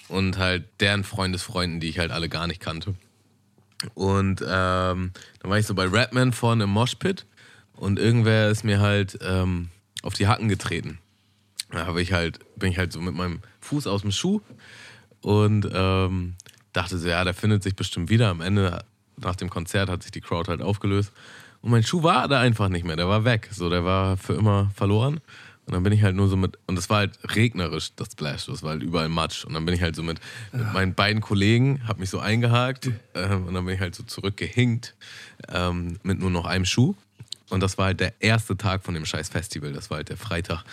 Und 0.09 0.39
halt 0.39 0.65
deren 0.81 1.05
Freundesfreunden, 1.05 1.81
die 1.81 1.89
ich 1.89 1.99
halt 1.99 2.11
alle 2.11 2.29
gar 2.29 2.47
nicht 2.47 2.61
kannte. 2.61 2.95
Und 3.95 4.41
ähm, 4.43 5.13
dann 5.41 5.51
war 5.51 5.59
ich 5.59 5.67
so 5.67 5.75
bei 5.75 5.87
Redman 5.87 6.33
vorne 6.33 6.65
im 6.65 6.71
Moshpit 6.71 7.27
und 7.77 7.99
irgendwer 7.99 8.51
ist 8.51 8.65
mir 8.65 8.81
halt 8.81 9.19
ähm, 9.23 9.69
auf 10.03 10.15
die 10.15 10.27
Hacken 10.27 10.49
getreten. 10.49 10.99
Da 11.71 11.87
habe 11.87 12.03
ich 12.03 12.13
halt, 12.13 12.39
bin 12.57 12.71
ich 12.71 12.79
halt 12.79 12.93
so 12.93 13.01
mit 13.01 13.15
meinem 13.15 13.41
Fuß 13.61 13.87
aus 13.87 14.03
dem 14.03 14.13
Schuh 14.13 14.41
und 15.23 15.69
ähm, 15.73 16.35
dachte 16.73 16.99
so, 16.99 17.09
ja, 17.09 17.25
der 17.25 17.35
findet 17.35 17.63
sich 17.63 17.75
bestimmt 17.75 18.11
wieder. 18.11 18.29
Am 18.29 18.41
Ende, 18.41 18.85
nach 19.17 19.37
dem 19.37 19.49
Konzert, 19.49 19.89
hat 19.89 20.03
sich 20.03 20.13
die 20.13 20.21
Crowd 20.21 20.51
halt 20.51 20.61
aufgelöst. 20.61 21.13
Und 21.63 21.71
mein 21.71 21.83
Schuh 21.83 22.03
war 22.03 22.29
da 22.29 22.41
einfach 22.41 22.69
nicht 22.69 22.85
mehr, 22.85 22.97
der 22.97 23.09
war 23.09 23.25
weg. 23.25 23.49
So, 23.53 23.71
der 23.71 23.85
war 23.85 24.17
für 24.17 24.35
immer 24.35 24.71
verloren. 24.75 25.21
Und 25.65 25.75
dann 25.75 25.85
bin 25.85 25.93
ich 25.93 26.03
halt 26.03 26.17
nur 26.17 26.29
so 26.29 26.37
mit, 26.37 26.59
und 26.67 26.77
es 26.77 26.91
war 26.91 26.99
halt 26.99 27.19
regnerisch, 27.37 27.93
das 27.95 28.13
Splash, 28.13 28.47
das 28.47 28.65
war 28.65 28.71
halt 28.71 28.83
überall 28.83 29.09
Matsch. 29.09 29.45
Und 29.45 29.55
dann 29.55 29.65
bin 29.65 29.75
ich 29.75 29.81
halt 29.81 29.95
so 29.95 30.03
mit, 30.03 30.19
mit 30.53 30.73
meinen 30.73 30.95
beiden 30.95 31.23
Kollegen, 31.23 31.87
hab 31.87 32.01
mich 32.01 32.11
so 32.11 32.19
eingehakt 32.19 32.91
ähm, 33.15 33.47
und 33.47 33.55
dann 33.55 33.65
bin 33.65 33.77
ich 33.77 33.81
halt 33.81 33.95
so 33.95 34.03
zurückgehinkt 34.03 34.97
ähm, 35.49 36.01
mit 36.03 36.19
nur 36.19 36.31
noch 36.31 36.47
einem 36.47 36.65
Schuh. 36.65 36.97
Und 37.53 37.61
das 37.61 37.77
war 37.77 37.85
halt 37.87 38.01
der 38.01 38.15
erste 38.19 38.57
Tag 38.57 38.83
von 38.83 38.95
dem 38.95 39.05
scheiß 39.05 39.29
Festival, 39.29 39.75
das 39.75 39.91
war 39.91 39.99
halt 39.99 40.09
der 40.09 40.17
Freitag. 40.17 40.65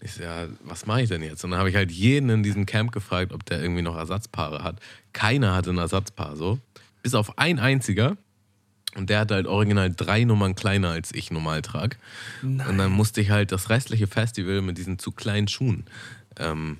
Ich 0.00 0.12
so, 0.12 0.22
ja, 0.22 0.46
was 0.62 0.86
mache 0.86 1.02
ich 1.02 1.08
denn 1.08 1.20
jetzt? 1.20 1.42
Und 1.42 1.50
dann 1.50 1.58
habe 1.58 1.68
ich 1.68 1.74
halt 1.74 1.90
jeden 1.90 2.30
in 2.30 2.44
diesem 2.44 2.64
Camp 2.64 2.92
gefragt, 2.92 3.32
ob 3.32 3.44
der 3.44 3.60
irgendwie 3.60 3.82
noch 3.82 3.96
Ersatzpaare 3.96 4.62
hat. 4.62 4.78
Keiner 5.12 5.52
hatte 5.56 5.70
ein 5.70 5.78
Ersatzpaar 5.78 6.36
so, 6.36 6.60
bis 7.02 7.16
auf 7.16 7.38
ein 7.38 7.58
einziger. 7.58 8.16
Und 8.94 9.10
der 9.10 9.18
hatte 9.18 9.34
halt 9.34 9.48
original 9.48 9.92
drei 9.92 10.22
Nummern 10.22 10.54
kleiner 10.54 10.90
als 10.90 11.12
ich 11.12 11.32
normal 11.32 11.60
trage. 11.60 11.96
Und 12.68 12.78
dann 12.78 12.92
musste 12.92 13.20
ich 13.20 13.30
halt 13.30 13.50
das 13.50 13.68
restliche 13.68 14.06
Festival 14.06 14.62
mit 14.62 14.78
diesen 14.78 15.00
zu 15.00 15.10
kleinen 15.10 15.48
Schuhen 15.48 15.86
ähm, 16.38 16.78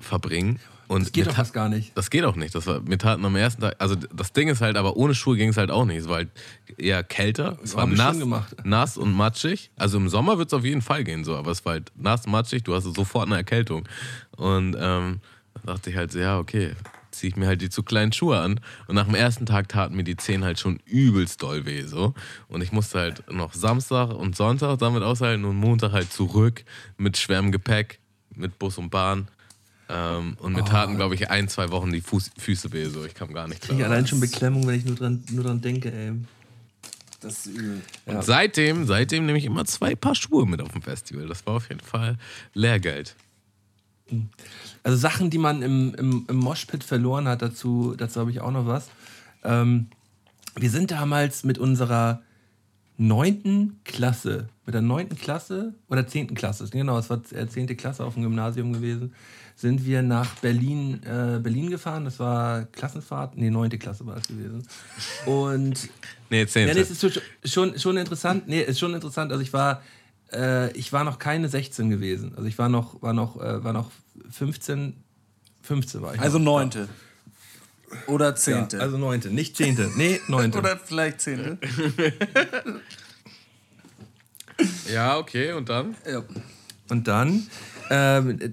verbringen. 0.00 0.58
Und 0.88 1.02
Das 1.02 1.12
geht 1.12 1.26
doch 1.26 1.34
fast 1.34 1.52
gar 1.52 1.68
nicht. 1.68 1.96
Das 1.96 2.10
geht 2.10 2.24
auch 2.24 2.36
nicht. 2.36 2.54
Das 2.54 2.66
war, 2.66 2.80
mir 2.80 2.98
taten 2.98 3.24
am 3.24 3.36
ersten 3.36 3.62
Tag, 3.62 3.76
also 3.78 3.94
das 3.94 4.32
Ding 4.32 4.48
ist 4.48 4.60
halt, 4.60 4.76
aber 4.76 4.96
ohne 4.96 5.14
Schuhe 5.14 5.36
ging 5.36 5.48
es 5.48 5.56
halt 5.56 5.70
auch 5.70 5.84
nicht. 5.84 5.98
Es 5.98 6.08
war 6.08 6.16
halt 6.16 6.30
eher 6.76 7.02
kälter, 7.02 7.58
es 7.62 7.74
war 7.74 7.86
nass, 7.86 8.18
gemacht. 8.18 8.54
nass 8.64 8.96
und 8.96 9.12
matschig. 9.12 9.70
Also 9.76 9.98
im 9.98 10.08
Sommer 10.08 10.38
wird 10.38 10.48
es 10.48 10.54
auf 10.54 10.64
jeden 10.64 10.82
Fall 10.82 11.04
gehen, 11.04 11.24
so, 11.24 11.36
aber 11.36 11.50
es 11.50 11.64
war 11.64 11.72
halt 11.74 11.90
nass, 11.96 12.26
matschig, 12.26 12.64
du 12.64 12.74
hast 12.74 12.84
sofort 12.84 13.26
eine 13.26 13.36
Erkältung. 13.36 13.88
Und 14.36 14.76
ähm, 14.78 15.20
da 15.54 15.74
dachte 15.74 15.90
ich 15.90 15.96
halt 15.96 16.12
so, 16.12 16.18
ja, 16.18 16.38
okay, 16.38 16.72
ziehe 17.16 17.30
ich 17.30 17.36
mir 17.36 17.46
halt 17.46 17.62
die 17.62 17.70
zu 17.70 17.82
kleinen 17.82 18.12
Schuhe 18.12 18.38
an. 18.38 18.60
Und 18.86 18.94
nach 18.94 19.06
dem 19.06 19.14
ersten 19.14 19.46
Tag 19.46 19.68
taten 19.68 19.96
mir 19.96 20.04
die 20.04 20.16
Zehen 20.16 20.44
halt 20.44 20.58
schon 20.60 20.78
übelst 20.84 21.42
doll 21.42 21.66
weh, 21.66 21.82
so. 21.82 22.14
Und 22.48 22.62
ich 22.62 22.72
musste 22.72 22.98
halt 22.98 23.30
noch 23.32 23.54
Samstag 23.54 24.10
und 24.12 24.36
Sonntag 24.36 24.78
damit 24.78 25.02
aushalten 25.02 25.44
und 25.44 25.56
Montag 25.56 25.92
halt 25.92 26.12
zurück 26.12 26.64
mit 26.96 27.16
schwerem 27.16 27.52
Gepäck, 27.52 28.00
mit 28.34 28.58
Bus 28.58 28.78
und 28.78 28.90
Bahn. 28.90 29.28
Ähm, 29.88 30.36
und 30.40 30.52
mir 30.54 30.64
taten, 30.64 30.96
glaube 30.96 31.14
ich, 31.14 31.30
ein, 31.30 31.48
zwei 31.48 31.70
Wochen 31.70 31.92
die 31.92 32.00
Fuß, 32.00 32.32
Füße 32.38 32.72
weh, 32.72 32.86
so. 32.86 33.04
Ich 33.04 33.14
kam 33.14 33.32
gar 33.32 33.46
nicht 33.46 33.62
Ich 33.64 33.70
klar. 33.70 33.88
allein 33.88 34.06
schon 34.06 34.20
Beklemmung, 34.20 34.66
wenn 34.66 34.74
ich 34.74 34.84
nur 34.84 34.96
dran, 34.96 35.22
nur 35.30 35.44
dran 35.44 35.60
denke, 35.60 35.92
ey. 35.92 36.12
das 37.20 37.46
ist 37.46 37.56
übel. 37.56 37.80
Und 38.06 38.24
seitdem, 38.24 38.86
seitdem 38.86 39.26
nehme 39.26 39.38
ich 39.38 39.44
immer 39.44 39.64
zwei 39.64 39.94
Paar 39.94 40.14
Schuhe 40.14 40.46
mit 40.46 40.60
auf 40.60 40.72
dem 40.72 40.82
Festival. 40.82 41.26
Das 41.28 41.46
war 41.46 41.54
auf 41.54 41.68
jeden 41.68 41.80
Fall 41.80 42.18
Lehrgeld. 42.54 43.14
Also 44.82 44.96
Sachen, 44.98 45.30
die 45.30 45.38
man 45.38 45.62
im, 45.62 45.94
im, 45.94 46.26
im 46.28 46.36
Moshpit 46.36 46.84
verloren 46.84 47.28
hat, 47.28 47.42
dazu, 47.42 47.94
dazu 47.96 48.20
habe 48.20 48.30
ich 48.30 48.40
auch 48.40 48.52
noch 48.52 48.66
was. 48.66 48.88
Ähm, 49.44 49.88
wir 50.56 50.70
sind 50.70 50.90
damals 50.90 51.44
mit 51.44 51.58
unserer 51.58 52.22
neunten 52.98 53.80
Klasse, 53.84 54.48
mit 54.64 54.74
der 54.74 54.82
neunten 54.82 55.16
Klasse 55.18 55.74
oder 55.88 56.06
zehnten 56.06 56.34
Klasse, 56.34 56.68
genau, 56.70 56.98
es 56.98 57.10
war 57.10 57.20
äh, 57.32 57.46
zehnte 57.46 57.76
Klasse 57.76 58.04
auf 58.04 58.14
dem 58.14 58.22
Gymnasium 58.22 58.72
gewesen, 58.72 59.12
sind 59.56 59.86
wir 59.86 60.02
nach 60.02 60.34
Berlin, 60.36 61.02
äh, 61.02 61.40
Berlin 61.40 61.70
gefahren. 61.70 62.04
Das 62.04 62.18
war 62.18 62.64
Klassenfahrt, 62.66 63.36
nee, 63.38 63.48
neunte 63.50 63.78
Klasse 63.78 64.06
war 64.06 64.16
das 64.16 64.28
gewesen. 64.28 64.66
Und 65.24 65.88
Nee, 66.30 66.40
ja, 66.40 66.46
zehnte. 66.46 66.74
nee, 66.74 66.80
es 66.80 66.90
ist 66.90 67.20
schon, 67.44 67.78
schon, 67.78 67.96
interessant. 67.96 68.46
Nee, 68.48 68.60
ist 68.62 68.78
schon 68.78 68.92
interessant. 68.94 69.32
Also 69.32 69.42
ich 69.42 69.52
war, 69.52 69.82
äh, 70.32 70.70
ich 70.72 70.92
war 70.92 71.04
noch 71.04 71.18
keine 71.18 71.48
16 71.48 71.88
gewesen. 71.88 72.34
Also 72.36 72.46
ich 72.48 72.58
war 72.58 72.68
noch, 72.68 73.00
war 73.00 73.12
noch, 73.14 73.40
äh, 73.40 73.64
war 73.64 73.72
noch 73.72 73.90
15, 74.30 74.94
15 75.62 76.02
war 76.02 76.14
ich. 76.14 76.20
Also 76.20 76.38
noch. 76.38 76.58
neunte. 76.58 76.88
Oder 78.08 78.26
Ja, 78.30 78.34
zehnte. 78.34 78.80
also 78.80 78.98
neunte, 78.98 79.30
nicht 79.30 79.56
zehnte. 79.56 79.90
Nee, 79.96 80.20
neunte. 80.28 80.58
Oder 80.58 80.76
vielleicht 80.76 81.20
zehnte. 81.20 81.58
Ja, 84.90 85.18
okay, 85.18 85.52
und 85.52 85.68
dann? 85.68 85.94
ja. 86.10 86.22
Und 86.88 87.06
dann, 87.08 87.46
ähm, 87.90 88.40
äh, 88.40 88.50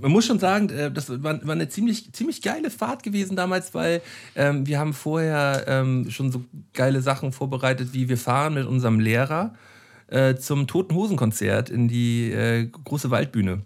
man 0.00 0.10
muss 0.12 0.26
schon 0.26 0.38
sagen, 0.38 0.68
äh, 0.70 0.90
das 0.90 1.08
war, 1.22 1.40
eine 1.48 1.68
ziemlich, 1.68 2.12
ziemlich 2.12 2.42
geile 2.42 2.70
Fahrt 2.70 3.02
gewesen 3.02 3.36
damals, 3.36 3.74
weil 3.74 4.02
ähm, 4.36 4.66
wir 4.66 4.78
haben 4.78 4.92
vorher 4.94 5.64
ähm, 5.68 6.10
schon 6.10 6.30
so 6.32 6.44
geile 6.72 7.00
Sachen 7.02 7.32
vorbereitet, 7.32 7.90
wie 7.92 8.08
wir 8.08 8.18
fahren 8.18 8.54
mit 8.54 8.66
unserem 8.66 9.00
Lehrer 9.00 9.54
äh, 10.08 10.34
zum 10.36 10.66
Toten 10.66 10.94
Hosen 10.94 11.16
Konzert 11.16 11.70
in 11.70 11.88
die 11.88 12.30
äh, 12.32 12.66
große 12.66 13.10
Waldbühne. 13.10 13.62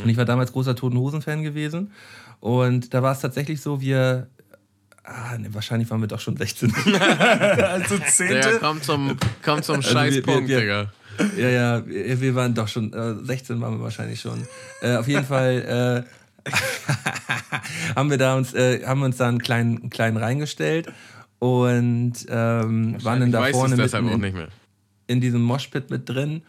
Und 0.00 0.08
ich 0.08 0.16
war 0.16 0.24
damals 0.24 0.52
großer 0.52 0.76
Toten 0.76 0.96
Hosen-Fan 0.96 1.42
gewesen. 1.42 1.90
Und 2.38 2.94
da 2.94 3.02
war 3.02 3.12
es 3.12 3.20
tatsächlich 3.20 3.60
so, 3.60 3.80
wir. 3.80 4.28
Ah, 5.04 5.36
ne, 5.36 5.52
wahrscheinlich 5.52 5.90
waren 5.90 6.00
wir 6.00 6.06
doch 6.06 6.20
schon 6.20 6.36
16. 6.36 6.72
Also 6.94 7.98
Der 7.98 8.06
Zehnte. 8.06 8.58
kommt 8.60 8.84
zum, 8.84 9.16
kommt 9.44 9.64
zum 9.64 9.76
Also 9.76 9.88
wir- 9.88 9.92
Scheißpunkt, 9.92 10.48
wir- 10.48 10.60
Digga. 10.60 10.92
Ja, 11.36 11.48
ja, 11.48 11.82
wir 11.86 12.34
waren 12.34 12.54
doch 12.54 12.68
schon, 12.68 12.92
äh, 12.92 13.14
16 13.24 13.60
waren 13.60 13.78
wir 13.78 13.82
wahrscheinlich 13.82 14.20
schon. 14.20 14.46
Äh, 14.80 14.96
auf 14.96 15.08
jeden 15.08 15.24
Fall 15.24 16.04
äh, 16.46 16.50
haben 17.96 18.10
wir 18.10 18.18
da 18.18 18.36
uns, 18.36 18.54
äh, 18.54 18.84
haben 18.84 19.02
uns 19.02 19.16
da 19.16 19.28
einen 19.28 19.38
kleinen, 19.38 19.78
einen 19.78 19.90
kleinen 19.90 20.16
reingestellt 20.16 20.92
und 21.38 22.14
ähm, 22.28 23.02
waren 23.04 23.20
dann 23.20 23.32
da 23.32 23.44
vorne 23.46 23.74
auch 23.74 23.94
in, 23.94 24.20
nicht 24.20 24.34
mehr. 24.34 24.48
in 25.06 25.20
diesem 25.20 25.42
Moshpit 25.42 25.90
mit 25.90 26.08
drin. 26.08 26.42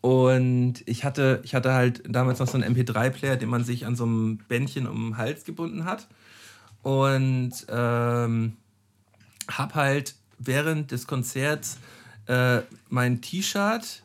Und 0.00 0.82
ich 0.84 1.02
hatte, 1.04 1.40
ich 1.44 1.54
hatte 1.54 1.72
halt 1.72 2.02
damals 2.06 2.38
noch 2.38 2.46
so 2.46 2.58
einen 2.58 2.76
MP3-Player, 2.76 3.36
den 3.36 3.48
man 3.48 3.64
sich 3.64 3.86
an 3.86 3.96
so 3.96 4.04
einem 4.04 4.36
Bändchen 4.48 4.86
um 4.86 5.12
den 5.12 5.16
Hals 5.16 5.44
gebunden 5.44 5.86
hat. 5.86 6.08
Und 6.82 7.52
ähm, 7.70 8.52
hab 9.48 9.74
halt 9.74 10.14
während 10.38 10.90
des 10.90 11.06
Konzerts 11.06 11.78
äh, 12.26 12.60
mein 12.90 13.22
T-Shirt, 13.22 14.02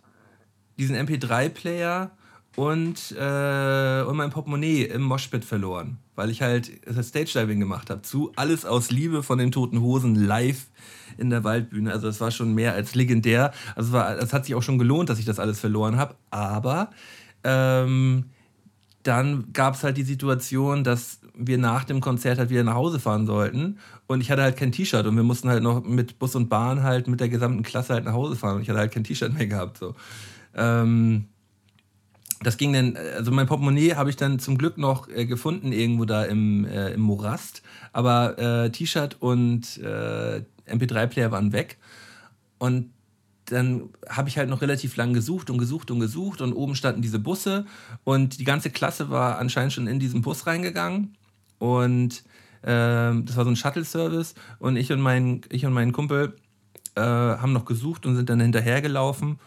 diesen 0.80 0.96
MP3-Player 0.96 2.12
und, 2.56 3.16
äh, 3.18 4.02
und 4.02 4.18
mein 4.18 4.32
Portemonnaie 4.32 4.84
im 4.84 5.04
Moshpit 5.04 5.46
verloren, 5.46 5.98
weil 6.16 6.30
ich 6.30 6.42
halt 6.42 6.72
das 6.86 7.10
Stage-Diving 7.10 7.60
gemacht 7.60 7.90
habe. 7.90 8.02
Zu 8.02 8.32
Alles 8.36 8.66
aus 8.66 8.90
Liebe 8.90 9.24
von 9.24 9.38
den 9.38 9.52
Toten 9.52 9.82
Hosen 9.82 10.16
live 10.16 10.68
in 11.18 11.30
der 11.30 11.44
Waldbühne. 11.44 11.92
Also 11.92 12.08
es 12.08 12.20
war 12.20 12.32
schon 12.32 12.54
mehr 12.54 12.74
als 12.74 12.96
legendär. 12.96 13.54
Also 13.76 13.90
es, 13.90 13.94
war, 13.94 14.18
es 14.18 14.34
hat 14.34 14.46
sich 14.46 14.56
auch 14.56 14.64
schon 14.64 14.80
gelohnt, 14.80 15.10
dass 15.10 15.20
ich 15.20 15.26
das 15.26 15.40
alles 15.40 15.60
verloren 15.60 15.98
habe. 15.98 16.16
Aber 16.32 16.90
ähm, 17.44 18.26
dann 19.04 19.54
gab 19.54 19.76
es 19.76 19.84
halt 19.84 19.98
die 19.98 20.04
Situation, 20.04 20.84
dass 20.84 21.20
wir 21.34 21.58
nach 21.58 21.86
dem 21.86 22.02
Konzert 22.02 22.38
halt 22.38 22.50
wieder 22.50 22.64
nach 22.64 22.74
Hause 22.74 23.00
fahren 23.00 23.26
sollten. 23.26 23.80
Und 24.08 24.22
ich 24.22 24.32
hatte 24.32 24.42
halt 24.42 24.58
kein 24.58 24.72
T-Shirt 24.72 25.06
und 25.06 25.16
wir 25.16 25.24
mussten 25.24 25.50
halt 25.50 25.64
noch 25.64 25.84
mit 25.84 26.20
Bus 26.20 26.36
und 26.36 26.50
Bahn 26.50 26.84
halt 26.84 27.08
mit 27.08 27.20
der 27.20 27.30
gesamten 27.30 27.64
Klasse 27.64 27.94
halt 27.94 28.06
nach 28.06 28.14
Hause 28.14 28.36
fahren. 28.36 28.58
Und 28.58 28.64
ich 28.64 28.70
hatte 28.70 28.80
halt 28.80 28.92
kein 28.92 29.04
T-Shirt 29.04 29.34
mehr 29.34 29.48
gehabt. 29.48 29.78
So. 29.78 29.96
Ähm, 30.60 31.26
das 32.42 32.58
ging 32.58 32.72
dann, 32.72 32.96
also 32.96 33.32
mein 33.32 33.48
Portemonnaie 33.48 33.96
habe 33.96 34.10
ich 34.10 34.16
dann 34.16 34.40
zum 34.40 34.58
Glück 34.58 34.78
noch 34.78 35.10
äh, 35.10 35.26
gefunden, 35.26 35.72
irgendwo 35.72 36.06
da 36.06 36.24
im, 36.24 36.66
äh, 36.66 36.92
im 36.92 37.02
Morast. 37.02 37.64
Aber 37.92 38.38
äh, 38.38 38.70
T-Shirt 38.70 39.18
und 39.20 39.78
äh, 39.78 40.44
MP3-Player 40.68 41.32
waren 41.32 41.52
weg. 41.52 41.78
Und 42.60 42.92
dann 43.46 43.90
habe 44.08 44.30
ich 44.30 44.38
halt 44.38 44.50
noch 44.50 44.62
relativ 44.62 44.96
lang 44.96 45.14
gesucht 45.14 45.50
und 45.50 45.58
gesucht 45.58 45.92
und 45.92 46.00
gesucht 46.00 46.42
und 46.42 46.54
oben 46.54 46.76
standen 46.76 47.02
diese 47.02 47.20
Busse 47.20 47.66
und 48.04 48.40
die 48.40 48.44
ganze 48.44 48.70
Klasse 48.70 49.10
war 49.10 49.40
anscheinend 49.40 49.74
schon 49.74 49.88
in 49.88 50.00
diesen 50.00 50.22
Bus 50.22 50.46
reingegangen 50.46 51.18
und 51.58 52.24
ähm, 52.64 53.26
das 53.26 53.38
war 53.38 53.46
so 53.46 53.50
ein 53.50 53.56
Shuttle-Service 53.56 54.36
und 54.60 54.76
ich 54.76 54.92
und 54.92 55.02
mein, 55.02 55.42
ich 55.50 55.66
und 55.66 55.74
mein 55.74 55.94
Kumpel 55.94 56.36
äh, 56.96 57.02
haben 57.02 57.54
noch 57.54 57.66
gesucht 57.66 58.06
und 58.06 58.16
sind 58.16 58.30
dann 58.30 58.40
hinterhergelaufen 58.40 59.40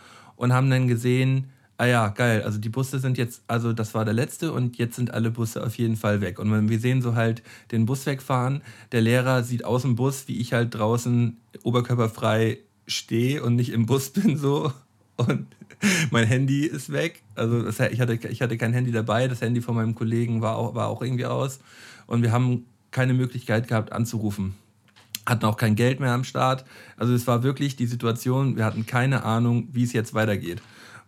und 0.43 0.52
haben 0.52 0.70
dann 0.70 0.89
gesehen, 0.89 1.51
ah 1.78 1.86
ja, 1.86 2.09
geil, 2.09 2.43
also 2.43 2.59
die 2.59 2.69
Busse 2.69 2.98
sind 2.98 3.16
jetzt, 3.16 3.44
also 3.47 3.73
das 3.73 3.94
war 3.94 4.05
der 4.05 4.12
letzte 4.12 4.52
und 4.52 4.77
jetzt 4.77 4.97
sind 4.97 5.14
alle 5.14 5.31
Busse 5.31 5.64
auf 5.64 5.78
jeden 5.78 5.94
Fall 5.94 6.20
weg. 6.20 6.40
Und 6.40 6.69
wir 6.69 6.81
sehen 6.81 7.01
so 7.01 7.14
halt 7.14 7.44
den 7.70 7.86
Bus 7.86 8.05
wegfahren, 8.06 8.60
der 8.90 9.02
Lehrer 9.02 9.44
sieht 9.44 9.64
aus 9.64 9.82
dem 9.82 9.94
Bus, 9.94 10.27
wie 10.27 10.40
ich 10.40 10.52
halt 10.52 10.74
draußen 10.74 11.36
oberkörperfrei 11.62 12.59
stehe 12.89 13.40
und 13.44 13.55
nicht 13.55 13.70
im 13.70 13.86
Bus 13.86 14.10
bin 14.10 14.36
so 14.36 14.73
und 15.16 15.47
mein 16.10 16.27
Handy 16.27 16.66
ist 16.66 16.90
weg. 16.90 17.23
Also 17.36 17.62
das, 17.62 17.78
ich, 17.78 18.01
hatte, 18.01 18.14
ich 18.14 18.43
hatte 18.43 18.59
kein 18.59 18.73
Handy 18.73 18.90
dabei, 18.90 19.28
das 19.28 19.43
Handy 19.43 19.60
von 19.60 19.77
meinem 19.77 19.94
Kollegen 19.94 20.43
war 20.43 20.56
auch, 20.56 20.74
war 20.74 20.89
auch 20.89 21.02
irgendwie 21.02 21.27
aus 21.27 21.60
und 22.09 22.23
wir 22.23 22.32
haben 22.32 22.66
keine 22.90 23.14
Möglichkeit 23.14 23.69
gehabt 23.69 23.93
anzurufen. 23.93 24.56
Hatten 25.27 25.44
auch 25.44 25.57
kein 25.57 25.77
Geld 25.77 26.01
mehr 26.01 26.12
am 26.12 26.24
Start. 26.24 26.65
Also 26.97 27.15
es 27.15 27.27
war 27.27 27.43
wirklich 27.43 27.77
die 27.77 27.86
Situation, 27.86 28.57
wir 28.57 28.65
hatten 28.65 28.86
keine 28.86 29.24
Ahnung, 29.24 29.69
wie 29.73 29.85
es 29.85 29.93
jetzt 29.93 30.15
weitergeht. 30.15 30.61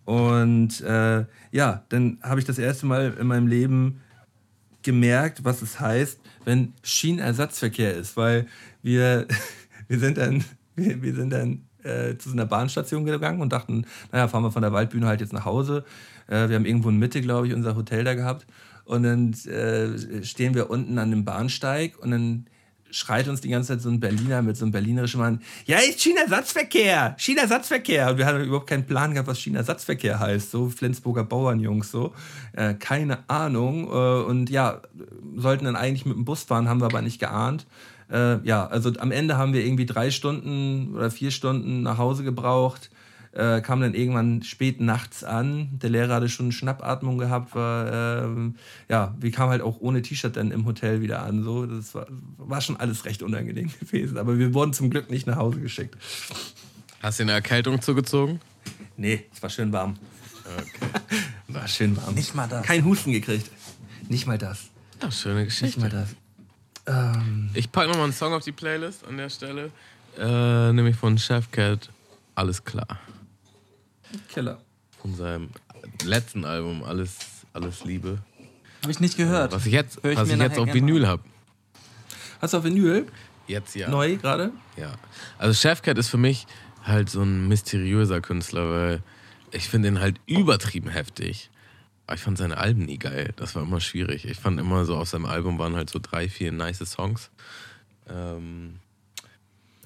Und 0.05 0.81
äh, 0.83 1.25
ja, 1.51 1.85
dann 1.89 2.19
habe 2.23 2.39
ich 2.39 2.47
das 2.47 2.59
erste 2.59 2.87
Mal 2.87 3.15
in 3.19 3.27
meinem 3.27 3.47
Leben 3.47 4.01
gemerkt, 4.83 5.45
was 5.45 5.63
es 5.63 5.81
heißt, 5.81 6.21
wenn 6.45 6.75
Schienenersatzverkehr 6.83 7.95
ist, 7.95 8.17
weil 8.17 8.47
wir, 8.83 9.27
wir 9.89 9.99
sind 9.99 10.19
dann, 10.19 10.45
wir, 10.77 11.03
wir 11.03 11.15
sind 11.15 11.31
dann 11.31 11.63
äh, 11.83 12.17
zu 12.17 12.31
einer 12.33 12.47
Bahnstation 12.47 13.05
gegangen 13.05 13.41
und 13.41 13.53
dachten, 13.53 13.87
naja, 14.13 14.29
fahren 14.29 14.43
wir 14.43 14.53
von 14.53 14.63
der 14.63 14.73
Waldbühne 14.73 15.07
halt 15.07 15.21
jetzt 15.21 15.33
nach 15.33 15.45
Hause. 15.45 15.85
Äh, 16.29 16.49
wir 16.49 16.57
haben 16.57 16.67
irgendwo 16.67 16.91
in 16.91 16.99
Mitte, 16.99 17.21
glaube 17.21 17.47
ich, 17.47 17.55
unser 17.55 17.77
Hotel 17.77 18.05
da 18.05 18.15
gehabt. 18.15 18.47
Und 18.85 19.03
dann 19.03 19.33
äh, 19.51 20.23
stehen 20.23 20.55
wir 20.55 20.69
unten 20.69 20.99
an 20.99 21.11
dem 21.11 21.25
Bahnsteig 21.25 21.99
und 21.99 22.11
dann 22.11 22.47
schreit 22.95 23.27
uns 23.27 23.41
die 23.41 23.49
ganze 23.49 23.73
Zeit 23.73 23.81
so 23.81 23.89
ein 23.89 23.99
Berliner 23.99 24.41
mit 24.41 24.57
so 24.57 24.65
einem 24.65 24.73
berlinerischen 24.73 25.21
Mann, 25.21 25.41
ja, 25.67 25.79
ist 25.79 26.01
Schienenersatzverkehr, 26.01 27.17
Schienenersatzverkehr. 27.19 28.11
Und 28.11 28.19
wir 28.19 28.27
hatten 28.27 28.45
überhaupt 28.45 28.69
keinen 28.69 28.87
Plan 28.87 29.13
gehabt, 29.13 29.29
was 29.29 29.41
Schienenersatzverkehr 29.41 30.21
heißt. 30.21 30.53
So 30.53 30.69
Flensburger 30.69 31.25
Bauernjungs, 31.25 31.91
so. 31.91 32.15
Äh, 32.53 32.75
keine 32.75 33.29
Ahnung. 33.29 33.89
Äh, 33.89 34.23
und 34.25 34.49
ja, 34.49 34.81
sollten 35.35 35.65
dann 35.65 35.77
eigentlich 35.77 36.07
mit 36.07 36.17
dem 36.17 36.25
Bus 36.25 36.45
fahren, 36.45 36.69
haben 36.69 36.81
wir 36.81 36.87
aber 36.87 37.03
nicht 37.03 37.19
geahnt. 37.19 37.67
Äh, 38.13 38.47
ja, 38.47 38.67
also 38.67 38.93
am 38.99 39.11
Ende 39.11 39.37
haben 39.37 39.53
wir 39.55 39.65
irgendwie 39.65 39.87
drei 39.87 40.13
Stunden 40.13 40.95
oder 40.95 41.11
vier 41.11 41.33
Stunden 41.33 41.83
nach 41.83 41.99
Hause 41.99 42.23
gebraucht. 42.23 42.91
Äh, 43.35 43.63
kam 43.63 43.81
dann 43.81 43.95
irgendwann 43.95 44.43
spät 44.45 44.81
nachts 44.81 45.25
an. 45.25 45.69
Der 45.81 45.91
Lehrer 45.91 46.15
hatte 46.15 46.29
schon 46.29 46.47
eine 46.47 46.53
Schnappatmung 46.53 47.19
gehabt. 47.19 47.55
War, 47.57 48.23
ähm, 48.25 48.55
ja, 48.89 49.13
wir 49.19 49.33
kamen 49.33 49.51
halt 49.51 49.61
auch 49.61 49.81
ohne 49.81 50.03
T-Shirt 50.03 50.37
dann 50.37 50.53
im 50.53 50.65
Hotel 50.67 51.01
wieder 51.01 51.25
an. 51.25 51.43
So, 51.43 51.67
das 51.67 51.95
war, 51.97 52.07
war 52.39 52.61
schon 52.61 52.77
alles 52.77 53.05
recht 53.07 53.23
unangenehm 53.25 53.71
gewesen. 53.81 54.19
Aber 54.19 54.39
wir 54.39 54.55
wurden 54.55 54.73
zum 54.73 54.89
Glück 54.89 55.11
nicht 55.11 55.27
nach 55.27 55.37
Hause 55.37 55.59
geschickt. 55.61 55.97
Hast 57.03 57.19
du 57.19 57.25
eine 57.25 57.33
Erkältung 57.33 57.83
zugezogen? 57.83 58.41
Nee, 58.97 59.25
es 59.35 59.43
war 59.43 59.51
schön 59.51 59.73
warm. 59.73 59.97
War 61.49 61.67
schön 61.69 61.97
warm. 61.97 62.15
Nicht 62.15 62.35
mal 62.35 62.47
das. 62.49 62.65
Kein 62.67 62.85
Husten 62.85 63.13
gekriegt. 63.13 63.51
Nicht 64.09 64.27
mal 64.27 64.39
das. 64.39 64.65
Ja, 65.03 65.11
schöne 65.11 65.37
Nicht 65.45 65.47
Geschichte. 65.59 65.81
mal 65.81 65.89
das. 65.89 66.09
Ähm, 66.87 67.51
Ich 67.55 67.71
packe 67.73 67.89
nochmal 67.89 68.05
einen 68.05 68.13
Song 68.13 68.33
auf 68.35 68.45
die 68.45 68.53
Playlist 68.53 69.07
an 69.07 69.17
der 69.17 69.31
Stelle. 69.31 69.71
Äh, 70.19 70.73
nämlich 70.73 70.97
von 70.97 71.17
Chef 71.19 71.51
Cat. 71.51 71.91
Alles 72.35 72.63
klar. 72.65 72.99
Killer. 74.29 74.61
Von 75.01 75.15
seinem 75.15 75.51
letzten 76.05 76.45
Album 76.45 76.83
Alles, 76.83 77.17
Alles 77.53 77.85
Liebe. 77.85 78.19
Habe 78.83 78.93
ich 78.93 79.01
nicht 79.01 79.17
gehört. 79.17 79.53
Was 79.53 79.67
ich 79.67 79.73
jetzt, 79.73 80.03
Hör 80.03 80.13
ich 80.13 80.19
was 80.19 80.29
ich 80.29 80.39
jetzt 80.39 80.59
auf 80.59 80.73
Vinyl 80.73 81.07
habe. 81.07 81.23
Hast 82.41 82.55
du 82.55 82.59
auf 82.59 82.65
Vinyl? 82.65 83.07
Jetzt 83.47 83.75
ja. 83.75 83.89
Neu 83.89 84.17
gerade? 84.17 84.53
Ja. 84.77 84.93
Also 85.39 85.55
Chefcat 85.55 85.99
ist 85.99 86.09
für 86.09 86.19
mich 86.19 86.47
halt 86.83 87.11
so 87.11 87.23
ein 87.23 87.49
mysteriöser 87.49 88.21
Künstler, 88.21 88.71
weil 88.71 89.03
ich 89.53 89.69
finde 89.69 89.89
ihn 89.89 90.01
halt 90.01 90.21
übertrieben 90.27 90.91
heftig. 90.91 91.51
Aber 92.07 92.17
ich 92.17 92.23
fand 92.23 92.37
seine 92.37 92.59
Alben 92.59 92.85
nie 92.85 92.99
geil. 92.99 93.33
Das 93.37 93.55
war 93.55 93.63
immer 93.63 93.81
schwierig. 93.81 94.27
Ich 94.27 94.39
fand 94.39 94.61
immer 94.61 94.85
so, 94.85 94.97
auf 94.97 95.09
seinem 95.09 95.27
Album 95.27 95.59
waren 95.59 95.75
halt 95.75 95.89
so 95.89 95.99
drei, 95.99 96.29
vier 96.29 96.53
nice 96.53 96.79
Songs. 96.85 97.31
Ähm, 98.09 98.81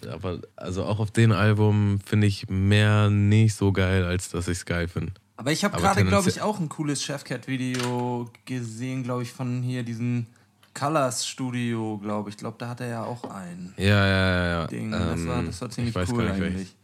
aber 0.07 0.41
also 0.57 0.85
auch 0.85 1.01
auf 1.01 1.11
dem 1.11 1.33
Album 1.33 2.01
finde 2.05 2.27
ich 2.27 2.49
mehr 2.49 3.11
nicht 3.11 3.55
so 3.55 3.73
geil, 3.73 4.05
als 4.05 4.31
dass 4.31 4.49
ich 4.49 4.59
es 4.59 4.66
geil 4.66 4.89
finde. 4.89 5.12
Aber 5.37 5.53
ich 5.53 5.65
habe 5.65 5.77
gerade, 5.77 6.05
glaube 6.05 6.29
ich, 6.29 6.41
auch 6.41 6.59
ein 6.59 6.69
cooles 6.69 7.03
Chefcat-Video 7.03 8.31
gesehen, 8.45 9.05
glaube 9.05 9.23
ich, 9.23 9.33
von 9.33 9.62
hier 9.62 9.85
diesem 9.85 10.27
Colors 10.75 11.27
Studio, 11.27 11.99
glaube 11.99 12.29
ich. 12.29 12.35
Ich 12.35 12.39
glaube, 12.39 12.57
da 12.59 12.69
hat 12.69 12.81
er 12.81 12.89
ja 12.89 13.05
auch 13.05 13.25
ein 13.25 13.73
Ja, 13.77 13.85
ja, 13.87 14.07
ja. 14.07 14.47
ja. 14.61 14.66
Ding. 14.66 14.91
das, 14.91 15.27
war, 15.27 15.39
Ähm, 15.39 15.47
das 15.47 15.61
war 15.61 15.69
ich 15.69 15.75
ziemlich 15.75 15.95
weiß 15.95 16.11
cool 16.11 16.25
gar 16.25 16.33
nicht, 16.33 16.41
welches. 16.41 16.57
eigentlich. 16.57 16.77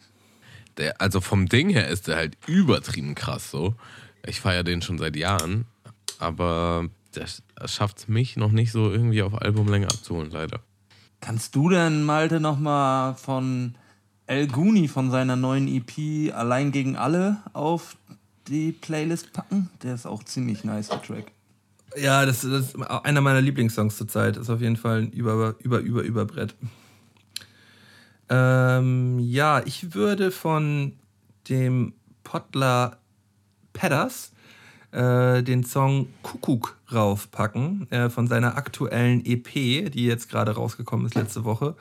der, 0.77 1.01
also 1.01 1.21
vom 1.21 1.49
Ding 1.49 1.69
her 1.69 1.89
ist 1.89 2.09
der 2.09 2.17
halt 2.17 2.37
übertrieben 2.47 3.15
krass 3.15 3.51
so. 3.51 3.75
Ich 4.27 4.41
feiere 4.41 4.63
den 4.63 4.83
schon 4.83 4.99
seit 4.99 5.17
Jahren, 5.17 5.67
aber 6.19 6.89
der 7.15 7.27
schafft 7.67 7.99
es 7.99 8.09
mich 8.09 8.37
noch 8.37 8.53
nicht 8.53 8.73
so 8.73 8.91
irgendwie 8.91 9.23
auf 9.23 9.35
Albumlänge 9.35 9.87
abzuholen, 9.87 10.31
leider. 10.31 10.61
Kannst 11.25 11.55
du 11.55 11.71
denn, 11.71 12.05
Malte, 12.05 12.39
nochmal 12.39 13.15
von 13.15 13.77
El 14.27 14.47
Guni 14.47 14.89
von 14.89 15.11
seiner 15.11 15.37
neuen 15.37 15.69
EP 15.69 16.31
Allein 16.35 16.71
gegen 16.71 16.97
alle 16.97 17.39
auf 17.55 17.97
die 18.47 18.73
Playlist 18.73 19.33
packen? 19.33 19.71
Der 19.83 19.95
ist 19.95 20.05
auch 20.05 20.23
ziemlich 20.23 20.65
nice, 20.65 20.91
der 20.91 21.01
Track. 21.01 21.33
Ja, 21.97 22.27
das, 22.27 22.43
das 22.43 22.75
ist 22.75 22.77
einer 22.77 23.23
meiner 23.23 23.41
Lieblingssongs 23.41 23.97
zurzeit. 23.97 24.37
Ist 24.37 24.51
auf 24.51 24.61
jeden 24.61 24.77
Fall 24.77 25.05
ein 25.05 25.13
über, 25.13 25.55
über, 25.61 25.79
über, 25.79 26.03
über 26.03 26.27
Brett. 26.27 26.55
Ähm, 28.29 29.19
ja, 29.19 29.63
ich 29.65 29.95
würde 29.95 30.31
von 30.31 30.93
dem 31.49 31.95
Potler 32.23 32.99
Pedders 33.73 34.34
äh, 34.95 35.43
den 35.43 35.65
Song 35.65 36.07
Kuckuck 36.23 36.77
raufpacken, 36.93 37.91
äh, 37.91 38.09
von 38.09 38.27
seiner 38.29 38.57
aktuellen 38.57 39.25
EP, 39.27 39.91
die 39.91 40.07
jetzt 40.07 40.31
gerade 40.31 40.53
rausgekommen 40.53 41.07
ist 41.07 41.15
letzte 41.15 41.45
Woche. 41.45 41.75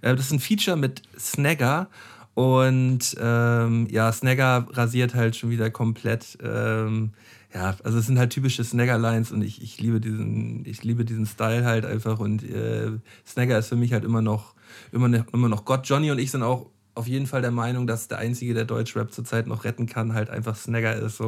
Äh, 0.00 0.14
das 0.14 0.26
ist 0.26 0.32
ein 0.32 0.40
Feature 0.40 0.76
mit 0.76 1.02
Snagger 1.18 1.88
Und 2.34 3.16
ähm, 3.20 3.88
ja, 3.90 4.12
Snagger 4.12 4.66
rasiert 4.70 5.14
halt 5.14 5.36
schon 5.36 5.50
wieder 5.50 5.70
komplett. 5.70 6.38
Ähm, 6.42 7.10
ja, 7.52 7.74
also 7.82 7.98
es 7.98 8.06
sind 8.06 8.18
halt 8.18 8.30
typische 8.30 8.62
Snagger-Lines 8.62 9.32
und 9.32 9.42
ich, 9.42 9.60
ich 9.60 9.80
liebe 9.80 10.00
diesen, 10.00 10.64
ich 10.64 10.84
liebe 10.84 11.04
diesen 11.04 11.26
Style 11.26 11.64
halt 11.64 11.84
einfach 11.84 12.20
und 12.20 12.48
äh, 12.48 12.92
Snagger 13.26 13.58
ist 13.58 13.68
für 13.68 13.76
mich 13.76 13.92
halt 13.92 14.04
immer 14.04 14.22
noch, 14.22 14.54
immer, 14.92 15.08
ne, 15.08 15.26
immer 15.32 15.48
noch 15.48 15.64
Gott. 15.64 15.88
Johnny 15.88 16.12
und 16.12 16.20
ich 16.20 16.30
sind 16.30 16.44
auch 16.44 16.66
auf 16.94 17.08
jeden 17.08 17.26
Fall 17.26 17.42
der 17.42 17.50
Meinung, 17.50 17.88
dass 17.88 18.06
der 18.06 18.18
Einzige, 18.18 18.54
der 18.54 18.64
Deutschrap 18.64 19.12
zurzeit 19.12 19.48
noch 19.48 19.64
retten 19.64 19.86
kann, 19.86 20.14
halt 20.14 20.30
einfach 20.30 20.54
Snagger 20.54 20.94
ist 20.94 21.16
so. 21.16 21.26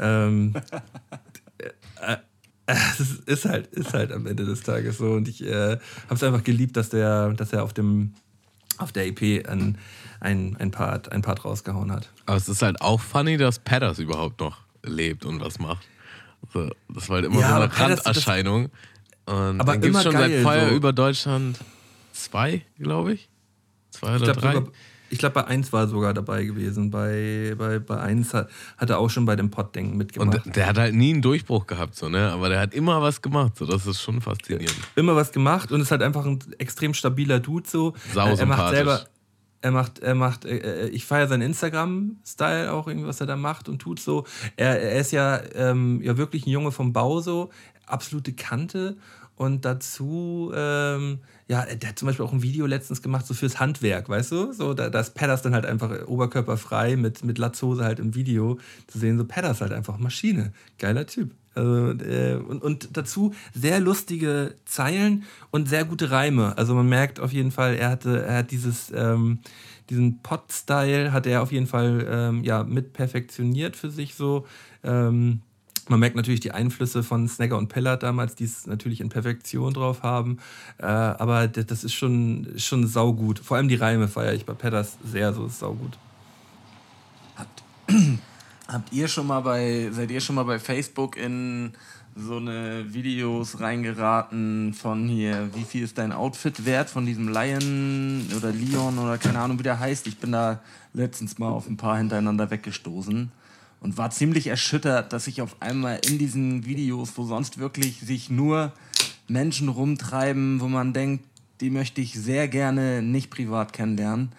Ähm, 0.00 0.54
äh, 2.00 2.16
es 2.66 3.00
ist 3.26 3.44
halt, 3.46 3.68
ist 3.68 3.94
halt 3.94 4.12
am 4.12 4.26
Ende 4.26 4.44
des 4.44 4.62
Tages 4.62 4.98
so 4.98 5.12
und 5.12 5.26
ich 5.28 5.42
äh, 5.42 5.72
habe 6.04 6.14
es 6.14 6.22
einfach 6.22 6.44
geliebt, 6.44 6.76
dass 6.76 6.90
der, 6.90 7.30
dass 7.32 7.52
er 7.52 7.62
auf 7.64 7.72
dem 7.72 8.12
auf 8.76 8.92
der 8.92 9.06
EP 9.06 9.48
ein, 9.48 9.76
ein, 10.20 10.56
ein, 10.56 10.70
Part, 10.70 11.10
ein 11.10 11.20
Part 11.22 11.44
rausgehauen 11.44 11.90
hat. 11.90 12.10
Aber 12.26 12.36
es 12.36 12.48
ist 12.48 12.62
halt 12.62 12.80
auch 12.80 13.00
funny, 13.00 13.36
dass 13.36 13.58
Padders 13.58 13.98
überhaupt 13.98 14.38
noch 14.40 14.58
lebt 14.84 15.24
und 15.24 15.40
was 15.40 15.58
macht. 15.58 15.84
Also, 16.46 16.70
das 16.88 17.08
war 17.08 17.16
halt 17.16 17.24
immer 17.26 17.40
Ja, 17.40 17.48
so 17.48 17.54
eine 17.56 17.68
Padders- 17.68 18.06
Randerscheinung. 18.06 18.68
Und 19.26 19.60
Aber 19.60 19.72
dann 19.72 19.80
gibt 19.80 19.84
es 19.84 19.88
immer 19.90 20.02
schon 20.02 20.12
geil, 20.12 20.30
seit 20.30 20.42
Feuer 20.44 20.68
so. 20.68 20.74
über 20.76 20.92
Deutschland 20.92 21.58
zwei, 22.12 22.62
glaube 22.78 23.14
ich. 23.14 23.28
Zwei 23.90 24.14
Ich 24.16 24.22
oder 24.22 24.32
glaube, 24.34 24.40
drei. 24.42 24.52
sogar- 24.54 24.72
ich 25.10 25.18
glaube, 25.18 25.34
bei 25.34 25.44
1 25.44 25.72
war 25.72 25.82
er 25.82 25.88
sogar 25.88 26.14
dabei 26.14 26.44
gewesen. 26.44 26.90
Bei, 26.90 27.54
bei, 27.56 27.78
bei 27.78 27.98
1 27.98 28.34
hat, 28.34 28.48
hat 28.76 28.90
er 28.90 28.98
auch 28.98 29.08
schon 29.08 29.24
bei 29.24 29.36
dem 29.36 29.50
Pod-Ding 29.50 29.96
mitgemacht. 29.96 30.46
Und 30.46 30.56
der 30.56 30.66
hat 30.66 30.78
halt 30.78 30.94
nie 30.94 31.12
einen 31.12 31.22
Durchbruch 31.22 31.66
gehabt, 31.66 31.96
so, 31.96 32.08
ne? 32.08 32.30
Aber 32.30 32.48
der 32.48 32.60
hat 32.60 32.74
immer 32.74 33.00
was 33.02 33.22
gemacht. 33.22 33.56
So, 33.56 33.66
das 33.66 33.86
ist 33.86 34.00
schon 34.00 34.20
faszinierend. 34.20 34.76
immer 34.96 35.16
was 35.16 35.32
gemacht 35.32 35.72
und 35.72 35.80
ist 35.80 35.90
halt 35.90 36.02
einfach 36.02 36.26
ein 36.26 36.38
extrem 36.58 36.94
stabiler 36.94 37.40
Dude 37.40 37.68
so. 37.68 37.94
Sau 38.12 38.28
er 38.28 38.46
macht 38.46 38.70
selber, 38.70 39.04
er 39.60 39.72
macht, 39.72 39.98
er 39.98 40.14
macht, 40.14 40.44
äh, 40.44 40.86
äh, 40.86 40.88
ich 40.88 41.04
feiere 41.04 41.28
seinen 41.28 41.42
Instagram-Style 41.42 42.72
auch 42.72 42.86
irgendwie, 42.86 43.08
was 43.08 43.20
er 43.20 43.26
da 43.26 43.36
macht 43.36 43.68
und 43.68 43.80
tut 43.80 44.00
so. 44.00 44.24
Er, 44.56 44.80
er 44.80 45.00
ist 45.00 45.12
ja, 45.12 45.40
ähm, 45.54 46.00
ja 46.02 46.16
wirklich 46.16 46.46
ein 46.46 46.50
Junge 46.50 46.72
vom 46.72 46.92
Bau 46.92 47.20
so, 47.20 47.50
absolute 47.86 48.32
Kante 48.32 48.96
und 49.36 49.64
dazu, 49.64 50.52
ähm, 50.54 51.20
ja, 51.48 51.64
der 51.64 51.88
hat 51.88 51.98
zum 51.98 52.06
Beispiel 52.06 52.26
auch 52.26 52.32
ein 52.32 52.42
Video 52.42 52.66
letztens 52.66 53.00
gemacht, 53.00 53.26
so 53.26 53.32
fürs 53.32 53.58
Handwerk, 53.58 54.08
weißt 54.10 54.32
du? 54.32 54.52
So, 54.52 54.74
da, 54.74 54.90
da 54.90 55.00
ist 55.00 55.14
Pedders 55.14 55.40
dann 55.40 55.54
halt 55.54 55.64
einfach 55.64 56.06
oberkörperfrei 56.06 56.96
mit, 56.96 57.24
mit 57.24 57.38
Latzhose 57.38 57.84
halt 57.84 57.98
im 58.00 58.14
Video 58.14 58.58
zu 58.86 58.98
sehen, 58.98 59.16
so 59.16 59.24
Pedders 59.24 59.62
halt 59.62 59.72
einfach 59.72 59.96
Maschine. 59.96 60.52
Geiler 60.78 61.06
Typ. 61.06 61.30
Also, 61.54 61.92
äh, 62.04 62.34
und, 62.34 62.62
und 62.62 62.90
dazu 62.92 63.34
sehr 63.54 63.80
lustige 63.80 64.54
Zeilen 64.66 65.24
und 65.50 65.70
sehr 65.70 65.86
gute 65.86 66.10
Reime. 66.10 66.56
Also 66.58 66.74
man 66.74 66.88
merkt 66.88 67.18
auf 67.18 67.32
jeden 67.32 67.50
Fall, 67.50 67.76
er 67.76 67.90
hatte, 67.90 68.22
er 68.24 68.38
hat 68.38 68.50
dieses, 68.50 68.92
ähm, 68.94 69.38
diesen 69.88 70.22
Pot-Style 70.22 71.12
hat 71.12 71.26
er 71.26 71.42
auf 71.42 71.50
jeden 71.50 71.66
Fall 71.66 72.06
ähm, 72.10 72.44
ja, 72.44 72.62
mit 72.62 72.92
perfektioniert 72.92 73.74
für 73.74 73.90
sich 73.90 74.14
so. 74.14 74.46
Ähm, 74.84 75.40
man 75.90 76.00
merkt 76.00 76.16
natürlich 76.16 76.40
die 76.40 76.52
Einflüsse 76.52 77.02
von 77.02 77.28
Snagger 77.28 77.58
und 77.58 77.68
Pellert 77.68 78.02
damals, 78.02 78.34
die 78.34 78.44
es 78.44 78.66
natürlich 78.66 79.00
in 79.00 79.08
Perfektion 79.08 79.74
drauf 79.74 80.02
haben. 80.02 80.38
Äh, 80.78 80.86
aber 80.86 81.48
das 81.48 81.84
ist 81.84 81.94
schon, 81.94 82.54
schon 82.56 82.86
saugut. 82.86 83.38
Vor 83.38 83.56
allem 83.56 83.68
die 83.68 83.76
Reime 83.76 84.08
feiere 84.08 84.34
ich 84.34 84.44
bei 84.44 84.54
Pedders 84.54 84.98
sehr, 85.04 85.32
so 85.32 85.46
ist 85.46 85.58
saugut. 85.58 85.98
Habt 88.68 88.92
ihr 88.92 89.08
schon 89.08 89.26
mal 89.26 89.40
bei, 89.40 89.88
seid 89.92 90.10
ihr 90.10 90.20
schon 90.20 90.36
mal 90.36 90.44
bei 90.44 90.58
Facebook 90.58 91.16
in 91.16 91.72
so 92.14 92.36
eine 92.36 92.92
Videos 92.92 93.60
reingeraten 93.60 94.74
von 94.74 95.08
hier, 95.08 95.50
wie 95.54 95.62
viel 95.62 95.84
ist 95.84 95.98
dein 95.98 96.12
Outfit 96.12 96.66
wert 96.66 96.90
von 96.90 97.06
diesem 97.06 97.28
Lion 97.28 98.26
oder 98.36 98.50
Leon 98.50 98.98
oder 98.98 99.18
keine 99.18 99.38
Ahnung, 99.38 99.58
wie 99.58 99.62
der 99.62 99.78
heißt? 99.78 100.06
Ich 100.06 100.18
bin 100.18 100.32
da 100.32 100.60
letztens 100.92 101.38
mal 101.38 101.48
auf 101.48 101.68
ein 101.68 101.76
paar 101.76 101.96
hintereinander 101.96 102.50
weggestoßen 102.50 103.30
und 103.80 103.96
war 103.96 104.10
ziemlich 104.10 104.46
erschüttert, 104.46 105.12
dass 105.12 105.26
ich 105.26 105.40
auf 105.42 105.56
einmal 105.60 106.00
in 106.06 106.18
diesen 106.18 106.64
Videos, 106.64 107.12
wo 107.16 107.24
sonst 107.24 107.58
wirklich 107.58 108.00
sich 108.00 108.30
nur 108.30 108.72
Menschen 109.28 109.68
rumtreiben, 109.68 110.60
wo 110.60 110.68
man 110.68 110.92
denkt, 110.92 111.24
die 111.60 111.70
möchte 111.70 112.00
ich 112.00 112.14
sehr 112.14 112.48
gerne 112.48 113.02
nicht 113.02 113.30
privat 113.30 113.72
kennenlernen, 113.72 114.32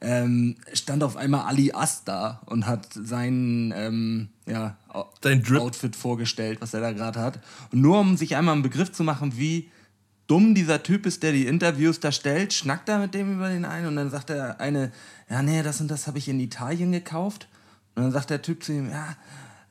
ähm, 0.00 0.56
stand 0.72 1.02
auf 1.02 1.16
einmal 1.16 1.46
Ali 1.46 1.72
Asta 1.72 2.42
und 2.46 2.66
hat 2.66 2.86
sein 2.92 3.72
ähm, 3.74 4.28
ja. 4.46 4.76
Outfit 4.92 5.96
vorgestellt, 5.96 6.60
was 6.60 6.74
er 6.74 6.80
da 6.80 6.92
gerade 6.92 7.20
hat. 7.20 7.40
Und 7.72 7.80
nur 7.80 7.98
um 7.98 8.16
sich 8.16 8.36
einmal 8.36 8.54
einen 8.54 8.62
Begriff 8.62 8.92
zu 8.92 9.04
machen, 9.04 9.36
wie 9.36 9.70
dumm 10.26 10.54
dieser 10.54 10.82
Typ 10.82 11.06
ist, 11.06 11.22
der 11.22 11.32
die 11.32 11.46
Interviews 11.46 12.00
da 12.00 12.12
stellt, 12.12 12.52
schnackt 12.52 12.88
er 12.88 12.98
mit 12.98 13.14
dem 13.14 13.34
über 13.34 13.48
den 13.48 13.64
einen 13.64 13.86
und 13.86 13.96
dann 13.96 14.10
sagt 14.10 14.28
der 14.28 14.60
eine, 14.60 14.92
ja, 15.30 15.42
nee, 15.42 15.62
das 15.62 15.80
und 15.80 15.88
das 15.88 16.06
habe 16.06 16.18
ich 16.18 16.28
in 16.28 16.40
Italien 16.40 16.92
gekauft. 16.92 17.48
Und 17.96 18.04
dann 18.04 18.12
sagt 18.12 18.30
der 18.30 18.42
Typ 18.42 18.62
zu 18.62 18.72
ihm, 18.72 18.90
ja, 18.90 19.16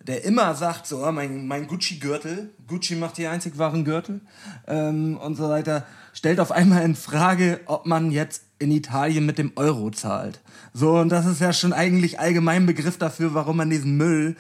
der 0.08 0.24
immer 0.24 0.54
sagt 0.56 0.88
so, 0.88 1.04
ah, 1.04 1.12
mein, 1.12 1.48
mein 1.48 1.68
Gucci-Gürtel, 1.68 2.52
Gucci 2.68 2.96
macht 2.96 3.18
die 3.18 3.28
einzig 3.28 3.58
wahren 3.58 3.86
Gürtel 3.86 4.22
ähm, 4.68 5.18
und 5.18 5.36
so 5.36 5.50
weiter, 5.50 5.86
stellt 6.14 6.40
auf 6.40 6.52
einmal 6.52 6.84
in 6.84 6.96
Frage, 6.96 7.62
ob 7.66 7.86
man 7.86 8.12
jetzt 8.12 8.44
in 8.60 8.72
Italien 8.72 9.26
mit 9.26 9.38
dem 9.38 9.52
Euro 9.56 9.92
zahlt. 9.92 10.42
So, 10.74 10.98
und 10.98 11.10
das 11.10 11.26
ist 11.26 11.42
ja 11.42 11.54
schon 11.54 11.74
eigentlich 11.74 12.20
allgemein 12.20 12.66
Begriff 12.66 12.98
dafür, 12.98 13.34
warum 13.34 13.58
man 13.58 13.70
diesen 13.70 13.98
Müll 13.98 14.36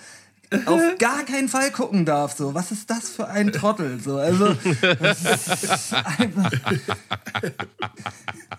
auf 0.65 0.81
gar 0.99 1.23
keinen 1.23 1.49
Fall 1.49 1.71
gucken 1.71 2.05
darf. 2.05 2.35
So, 2.35 2.53
was 2.53 2.71
ist 2.71 2.89
das 2.89 3.09
für 3.09 3.27
ein 3.27 3.51
Trottel? 3.51 3.99
So, 3.99 4.17
also, 4.17 4.55
das 4.99 5.21
ist 5.21 5.93
einfach. 5.93 6.51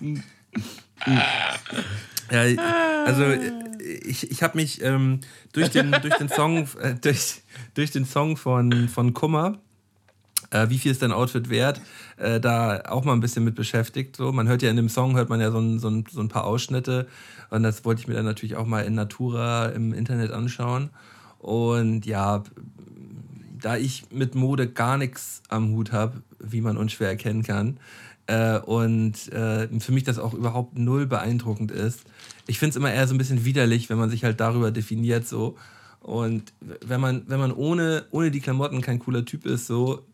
Ja, 2.31 3.05
also 3.05 3.25
ich, 3.79 4.31
ich 4.31 4.43
habe 4.43 4.57
mich 4.57 4.83
ähm, 4.83 5.21
durch, 5.53 5.71
den, 5.71 5.93
durch 5.93 6.15
den 6.17 6.29
Song 6.29 6.69
äh, 6.81 6.95
durch, 6.95 7.43
durch 7.75 7.91
den 7.91 8.05
Song 8.05 8.37
von, 8.37 8.89
von 8.89 9.15
Kummer 9.15 9.59
äh, 10.51 10.69
wie 10.69 10.79
viel 10.79 10.93
ist 10.93 11.03
dein 11.03 11.13
Outfit 11.13 11.51
wert, 11.51 11.81
äh, 12.17 12.41
da 12.41 12.83
auch 12.89 13.05
mal 13.05 13.13
ein 13.13 13.21
bisschen 13.21 13.45
mit 13.45 13.55
beschäftigt. 13.55 14.17
So. 14.17 14.33
Man 14.33 14.49
hört 14.49 14.63
ja 14.63 14.71
in 14.71 14.77
dem 14.77 14.89
Song, 14.89 15.17
hört 15.17 15.29
man 15.29 15.41
ja 15.41 15.51
so 15.51 15.59
ein, 15.59 15.79
so, 15.79 15.89
ein, 15.89 16.05
so 16.11 16.21
ein 16.21 16.29
paar 16.29 16.45
Ausschnitte 16.45 17.07
und 17.51 17.63
das 17.63 17.85
wollte 17.85 18.01
ich 18.01 18.09
mir 18.09 18.15
dann 18.15 18.25
natürlich 18.25 18.57
auch 18.57 18.67
mal 18.67 18.83
in 18.83 18.95
Natura 18.95 19.67
im 19.67 19.93
Internet 19.93 20.33
anschauen. 20.33 20.91
Und 21.39 22.07
ja, 22.07 22.43
da 23.61 23.77
ich 23.77 24.07
mit 24.11 24.35
Mode 24.35 24.69
gar 24.69 24.99
nichts 24.99 25.43
am 25.49 25.73
Hut 25.73 25.93
habe, 25.93 26.23
wie 26.39 26.61
man 26.61 26.77
unschwer 26.77 27.09
erkennen 27.09 27.43
kann, 27.43 27.79
äh, 28.27 28.59
und 28.59 29.33
äh, 29.33 29.69
für 29.79 29.93
mich 29.93 30.05
das 30.05 30.19
auch 30.19 30.35
überhaupt 30.35 30.77
null 30.77 31.07
beeindruckend 31.07 31.71
ist. 31.71 32.05
Ich 32.47 32.59
finde 32.59 32.71
es 32.71 32.77
immer 32.77 32.93
eher 32.93 33.07
so 33.09 33.15
ein 33.15 33.19
bisschen 33.19 33.45
widerlich, 33.45 33.89
wenn 33.91 33.99
man 33.99 34.11
sich 34.11 34.25
halt 34.25 34.41
darüber 34.41 34.71
definiert 34.71 35.27
so. 35.27 35.57
Und 36.01 36.53
wenn 36.61 37.01
man, 37.01 37.25
wenn 37.27 37.41
man 37.41 37.53
ohne, 37.53 38.05
ohne 38.11 38.31
die 38.31 38.41
Klamotten 38.41 38.81
kein 38.81 38.99
cooler 39.01 39.25
Typ 39.25 39.45
ist, 39.47 39.67
so, 39.67 40.07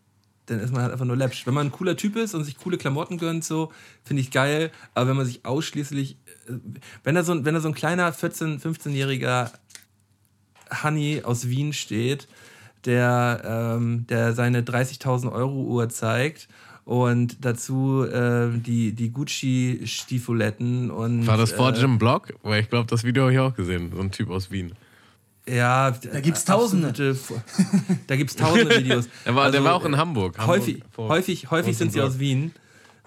dann 0.47 0.59
ist 0.59 0.73
man 0.73 0.81
halt 0.81 0.91
einfach 0.91 1.05
nur 1.05 1.15
läppsch. 1.15 1.45
Wenn 1.45 1.53
man 1.53 1.67
ein 1.67 1.71
cooler 1.71 1.95
Typ 1.95 2.15
ist 2.15 2.33
und 2.33 2.43
sich 2.43 2.57
coole 2.57 2.77
Klamotten 2.77 3.17
gönnt, 3.17 3.43
so, 3.45 3.71
finde 4.03 4.21
ich 4.21 4.31
geil. 4.31 4.71
Aber 4.93 5.09
wenn 5.09 5.15
man 5.17 5.25
sich 5.25 5.45
ausschließlich, 5.45 6.17
äh, 6.47 6.53
wenn 7.03 7.15
da 7.15 7.23
so, 7.23 7.31
ein- 7.33 7.45
wenn 7.45 7.53
da 7.53 7.61
so 7.61 7.67
ein 7.67 7.75
kleiner 7.75 8.11
14-, 8.11 8.59
15-jähriger 8.59 9.51
Honey 10.83 11.21
aus 11.23 11.47
Wien 11.47 11.73
steht, 11.73 12.27
der, 12.85 13.77
ähm, 13.77 14.05
der 14.07 14.33
seine 14.33 14.63
30.000 14.63 15.31
Euro 15.31 15.63
Uhr 15.63 15.89
zeigt 15.89 16.47
und 16.85 17.37
dazu 17.45 18.05
ähm, 18.11 18.61
die, 18.63 18.91
die 18.93 19.09
Gucci-Stiefuletten 19.11 20.91
und. 20.91 21.27
War 21.27 21.37
das 21.37 21.51
vor 21.51 21.73
äh, 21.73 21.79
Jim 21.79 21.97
Block? 21.97 22.33
Weil 22.43 22.61
ich 22.61 22.69
glaube, 22.69 22.87
das 22.89 23.03
Video 23.03 23.23
habe 23.23 23.33
ich 23.33 23.39
auch 23.39 23.55
gesehen. 23.55 23.91
So 23.93 24.01
ein 24.01 24.11
Typ 24.11 24.29
aus 24.29 24.51
Wien. 24.51 24.73
Ja, 25.45 25.91
Da 25.91 26.21
gibt's 26.21 26.45
Tausende. 26.45 26.89
absolute- 26.89 27.17
Da 28.07 28.15
gibt's 28.15 28.35
tausende 28.35 28.77
Videos. 28.79 29.09
Der 29.25 29.35
war, 29.35 29.51
der 29.51 29.59
Also, 29.59 29.63
war 29.69 29.75
auch 29.75 29.85
in 29.85 29.97
Hamburg. 29.97 30.37
Hamburg 30.37 30.57
häufig, 30.59 30.83
vor- 30.91 31.09
häufig, 31.09 31.51
häufig 31.51 31.77
sind 31.77 31.91
sie 31.91 32.01
aus 32.01 32.19
Wien. 32.19 32.53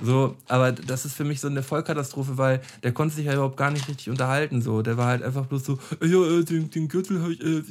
So, 0.03 0.37
aber 0.47 0.73
das 0.73 1.07
ist 1.07 1.15
für 1.17 1.25
mich 1.25 1.41
so 1.41 1.49
eine 1.49 1.63
Vollkatastrophe, 1.63 2.37
weil 2.37 2.61
der 2.83 2.93
konnte 2.93 3.15
sich 3.17 3.25
ja 3.25 3.33
überhaupt 3.33 3.57
gar 3.57 3.71
nicht 3.71 3.89
richtig 3.89 4.11
unterhalten. 4.11 4.61
So, 4.61 4.83
der 4.83 4.99
war 4.99 5.07
halt 5.07 5.23
einfach 5.23 5.47
bloß 5.47 5.65
so, 5.65 5.79
ja, 6.05 6.39
äh, 6.41 6.45
den, 6.45 6.69
den 6.71 6.89
Gürtel 6.89 7.23
habe 7.23 7.33
ich, 7.33 7.43
äh, 7.43 7.63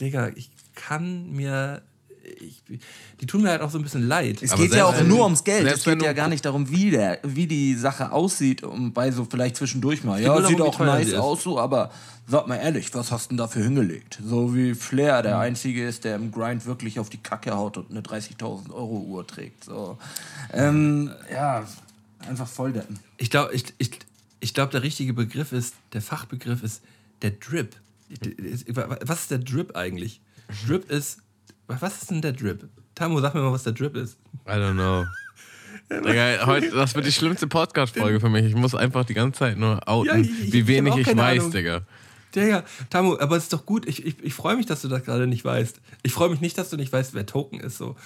Digga, 0.00 0.28
ich 0.36 0.50
kann 0.76 1.32
mir, 1.32 1.82
ich, 2.40 2.62
die 3.20 3.26
tun 3.26 3.42
mir 3.42 3.50
halt 3.50 3.62
auch 3.62 3.70
so 3.70 3.78
ein 3.78 3.82
bisschen 3.82 4.06
leid. 4.06 4.42
Es 4.42 4.52
Aber 4.52 4.62
geht 4.62 4.74
ja 4.74 4.84
auch 4.84 4.96
wenn 4.96 5.08
nur 5.08 5.24
ums 5.24 5.44
Geld. 5.44 5.66
Es 5.66 5.84
geht 5.84 6.02
ja 6.02 6.12
gar 6.12 6.28
nicht 6.28 6.44
darum, 6.44 6.70
wie, 6.70 6.90
der, 6.90 7.18
wie 7.22 7.46
die 7.46 7.74
Sache 7.74 8.12
aussieht, 8.12 8.62
um 8.62 8.92
bei 8.92 9.10
so 9.10 9.26
vielleicht 9.28 9.56
zwischendurch 9.56 10.04
mal. 10.04 10.20
Ja, 10.20 10.40
sieht 10.46 10.60
auch 10.60 10.78
nice 10.78 11.14
aus, 11.14 11.42
so, 11.42 11.58
aber 11.58 11.90
sag 12.26 12.46
mal 12.46 12.56
ehrlich, 12.56 12.94
was 12.94 13.10
hast 13.10 13.26
du 13.26 13.28
denn 13.30 13.38
dafür 13.38 13.64
hingelegt? 13.64 14.20
So 14.24 14.54
wie 14.54 14.74
Flair 14.74 15.22
der 15.22 15.38
Einzige 15.38 15.86
ist, 15.86 16.04
der 16.04 16.16
im 16.16 16.30
Grind 16.30 16.66
wirklich 16.66 16.98
auf 17.00 17.10
die 17.10 17.18
Kacke 17.18 17.52
haut 17.56 17.76
und 17.76 17.90
eine 17.90 18.00
30.000 18.00 18.72
Euro 18.72 19.00
Uhr 19.00 19.26
trägt. 19.26 19.64
So. 19.64 19.98
Ähm, 20.52 21.10
ja, 21.30 21.64
einfach 22.28 22.48
volldeppen. 22.48 22.98
Ich 23.18 23.30
glaube, 23.30 23.52
ich, 23.54 23.64
ich, 23.78 23.98
ich 24.40 24.54
glaub, 24.54 24.70
der 24.70 24.82
richtige 24.82 25.12
Begriff 25.12 25.52
ist, 25.52 25.74
der 25.92 26.02
Fachbegriff 26.02 26.62
ist 26.62 26.82
der 27.22 27.32
Drip. 27.32 27.76
Was 29.00 29.22
ist 29.22 29.30
der 29.30 29.38
Drip 29.38 29.76
eigentlich? 29.76 30.20
Drip 30.66 30.90
ist, 30.90 31.18
was 31.68 32.02
ist 32.02 32.10
denn 32.10 32.20
der 32.22 32.32
Drip? 32.32 32.68
Tamo, 32.94 33.20
sag 33.20 33.34
mir 33.34 33.40
mal, 33.42 33.52
was 33.52 33.62
der 33.64 33.72
Drip 33.72 33.96
ist. 33.96 34.18
I 34.46 34.52
don't 34.52 34.72
know. 34.74 35.04
Digga, 36.06 36.46
heute, 36.46 36.70
das 36.70 36.94
wird 36.94 37.06
die 37.06 37.12
schlimmste 37.12 37.46
Podcast-Folge 37.46 38.18
für 38.20 38.28
mich. 38.30 38.44
Ich 38.46 38.54
muss 38.54 38.74
einfach 38.74 39.04
die 39.04 39.14
ganze 39.14 39.40
Zeit 39.40 39.58
nur 39.58 39.86
outen, 39.88 40.06
Ja, 40.08 40.16
ich- 40.16 40.44
ich- 40.48 40.52
wie 40.52 40.60
ich 40.60 40.66
wenig 40.66 40.96
ich 40.96 41.06
keine 41.06 41.20
weiß, 41.20 41.38
Ahnung. 41.40 41.52
Digga. 41.52 41.80
Digga, 42.34 42.64
Tamu, 42.90 43.16
aber 43.18 43.36
es 43.36 43.44
ist 43.44 43.52
doch 43.52 43.66
gut. 43.66 43.86
Ich, 43.86 44.04
ich, 44.04 44.22
ich 44.22 44.34
freue 44.34 44.56
mich, 44.56 44.66
dass 44.66 44.82
du 44.82 44.88
das 44.88 45.04
gerade 45.04 45.26
nicht 45.26 45.44
weißt. 45.44 45.80
Ich 46.02 46.12
freue 46.12 46.30
mich 46.30 46.40
nicht, 46.40 46.56
dass 46.58 46.70
du 46.70 46.76
nicht 46.76 46.92
weißt, 46.92 47.14
wer 47.14 47.26
Token 47.26 47.60
ist. 47.60 47.78
So. 47.78 47.96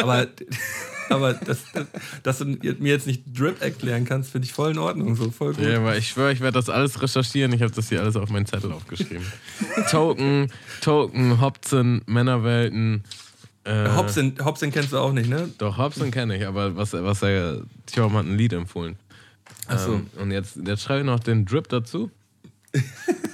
aber 0.00 0.26
aber 1.08 1.34
das, 1.34 1.64
das, 1.72 1.86
dass 2.22 2.38
du 2.38 2.44
mir 2.44 2.92
jetzt 2.92 3.06
nicht 3.06 3.22
Drip 3.26 3.62
erklären 3.62 4.04
kannst, 4.04 4.30
finde 4.30 4.46
ich 4.46 4.52
voll 4.52 4.72
in 4.72 4.78
Ordnung. 4.78 5.14
So, 5.16 5.30
voll 5.30 5.54
gut. 5.54 5.64
Ja, 5.64 5.78
aber 5.78 5.96
ich 5.96 6.08
schwöre, 6.08 6.32
ich 6.32 6.40
werde 6.40 6.54
das 6.54 6.68
alles 6.68 7.00
recherchieren. 7.00 7.52
Ich 7.52 7.62
habe 7.62 7.72
das 7.72 7.88
hier 7.88 8.00
alles 8.00 8.16
auf 8.16 8.30
meinen 8.30 8.46
Zettel 8.46 8.72
aufgeschrieben. 8.72 9.26
Token, 9.90 10.50
Token, 10.80 11.40
Hobson, 11.40 12.02
Männerwelten. 12.06 13.04
Äh, 13.64 13.88
Hobson, 13.96 14.34
Hobson 14.44 14.70
kennst 14.70 14.92
du 14.92 14.98
auch 14.98 15.12
nicht, 15.12 15.28
ne? 15.28 15.48
Doch, 15.58 15.78
Hobson 15.78 16.10
kenne 16.10 16.36
ich, 16.36 16.46
aber 16.46 16.76
was, 16.76 16.92
was 16.92 17.22
er, 17.22 17.62
Tjom 17.86 18.12
hat 18.14 18.26
ein 18.26 18.36
Lied 18.36 18.52
empfohlen. 18.52 18.96
Ach 19.68 19.78
so. 19.78 19.94
Ähm, 19.94 20.06
und 20.20 20.30
jetzt, 20.30 20.56
jetzt 20.64 20.82
schreibe 20.82 21.00
ich 21.00 21.06
noch 21.06 21.20
den 21.20 21.44
Drip 21.44 21.68
dazu. 21.68 22.10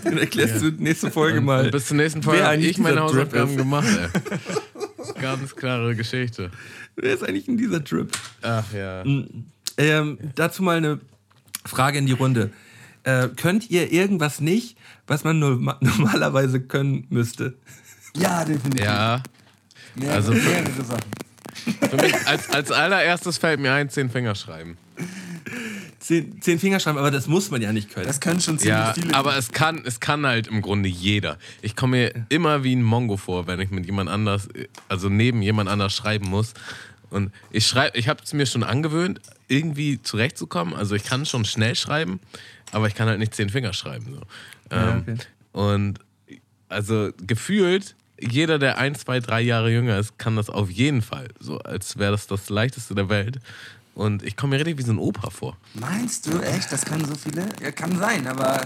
Dann 0.04 0.18
erklärst 0.18 0.62
du 0.62 0.70
nächste 0.70 1.10
Folge 1.10 1.40
mal. 1.40 1.66
Und 1.66 1.70
bis 1.72 1.86
zur 1.86 1.96
nächsten 1.96 2.22
Folge 2.22 2.40
wer 2.40 2.46
habe 2.46 2.54
eigentlich 2.56 2.70
ich 2.72 2.78
meine 2.78 3.00
Hausaufgaben 3.00 3.56
gemacht, 3.56 3.86
ey. 3.86 5.12
Ganz 5.20 5.54
klare 5.56 5.94
Geschichte. 5.94 6.50
Wer 6.96 7.14
ist 7.14 7.22
eigentlich 7.26 7.48
in 7.48 7.56
dieser 7.56 7.80
Drip? 7.80 8.12
Ach 8.42 8.64
ja. 8.72 9.04
Ähm, 9.76 10.18
dazu 10.34 10.62
mal 10.62 10.76
eine 10.76 11.00
Frage 11.64 11.98
in 11.98 12.06
die 12.06 12.12
Runde. 12.12 12.50
Äh, 13.04 13.28
könnt 13.36 13.70
ihr 13.70 13.90
irgendwas 13.92 14.40
nicht, 14.40 14.76
was 15.06 15.24
man 15.24 15.38
norma- 15.40 15.78
normalerweise 15.80 16.60
können 16.60 17.06
müsste? 17.10 17.54
Ja, 18.16 18.44
definitiv. 18.44 18.84
Ja, 18.84 19.22
Mehrere, 19.94 20.14
also 20.14 20.32
für- 20.32 20.48
mehrere 20.48 20.84
Sachen. 20.84 21.90
für 21.90 21.96
mich 21.96 22.14
als, 22.26 22.50
als 22.50 22.70
allererstes 22.70 23.38
fällt 23.38 23.60
mir 23.60 23.72
ein, 23.72 23.88
zehn 23.90 24.10
Finger 24.10 24.34
schreiben. 24.34 24.76
Zehn, 25.98 26.42
zehn 26.42 26.58
Finger 26.58 26.80
schreiben, 26.80 26.98
aber 26.98 27.12
das 27.12 27.28
muss 27.28 27.50
man 27.52 27.62
ja 27.62 27.72
nicht 27.72 27.90
können. 27.90 28.06
Das 28.06 28.20
können 28.20 28.40
schon 28.40 28.58
ziemlich 28.58 28.76
Ja, 28.76 28.92
viele. 28.92 29.14
aber 29.14 29.36
es 29.36 29.52
kann, 29.52 29.82
es 29.84 30.00
kann 30.00 30.26
halt 30.26 30.48
im 30.48 30.60
Grunde 30.60 30.88
jeder. 30.88 31.38
Ich 31.60 31.76
komme 31.76 31.96
mir 31.96 32.26
immer 32.28 32.64
wie 32.64 32.74
ein 32.74 32.82
Mongo 32.82 33.16
vor, 33.16 33.46
wenn 33.46 33.60
ich 33.60 33.70
mit 33.70 33.86
jemand 33.86 34.10
anders, 34.10 34.48
also 34.88 35.08
neben 35.08 35.42
jemand 35.42 35.68
anders 35.70 35.94
schreiben 35.94 36.28
muss. 36.28 36.54
Und 37.10 37.30
ich 37.52 37.66
schreibe, 37.68 37.96
ich 37.96 38.08
habe 38.08 38.20
es 38.24 38.32
mir 38.32 38.46
schon 38.46 38.64
angewöhnt, 38.64 39.20
irgendwie 39.46 40.02
zurechtzukommen. 40.02 40.74
Also 40.74 40.96
ich 40.96 41.04
kann 41.04 41.24
schon 41.24 41.44
schnell 41.44 41.76
schreiben, 41.76 42.18
aber 42.72 42.88
ich 42.88 42.94
kann 42.96 43.06
halt 43.08 43.20
nicht 43.20 43.34
zehn 43.34 43.48
Finger 43.50 43.72
schreiben. 43.72 44.06
So. 44.14 44.20
Ja, 44.76 44.92
Ähm, 44.94 44.98
okay. 45.06 45.16
Und 45.52 45.98
also 46.68 47.10
gefühlt, 47.24 47.94
jeder, 48.18 48.58
der 48.58 48.78
ein, 48.78 48.94
zwei, 48.96 49.20
drei 49.20 49.40
Jahre 49.42 49.70
jünger 49.70 49.98
ist, 49.98 50.18
kann 50.18 50.34
das 50.34 50.50
auf 50.50 50.68
jeden 50.70 51.02
Fall. 51.02 51.28
So 51.38 51.58
als 51.58 51.96
wäre 51.98 52.10
das 52.12 52.26
das 52.26 52.48
leichteste 52.48 52.94
der 52.96 53.08
Welt. 53.08 53.38
Und 53.94 54.22
ich 54.22 54.36
komme 54.36 54.56
mir 54.56 54.60
richtig 54.64 54.78
wie 54.78 54.82
so 54.84 54.92
ein 54.92 54.98
Opa 54.98 55.28
vor. 55.30 55.56
Meinst 55.74 56.26
du 56.26 56.40
echt? 56.40 56.72
Das 56.72 56.84
können 56.84 57.04
so 57.04 57.14
viele? 57.14 57.46
Ja, 57.60 57.70
kann 57.72 57.98
sein, 57.98 58.26
aber. 58.26 58.62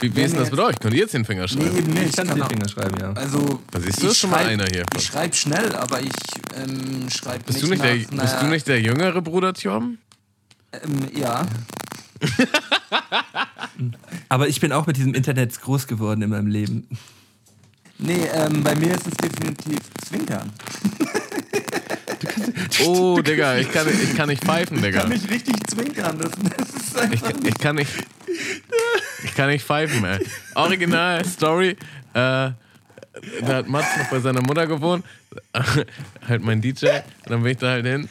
Wie, 0.00 0.14
wie 0.16 0.22
ist 0.22 0.30
denn 0.32 0.38
das 0.40 0.48
jetzt- 0.48 0.56
mit 0.56 0.60
euch? 0.60 0.78
Könnt 0.80 0.94
ihr 0.94 1.06
zehn 1.06 1.24
Finger 1.26 1.42
Nee, 1.42 1.48
schreiben? 1.48 1.76
eben 1.76 1.92
nicht. 1.92 2.06
ich 2.10 2.16
kann 2.16 2.26
Kann 2.28 2.36
zehn 2.36 2.42
auch- 2.44 2.48
Finger 2.48 2.68
schreiben, 2.68 2.96
ja. 2.98 3.12
Also. 3.12 3.60
Da 3.70 3.80
siehst 3.80 3.98
du, 4.00 4.06
ich 4.06 4.12
ist 4.12 4.18
schon 4.18 4.30
mal 4.30 4.38
schreib- 4.38 4.48
einer 4.48 4.66
hier. 4.72 4.84
Ich 4.96 5.04
schreibe 5.04 5.34
schnell, 5.36 5.74
aber 5.76 6.00
ich 6.00 6.12
ähm, 6.56 7.10
schreibe 7.10 7.44
Bist 7.44 7.58
nicht. 7.58 7.64
du 7.66 7.70
nicht, 7.70 7.82
der, 7.84 7.94
nach, 7.96 8.00
bist 8.00 8.12
naja, 8.34 8.40
du 8.40 8.46
nicht 8.46 8.66
der 8.68 8.80
jüngere 8.80 9.20
Bruder, 9.20 9.52
Tjom? 9.52 9.98
Ähm, 10.72 11.08
ja. 11.14 11.46
Aber 14.28 14.48
ich 14.48 14.60
bin 14.60 14.72
auch 14.72 14.86
mit 14.86 14.96
diesem 14.96 15.14
Internet 15.14 15.58
groß 15.60 15.86
geworden 15.86 16.22
in 16.22 16.30
meinem 16.30 16.46
Leben. 16.48 16.86
Nee, 17.98 18.26
ähm, 18.32 18.62
bei 18.62 18.74
mir 18.76 18.94
ist 18.94 19.06
es 19.06 19.14
definitiv 19.14 19.78
Zwinkern. 20.06 20.50
Oh, 22.84 23.20
Digga, 23.20 23.56
ich 23.58 23.70
kann, 23.70 23.86
ich 23.88 24.16
kann 24.16 24.28
nicht 24.28 24.44
pfeifen, 24.44 24.80
Digga. 24.82 25.02
Kann 25.02 25.12
ich 25.12 25.28
richtig 25.30 25.56
zwinkern. 25.68 26.18
Das, 26.18 26.30
das 26.56 26.68
ist 26.74 27.12
Ich, 27.12 27.24
einfach. 27.24 27.44
ich 27.44 27.58
kann 27.58 27.76
nicht. 27.76 27.90
Ich 29.24 29.34
kann 29.34 29.48
nicht 29.50 29.64
pfeifen, 29.64 30.04
ey. 30.04 30.18
Original 30.54 31.24
Story. 31.24 31.70
Äh, 31.70 31.76
da 32.14 32.54
hat 33.46 33.68
Mats 33.68 33.96
noch 33.98 34.10
bei 34.10 34.20
seiner 34.20 34.40
Mutter 34.42 34.66
gewohnt. 34.66 35.04
halt 36.28 36.42
mein 36.42 36.60
DJ. 36.60 36.86
Und 36.86 37.30
dann 37.30 37.42
bin 37.42 37.52
ich 37.52 37.58
da 37.58 37.70
halt 37.70 37.86
hin. 37.86 38.08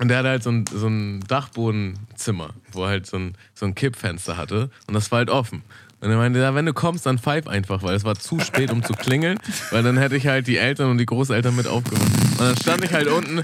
Und 0.00 0.08
der 0.08 0.18
hatte 0.18 0.28
halt 0.28 0.42
so 0.44 0.50
ein, 0.50 0.64
so 0.72 0.86
ein 0.86 1.20
Dachbodenzimmer, 1.26 2.50
wo 2.72 2.84
er 2.84 2.90
halt 2.90 3.06
so 3.06 3.16
ein, 3.16 3.34
so 3.54 3.66
ein 3.66 3.74
Kippfenster 3.74 4.36
hatte. 4.36 4.70
Und 4.86 4.94
das 4.94 5.10
war 5.10 5.18
halt 5.18 5.30
offen. 5.30 5.62
Und 6.00 6.10
er 6.10 6.16
meinte, 6.16 6.38
ja, 6.38 6.54
wenn 6.54 6.66
du 6.66 6.72
kommst, 6.72 7.06
dann 7.06 7.18
pfeif 7.18 7.48
einfach, 7.48 7.82
weil 7.82 7.96
es 7.96 8.04
war 8.04 8.14
zu 8.14 8.38
spät, 8.38 8.70
um 8.70 8.84
zu 8.84 8.92
klingeln. 8.92 9.38
Weil 9.70 9.82
dann 9.82 9.96
hätte 9.98 10.16
ich 10.16 10.26
halt 10.26 10.46
die 10.46 10.56
Eltern 10.56 10.90
und 10.90 10.98
die 10.98 11.06
Großeltern 11.06 11.56
mit 11.56 11.66
aufgemacht. 11.66 12.06
Und 12.32 12.40
dann 12.40 12.56
stand 12.56 12.84
ich 12.84 12.92
halt 12.92 13.08
unten 13.08 13.42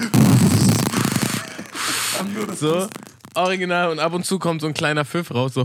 so, 2.57 2.89
original 3.35 3.91
und 3.91 3.99
ab 3.99 4.13
und 4.13 4.25
zu 4.25 4.39
kommt 4.39 4.61
so 4.61 4.67
ein 4.67 4.75
kleiner 4.75 5.05
Pfiff 5.05 5.35
raus, 5.35 5.55
so. 5.55 5.65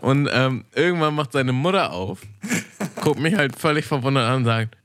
Und 0.00 0.28
ähm, 0.32 0.64
irgendwann 0.74 1.14
macht 1.14 1.32
seine 1.32 1.52
Mutter 1.52 1.92
auf, 1.92 2.20
guckt 3.00 3.20
mich 3.20 3.34
halt 3.34 3.56
völlig 3.58 3.84
verwundert 3.86 4.28
an 4.28 4.38
und 4.38 4.44
sagt, 4.44 4.76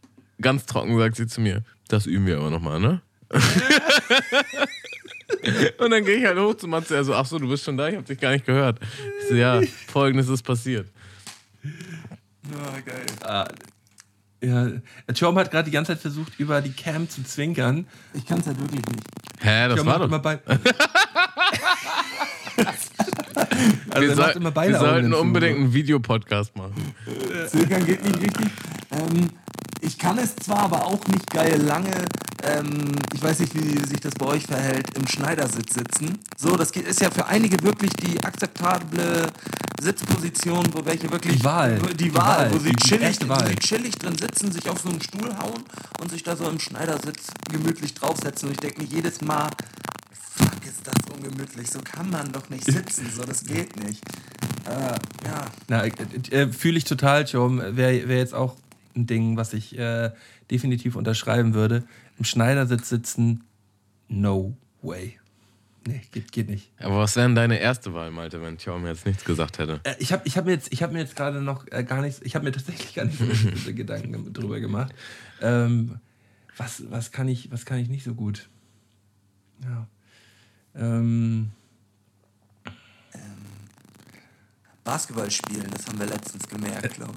ganz 0.41 0.65
trocken 0.65 0.97
sagt 0.97 1.15
sie 1.15 1.27
zu 1.27 1.41
mir, 1.41 1.63
das 1.87 2.05
üben 2.05 2.25
wir 2.25 2.37
aber 2.37 2.49
nochmal, 2.49 2.79
ne? 2.79 3.01
und 5.79 5.91
dann 5.91 6.05
gehe 6.05 6.15
ich 6.15 6.25
halt 6.25 6.37
hoch 6.37 6.55
zu 6.55 6.67
Matze, 6.67 6.95
er 6.95 7.03
so, 7.03 7.13
ach 7.13 7.25
so, 7.25 7.37
du 7.37 7.49
bist 7.49 7.63
schon 7.63 7.77
da, 7.77 7.89
ich 7.89 7.95
hab 7.95 8.05
dich 8.05 8.19
gar 8.19 8.31
nicht 8.31 8.45
gehört. 8.45 8.79
Ich 9.21 9.29
so, 9.29 9.35
ja, 9.35 9.61
folgendes 9.87 10.29
ist 10.29 10.43
passiert. 10.43 10.87
Ja, 14.41 14.71
Tom 15.13 15.37
hat 15.37 15.51
gerade 15.51 15.65
die 15.65 15.71
ganze 15.71 15.93
Zeit 15.93 16.01
versucht, 16.01 16.39
über 16.39 16.61
die 16.61 16.71
Cam 16.71 17.09
zu 17.09 17.23
zwinkern. 17.23 17.87
Ich 18.13 18.25
kann 18.25 18.39
es 18.39 18.47
halt 18.47 18.59
wirklich 18.59 18.85
nicht. 18.85 19.03
Hä, 19.39 19.67
das 19.67 19.77
Tom 19.77 19.87
war 19.87 19.99
macht 19.99 20.07
immer 20.07 20.19
doch... 20.19 20.23
bei 20.23 20.39
also 23.89 24.01
Wir, 24.01 24.09
er 24.09 24.15
soll, 24.15 24.29
immer 24.31 24.51
beide 24.51 24.73
wir 24.73 24.79
sollten 24.79 25.13
unbedingt 25.13 25.57
einen 25.57 25.73
Videopodcast 25.73 26.55
machen. 26.55 26.93
Zwinkern 27.47 27.85
geht 27.85 28.03
nicht 28.03 28.21
richtig. 28.21 28.47
Ähm, 28.91 29.29
ich 29.81 29.97
kann 29.97 30.17
es 30.19 30.35
zwar, 30.35 30.59
aber 30.59 30.85
auch 30.85 31.05
nicht 31.07 31.29
geil 31.31 31.59
lange, 31.61 32.05
ähm, 32.47 32.91
ich 33.13 33.21
weiß 33.21 33.39
nicht, 33.39 33.53
wie 33.55 33.77
sich 33.87 33.99
das 33.99 34.13
bei 34.15 34.25
euch 34.25 34.43
verhält, 34.45 34.87
im 34.97 35.07
Schneidersitz 35.07 35.73
sitzen. 35.73 36.17
So, 36.37 36.55
das 36.55 36.71
ist 36.71 37.01
ja 37.01 37.11
für 37.11 37.25
einige 37.25 37.61
wirklich 37.63 37.91
die 37.93 38.23
akzeptable 38.23 39.27
Sitzposition, 39.81 40.65
wo 40.73 40.85
welche 40.85 41.11
wirklich... 41.11 41.37
Die 41.37 41.43
Wahl. 41.43 41.79
Die, 41.79 42.05
Die 42.05 42.15
Wahl, 42.15 42.49
Wahl. 42.49 42.53
wo 42.53 42.59
sie, 42.59 42.73
chillig, 42.73 43.27
Wahl. 43.27 43.55
chillig 43.55 43.95
drin 43.97 44.17
sitzen, 44.17 44.51
sich 44.51 44.69
auf 44.69 44.79
so 44.79 44.89
einen 44.89 45.01
Stuhl 45.01 45.37
hauen 45.37 45.63
und 46.01 46.11
sich 46.11 46.23
da 46.23 46.35
so 46.35 46.49
im 46.49 46.59
Schneidersitz 46.59 47.27
gemütlich 47.51 47.93
draufsetzen. 47.93 48.49
Und 48.49 48.53
ich 48.55 48.59
denke 48.59 48.81
mir 48.81 48.87
jedes 48.87 49.21
Mal, 49.21 49.49
fuck, 50.11 50.65
ist 50.65 50.85
das 50.85 51.15
ungemütlich. 51.15 51.69
So 51.69 51.79
kann 51.79 52.09
man 52.09 52.31
doch 52.31 52.49
nicht 52.49 52.65
sitzen. 52.65 53.09
So, 53.15 53.23
das 53.23 53.43
geht 53.43 53.75
nicht. 53.83 54.03
Äh, 54.65 55.27
ja. 55.27 55.45
Na, 55.67 55.83
äh, 55.85 55.91
äh, 56.31 56.51
fühle 56.51 56.77
ich 56.77 56.85
total, 56.85 57.25
Tom. 57.25 57.59
Wäre 57.59 58.07
wär 58.07 58.17
jetzt 58.17 58.33
auch 58.33 58.55
ein 58.95 59.07
Ding, 59.07 59.37
was 59.37 59.53
ich 59.53 59.77
äh, 59.77 60.11
definitiv 60.49 60.95
unterschreiben 60.95 61.53
würde. 61.53 61.83
Im 62.17 62.25
Schneidersitz 62.25 62.89
sitzen, 62.89 63.43
no 64.07 64.57
way. 64.81 65.19
Nee, 65.87 66.01
geht, 66.11 66.31
geht 66.33 66.49
nicht. 66.49 66.69
Aber 66.79 66.97
was 66.97 67.15
wäre 67.15 67.27
denn 67.27 67.35
deine 67.35 67.59
erste 67.59 67.93
Wahl, 67.93 68.11
Malte, 68.11 68.41
wenn 68.41 68.57
Tjom 68.57 68.85
jetzt 68.85 69.05
nichts 69.05 69.23
gesagt 69.23 69.57
hätte? 69.57 69.79
Äh, 69.83 69.95
ich 69.99 70.11
habe 70.11 70.23
ich 70.25 70.37
hab 70.37 70.45
mir 70.45 70.51
jetzt, 70.51 70.73
ich 70.73 70.83
hab 70.83 70.91
mir 70.91 70.99
jetzt 70.99 71.15
gerade 71.15 71.41
noch 71.41 71.65
äh, 71.71 71.83
gar 71.83 72.01
nichts, 72.01 72.21
ich 72.23 72.35
habe 72.35 72.43
mir 72.43 72.51
tatsächlich 72.51 72.93
gar 72.93 73.05
nicht 73.05 73.17
so 73.17 73.25
viele 73.25 73.73
Gedanken 73.73 74.33
drüber 74.33 74.59
gemacht. 74.59 74.93
Ähm, 75.41 75.99
was, 76.57 76.83
was, 76.89 77.11
kann 77.11 77.29
ich, 77.29 77.51
was 77.51 77.65
kann 77.65 77.77
ich 77.77 77.87
nicht 77.87 78.03
so 78.03 78.15
gut? 78.15 78.49
Ja. 79.63 79.87
Ähm, 80.75 81.51
Basketball 84.83 85.29
spielen, 85.29 85.67
das 85.75 85.87
haben 85.87 85.99
wir 85.99 86.07
letztens 86.07 86.47
gemerkt, 86.47 86.95
glaube 86.95 87.13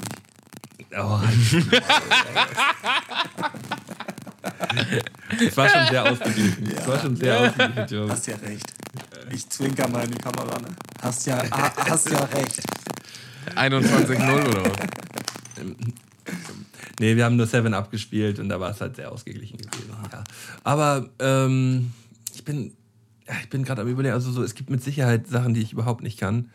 ich. 0.79 0.87
oh, 0.99 1.21
es 5.41 5.57
war 5.57 5.69
schon 5.69 5.87
sehr 5.89 6.11
ausgeglichen. 6.11 6.73
Es 6.77 6.87
war 6.87 6.99
schon 6.99 7.17
sehr 7.17 7.41
ausgeglichen, 7.41 7.87
Tom. 7.87 8.11
Hast 8.11 8.27
ja 8.27 8.37
recht. 8.37 8.75
Ich 9.33 9.49
zwinker 9.49 9.89
mal 9.89 10.05
in 10.05 10.11
die 10.11 10.19
Kamera, 10.19 10.59
ne? 10.59 10.69
Hast 11.03 11.27
ja, 11.27 11.39
ha, 11.51 11.73
hast 11.89 12.11
ja 12.11 12.19
recht. 12.25 12.61
21-0 13.55 14.49
oder 14.49 14.65
was? 14.65 14.79
Nee, 17.01 17.17
wir 17.17 17.25
haben 17.25 17.37
nur 17.37 17.47
Seven 17.47 17.75
abgespielt 17.75 18.39
und 18.39 18.49
da 18.49 18.61
war 18.61 18.71
es 18.71 18.81
halt 18.81 18.97
sehr 18.97 19.11
ausgeglichen 19.11 19.59
gewesen. 19.59 19.91
Ja. 20.13 20.25
Aber 20.65 21.09
ähm, 21.19 21.93
ich 22.35 22.45
bin, 22.45 22.73
ja, 23.27 23.35
ich 23.41 23.49
bin 23.49 23.65
gerade 23.65 23.83
am 23.83 23.89
überlegen, 23.89 24.15
also 24.15 24.31
so, 24.31 24.43
es 24.43 24.55
gibt 24.55 24.69
mit 24.69 24.83
Sicherheit 24.83 25.27
Sachen, 25.27 25.55
die 25.55 25.63
ich 25.63 25.73
überhaupt 25.73 26.03
nicht 26.03 26.19
kann. 26.19 26.51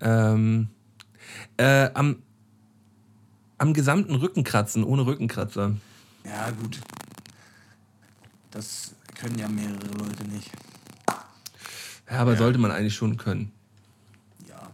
Ähm, 0.00 0.68
äh, 1.56 1.90
am, 1.94 2.22
am 3.58 3.74
gesamten 3.74 4.14
Rücken 4.14 4.44
kratzen, 4.44 4.84
ohne 4.84 5.06
Rückenkratzer. 5.06 5.74
Ja, 6.24 6.50
gut. 6.50 6.80
Das 8.50 8.92
können 9.18 9.38
ja 9.38 9.48
mehrere 9.48 9.86
Leute 9.98 10.24
nicht. 10.24 10.50
Ja, 12.10 12.18
aber 12.18 12.36
sollte 12.36 12.58
man 12.58 12.70
eigentlich 12.72 12.94
schon 12.94 13.16
können. 13.16 13.52
Ja. 14.48 14.70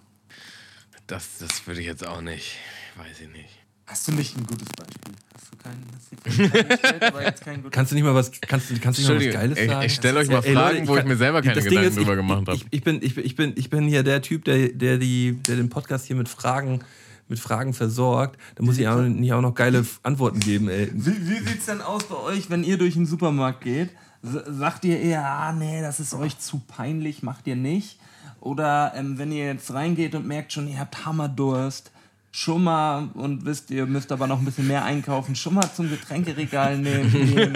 Das, 1.07 1.39
das 1.39 1.66
würde 1.66 1.81
ich 1.81 1.86
jetzt 1.86 2.07
auch 2.07 2.20
nicht. 2.23 2.57
Weiß 2.97 3.20
ich 3.20 3.28
nicht. 3.28 3.51
Hast 3.86 4.09
du 4.09 4.12
nicht 4.12 4.36
ein 4.36 4.47
gutes 4.47 4.69
Beispiel? 4.70 5.15
Hast 5.35 5.53
du 5.53 5.57
keinen, 5.59 5.85
hast 5.94 6.11
du 6.11 6.16
die 6.16 6.48
Frage 6.48 6.65
gestellt, 6.65 7.03
aber 7.05 7.23
jetzt 7.23 7.44
kein 7.44 7.57
gutes 7.57 7.70
Kannst 7.73 7.93
du 7.93 7.94
nicht 7.94 8.05
mal 8.05 8.15
was, 8.15 8.32
kannst, 8.40 8.70
du- 8.70 8.81
kannst 8.81 8.98
du 8.98 9.03
nicht 9.03 9.11
mal 9.11 9.27
was 9.27 9.35
Geiles 9.35 9.59
ich, 9.59 9.69
sagen? 9.70 9.86
ich 9.86 9.94
stelle 9.94 10.19
euch 10.20 10.28
mal 10.28 10.43
Ey, 10.44 10.55
Fragen, 10.55 10.77
Leute, 10.78 10.89
wo 10.89 10.94
ich 10.94 10.98
kann- 11.01 11.09
mir 11.09 11.16
selber 11.16 11.43
keine 11.43 11.62
Gedanken 11.62 11.89
ist, 11.89 11.97
drüber 11.98 12.12
ich, 12.12 12.16
gemacht 12.16 12.48
habe. 12.48 12.57
Ich, 12.57 12.66
ich, 12.70 12.82
bin, 12.82 13.03
ich, 13.03 13.16
ich, 13.19 13.36
bin, 13.36 13.53
ich 13.57 13.70
bin 13.70 13.86
hier 13.86 14.03
der 14.03 14.23
Typ, 14.23 14.44
der, 14.47 14.69
der, 14.70 14.98
die, 14.98 15.35
der 15.47 15.57
den 15.57 15.69
Podcast 15.69 16.07
hier 16.07 16.16
mit 16.16 16.28
Fragen, 16.28 16.81
mit 17.28 17.39
Fragen 17.39 17.74
versorgt. 17.74 18.39
Da 18.55 18.65
muss 18.65 18.78
ich 18.78 18.89
auch 18.89 19.01
nicht 19.01 19.32
auch 19.32 19.40
noch 19.40 19.55
geile 19.55 19.85
Antworten 20.03 20.40
geben, 20.40 20.69
ey. 20.69 20.90
Wie, 20.93 21.28
wie 21.28 21.48
sieht's 21.48 21.66
denn 21.66 21.81
aus 21.81 22.05
bei 22.05 22.16
euch, 22.16 22.51
wenn 22.51 22.65
ihr 22.65 22.78
durch 22.78 22.94
den 22.94 23.07
Supermarkt 23.07 23.62
geht? 23.62 23.90
Sagt 24.23 24.85
ihr 24.85 25.01
eher, 25.01 25.24
ah, 25.24 25.53
nee, 25.53 25.81
das 25.81 26.01
ist 26.01 26.15
euch 26.15 26.39
zu 26.39 26.61
peinlich, 26.66 27.23
macht 27.23 27.47
ihr 27.47 27.57
nicht? 27.57 27.98
Oder 28.40 28.93
ähm, 28.97 29.19
wenn 29.19 29.32
ihr 29.32 29.47
jetzt 29.47 29.73
reingeht 29.73 30.15
und 30.15 30.27
merkt 30.27 30.53
schon, 30.53 30.69
ihr 30.69 30.78
habt 30.78 31.05
Hammerdurst, 31.05 31.90
schon 32.37 32.65
mal 32.65 33.09
und 33.15 33.47
wisst, 33.47 33.71
ihr 33.71 33.87
müsst 33.87 34.13
aber 34.13 34.27
noch 34.27 34.39
ein 34.41 34.45
bisschen 34.45 34.67
mehr 34.67 34.85
einkaufen, 34.85 35.35
schon 35.35 35.55
mal 35.55 35.73
zum 35.73 35.89
Getränkeregal 35.89 36.77
nehmen, 36.77 37.55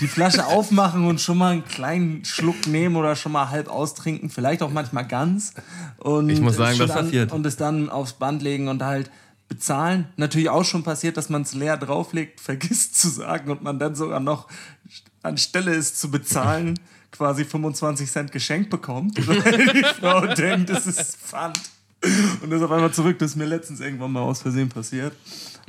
die 0.00 0.08
Flasche 0.08 0.44
aufmachen 0.46 1.06
und 1.06 1.20
schon 1.20 1.38
mal 1.38 1.52
einen 1.52 1.64
kleinen 1.64 2.24
Schluck 2.24 2.66
nehmen 2.66 2.96
oder 2.96 3.14
schon 3.14 3.30
mal 3.30 3.48
halb 3.50 3.68
austrinken, 3.68 4.28
vielleicht 4.28 4.60
auch 4.64 4.72
manchmal 4.72 5.06
ganz. 5.06 5.54
Und 5.98 6.28
Ich 6.30 6.40
muss 6.40 6.56
sagen, 6.56 6.72
es 6.72 6.78
das 6.78 6.88
dann- 6.88 7.04
passiert. 7.04 7.30
Und 7.32 7.46
es 7.46 7.56
dann 7.56 7.88
aufs 7.88 8.14
Band 8.14 8.42
legen 8.42 8.66
und 8.66 8.82
halt 8.82 9.08
bezahlen. 9.48 10.08
Natürlich 10.16 10.48
auch 10.50 10.64
schon 10.64 10.82
passiert, 10.82 11.16
dass 11.16 11.28
man 11.28 11.42
es 11.42 11.54
leer 11.54 11.76
drauflegt, 11.76 12.40
vergisst 12.40 13.00
zu 13.00 13.08
sagen 13.08 13.52
und 13.52 13.62
man 13.62 13.78
dann 13.78 13.94
sogar 13.94 14.18
noch 14.18 14.48
anstelle 15.22 15.72
es 15.74 15.94
zu 15.94 16.10
bezahlen 16.10 16.74
quasi 17.12 17.44
25 17.44 18.10
Cent 18.10 18.32
geschenkt 18.32 18.68
bekommt, 18.68 19.16
weil 19.28 19.68
die 19.72 19.84
Frau 20.00 20.26
denkt, 20.26 20.70
es 20.70 20.88
ist 20.88 21.16
Pfand. 21.18 21.60
Und 22.42 22.50
das 22.50 22.62
auf 22.62 22.70
einmal 22.70 22.92
zurück. 22.92 23.18
Das 23.18 23.30
ist 23.30 23.36
mir 23.36 23.46
letztens 23.46 23.80
irgendwann 23.80 24.12
mal 24.12 24.20
aus 24.20 24.42
Versehen 24.42 24.68
passiert. 24.68 25.12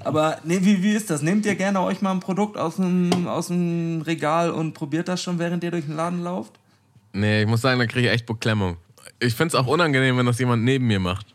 Aber 0.04 0.38
nee, 0.44 0.60
wie, 0.62 0.84
wie 0.84 0.92
ist 0.94 1.10
das? 1.10 1.22
Nehmt 1.22 1.46
ihr 1.46 1.56
gerne 1.56 1.82
euch 1.82 2.02
mal 2.02 2.12
ein 2.12 2.20
Produkt 2.20 2.58
aus 2.58 2.76
dem, 2.76 3.28
aus 3.28 3.48
dem 3.48 4.02
Regal 4.02 4.52
und 4.52 4.74
probiert 4.74 5.08
das 5.08 5.24
schon, 5.24 5.40
während 5.40 5.64
ihr 5.64 5.72
durch 5.72 5.86
den 5.86 5.96
Laden 5.96 6.22
lauft? 6.24 6.54
Nee, 7.14 7.42
ich 7.42 7.48
muss 7.48 7.62
sagen, 7.62 7.80
da 7.80 7.88
kriege 7.88 8.08
ich 8.10 8.14
echt 8.14 8.26
Beklemmung. 8.28 8.78
Ich 9.20 9.34
finde 9.34 9.56
es 9.58 9.64
auch 9.64 9.66
unangenehm, 9.68 10.18
wenn 10.18 10.26
das 10.28 10.38
jemand 10.38 10.64
neben 10.64 10.86
mir 10.86 11.00
macht. 11.00 11.26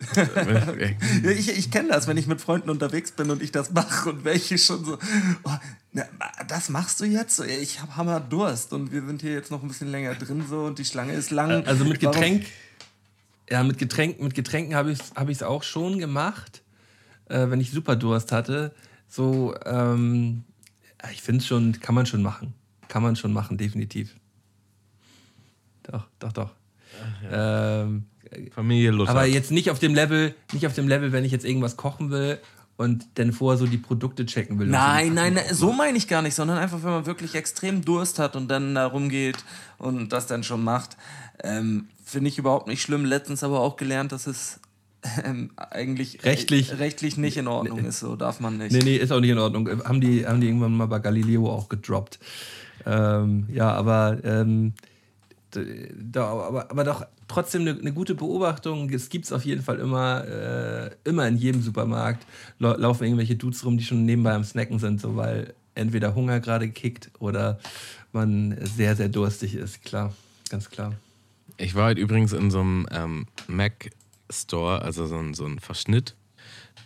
Ich 1.24 1.48
ich 1.56 1.70
kenne 1.70 1.90
das, 1.90 2.08
wenn 2.08 2.16
ich 2.16 2.26
mit 2.26 2.40
Freunden 2.40 2.70
unterwegs 2.70 3.12
bin 3.12 3.30
und 3.30 3.40
ich 3.40 3.52
das 3.52 3.70
mache 3.72 4.10
und 4.10 4.24
welche 4.24 4.58
schon 4.58 4.84
so, 4.84 4.98
oh, 5.44 5.50
na, 5.92 6.02
das 6.48 6.68
machst 6.70 6.98
du 7.00 7.04
jetzt? 7.04 7.38
Ich 7.40 7.80
habe 7.80 7.96
Hammer 7.96 8.18
Durst 8.18 8.72
und 8.72 8.90
wir 8.90 9.02
sind 9.06 9.20
hier 9.20 9.32
jetzt 9.32 9.50
noch 9.52 9.62
ein 9.62 9.68
bisschen 9.68 9.90
länger 9.92 10.14
drin 10.16 10.44
so 10.48 10.64
und 10.64 10.78
die 10.80 10.84
Schlange 10.84 11.12
ist 11.12 11.30
lang. 11.30 11.64
Also 11.66 11.84
mit 11.84 12.02
Warum- 12.02 12.14
Getränk, 12.14 12.46
ja, 13.52 13.62
mit 13.62 13.76
Getränk, 13.76 14.18
mit 14.18 14.34
Getränken 14.34 14.74
habe 14.74 14.92
ich 14.92 14.98
es 14.98 15.12
hab 15.14 15.28
ich's 15.28 15.42
auch 15.42 15.62
schon 15.62 15.98
gemacht, 15.98 16.62
äh, 17.28 17.50
wenn 17.50 17.60
ich 17.60 17.70
super 17.70 17.96
Durst 17.96 18.32
hatte. 18.32 18.74
So, 19.08 19.54
ähm, 19.66 20.44
ja, 21.02 21.10
ich 21.10 21.20
finde 21.20 21.40
es 21.40 21.46
schon, 21.46 21.78
kann 21.78 21.94
man 21.94 22.06
schon 22.06 22.22
machen. 22.22 22.54
Kann 22.88 23.02
man 23.02 23.14
schon 23.14 23.34
machen, 23.34 23.58
definitiv. 23.58 24.16
Doch, 25.82 26.06
doch, 26.18 26.32
doch. 26.32 26.50
Ähm, 27.30 28.04
Familie 28.52 28.90
Luther. 28.90 29.10
aber 29.10 29.26
jetzt 29.26 29.50
nicht 29.50 29.70
auf 29.70 29.78
dem 29.78 29.94
Level, 29.94 30.34
nicht 30.54 30.66
auf 30.66 30.72
dem 30.72 30.88
Level, 30.88 31.12
wenn 31.12 31.26
ich 31.26 31.32
jetzt 31.32 31.44
irgendwas 31.44 31.76
kochen 31.76 32.10
will 32.10 32.38
und 32.78 33.06
dann 33.16 33.32
vorher 33.32 33.58
so 33.58 33.66
die 33.66 33.76
Produkte 33.76 34.24
checken 34.24 34.58
will. 34.58 34.68
Nein, 34.68 35.12
nein, 35.12 35.34
nein, 35.34 35.44
so 35.52 35.72
meine 35.72 35.98
ich 35.98 36.08
gar 36.08 36.22
nicht, 36.22 36.34
sondern 36.34 36.56
einfach, 36.56 36.82
wenn 36.82 36.90
man 36.90 37.04
wirklich 37.04 37.34
extrem 37.34 37.84
Durst 37.84 38.18
hat 38.18 38.34
und 38.34 38.48
dann 38.48 38.74
da 38.74 38.86
rumgeht 38.86 39.44
und 39.76 40.10
das 40.10 40.26
dann 40.26 40.42
schon 40.42 40.64
macht, 40.64 40.96
ähm, 41.42 41.88
finde 42.12 42.28
ich 42.28 42.38
überhaupt 42.38 42.66
nicht 42.68 42.82
schlimm. 42.82 43.04
Letztens 43.04 43.42
aber 43.42 43.60
auch 43.60 43.76
gelernt, 43.76 44.12
dass 44.12 44.26
es 44.26 44.60
ähm, 45.24 45.50
eigentlich 45.56 46.22
Rechtlich- 46.24 46.70
äh, 46.70 46.74
rechtlich 46.76 47.16
nicht 47.16 47.36
in 47.36 47.48
Ordnung 47.48 47.84
ist, 47.84 47.98
so 48.00 48.14
darf 48.16 48.38
man 48.40 48.58
nicht. 48.58 48.72
Nee, 48.72 48.80
nee, 48.84 48.96
ist 48.96 49.10
auch 49.12 49.20
nicht 49.20 49.30
in 49.30 49.38
Ordnung. 49.38 49.66
Äh, 49.66 49.76
Haben 49.84 50.00
die, 50.00 50.26
haben 50.26 50.40
die 50.40 50.46
irgendwann 50.46 50.76
mal 50.76 50.86
bei 50.86 51.00
Galileo 51.00 51.50
auch 51.50 51.68
gedroppt. 51.68 52.18
Ähm, 52.86 53.46
ja, 53.52 53.70
aber, 53.72 54.18
ähm, 54.24 54.74
da, 55.50 56.24
aber, 56.26 56.70
aber 56.70 56.84
doch 56.84 57.04
trotzdem 57.28 57.62
eine, 57.62 57.72
eine 57.78 57.92
gute 57.92 58.14
Beobachtung. 58.14 58.90
Es 58.90 59.08
gibt 59.08 59.24
es 59.26 59.32
auf 59.32 59.44
jeden 59.44 59.62
Fall 59.62 59.78
immer, 59.80 60.24
äh, 60.26 60.90
immer 61.04 61.26
in 61.28 61.36
jedem 61.36 61.62
Supermarkt. 61.62 62.24
Lau- 62.58 62.76
laufen 62.76 63.04
irgendwelche 63.04 63.36
Dudes 63.36 63.64
rum, 63.64 63.76
die 63.78 63.84
schon 63.84 64.04
nebenbei 64.04 64.32
am 64.34 64.44
Snacken 64.44 64.78
sind, 64.78 65.00
so 65.00 65.16
weil 65.16 65.54
entweder 65.74 66.14
Hunger 66.14 66.40
gerade 66.40 66.68
kickt 66.70 67.10
oder 67.18 67.58
man 68.12 68.56
sehr, 68.62 68.94
sehr 68.96 69.08
durstig 69.08 69.54
ist. 69.54 69.82
Klar, 69.82 70.12
ganz 70.50 70.68
klar. 70.70 70.92
Ich 71.56 71.74
war 71.74 71.86
heute 71.86 72.00
übrigens 72.00 72.32
in 72.32 72.50
so 72.50 72.60
einem 72.60 72.86
ähm, 72.90 73.26
Mac 73.46 73.90
Store, 74.30 74.82
also 74.82 75.06
so 75.06 75.18
ein, 75.18 75.34
so 75.34 75.46
ein 75.46 75.58
Verschnitt. 75.58 76.14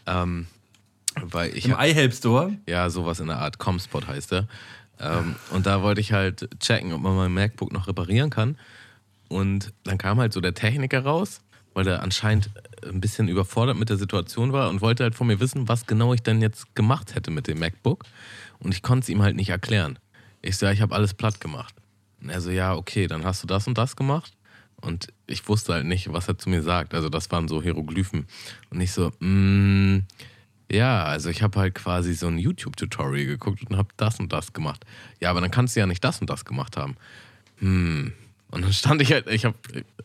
Ähm, 0.06 0.46
weil 1.20 1.56
ich 1.56 1.66
Im 1.66 1.76
iHelp 1.78 2.12
Store. 2.12 2.52
ja 2.66 2.90
sowas 2.90 3.20
in 3.20 3.28
der 3.28 3.38
Art 3.38 3.58
Comspot 3.58 4.06
heißt 4.06 4.32
der. 4.32 4.48
Ähm, 5.00 5.36
und 5.50 5.66
da 5.66 5.82
wollte 5.82 6.00
ich 6.00 6.12
halt 6.12 6.48
checken, 6.60 6.92
ob 6.92 7.00
man 7.00 7.16
mein 7.16 7.32
MacBook 7.32 7.72
noch 7.72 7.88
reparieren 7.88 8.30
kann. 8.30 8.56
Und 9.28 9.72
dann 9.84 9.98
kam 9.98 10.18
halt 10.18 10.32
so 10.32 10.40
der 10.40 10.54
Techniker 10.54 11.04
raus, 11.04 11.40
weil 11.74 11.84
der 11.84 12.02
anscheinend 12.02 12.50
ein 12.84 13.00
bisschen 13.00 13.28
überfordert 13.28 13.76
mit 13.76 13.88
der 13.90 13.96
Situation 13.96 14.52
war 14.52 14.68
und 14.70 14.80
wollte 14.80 15.02
halt 15.02 15.14
von 15.14 15.26
mir 15.26 15.40
wissen, 15.40 15.68
was 15.68 15.86
genau 15.86 16.14
ich 16.14 16.22
denn 16.22 16.40
jetzt 16.40 16.74
gemacht 16.74 17.14
hätte 17.14 17.30
mit 17.30 17.48
dem 17.48 17.58
MacBook. 17.58 18.04
Und 18.58 18.72
ich 18.72 18.82
konnte 18.82 19.04
es 19.04 19.08
ihm 19.08 19.22
halt 19.22 19.36
nicht 19.36 19.50
erklären. 19.50 19.98
Ich 20.42 20.56
so, 20.56 20.66
ja, 20.66 20.72
ich 20.72 20.80
habe 20.80 20.94
alles 20.94 21.14
platt 21.14 21.40
gemacht. 21.40 21.74
Und 22.22 22.30
er 22.30 22.40
so, 22.40 22.50
ja, 22.50 22.74
okay, 22.74 23.06
dann 23.06 23.24
hast 23.24 23.42
du 23.42 23.46
das 23.46 23.66
und 23.66 23.76
das 23.76 23.96
gemacht. 23.96 24.32
Und 24.86 25.08
ich 25.26 25.48
wusste 25.48 25.74
halt 25.74 25.84
nicht, 25.84 26.12
was 26.12 26.28
er 26.28 26.38
zu 26.38 26.48
mir 26.48 26.62
sagt. 26.62 26.94
Also 26.94 27.08
das 27.08 27.30
waren 27.32 27.48
so 27.48 27.60
Hieroglyphen. 27.60 28.26
Und 28.70 28.80
ich 28.80 28.92
so, 28.92 29.10
mm, 29.18 30.04
ja, 30.70 31.04
also 31.04 31.28
ich 31.28 31.42
habe 31.42 31.58
halt 31.58 31.74
quasi 31.74 32.14
so 32.14 32.28
ein 32.28 32.38
YouTube-Tutorial 32.38 33.26
geguckt 33.26 33.68
und 33.68 33.76
habe 33.76 33.88
das 33.96 34.20
und 34.20 34.32
das 34.32 34.52
gemacht. 34.52 34.84
Ja, 35.20 35.30
aber 35.30 35.40
dann 35.40 35.50
kannst 35.50 35.74
du 35.74 35.80
ja 35.80 35.86
nicht 35.86 36.04
das 36.04 36.20
und 36.20 36.30
das 36.30 36.44
gemacht 36.44 36.76
haben. 36.76 36.96
Hm. 37.58 38.12
Und 38.50 38.62
dann 38.62 38.72
stand 38.72 39.02
ich 39.02 39.12
halt, 39.12 39.26
ich 39.26 39.44
habe, 39.44 39.56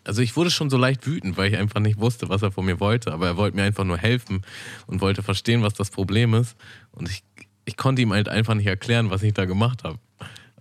also 0.03 0.23
ich 0.23 0.35
wurde 0.35 0.49
schon 0.49 0.71
so 0.71 0.77
leicht 0.77 1.05
wütend, 1.05 1.37
weil 1.37 1.51
ich 1.51 1.57
einfach 1.59 1.79
nicht 1.79 1.99
wusste, 1.99 2.27
was 2.29 2.41
er 2.41 2.51
von 2.51 2.65
mir 2.65 2.79
wollte. 2.79 3.13
Aber 3.13 3.27
er 3.27 3.37
wollte 3.37 3.55
mir 3.55 3.63
einfach 3.63 3.83
nur 3.83 3.97
helfen 3.97 4.41
und 4.87 5.01
wollte 5.01 5.21
verstehen, 5.21 5.61
was 5.61 5.75
das 5.75 5.91
Problem 5.91 6.33
ist. 6.33 6.57
Und 6.91 7.07
ich, 7.07 7.23
ich 7.65 7.77
konnte 7.77 8.01
ihm 8.01 8.13
halt 8.13 8.29
einfach 8.29 8.55
nicht 8.55 8.67
erklären, 8.67 9.11
was 9.11 9.21
ich 9.21 9.33
da 9.33 9.45
gemacht 9.45 9.83
habe. 9.83 9.99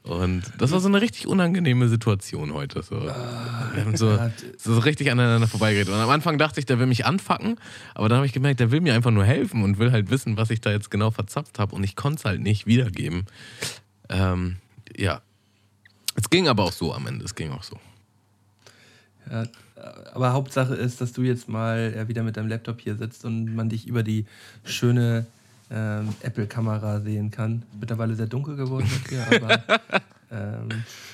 Und 0.02 0.42
das 0.58 0.70
war 0.70 0.80
so 0.80 0.88
eine 0.88 1.00
richtig 1.00 1.26
unangenehme 1.26 1.88
Situation 1.88 2.54
heute. 2.54 2.82
So. 2.82 3.00
Wir 3.02 3.84
haben 3.84 3.96
so, 3.96 4.18
so 4.56 4.78
richtig 4.78 5.10
aneinander 5.10 5.46
vorbeigeredet. 5.46 5.92
Und 5.92 6.00
am 6.00 6.08
Anfang 6.08 6.38
dachte 6.38 6.58
ich, 6.58 6.66
der 6.66 6.78
will 6.78 6.86
mich 6.86 7.04
anfacken, 7.04 7.56
aber 7.94 8.08
dann 8.08 8.16
habe 8.16 8.26
ich 8.26 8.32
gemerkt, 8.32 8.60
der 8.60 8.70
will 8.70 8.80
mir 8.80 8.94
einfach 8.94 9.10
nur 9.10 9.24
helfen 9.24 9.62
und 9.62 9.78
will 9.78 9.92
halt 9.92 10.10
wissen, 10.10 10.36
was 10.36 10.50
ich 10.50 10.60
da 10.60 10.70
jetzt 10.70 10.90
genau 10.90 11.10
verzapft 11.10 11.58
habe. 11.58 11.74
Und 11.74 11.84
ich 11.84 11.96
konnte 11.96 12.20
es 12.20 12.24
halt 12.24 12.40
nicht 12.40 12.66
wiedergeben. 12.66 13.26
Ähm, 14.08 14.56
ja. 14.96 15.20
Es 16.16 16.30
ging 16.30 16.48
aber 16.48 16.64
auch 16.64 16.72
so 16.72 16.94
am 16.94 17.06
Ende. 17.06 17.24
Es 17.24 17.34
ging 17.34 17.52
auch 17.52 17.62
so. 17.62 17.78
Ja, 19.30 19.44
aber 20.12 20.32
Hauptsache 20.32 20.74
ist, 20.74 21.00
dass 21.00 21.12
du 21.12 21.22
jetzt 21.22 21.48
mal 21.48 22.08
wieder 22.08 22.22
mit 22.22 22.36
deinem 22.36 22.48
Laptop 22.48 22.80
hier 22.80 22.96
sitzt 22.96 23.24
und 23.24 23.54
man 23.54 23.68
dich 23.68 23.86
über 23.86 24.02
die 24.02 24.26
schöne 24.64 25.26
ähm, 25.70 26.08
Apple-Kamera 26.20 27.00
sehen 27.00 27.30
kann. 27.30 27.62
Mittlerweile 27.78 28.14
sehr 28.14 28.26
dunkel 28.26 28.56
geworden 28.56 28.88
hier, 29.08 29.26
aber 29.36 29.80
ähm, 30.30 30.68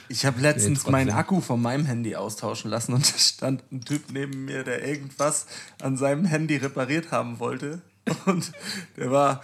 Ich 0.09 0.24
habe 0.24 0.41
letztens 0.41 0.87
meinen 0.87 1.11
Akku 1.11 1.41
von 1.41 1.61
meinem 1.61 1.85
Handy 1.87 2.16
austauschen 2.16 2.70
lassen 2.70 2.93
und 2.95 3.12
da 3.12 3.19
stand 3.19 3.62
ein 3.73 3.83
Typ 3.83 4.12
neben 4.12 4.45
mir, 4.45 4.65
der 4.65 4.87
irgendwas 4.87 5.47
an 5.81 5.97
seinem 5.97 6.24
Handy 6.24 6.57
repariert 6.57 7.11
haben 7.12 7.39
wollte. 7.39 7.81
Und 8.24 8.53
der 8.97 9.11
war, 9.11 9.43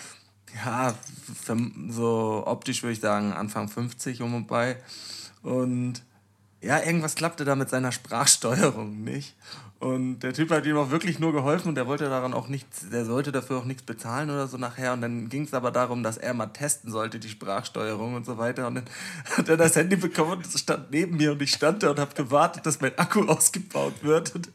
ja, 0.64 0.94
so 1.88 2.44
optisch 2.46 2.82
würde 2.82 2.92
ich 2.92 3.00
sagen, 3.00 3.32
Anfang 3.32 3.68
50 3.68 4.22
um 4.22 4.34
und 4.34 4.46
bei. 4.46 4.76
Und 5.42 6.02
ja, 6.62 6.80
irgendwas 6.80 7.14
klappte 7.16 7.44
da 7.44 7.56
mit 7.56 7.68
seiner 7.68 7.92
Sprachsteuerung 7.92 9.02
nicht. 9.02 9.34
Und 9.80 10.20
der 10.20 10.32
Typ 10.32 10.52
hat 10.52 10.64
ihm 10.64 10.76
auch 10.76 10.90
wirklich 10.90 11.18
nur 11.18 11.32
geholfen 11.32 11.70
und 11.70 11.74
der 11.74 11.88
wollte 11.88 12.04
daran 12.04 12.34
auch 12.34 12.46
nichts, 12.46 12.88
der 12.88 13.04
sollte 13.04 13.32
dafür 13.32 13.58
auch 13.58 13.64
nichts 13.64 13.82
bezahlen 13.82 14.30
oder 14.30 14.46
so 14.46 14.56
nachher. 14.56 14.92
Und 14.92 15.00
dann 15.00 15.28
ging 15.28 15.42
es 15.42 15.54
aber 15.54 15.72
darum, 15.72 16.04
dass 16.04 16.18
er 16.18 16.34
mal 16.34 16.46
testen 16.46 16.92
sollte, 16.92 17.18
die 17.18 17.28
Sprachsteuerung 17.28 18.14
und 18.14 18.24
so 18.24 18.38
weiter. 18.38 18.68
Und 18.68 18.76
dann 18.76 18.84
hat 19.36 19.48
er 19.48 19.56
das 19.56 19.74
Handy 19.74 19.96
bekommen 19.96 20.34
und 20.34 20.46
es 20.46 20.60
stand 20.60 20.92
neben 20.92 21.16
mir 21.16 21.32
und 21.32 21.42
ich 21.42 21.52
stand 21.52 21.82
da 21.82 21.90
und 21.90 21.98
habe 21.98 22.14
gewartet, 22.14 22.64
dass 22.64 22.80
mein 22.80 22.96
Akku 22.96 23.24
ausgebaut 23.24 23.94
wird. 24.02 24.32
Und 24.36 24.52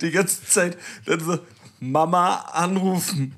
die 0.00 0.12
ganze 0.12 0.44
Zeit 0.44 0.78
dann 1.06 1.18
so 1.18 1.40
Mama 1.80 2.36
anrufen. 2.52 3.34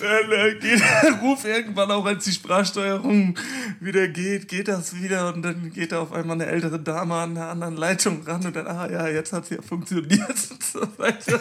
Dann 0.00 0.30
äh, 0.30 0.54
geht 0.54 0.80
der 0.80 1.12
Ruf 1.20 1.44
irgendwann 1.44 1.90
auch, 1.90 2.04
als 2.04 2.24
die 2.24 2.32
Sprachsteuerung 2.32 3.38
wieder 3.80 4.08
geht, 4.08 4.48
geht 4.48 4.68
das 4.68 4.94
wieder 4.96 5.32
und 5.34 5.42
dann 5.42 5.72
geht 5.72 5.92
da 5.92 6.00
auf 6.00 6.12
einmal 6.12 6.40
eine 6.40 6.46
ältere 6.46 6.78
Dame 6.78 7.14
an 7.14 7.34
der 7.34 7.48
anderen 7.48 7.76
Leitung 7.76 8.22
ran 8.22 8.44
und 8.44 8.56
dann, 8.56 8.66
ah 8.66 8.90
ja, 8.90 9.08
jetzt 9.08 9.32
hat 9.32 9.44
es 9.44 9.50
ja 9.50 9.62
funktioniert 9.62 10.50
und 10.50 10.62
so 10.62 10.80
weiter. 10.98 11.40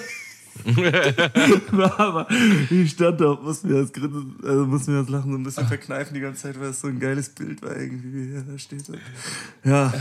Aber 1.97 2.27
ich 2.69 2.91
stand 2.91 3.19
da, 3.19 3.35
muss 3.35 3.63
mir 3.63 3.81
das 3.81 3.91
Grinsen, 3.91 4.35
also 4.43 4.65
muss 4.65 4.88
mir 4.88 5.01
das 5.01 5.09
Lachen 5.09 5.31
so 5.31 5.38
ein 5.38 5.43
bisschen 5.43 5.67
verkneifen 5.67 6.13
die 6.13 6.22
ganze 6.22 6.43
Zeit, 6.43 6.59
weil 6.59 6.69
es 6.69 6.80
so 6.80 6.88
ein 6.88 6.99
geiles 6.99 7.30
Bild 7.30 7.61
war 7.61 7.76
irgendwie, 7.76 8.13
wie 8.13 8.35
er 8.35 8.41
da 8.41 8.57
steht. 8.57 8.88
Und, 8.89 8.99
ja. 9.63 9.93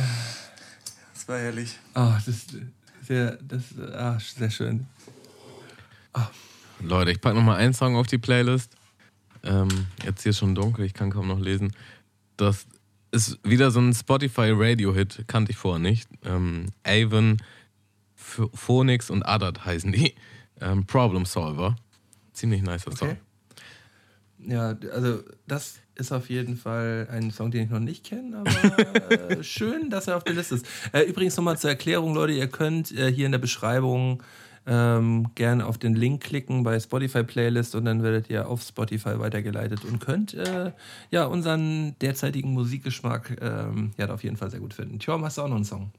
Das 1.13 1.29
war 1.29 1.39
herrlich. 1.39 1.79
Oh, 1.95 2.13
das 2.25 2.47
sehr, 3.07 3.39
das, 3.43 3.63
ah, 3.79 4.19
sehr 4.19 4.51
schön. 4.51 4.87
Leute, 6.81 7.11
ich 7.11 7.21
packe 7.21 7.37
nochmal 7.37 7.57
einen 7.57 7.73
Song 7.75 7.97
auf 7.97 8.07
die 8.07 8.19
Playlist. 8.19 8.77
Ähm, 9.43 9.69
jetzt 10.05 10.23
hier 10.23 10.31
ist 10.31 10.39
schon 10.39 10.55
dunkel, 10.55 10.85
ich 10.85 10.95
kann 10.95 11.11
kaum 11.11 11.29
noch 11.29 11.39
lesen. 11.41 11.73
Das 12.37 12.67
ist 13.11 13.39
wieder 13.45 13.71
so 13.71 13.81
ein 13.81 13.95
Spotify-Radio-Hit, 13.95 15.25
kannte 15.27 15.53
ich 15.53 15.57
vorher 15.57 15.79
nicht. 15.79 16.09
Ähm, 16.25 16.67
Avon, 16.83 17.39
Ph- 18.19 18.51
Phoenix 18.55 19.11
und 19.11 19.23
Adat 19.23 19.65
heißen 19.65 19.93
die. 19.93 20.15
Ähm, 20.61 20.87
Problem 20.87 21.25
Solver. 21.25 21.77
Ziemlich 22.33 22.63
nicer 22.63 22.93
Song. 22.97 23.11
Okay. 23.11 23.19
Ja, 24.39 24.77
also 24.93 25.23
das 25.47 25.79
ist 25.97 26.13
auf 26.13 26.29
jeden 26.29 26.57
Fall 26.57 27.09
ein 27.11 27.31
Song, 27.31 27.51
den 27.51 27.65
ich 27.65 27.71
noch 27.71 27.81
nicht 27.81 28.05
kenne, 28.05 28.39
aber 28.39 29.31
äh, 29.31 29.45
schön, 29.45 29.91
dass 29.91 30.09
er 30.09 30.17
auf 30.17 30.25
der 30.25 30.35
Liste 30.35 30.57
ist. 30.57 30.67
Äh, 30.93 31.03
übrigens 31.03 31.37
nochmal 31.37 31.59
zur 31.59 31.71
Erklärung, 31.71 32.15
Leute, 32.15 32.33
ihr 32.33 32.49
könnt 32.49 32.91
äh, 32.93 33.13
hier 33.13 33.27
in 33.27 33.33
der 33.33 33.39
Beschreibung 33.39 34.23
ähm, 34.67 35.29
gerne 35.35 35.67
auf 35.67 35.79
den 35.79 35.95
Link 35.95 36.23
klicken 36.23 36.63
bei 36.63 36.81
Spotify 36.81 37.23
Playlist 37.23 37.75
und 37.75 37.85
dann 37.85 38.03
werdet 38.03 38.31
ihr 38.31 38.49
auf 38.49 38.63
Spotify 38.63 39.19
weitergeleitet 39.19 39.85
und 39.85 40.01
könnt 40.01 40.35
äh, 40.35 40.73
ja 41.11 41.27
unseren 41.27 41.99
derzeitigen 42.01 42.53
Musikgeschmack 42.53 43.37
ähm, 43.41 43.93
ja 43.99 44.09
auf 44.11 44.25
jeden 44.25 44.37
Fall 44.37 44.51
sehr 44.51 44.61
gut 44.61 44.75
finden. 44.75 44.99
Tjorm, 44.99 45.25
hast 45.25 45.39
du 45.39 45.43
auch 45.43 45.49
noch 45.49 45.57
einen 45.57 45.65
Song? 45.65 45.93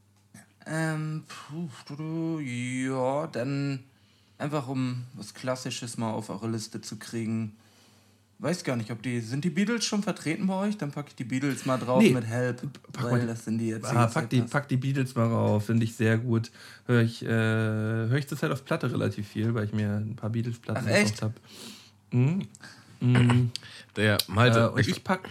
Ähm, 0.66 1.24
puh, 1.28 1.70
du, 1.88 1.96
du, 1.96 2.40
ja, 2.40 3.28
dann 3.28 3.84
einfach 4.38 4.68
um 4.68 5.04
was 5.14 5.34
Klassisches 5.34 5.98
mal 5.98 6.12
auf 6.12 6.30
eure 6.30 6.50
Liste 6.50 6.82
zu 6.82 6.98
kriegen. 6.98 7.56
Weiß 8.46 8.64
gar 8.64 8.76
nicht, 8.76 8.92
ob 8.92 9.02
die. 9.02 9.22
Sind 9.22 9.44
die 9.44 9.50
Beatles 9.50 9.86
schon 9.86 10.04
vertreten 10.04 10.46
bei 10.46 10.54
euch? 10.54 10.78
Dann 10.78 10.92
packe 10.92 11.08
ich 11.10 11.16
die 11.16 11.24
Beatles 11.24 11.66
mal 11.66 11.78
drauf 11.80 12.00
Nee, 12.04 12.12
mit 12.12 12.26
Help. 12.28 12.62
pack 12.94 13.06
weil 13.06 13.18
mal- 13.22 13.26
das 13.28 13.44
sind 13.46 13.58
die 13.58 13.70
jetzt. 13.70 13.86
Ah, 13.86 14.06
pack, 14.06 14.30
die, 14.30 14.42
pack 14.44 14.68
die 14.68 14.78
Beatles 14.78 15.16
mal 15.16 15.26
rauf, 15.26 15.66
finde 15.66 15.84
ich 15.84 15.96
sehr 15.96 16.20
gut. 16.20 16.52
Höre 16.86 17.02
ich, 17.02 17.24
äh, 17.26 17.28
hör 17.28 18.14
ich 18.14 18.28
zurzeit 18.28 18.52
auf 18.52 18.64
Platte 18.64 18.92
relativ 18.92 19.28
viel, 19.28 19.56
weil 19.56 19.66
ich 19.66 19.74
mir 19.74 19.96
ein 19.96 20.16
paar 20.16 20.30
Beatles-Platten 20.30 20.86
Ach, 20.88 20.92
echt? 20.92 21.24
habe. 21.24 21.34
Mhm. 22.12 22.44
Mhm. 23.00 23.50
Der 23.96 24.20
Malte, 24.28 24.60
äh, 24.60 24.68
und 24.68 24.80
ich, 24.80 24.90
ich 24.90 25.04
pack, 25.04 25.28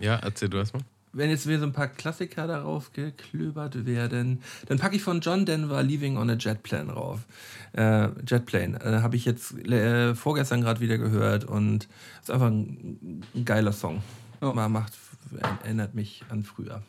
ja, 0.00 0.16
erzähl 0.16 0.48
du 0.48 0.56
erstmal. 0.56 0.82
Wenn 1.14 1.30
jetzt 1.30 1.46
mir 1.46 1.58
so 1.58 1.64
ein 1.64 1.72
paar 1.72 1.88
Klassiker 1.88 2.46
darauf 2.46 2.92
geklöbert 2.92 3.86
werden, 3.86 4.42
dann 4.66 4.78
packe 4.78 4.96
ich 4.96 5.02
von 5.02 5.20
John 5.20 5.46
Denver 5.46 5.82
Leaving 5.82 6.16
on 6.16 6.30
a 6.30 6.34
Jet 6.34 6.62
Plane 6.62 6.92
rauf. 6.92 7.20
Äh, 7.72 8.08
Jet 8.26 8.46
Plane. 8.46 8.80
Äh, 8.80 9.02
Habe 9.02 9.16
ich 9.16 9.24
jetzt 9.24 9.52
äh, 9.66 10.14
vorgestern 10.14 10.60
gerade 10.60 10.80
wieder 10.80 10.98
gehört 10.98 11.44
und 11.44 11.88
ist 12.20 12.30
einfach 12.30 12.48
ein, 12.48 13.22
ein 13.34 13.44
geiler 13.44 13.72
Song. 13.72 14.02
Man 14.40 14.72
macht, 14.72 14.92
erinnert 15.62 15.94
mich 15.94 16.22
an 16.28 16.42
früher. 16.44 16.82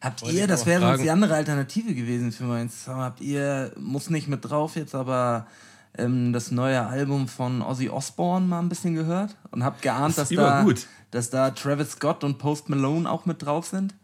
Habt 0.00 0.22
Wollte 0.22 0.36
ihr, 0.36 0.46
das 0.46 0.66
wäre 0.66 0.80
sonst 0.80 1.02
die 1.02 1.10
andere 1.10 1.34
Alternative 1.34 1.94
gewesen 1.94 2.32
für 2.32 2.44
meinen 2.44 2.70
Song, 2.70 2.96
habt 2.96 3.20
ihr, 3.20 3.72
muss 3.78 4.08
nicht 4.10 4.28
mit 4.28 4.44
drauf 4.44 4.76
jetzt, 4.76 4.94
aber 4.94 5.46
ähm, 5.98 6.32
das 6.32 6.50
neue 6.50 6.86
Album 6.86 7.28
von 7.28 7.60
Ozzy 7.62 7.90
Osbourne 7.90 8.46
mal 8.46 8.60
ein 8.60 8.68
bisschen 8.68 8.94
gehört 8.94 9.36
und 9.50 9.64
habt 9.64 9.82
geahnt, 9.82 10.16
Das 10.16 10.16
dass 10.16 10.30
ist 10.30 10.38
da, 10.38 10.60
übergut. 10.60 10.86
Dass 11.10 11.30
da 11.30 11.50
Travis 11.50 11.92
Scott 11.92 12.24
und 12.24 12.38
Post 12.38 12.68
Malone 12.68 13.10
auch 13.10 13.26
mit 13.26 13.42
drauf 13.42 13.66
sind? 13.66 13.94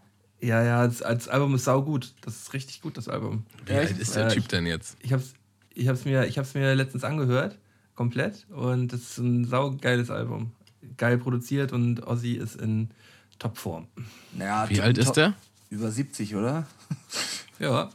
Ja, 0.40 0.62
ja, 0.62 0.80
als, 0.80 1.02
als 1.02 1.28
Album 1.28 1.54
ist 1.54 1.64
saugut. 1.64 2.14
Das 2.20 2.36
ist 2.36 2.52
richtig 2.52 2.82
gut, 2.82 2.96
das 2.96 3.08
Album. 3.08 3.44
Wie 3.64 3.72
alt 3.72 3.98
ist 3.98 4.14
der 4.16 4.26
Äh, 4.26 4.34
Typ 4.34 4.48
denn 4.48 4.66
jetzt? 4.66 4.96
Ich 5.00 5.12
hab's, 5.12 5.32
ich 5.74 5.88
hab's, 5.88 6.04
mir, 6.04 6.26
ich 6.26 6.38
hab's 6.38 6.54
mir 6.54 6.74
letztens 6.74 7.04
angehört, 7.04 7.58
komplett. 7.94 8.46
Und 8.50 8.92
das 8.92 9.00
ist 9.00 9.18
ein 9.18 9.44
saugeiles 9.46 10.10
Album. 10.10 10.52
Geil 10.98 11.16
produziert 11.18 11.72
und 11.72 12.06
Ozzy 12.06 12.32
ist 12.32 12.56
in 12.60 12.90
Topform. 13.38 13.86
Ja, 14.38 14.68
Wie 14.68 14.80
alt 14.80 14.98
ist 14.98 15.12
der? 15.12 15.34
Über 15.70 15.90
70, 15.90 16.36
oder? 16.36 16.66
Ja, 17.58 17.88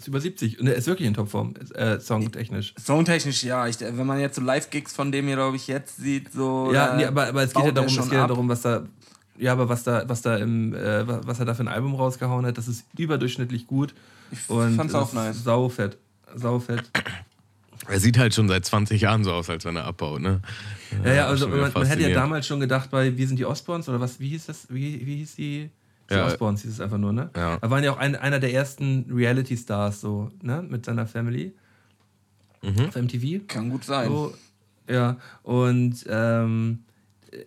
ist 0.00 0.08
über 0.08 0.20
70. 0.20 0.58
Und 0.60 0.66
er 0.66 0.74
ist 0.74 0.86
wirklich 0.86 1.06
in 1.08 1.14
Topform, 1.14 1.54
äh, 1.74 1.98
songtechnisch. 2.00 2.74
Songtechnisch 2.78 3.42
ja. 3.44 3.66
Ich, 3.66 3.80
wenn 3.80 4.06
man 4.06 4.18
jetzt 4.20 4.36
so 4.36 4.42
Live-Gigs 4.42 4.92
von 4.94 5.12
dem 5.12 5.26
hier, 5.26 5.36
glaube 5.36 5.56
ich, 5.56 5.66
jetzt 5.66 5.96
sieht, 5.96 6.32
so. 6.32 6.70
Ja, 6.72 6.88
da 6.88 6.96
nee, 6.96 7.04
aber, 7.04 7.28
aber 7.28 7.42
es 7.42 7.52
geht 7.52 7.64
ja 7.64 7.72
darum, 7.72 7.88
es 7.88 8.02
geht 8.04 8.12
ja 8.12 8.26
darum, 8.26 8.48
was 8.48 8.62
da. 8.62 8.84
Ja, 9.38 9.52
aber 9.52 9.68
was 9.70 9.84
da, 9.84 10.06
was 10.06 10.20
da 10.20 10.36
im, 10.36 10.74
äh, 10.74 11.06
wa- 11.08 11.20
was 11.24 11.38
er 11.38 11.46
da 11.46 11.54
für 11.54 11.62
ein 11.62 11.68
Album 11.68 11.94
rausgehauen 11.94 12.44
hat, 12.44 12.58
das 12.58 12.68
ist 12.68 12.84
überdurchschnittlich 12.98 13.66
gut. 13.66 13.94
Und 14.48 14.76
fand's 14.76 14.94
auch 14.94 15.12
nice. 15.14 15.42
Saufett. 15.42 15.96
Saufett. 16.34 16.82
Er 17.88 17.98
sieht 17.98 18.18
halt 18.18 18.34
schon 18.34 18.48
seit 18.48 18.64
20 18.66 19.00
Jahren 19.00 19.24
so 19.24 19.32
aus, 19.32 19.48
als 19.48 19.64
wenn 19.64 19.76
er 19.76 19.84
abbaut, 19.84 20.20
ne? 20.20 20.40
Ja, 21.04 21.12
ja, 21.14 21.26
also 21.26 21.44
schon 21.44 21.52
wieder 21.54 21.62
man, 21.62 21.72
man 21.72 21.86
hätte 21.86 22.02
ja 22.02 22.10
damals 22.14 22.46
schon 22.46 22.60
gedacht, 22.60 22.90
bei 22.90 23.16
Wir 23.16 23.26
sind 23.26 23.38
die 23.38 23.46
Osborns 23.46 23.88
oder 23.88 23.98
was, 24.00 24.20
wie 24.20 24.28
hieß 24.28 24.46
das? 24.46 24.66
Wie, 24.68 25.04
wie 25.06 25.16
hieß 25.16 25.36
die? 25.36 25.70
Die 26.10 26.14
Ja. 26.14 26.26
Osborns 26.26 26.62
hieß 26.62 26.72
es 26.72 26.80
einfach 26.80 26.98
nur, 26.98 27.12
ne? 27.12 27.30
Ja. 27.36 27.58
Da 27.58 27.70
waren 27.70 27.84
ja 27.84 27.92
auch 27.92 27.98
ein, 27.98 28.16
einer 28.16 28.40
der 28.40 28.52
ersten 28.52 29.06
Reality-Stars, 29.10 30.00
so, 30.00 30.30
ne? 30.42 30.62
Mit 30.68 30.84
seiner 30.84 31.06
Family. 31.06 31.54
Mhm. 32.62 32.86
Auf 32.88 32.96
MTV. 32.96 33.46
Kann 33.46 33.70
gut 33.70 33.84
sein. 33.84 34.08
So, 34.08 34.34
ja, 34.88 35.16
und 35.42 36.04
ähm, 36.08 36.80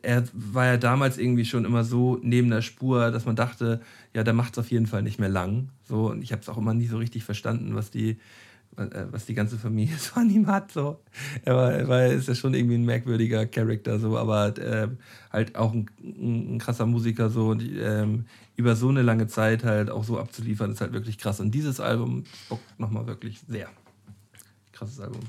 er 0.01 0.23
war 0.33 0.65
ja 0.65 0.77
damals 0.77 1.17
irgendwie 1.17 1.45
schon 1.45 1.65
immer 1.65 1.83
so 1.83 2.17
neben 2.23 2.49
der 2.49 2.61
Spur, 2.61 3.11
dass 3.11 3.25
man 3.25 3.35
dachte, 3.35 3.81
ja, 4.13 4.23
der 4.23 4.33
macht 4.33 4.53
es 4.53 4.59
auf 4.59 4.71
jeden 4.71 4.87
Fall 4.87 5.03
nicht 5.03 5.19
mehr 5.19 5.29
lang. 5.29 5.69
So, 5.83 6.09
und 6.11 6.21
ich 6.23 6.31
habe 6.31 6.41
es 6.41 6.47
auch 6.49 6.57
immer 6.57 6.73
nie 6.73 6.87
so 6.87 6.97
richtig 6.97 7.25
verstanden, 7.25 7.75
was 7.75 7.91
die, 7.91 8.17
was 8.75 9.25
die 9.25 9.33
ganze 9.33 9.57
Familie 9.57 9.95
so 9.97 10.19
an 10.19 10.29
ihm 10.29 10.47
hat. 10.47 10.71
So. 10.71 10.99
Er 11.45 11.55
war, 11.55 11.73
er 11.73 11.87
war, 11.87 12.05
ist 12.05 12.27
ja 12.27 12.35
schon 12.35 12.53
irgendwie 12.53 12.75
ein 12.75 12.85
merkwürdiger 12.85 13.45
Charakter, 13.45 13.99
so, 13.99 14.17
aber 14.17 14.53
ähm, 14.59 14.97
halt 15.31 15.55
auch 15.55 15.73
ein, 15.73 15.89
ein 16.01 16.59
krasser 16.59 16.85
Musiker 16.85 17.29
so 17.29 17.49
und 17.49 17.61
ähm, 17.61 18.25
über 18.55 18.75
so 18.75 18.89
eine 18.89 19.01
lange 19.01 19.27
Zeit 19.27 19.63
halt 19.63 19.89
auch 19.89 20.03
so 20.03 20.19
abzuliefern, 20.19 20.71
ist 20.71 20.81
halt 20.81 20.93
wirklich 20.93 21.17
krass. 21.17 21.39
Und 21.39 21.51
dieses 21.51 21.79
Album 21.79 22.23
bockt 22.49 22.79
nochmal 22.79 23.07
wirklich 23.07 23.41
sehr. 23.47 23.69
Krasses 24.71 24.99
Album. 24.99 25.21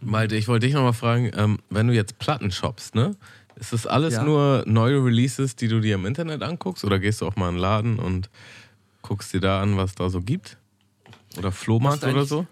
Malte, 0.00 0.34
ich 0.36 0.48
wollte 0.48 0.66
dich 0.66 0.74
nochmal 0.74 0.92
fragen, 0.94 1.30
ähm, 1.36 1.58
wenn 1.70 1.86
du 1.86 1.94
jetzt 1.94 2.18
Platten 2.18 2.50
shoppst, 2.50 2.94
ne? 2.94 3.16
Ist 3.54 3.72
das 3.72 3.86
alles 3.86 4.14
Ja. 4.14 4.24
nur 4.24 4.64
neue 4.66 5.04
Releases, 5.04 5.54
die 5.54 5.68
du 5.68 5.78
dir 5.80 5.94
im 5.94 6.06
Internet 6.06 6.42
anguckst? 6.42 6.84
Oder 6.84 6.98
gehst 6.98 7.20
du 7.20 7.26
auch 7.26 7.36
mal 7.36 7.50
in 7.50 7.54
den 7.54 7.60
Laden 7.60 7.98
und 8.00 8.30
guckst 9.02 9.32
dir 9.32 9.40
da 9.40 9.62
an, 9.62 9.76
was 9.76 9.94
da 9.94 10.08
so 10.10 10.20
gibt? 10.20 10.56
Oder 11.38 11.52
Flohmarkt 11.52 12.04
oder 12.04 12.24
so? 12.24 12.46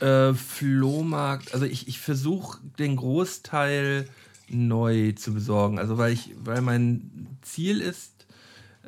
Äh, 0.00 0.34
Flohmarkt, 0.34 1.52
also 1.52 1.66
ich, 1.66 1.88
ich 1.88 1.98
versuche 1.98 2.60
den 2.78 2.96
Großteil 2.96 4.08
neu 4.48 5.12
zu 5.12 5.34
besorgen. 5.34 5.78
Also 5.78 5.98
weil 5.98 6.12
ich, 6.12 6.30
weil 6.42 6.62
mein 6.62 7.38
Ziel 7.42 7.80
ist, 7.80 8.26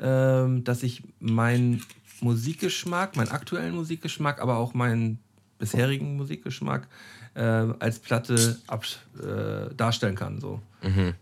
ähm, 0.00 0.64
dass 0.64 0.82
ich 0.82 1.02
meinen 1.20 1.82
Musikgeschmack, 2.20 3.16
meinen 3.16 3.30
aktuellen 3.30 3.74
Musikgeschmack, 3.74 4.40
aber 4.40 4.56
auch 4.56 4.74
meinen 4.74 5.18
bisherigen 5.58 6.16
Musikgeschmack 6.16 6.88
äh, 7.34 7.40
als 7.40 7.98
Platte 7.98 8.58
ab, 8.66 8.84
äh, 9.18 9.74
darstellen 9.74 10.16
kann. 10.16 10.40
So. 10.40 10.60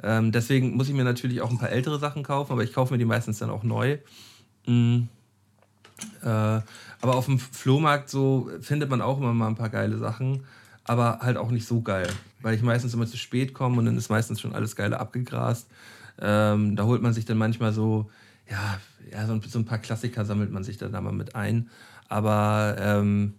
Ähm, 0.02 0.32
deswegen 0.32 0.76
muss 0.76 0.88
ich 0.88 0.94
mir 0.94 1.04
natürlich 1.04 1.42
auch 1.42 1.50
ein 1.50 1.58
paar 1.58 1.70
ältere 1.70 1.98
Sachen 1.98 2.22
kaufen, 2.22 2.52
aber 2.52 2.64
ich 2.64 2.72
kaufe 2.72 2.94
mir 2.94 2.98
die 2.98 3.04
meistens 3.04 3.38
dann 3.38 3.50
auch 3.50 3.62
neu. 3.62 3.98
Mm. 4.66 5.02
Äh, 6.22 6.60
aber 7.00 7.16
auf 7.16 7.26
dem 7.26 7.38
Flohmarkt 7.38 8.10
so 8.10 8.50
findet 8.60 8.90
man 8.90 9.00
auch 9.00 9.18
immer 9.18 9.32
mal 9.32 9.48
ein 9.48 9.56
paar 9.56 9.70
geile 9.70 9.98
Sachen, 9.98 10.44
aber 10.84 11.20
halt 11.20 11.36
auch 11.36 11.50
nicht 11.50 11.66
so 11.66 11.80
geil, 11.80 12.08
weil 12.42 12.54
ich 12.54 12.62
meistens 12.62 12.94
immer 12.94 13.06
zu 13.06 13.16
spät 13.16 13.54
komme 13.54 13.78
und 13.78 13.86
dann 13.86 13.96
ist 13.96 14.10
meistens 14.10 14.40
schon 14.40 14.54
alles 14.54 14.76
geile 14.76 15.00
abgegrast. 15.00 15.68
Ähm, 16.20 16.76
da 16.76 16.84
holt 16.84 17.02
man 17.02 17.12
sich 17.12 17.24
dann 17.24 17.38
manchmal 17.38 17.72
so, 17.72 18.10
ja, 18.50 18.78
ja 19.10 19.26
so, 19.26 19.32
ein, 19.32 19.42
so 19.42 19.58
ein 19.58 19.64
paar 19.64 19.78
Klassiker 19.78 20.24
sammelt 20.24 20.50
man 20.50 20.64
sich 20.64 20.76
dann 20.76 20.92
da 20.92 21.00
mal 21.00 21.12
mit 21.12 21.34
ein. 21.34 21.70
Aber 22.08 22.76
ähm, 22.78 23.34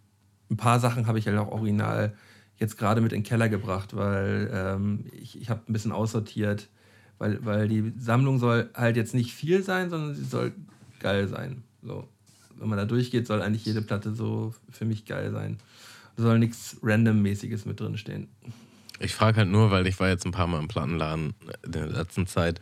ein 0.50 0.58
paar 0.58 0.80
Sachen 0.80 1.08
habe 1.08 1.20
ich 1.20 1.28
halt 1.28 1.38
auch 1.38 1.52
original 1.52 2.14
jetzt 2.58 2.78
gerade 2.78 3.02
mit 3.02 3.12
in 3.12 3.20
den 3.20 3.28
Keller 3.28 3.50
gebracht, 3.50 3.96
weil 3.96 4.50
ähm, 4.54 5.06
ich, 5.12 5.40
ich 5.40 5.50
habe 5.50 5.62
ein 5.68 5.74
bisschen 5.74 5.92
aussortiert, 5.92 6.70
weil, 7.18 7.44
weil 7.46 7.68
die 7.68 7.94
Sammlung 7.98 8.40
soll 8.40 8.70
halt 8.74 8.96
jetzt 8.98 9.14
nicht 9.14 9.34
viel 9.34 9.64
sein, 9.64 9.90
sondern 9.90 10.16
sie 10.16 10.24
soll 10.24 10.54
geil 11.00 11.28
sein. 11.28 11.64
So. 11.82 12.08
Wenn 12.62 12.70
man 12.70 12.78
da 12.78 12.86
durchgeht, 12.86 13.26
soll 13.26 13.42
eigentlich 13.42 13.66
jede 13.66 13.82
Platte 13.82 14.14
so 14.14 14.54
für 14.70 14.86
mich 14.86 15.06
geil 15.06 15.32
sein. 15.32 15.58
Da 16.16 16.24
soll 16.24 16.38
nichts 16.38 16.78
Random-mäßiges 16.84 17.66
mit 17.66 17.80
drin 17.80 17.98
stehen. 17.98 18.28
Ich 19.00 19.16
frage 19.16 19.38
halt 19.38 19.50
nur, 19.50 19.72
weil 19.72 19.88
ich 19.88 20.00
war 20.00 20.10
jetzt 20.10 20.28
ein 20.28 20.32
paar 20.32 20.46
Mal 20.46 20.60
im 20.60 20.68
Plattenladen 20.68 21.34
in 21.66 21.72
der 21.72 21.88
letzten 21.88 22.28
Zeit 22.28 22.62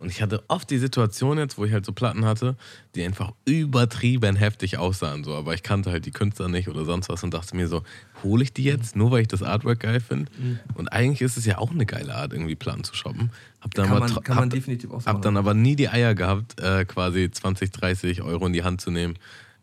und 0.00 0.08
ich 0.08 0.22
hatte 0.22 0.42
oft 0.48 0.70
die 0.70 0.78
Situation 0.78 1.36
jetzt, 1.36 1.58
wo 1.58 1.66
ich 1.66 1.72
halt 1.72 1.84
so 1.84 1.92
Platten 1.92 2.24
hatte, 2.24 2.56
die 2.94 3.04
einfach 3.04 3.32
übertrieben 3.44 4.34
heftig 4.34 4.78
aussahen. 4.78 5.24
So. 5.24 5.34
Aber 5.34 5.52
ich 5.52 5.62
kannte 5.62 5.90
halt 5.90 6.06
die 6.06 6.10
Künstler 6.10 6.48
nicht 6.48 6.68
oder 6.68 6.86
sonst 6.86 7.10
was 7.10 7.22
und 7.22 7.34
dachte 7.34 7.54
mir 7.54 7.68
so, 7.68 7.82
hole 8.24 8.42
ich 8.42 8.54
die 8.54 8.64
jetzt, 8.64 8.96
nur 8.96 9.10
weil 9.10 9.20
ich 9.20 9.28
das 9.28 9.42
Artwork 9.42 9.80
geil 9.80 10.00
finde? 10.00 10.32
Mhm. 10.38 10.58
Und 10.74 10.88
eigentlich 10.88 11.20
ist 11.20 11.36
es 11.36 11.44
ja 11.44 11.58
auch 11.58 11.70
eine 11.70 11.84
geile 11.84 12.14
Art, 12.14 12.32
irgendwie 12.32 12.54
Platten 12.54 12.82
zu 12.82 12.94
shoppen. 12.94 13.30
Hab 13.60 13.74
dann, 13.74 13.88
Kann 13.88 13.96
aber, 13.98 14.08
man, 14.08 14.24
kann 14.24 14.36
man 14.36 14.44
hab, 14.44 14.50
definitiv 14.50 14.90
auch 14.90 15.02
so 15.02 15.06
hab 15.06 15.20
dann 15.20 15.36
aber 15.36 15.52
nie 15.52 15.76
die 15.76 15.90
Eier 15.90 16.14
gehabt, 16.14 16.58
äh, 16.58 16.86
quasi 16.86 17.30
20, 17.30 17.70
30 17.70 18.22
Euro 18.22 18.46
in 18.46 18.54
die 18.54 18.64
Hand 18.64 18.80
zu 18.80 18.90
nehmen 18.90 19.16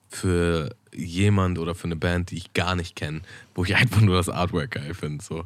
für 0.08 0.76
jemand 0.94 1.58
oder 1.58 1.74
für 1.74 1.86
eine 1.86 1.96
Band, 1.96 2.30
die 2.30 2.38
ich 2.38 2.54
gar 2.54 2.76
nicht 2.76 2.96
kenne, 2.96 3.22
wo 3.56 3.64
ich 3.66 3.76
einfach 3.76 4.02
nur 4.02 4.18
das 4.18 4.30
Artwork 4.30 4.70
geil 4.70 4.94
finde. 4.94 5.24
So. 5.24 5.46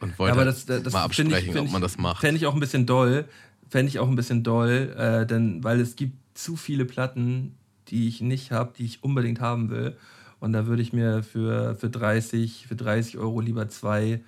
Und 0.00 0.18
wollte 0.18 0.32
aber 0.32 0.44
halt 0.46 0.48
das, 0.48 0.66
das, 0.66 0.82
das 0.84 0.92
mal 0.92 1.04
absprechen, 1.04 1.50
ich, 1.50 1.56
ob 1.56 1.70
man 1.70 1.82
das 1.82 1.98
macht. 1.98 2.22
Fände 2.22 2.38
ich 2.38 2.46
auch 2.46 2.54
ein 2.54 2.60
bisschen 2.60 2.86
doll. 2.86 3.26
Fände 3.70 3.88
ich 3.88 3.98
auch 3.98 4.08
ein 4.08 4.16
bisschen 4.16 4.42
doll, 4.42 4.94
äh, 4.98 5.26
denn, 5.26 5.64
weil 5.64 5.80
es 5.80 5.96
gibt 5.96 6.14
zu 6.36 6.56
viele 6.56 6.84
Platten, 6.84 7.54
die 7.88 8.06
ich 8.08 8.20
nicht 8.20 8.50
habe, 8.52 8.72
die 8.76 8.84
ich 8.84 9.02
unbedingt 9.02 9.40
haben 9.40 9.70
will. 9.70 9.96
Und 10.40 10.52
da 10.52 10.66
würde 10.66 10.82
ich 10.82 10.92
mir 10.92 11.22
für, 11.22 11.74
für, 11.76 11.88
30, 11.88 12.66
für 12.68 12.76
30 12.76 13.16
Euro 13.18 13.40
lieber 13.40 13.68
zwei 13.68 14.20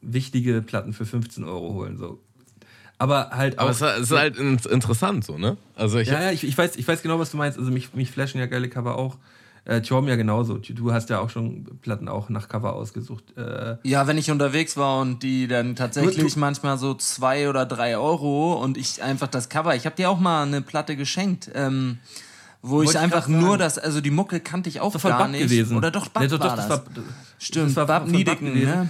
wichtige 0.00 0.62
Platten 0.62 0.92
für 0.92 1.04
15 1.06 1.44
Euro 1.44 1.74
holen. 1.74 1.96
So. 1.98 2.20
Aber 2.98 3.30
halt 3.30 3.58
auch. 3.58 3.62
Aber 3.62 3.70
es 3.70 3.80
ist 4.02 4.10
halt 4.16 4.36
in- 4.36 4.58
interessant 4.70 5.24
so, 5.24 5.38
ne? 5.38 5.56
Also 5.74 5.98
ich 5.98 6.08
ja, 6.08 6.20
ja, 6.22 6.30
ich, 6.32 6.44
ich, 6.44 6.56
weiß, 6.56 6.76
ich 6.76 6.86
weiß 6.86 7.02
genau, 7.02 7.18
was 7.18 7.30
du 7.30 7.36
meinst. 7.36 7.58
Also 7.58 7.70
mich, 7.70 7.92
mich 7.94 8.10
flashen 8.10 8.40
ja 8.40 8.46
geile 8.46 8.68
Cover 8.68 8.96
auch. 8.96 9.18
Äh, 9.68 9.82
Tjorm 9.82 10.08
ja 10.08 10.16
genauso. 10.16 10.54
Du 10.56 10.92
hast 10.92 11.10
ja 11.10 11.20
auch 11.20 11.28
schon 11.28 11.64
Platten 11.82 12.08
auch 12.08 12.30
nach 12.30 12.48
Cover 12.48 12.72
ausgesucht. 12.74 13.36
Äh, 13.36 13.76
Ja, 13.82 14.06
wenn 14.06 14.16
ich 14.16 14.30
unterwegs 14.30 14.76
war 14.78 15.00
und 15.02 15.22
die 15.22 15.46
dann 15.46 15.76
tatsächlich 15.76 16.32
Du- 16.34 16.40
manchmal 16.40 16.78
so 16.78 16.94
zwei 16.94 17.48
oder 17.50 17.66
drei 17.66 17.98
Euro 17.98 18.54
und 18.54 18.78
ich 18.78 19.02
einfach 19.02 19.28
das 19.28 19.50
Cover, 19.50 19.76
ich 19.76 19.84
habe 19.84 19.94
dir 19.94 20.08
auch 20.08 20.18
mal 20.18 20.44
eine 20.46 20.62
Platte 20.62 20.96
geschenkt, 20.96 21.50
ähm, 21.54 21.98
wo 22.62 22.82
ich 22.82 22.98
einfach 22.98 23.22
sagen. 23.28 23.38
nur 23.40 23.58
das, 23.58 23.78
also 23.78 24.00
die 24.00 24.10
Mucke 24.10 24.40
kannte 24.40 24.70
ich 24.70 24.80
auch 24.80 24.92
das 24.92 25.04
war 25.04 25.10
gar 25.18 25.28
nicht. 25.28 25.42
gewesen. 25.42 25.76
Oder 25.76 25.90
doch, 25.90 26.08
Bab 26.08 26.22
Nee, 26.22 26.28
doch, 26.30 26.40
war 26.40 26.48
doch, 26.48 26.56
das. 26.56 26.68
das 26.68 26.78
war, 26.78 26.84
Stimmt, 27.38 27.66
das 27.68 27.76
war 27.76 27.86
Bab 27.86 28.08
Niedecken, 28.08 28.46
gewesen. 28.46 28.70
ne? 28.70 28.88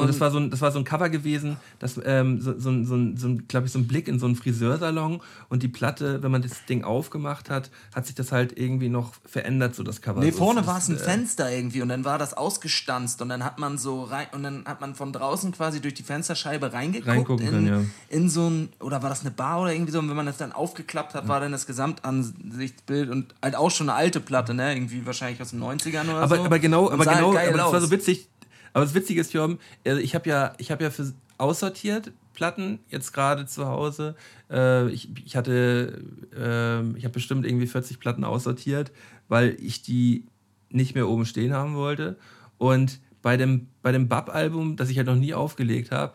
Und 0.00 0.08
das 0.08 0.20
war 0.20 0.30
so 0.30 0.38
ein, 0.38 0.50
das 0.50 0.60
war 0.60 0.72
so 0.72 0.78
ein 0.78 0.84
Cover 0.84 1.08
gewesen, 1.08 1.56
das, 1.78 2.00
ähm, 2.04 2.40
so, 2.40 2.58
so, 2.58 2.70
ein- 2.70 2.86
so, 2.86 2.96
so 3.16 3.36
glaube 3.48 3.66
ich, 3.66 3.72
so 3.72 3.78
ein 3.78 3.86
Blick 3.86 4.08
in 4.08 4.18
so 4.18 4.26
einen 4.26 4.36
Friseursalon 4.36 5.20
und 5.48 5.62
die 5.62 5.68
Platte, 5.68 6.22
wenn 6.22 6.30
man 6.30 6.42
das 6.42 6.64
Ding 6.66 6.84
aufgemacht 6.84 7.50
hat, 7.50 7.70
hat 7.94 8.06
sich 8.06 8.14
das 8.14 8.32
halt 8.32 8.58
irgendwie 8.58 8.88
noch 8.88 9.12
verändert, 9.26 9.74
so 9.74 9.82
das 9.82 10.00
Cover. 10.00 10.20
Nee, 10.20 10.32
vorne 10.32 10.66
war 10.66 10.78
es 10.78 10.88
ein 10.88 10.96
äh, 10.96 10.98
Fenster 10.98 11.50
irgendwie 11.50 11.82
und 11.82 11.88
dann 11.88 12.04
war 12.04 12.18
das 12.18 12.34
ausgestanzt 12.34 13.20
und 13.22 13.28
dann 13.28 13.44
hat 13.44 13.58
man 13.58 13.78
so 13.78 14.04
rein 14.04 14.26
und 14.32 14.42
dann 14.42 14.64
hat 14.64 14.80
man 14.80 14.94
von 14.94 15.12
draußen 15.12 15.52
quasi 15.52 15.80
durch 15.80 15.94
die 15.94 16.02
Fensterscheibe 16.02 16.72
reingeguckt 16.72 17.08
Reingucken 17.08 17.46
in, 17.46 17.52
können, 17.52 17.66
ja. 17.66 17.80
in 18.16 18.28
so 18.28 18.48
ein 18.48 18.68
oder 18.80 19.02
war 19.02 19.08
das 19.10 19.20
eine 19.22 19.30
Bar 19.30 19.62
oder 19.62 19.72
irgendwie 19.72 19.92
so 19.92 19.98
und 19.98 20.08
wenn 20.08 20.16
man 20.16 20.26
das 20.26 20.36
dann 20.38 20.52
aufgeklappt 20.52 21.14
hat, 21.14 21.28
war 21.28 21.40
dann 21.40 21.52
das 21.52 21.66
Gesamtansichtsbild 21.66 23.10
und 23.10 23.34
halt 23.42 23.56
auch 23.56 23.70
schon 23.70 23.88
eine 23.88 23.96
alte 23.96 24.20
Platte, 24.20 24.54
ne, 24.54 24.74
irgendwie 24.74 25.04
wahrscheinlich 25.06 25.40
aus 25.40 25.50
den 25.50 25.62
90ern 25.62 26.04
oder 26.04 26.16
aber, 26.22 26.36
so. 26.36 26.44
aber 26.44 26.58
genau, 26.58 26.86
Und 26.86 26.94
aber 26.94 27.04
halt 27.06 27.16
genau, 27.18 27.30
aber 27.30 27.38
das 27.52 27.58
war 27.58 27.74
aus. 27.74 27.82
so 27.82 27.90
witzig. 27.90 28.28
Aber 28.72 28.84
das 28.84 28.94
Witzige 28.94 29.20
ist, 29.20 29.32
Jörn, 29.32 29.58
also 29.86 30.00
ich 30.00 30.14
habe 30.14 30.28
ja, 30.28 30.54
ich 30.58 30.70
habe 30.70 30.84
ja 30.84 30.90
für 30.90 31.12
aussortiert 31.38 32.12
Platten 32.34 32.78
jetzt 32.88 33.12
gerade 33.12 33.46
zu 33.46 33.66
Hause. 33.66 34.14
Äh, 34.50 34.88
ich, 34.90 35.08
ich 35.24 35.36
hatte, 35.36 36.02
äh, 36.34 36.96
ich 36.96 37.04
habe 37.04 37.12
bestimmt 37.12 37.46
irgendwie 37.46 37.66
40 37.66 38.00
Platten 38.00 38.24
aussortiert, 38.24 38.90
weil 39.28 39.56
ich 39.60 39.82
die 39.82 40.24
nicht 40.70 40.94
mehr 40.94 41.08
oben 41.08 41.26
stehen 41.26 41.52
haben 41.52 41.74
wollte. 41.74 42.16
Und 42.58 43.00
bei 43.20 43.36
dem, 43.36 43.68
bei 43.82 43.92
dem 43.92 44.08
Bab-Album, 44.08 44.76
das 44.76 44.88
ich 44.88 44.96
halt 44.96 45.06
noch 45.06 45.16
nie 45.16 45.34
aufgelegt 45.34 45.90
habe, 45.90 46.14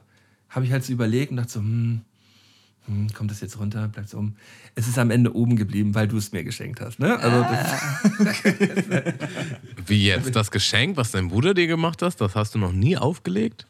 habe 0.49 0.65
ich 0.65 0.71
halt 0.71 0.83
so 0.83 0.93
überlegt 0.93 1.31
und 1.31 1.37
dachte 1.37 1.51
so, 1.51 1.59
hm, 1.59 2.01
hm, 2.87 3.13
kommt 3.13 3.29
das 3.31 3.41
jetzt 3.41 3.59
runter, 3.59 3.87
bleibt 3.89 4.09
so 4.09 4.17
um. 4.17 4.35
Es 4.75 4.87
ist 4.87 4.97
am 4.97 5.11
Ende 5.11 5.35
oben 5.35 5.55
geblieben, 5.57 5.93
weil 5.93 6.07
du 6.07 6.17
es 6.17 6.31
mir 6.31 6.43
geschenkt 6.43 6.79
hast. 6.81 6.99
Ne? 6.99 7.19
Also 7.19 7.41
das, 7.41 8.43
Wie 9.85 10.05
jetzt? 10.05 10.35
Das 10.35 10.51
Geschenk, 10.51 10.95
was 10.97 11.11
dein 11.11 11.27
Bruder 11.27 11.53
dir 11.53 11.67
gemacht 11.67 12.01
hat, 12.01 12.19
das 12.19 12.35
hast 12.35 12.55
du 12.55 12.59
noch 12.59 12.71
nie 12.71 12.97
aufgelegt? 12.97 13.67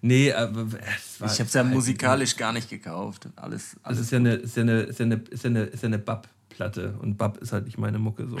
Nee, 0.00 0.32
aber 0.32 0.66
es 0.96 1.20
war, 1.20 1.32
ich 1.32 1.38
habe 1.38 1.46
es 1.46 1.54
ja 1.54 1.62
musikalisch 1.62 2.36
gar 2.36 2.52
nicht 2.52 2.68
gekauft. 2.68 3.28
Alles, 3.36 3.76
Das 3.76 3.84
alles 3.84 4.00
ist 4.00 4.10
ja 4.10 4.18
eine, 4.18 4.34
ist 4.34 4.56
ja 4.56 4.62
eine, 4.62 4.80
ist 4.80 4.98
ja 4.98 5.04
eine, 5.04 5.14
ist 5.14 5.44
ja 5.44 5.50
eine, 5.50 5.62
ist 5.62 5.82
ja 5.82 5.86
eine 5.86 5.98
Bab-Platte. 6.00 6.94
Und 7.00 7.16
Bab 7.16 7.38
ist 7.38 7.52
halt 7.52 7.66
nicht 7.66 7.78
meine 7.78 8.00
Mucke 8.00 8.26
so. 8.26 8.38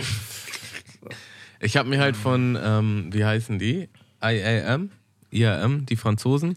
Ich 1.60 1.76
habe 1.76 1.88
mir 1.88 2.00
halt 2.00 2.16
von, 2.16 2.58
ähm, 2.60 3.10
wie 3.12 3.24
heißen 3.24 3.60
die? 3.60 3.88
IAM? 4.20 4.90
IAM, 5.30 5.86
die 5.86 5.94
Franzosen. 5.94 6.56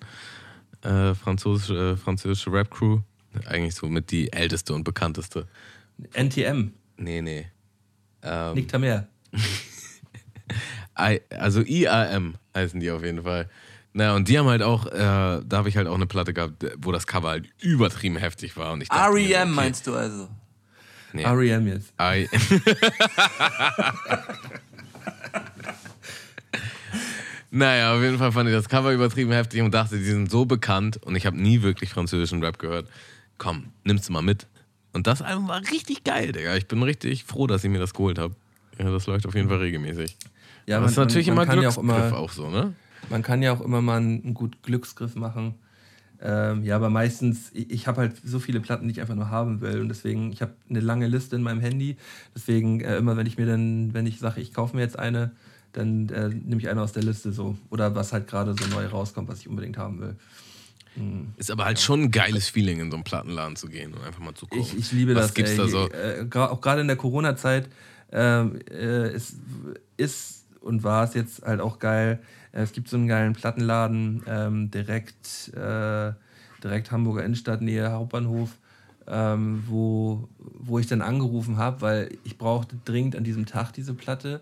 Äh, 0.81 1.13
französische, 1.13 1.91
äh, 1.93 1.97
französische 1.97 2.51
Rap-Crew. 2.51 3.01
Eigentlich 3.47 3.75
so 3.75 3.87
mit 3.87 4.11
die 4.11 4.31
älteste 4.31 4.73
und 4.73 4.83
bekannteste. 4.83 5.47
NTM, 6.13 6.71
Nee, 6.97 7.21
nee. 7.21 7.47
Ähm, 8.21 8.55
Nick 8.55 8.67
Tamer. 8.69 9.07
Also 10.97 11.59
IAM 11.61 12.35
heißen 12.55 12.79
die 12.79 12.89
auf 12.89 13.03
jeden 13.03 13.23
Fall. 13.23 13.49
Naja, 13.91 14.15
und 14.15 14.29
die 14.29 14.39
haben 14.39 14.47
halt 14.47 14.61
auch, 14.61 14.85
äh, 14.85 14.91
da 14.93 15.43
habe 15.51 15.67
ich 15.67 15.75
halt 15.75 15.87
auch 15.87 15.95
eine 15.95 16.05
Platte 16.05 16.33
gehabt, 16.33 16.65
wo 16.77 16.93
das 16.93 17.05
Cover 17.05 17.27
halt 17.27 17.49
übertrieben 17.61 18.15
heftig 18.15 18.55
war. 18.55 18.71
Und 18.71 18.79
ich 18.79 18.87
dachte 18.87 19.11
mir 19.13 19.27
so, 19.27 19.33
REM 19.33 19.41
okay, 19.41 19.51
meinst 19.55 19.87
du 19.87 19.93
also? 19.93 20.29
nee, 21.11 21.23
R.E.M. 21.23 21.67
jetzt. 21.67 21.93
I 21.99 22.29
naja, 27.51 27.95
auf 27.95 28.01
jeden 28.01 28.17
Fall 28.17 28.31
fand 28.31 28.49
ich 28.49 28.55
das 28.55 28.69
Cover 28.69 28.91
übertrieben 28.93 29.31
heftig 29.31 29.61
und 29.61 29.73
dachte, 29.73 29.97
die 29.97 30.03
sind 30.03 30.31
so 30.31 30.45
bekannt 30.45 30.97
und 31.03 31.15
ich 31.15 31.25
habe 31.25 31.37
nie 31.37 31.61
wirklich 31.61 31.89
französischen 31.89 32.43
Rap 32.43 32.59
gehört. 32.59 32.87
Komm, 33.37 33.65
nimm's 33.83 34.09
mal 34.09 34.21
mit. 34.21 34.47
Und 34.93 35.07
das 35.07 35.21
Album 35.21 35.47
war 35.47 35.61
richtig 35.71 36.03
geil, 36.03 36.31
Digga. 36.31 36.55
Ich 36.55 36.67
bin 36.67 36.81
richtig 36.83 37.25
froh, 37.25 37.47
dass 37.47 37.63
ich 37.63 37.69
mir 37.69 37.79
das 37.79 37.93
geholt 37.93 38.17
habe. 38.17 38.35
Ja, 38.77 38.89
das 38.91 39.07
läuft 39.07 39.27
auf 39.27 39.35
jeden 39.35 39.49
Fall 39.49 39.57
regelmäßig. 39.57 40.15
Ja, 40.65 40.77
Aber 40.77 40.85
das 40.85 40.93
ist 40.93 40.97
natürlich 40.97 41.27
immer 41.27 41.45
kann 41.45 41.61
ja 41.61 41.69
auch 41.69 41.75
Glücksgriff 41.75 42.07
immer, 42.07 42.17
auch 42.17 42.31
so, 42.31 42.49
ne? 42.49 42.73
man 43.09 43.21
kann 43.21 43.41
ja 43.41 43.53
auch 43.53 43.61
immer 43.61 43.81
mal 43.81 43.97
einen, 43.97 44.23
einen 44.23 44.33
guten 44.33 44.57
Glücksgriff 44.63 45.15
machen. 45.15 45.55
Ähm, 46.21 46.63
ja, 46.63 46.77
aber 46.77 46.89
meistens, 46.89 47.51
ich, 47.53 47.69
ich 47.71 47.87
habe 47.87 48.01
halt 48.01 48.13
so 48.23 48.39
viele 48.39 48.59
Platten, 48.61 48.87
die 48.87 48.93
ich 48.93 49.01
einfach 49.01 49.15
nur 49.15 49.29
haben 49.29 49.61
will. 49.61 49.81
Und 49.81 49.89
deswegen, 49.89 50.31
ich 50.31 50.41
habe 50.41 50.53
eine 50.69 50.79
lange 50.79 51.07
Liste 51.07 51.35
in 51.35 51.43
meinem 51.43 51.59
Handy. 51.59 51.97
Deswegen, 52.33 52.81
äh, 52.81 52.97
immer 52.97 53.17
wenn 53.17 53.27
ich 53.27 53.37
mir 53.37 53.45
dann, 53.45 53.93
wenn 53.93 54.07
ich 54.07 54.19
sage, 54.19 54.41
ich 54.41 54.53
kaufe 54.53 54.75
mir 54.75 54.81
jetzt 54.81 54.97
eine, 54.97 55.31
dann 55.73 56.09
äh, 56.09 56.29
nehme 56.29 56.61
ich 56.61 56.69
eine 56.69 56.81
aus 56.81 56.93
der 56.93 57.03
Liste 57.03 57.31
so. 57.31 57.57
Oder 57.69 57.95
was 57.95 58.13
halt 58.13 58.27
gerade 58.27 58.55
so 58.57 58.65
neu 58.73 58.85
rauskommt, 58.85 59.27
was 59.27 59.41
ich 59.41 59.49
unbedingt 59.49 59.77
haben 59.77 59.99
will. 59.99 60.15
Ist 61.37 61.51
aber 61.51 61.65
halt 61.65 61.79
schon 61.79 62.03
ein 62.03 62.11
geiles 62.11 62.47
Feeling, 62.49 62.79
in 62.79 62.89
so 62.89 62.95
einen 62.97 63.03
Plattenladen 63.03 63.55
zu 63.55 63.67
gehen 63.67 63.93
und 63.93 64.03
einfach 64.03 64.21
mal 64.21 64.33
zu 64.33 64.47
gucken. 64.47 64.61
Ich, 64.61 64.77
ich 64.77 64.91
liebe 64.91 65.15
Was 65.15 65.27
das. 65.27 65.33
gibt's 65.33 65.51
ey. 65.51 65.57
da 65.57 65.67
so? 65.67 65.89
Äh, 65.89 66.27
auch 66.33 66.61
gerade 66.61 66.81
in 66.81 66.87
der 66.87 66.95
Corona-Zeit 66.95 67.67
ähm, 68.11 68.59
äh, 68.71 69.13
ist, 69.13 69.35
ist 69.97 70.45
und 70.61 70.83
war 70.83 71.03
es 71.03 71.13
jetzt 71.13 71.43
halt 71.43 71.59
auch 71.59 71.79
geil. 71.79 72.19
Äh, 72.53 72.61
Es 72.61 72.71
gibt 72.71 72.87
so 72.87 72.97
einen 72.97 73.07
geilen 73.07 73.33
Plattenladen 73.33 74.23
ähm, 74.27 74.71
direkt, 74.71 75.53
äh, 75.53 76.13
direkt 76.63 76.91
Hamburger 76.91 77.23
Innenstadt, 77.25 77.61
Nähe 77.61 77.91
Hauptbahnhof, 77.91 78.51
ähm, 79.07 79.63
wo, 79.67 80.29
wo 80.39 80.79
ich 80.79 80.87
dann 80.87 81.01
angerufen 81.01 81.57
habe, 81.57 81.81
weil 81.81 82.17
ich 82.23 82.37
brauchte 82.37 82.77
dringend 82.85 83.15
an 83.15 83.23
diesem 83.23 83.45
Tag 83.45 83.73
diese 83.73 83.93
Platte 83.93 84.41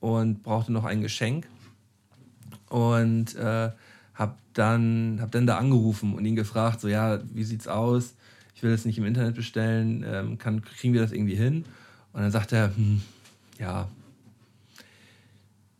und 0.00 0.42
brauchte 0.42 0.72
noch 0.72 0.84
ein 0.84 1.02
Geschenk. 1.02 1.46
Und 2.68 3.36
äh, 3.36 3.70
habe 4.22 4.34
dann, 4.54 5.18
hab 5.20 5.30
dann 5.32 5.46
da 5.46 5.58
angerufen 5.58 6.14
und 6.14 6.24
ihn 6.24 6.36
gefragt, 6.36 6.80
so 6.80 6.88
ja, 6.88 7.20
wie 7.32 7.44
sieht's 7.44 7.68
aus? 7.68 8.14
Ich 8.54 8.62
will 8.62 8.70
das 8.70 8.84
nicht 8.84 8.98
im 8.98 9.04
Internet 9.04 9.34
bestellen, 9.34 10.04
ähm, 10.06 10.38
kann, 10.38 10.62
kriegen 10.62 10.94
wir 10.94 11.02
das 11.02 11.12
irgendwie 11.12 11.34
hin? 11.34 11.64
Und 12.12 12.22
dann 12.22 12.30
sagt 12.30 12.52
er, 12.52 12.74
hm, 12.74 13.02
ja, 13.58 13.88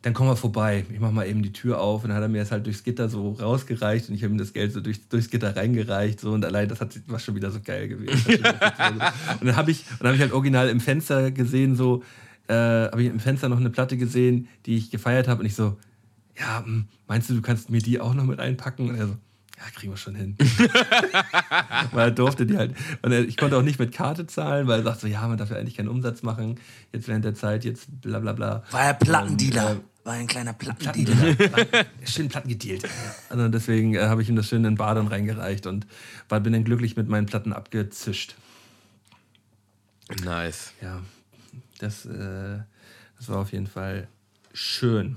dann 0.03 0.15
komm 0.15 0.27
mal 0.27 0.37
vorbei. 0.37 0.85
Ich 0.93 0.99
mach 0.99 1.13
mal 1.13 1.29
eben 1.29 1.43
die 1.43 1.53
Tür 1.53 1.81
auf. 1.81 2.03
Und 2.03 2.09
dann 2.09 2.17
hat 2.17 2.25
er 2.25 2.29
mir 2.29 2.41
das 2.41 2.51
halt 2.51 2.67
durchs 2.67 2.83
Gitter 2.83 3.09
so 3.09 3.33
rausgereicht 3.33 4.09
und 4.09 4.17
ich 4.17 4.25
habe 4.25 4.35
ihm 4.35 4.39
das 4.39 4.53
Geld 4.53 4.73
so 4.73 4.81
durch, 4.81 5.09
durchs 5.09 5.31
Gitter 5.31 5.55
reingereicht. 5.55 6.19
So, 6.19 6.33
und 6.33 6.45
allein 6.45 6.69
das 6.69 6.81
hat, 6.81 7.01
war 7.07 7.21
schon 7.21 7.37
wieder 7.37 7.53
so 7.53 7.61
geil 7.65 7.87
gewesen. 7.87 8.35
und 9.41 9.47
dann 9.47 9.57
habe 9.57 9.71
ich, 9.71 9.85
hab 10.01 10.13
ich 10.13 10.21
halt 10.21 10.33
original 10.33 10.69
im 10.69 10.81
Fenster 10.81 11.31
gesehen, 11.31 11.77
so, 11.77 12.03
äh, 12.49 12.55
habe 12.55 13.03
ich 13.03 13.09
im 13.09 13.21
Fenster 13.21 13.49
noch 13.49 13.61
eine 13.61 13.71
Platte 13.71 13.97
gesehen, 13.97 14.49
die 14.67 14.77
ich 14.77 14.91
gefeiert 14.91 15.29
habe. 15.29 15.41
Und 15.41 15.47
ich 15.47 15.55
so, 15.55 15.77
ja, 16.39 16.65
hm, 16.65 16.89
meinst 17.07 17.31
du, 17.31 17.35
du 17.35 17.43
kannst 17.43 17.71
mir 17.71 17.81
die 17.81 18.01
auch 18.01 18.15
noch 18.15 18.25
mit 18.25 18.41
einpacken? 18.41 18.91
Und 18.91 18.97
er 18.97 19.07
so, 19.07 19.17
ja, 19.59 19.71
kriegen 19.75 19.93
wir 19.93 19.97
schon 19.97 20.15
hin. 20.15 20.37
weil 21.93 22.09
er 22.09 22.11
durfte 22.11 22.47
die 22.47 22.57
halt. 22.57 22.75
Und 23.03 23.13
ich 23.13 23.37
konnte 23.37 23.57
auch 23.57 23.63
nicht 23.63 23.79
mit 23.79 23.93
Karte 23.93 24.27
zahlen, 24.27 24.67
weil 24.67 24.81
er 24.81 24.85
sagt 24.85 25.01
so, 25.01 25.07
ja, 25.07 25.27
man 25.29 25.39
darf 25.39 25.51
ja 25.51 25.57
eigentlich 25.57 25.77
keinen 25.77 25.89
Umsatz 25.89 26.23
machen. 26.23 26.59
Jetzt 26.93 27.07
während 27.07 27.25
der 27.25 27.35
Zeit, 27.35 27.65
jetzt 27.65 27.87
bla 28.01 28.19
bla 28.19 28.33
bla. 28.33 28.65
War 28.71 28.83
er 28.83 28.95
Plattendealer? 28.95 29.71
Und, 29.73 29.79
äh, 29.79 30.05
War 30.05 30.15
ein 30.15 30.27
kleiner 30.27 30.53
Plattendealer. 30.53 31.35
Plattendealer. 31.35 31.87
schön 32.05 32.29
Platten 32.29 32.49
gedealt. 32.49 32.89
Also 33.29 33.49
deswegen 33.49 33.95
äh, 33.95 34.07
habe 34.07 34.23
ich 34.23 34.29
ihm 34.29 34.37
das 34.37 34.49
schön 34.49 34.59
in 34.59 34.73
den 34.73 34.77
Badern 34.77 35.07
reingereicht 35.07 35.67
und 35.67 35.87
war, 36.29 36.41
bin 36.41 36.53
dann 36.55 36.65
glücklich 36.65 36.97
mit 36.97 37.09
meinen 37.09 37.27
Platten 37.27 37.53
abgezischt. 37.53 38.35
Nice. 40.25 40.73
Ja, 40.81 41.03
das, 41.79 42.05
äh, 42.05 42.59
das 43.19 43.29
war 43.29 43.39
auf 43.39 43.53
jeden 43.53 43.69
Fall 43.69 44.09
schön. 44.53 45.17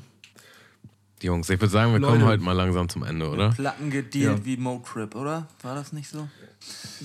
Jungs, 1.21 1.49
ich 1.49 1.59
würde 1.59 1.71
sagen, 1.71 1.93
wir 1.93 1.99
Leute. 1.99 2.13
kommen 2.13 2.25
heute 2.25 2.43
mal 2.43 2.51
langsam 2.53 2.89
zum 2.89 3.03
Ende, 3.03 3.29
oder? 3.29 3.51
Platten 3.51 3.89
gedealt 3.89 4.39
Ja. 4.39 4.45
wie 4.45 4.57
Motrip, 4.57 5.15
oder? 5.15 5.47
War 5.61 5.75
das 5.75 5.93
nicht 5.93 6.09
so? 6.09 6.27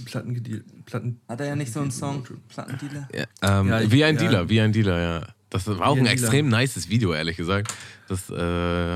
Platten 0.05 0.35
gedealt. 0.35 0.65
Platten. 0.85 1.21
Hat 1.29 1.41
er 1.41 1.47
ja 1.47 1.57
nicht 1.57 1.73
so 1.73 1.81
einen 1.81 1.91
Song? 1.91 2.27
Plattendealer? 2.49 3.09
Ja, 3.15 3.25
ähm, 3.61 3.69
Ja, 3.69 3.81
ich- 3.81 3.91
wie 3.91 4.05
ein 4.05 4.17
ja. 4.17 4.21
Dealer, 4.23 4.49
wie 4.49 4.61
ein 4.61 4.73
Dealer, 4.73 4.99
ja. 5.01 5.27
Das 5.49 5.67
war 5.67 5.87
auch 5.87 5.95
ein 5.97 6.01
ein 6.01 6.07
extrem 6.07 6.49
nices 6.49 6.89
Video, 6.89 7.13
ehrlich 7.13 7.37
gesagt. 7.37 7.73
Das 8.09 8.31
äh, 8.31 8.35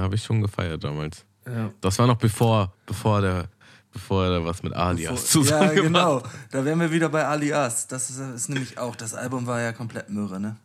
habe 0.00 0.14
ich 0.14 0.22
schon 0.22 0.40
gefeiert 0.42 0.82
damals. 0.84 1.24
Ja. 1.46 1.70
Das 1.80 1.98
war 1.98 2.06
noch 2.06 2.16
bevor, 2.16 2.72
bevor 2.86 3.20
der, 3.20 3.48
bevor 3.92 4.24
er 4.26 4.44
was 4.44 4.62
mit 4.62 4.72
Alias 4.72 5.20
Ja, 5.20 5.26
zusammen 5.28 5.74
genau. 5.74 6.22
Da 6.50 6.64
wären 6.64 6.80
wir 6.80 6.90
wieder 6.90 7.08
bei 7.08 7.24
Alias. 7.26 7.86
Das 7.88 8.10
ist, 8.10 8.18
ist 8.18 8.48
nämlich 8.48 8.78
auch, 8.78 8.94
das 8.96 9.14
Album 9.14 9.46
war 9.46 9.60
ja 9.60 9.72
komplett 9.72 10.10
Möhre, 10.10 10.40
ne? 10.40 10.56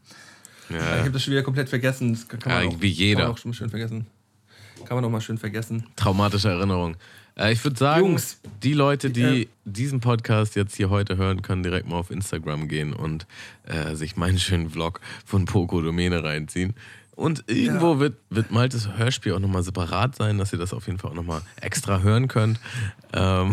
Ich 0.69 0.75
Ja. 0.75 0.99
habe 0.99 1.11
das 1.11 1.23
schon 1.23 1.31
wieder 1.33 1.43
komplett 1.43 1.69
vergessen. 1.69 2.13
Das 2.13 2.27
kann 2.27 2.39
man 2.45 2.63
Ja, 2.63 2.69
auch, 2.69 2.81
wie 2.81 2.87
jeder. 2.87 3.19
Kann 3.21 3.27
man 3.29 3.33
auch 3.35 3.39
schon 3.39 3.53
schön 3.53 3.69
vergessen. 3.71 4.05
Kann 4.85 4.95
man 4.97 5.05
auch 5.05 5.09
mal 5.09 5.21
schön 5.21 5.37
vergessen. 5.37 5.85
Traumatische 5.95 6.49
Erinnerung. 6.49 6.95
Äh, 7.35 7.53
ich 7.53 7.63
würde 7.63 7.77
sagen, 7.77 8.05
Jungs. 8.05 8.39
die 8.63 8.73
Leute, 8.73 9.09
die 9.09 9.43
Äh. 9.43 9.47
diesen 9.65 9.99
Podcast 9.99 10.55
jetzt 10.55 10.75
hier 10.75 10.89
heute 10.89 11.17
hören, 11.17 11.41
können 11.41 11.63
direkt 11.63 11.87
mal 11.87 11.97
auf 11.97 12.11
Instagram 12.11 12.67
gehen 12.67 12.93
und 12.93 13.27
äh, 13.65 13.95
sich 13.95 14.15
meinen 14.17 14.39
schönen 14.39 14.69
Vlog 14.69 14.99
von 15.25 15.45
Poco 15.45 15.81
Domäne 15.81 16.23
reinziehen. 16.23 16.73
Und 17.15 17.43
irgendwo 17.47 17.99
wird, 17.99 18.15
wird 18.29 18.49
Maltes 18.51 18.87
Hörspiel 18.97 19.33
auch 19.33 19.39
nochmal 19.39 19.61
separat 19.63 20.15
sein, 20.15 20.37
dass 20.37 20.53
ihr 20.53 20.59
das 20.59 20.73
auf 20.73 20.87
jeden 20.87 20.99
Fall 20.99 21.11
auch 21.11 21.15
nochmal 21.15 21.41
extra 21.59 21.99
hören 21.99 22.29
könnt. 22.29 22.61
Ähm, 23.13 23.51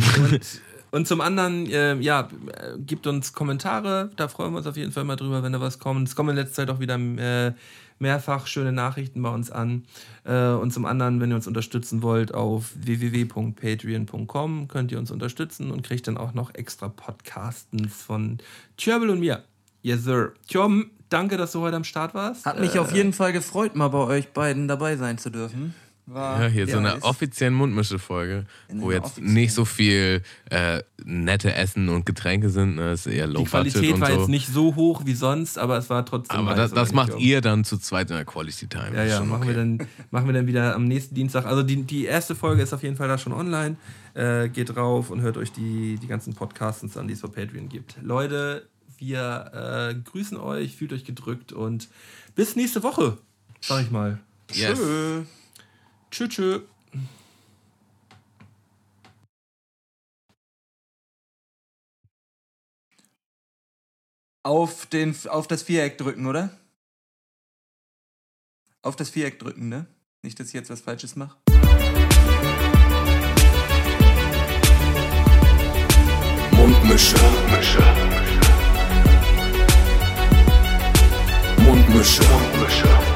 Und 0.92 1.06
zum 1.08 1.20
anderen, 1.20 1.66
äh, 1.66 1.96
ja, 1.96 2.28
gibt 2.78 3.08
uns 3.08 3.32
Kommentare, 3.32 4.10
da 4.14 4.28
freuen 4.28 4.52
wir 4.52 4.58
uns 4.58 4.68
auf 4.68 4.76
jeden 4.76 4.92
Fall 4.92 5.02
mal 5.02 5.16
drüber, 5.16 5.42
wenn 5.42 5.52
da 5.52 5.60
was 5.60 5.80
kommt. 5.80 6.06
Es 6.06 6.14
kommen 6.14 6.30
in 6.30 6.36
letzter 6.36 6.66
Zeit 6.66 6.70
auch 6.70 6.78
wieder 6.78 6.94
äh, 6.94 7.52
mehrfach 7.98 8.46
schöne 8.46 8.72
Nachrichten 8.72 9.22
bei 9.22 9.30
uns 9.30 9.50
an. 9.50 9.84
Äh, 10.24 10.50
und 10.50 10.72
zum 10.72 10.84
anderen, 10.84 11.20
wenn 11.20 11.30
ihr 11.30 11.36
uns 11.36 11.46
unterstützen 11.46 12.02
wollt, 12.02 12.34
auf 12.34 12.72
www.patreon.com 12.76 14.68
könnt 14.68 14.92
ihr 14.92 14.98
uns 14.98 15.10
unterstützen 15.10 15.70
und 15.70 15.82
kriegt 15.82 16.06
dann 16.08 16.16
auch 16.16 16.34
noch 16.34 16.54
extra 16.54 16.88
Podcastens 16.88 18.02
von 18.02 18.38
Tjöbel 18.76 19.10
und 19.10 19.20
mir. 19.20 19.44
Yes, 19.82 20.04
sir. 20.04 20.32
Tjom, 20.48 20.90
danke, 21.08 21.36
dass 21.36 21.52
du 21.52 21.60
heute 21.60 21.76
am 21.76 21.84
Start 21.84 22.14
warst. 22.14 22.44
Hat 22.44 22.60
mich 22.60 22.78
auf 22.78 22.92
jeden 22.92 23.12
Fall 23.12 23.32
gefreut, 23.32 23.76
mal 23.76 23.88
bei 23.88 23.98
euch 23.98 24.32
beiden 24.32 24.68
dabei 24.68 24.96
sein 24.96 25.18
zu 25.18 25.30
dürfen. 25.30 25.74
War, 26.08 26.42
ja, 26.42 26.48
hier 26.48 26.68
so 26.68 26.78
eine 26.78 27.50
Mundmische-Folge, 27.50 28.46
In 28.68 28.80
wo 28.80 28.92
jetzt 28.92 29.20
nicht 29.20 29.52
so 29.52 29.64
viel 29.64 30.22
äh, 30.50 30.80
nette 31.04 31.52
Essen 31.52 31.88
und 31.88 32.06
Getränke 32.06 32.48
sind. 32.48 32.76
Ne? 32.76 32.92
Ist 32.92 33.06
eher 33.06 33.26
low 33.26 33.40
Die 33.40 33.46
Qualität 33.46 33.92
und 33.92 34.00
war 34.00 34.12
so. 34.12 34.20
jetzt 34.20 34.28
nicht 34.28 34.46
so 34.46 34.76
hoch 34.76 35.02
wie 35.04 35.14
sonst, 35.14 35.58
aber 35.58 35.76
es 35.78 35.90
war 35.90 36.06
trotzdem. 36.06 36.38
Aber 36.38 36.54
das, 36.54 36.70
das 36.70 36.92
macht 36.92 37.18
ihr 37.18 37.40
dann 37.40 37.64
zu 37.64 37.76
zweit 37.78 38.10
in 38.10 38.16
der 38.16 38.24
Quality 38.24 38.68
Time. 38.68 38.92
Ja, 38.94 39.02
ja, 39.02 39.18
schon 39.18 39.28
machen, 39.28 39.42
okay. 39.42 39.48
wir 39.48 39.56
dann, 39.56 39.88
machen 40.12 40.26
wir 40.28 40.34
dann 40.34 40.46
wieder 40.46 40.76
am 40.76 40.84
nächsten 40.84 41.16
Dienstag. 41.16 41.44
Also 41.44 41.64
die, 41.64 41.82
die 41.82 42.04
erste 42.04 42.36
Folge 42.36 42.62
ist 42.62 42.72
auf 42.72 42.84
jeden 42.84 42.94
Fall 42.94 43.08
da 43.08 43.18
schon 43.18 43.32
online. 43.32 43.76
Äh, 44.14 44.48
geht 44.48 44.76
drauf 44.76 45.10
und 45.10 45.22
hört 45.22 45.36
euch 45.36 45.50
die, 45.50 45.98
die 46.00 46.06
ganzen 46.06 46.34
Podcasts 46.34 46.96
an, 46.96 47.08
die 47.08 47.14
es 47.14 47.24
auf 47.24 47.32
Patreon 47.32 47.68
gibt. 47.68 47.96
Leute, 48.00 48.68
wir 48.98 49.90
äh, 49.90 49.94
grüßen 50.08 50.38
euch, 50.38 50.76
fühlt 50.76 50.92
euch 50.92 51.04
gedrückt 51.04 51.52
und 51.52 51.88
bis 52.36 52.54
nächste 52.54 52.84
Woche, 52.84 53.18
sag 53.60 53.82
ich 53.82 53.90
mal. 53.90 54.20
Yes. 54.52 54.78
Tschö, 54.78 55.22
tschö. 56.24 56.60
Auf, 64.42 64.86
den, 64.86 65.14
auf 65.28 65.46
das 65.48 65.62
Viereck 65.62 65.98
drücken, 65.98 66.26
oder? 66.26 66.56
Auf 68.82 68.96
das 68.96 69.10
Viereck 69.10 69.38
drücken, 69.38 69.68
ne? 69.68 69.86
Nicht, 70.22 70.38
dass 70.40 70.48
ich 70.48 70.54
jetzt 70.54 70.70
was 70.70 70.80
Falsches 70.80 71.16
mache. 71.16 71.36
Mundmische. 76.52 77.16
Mundmische. 77.18 77.82
Mundmische. 81.58 82.22
Tamo. 82.86 83.15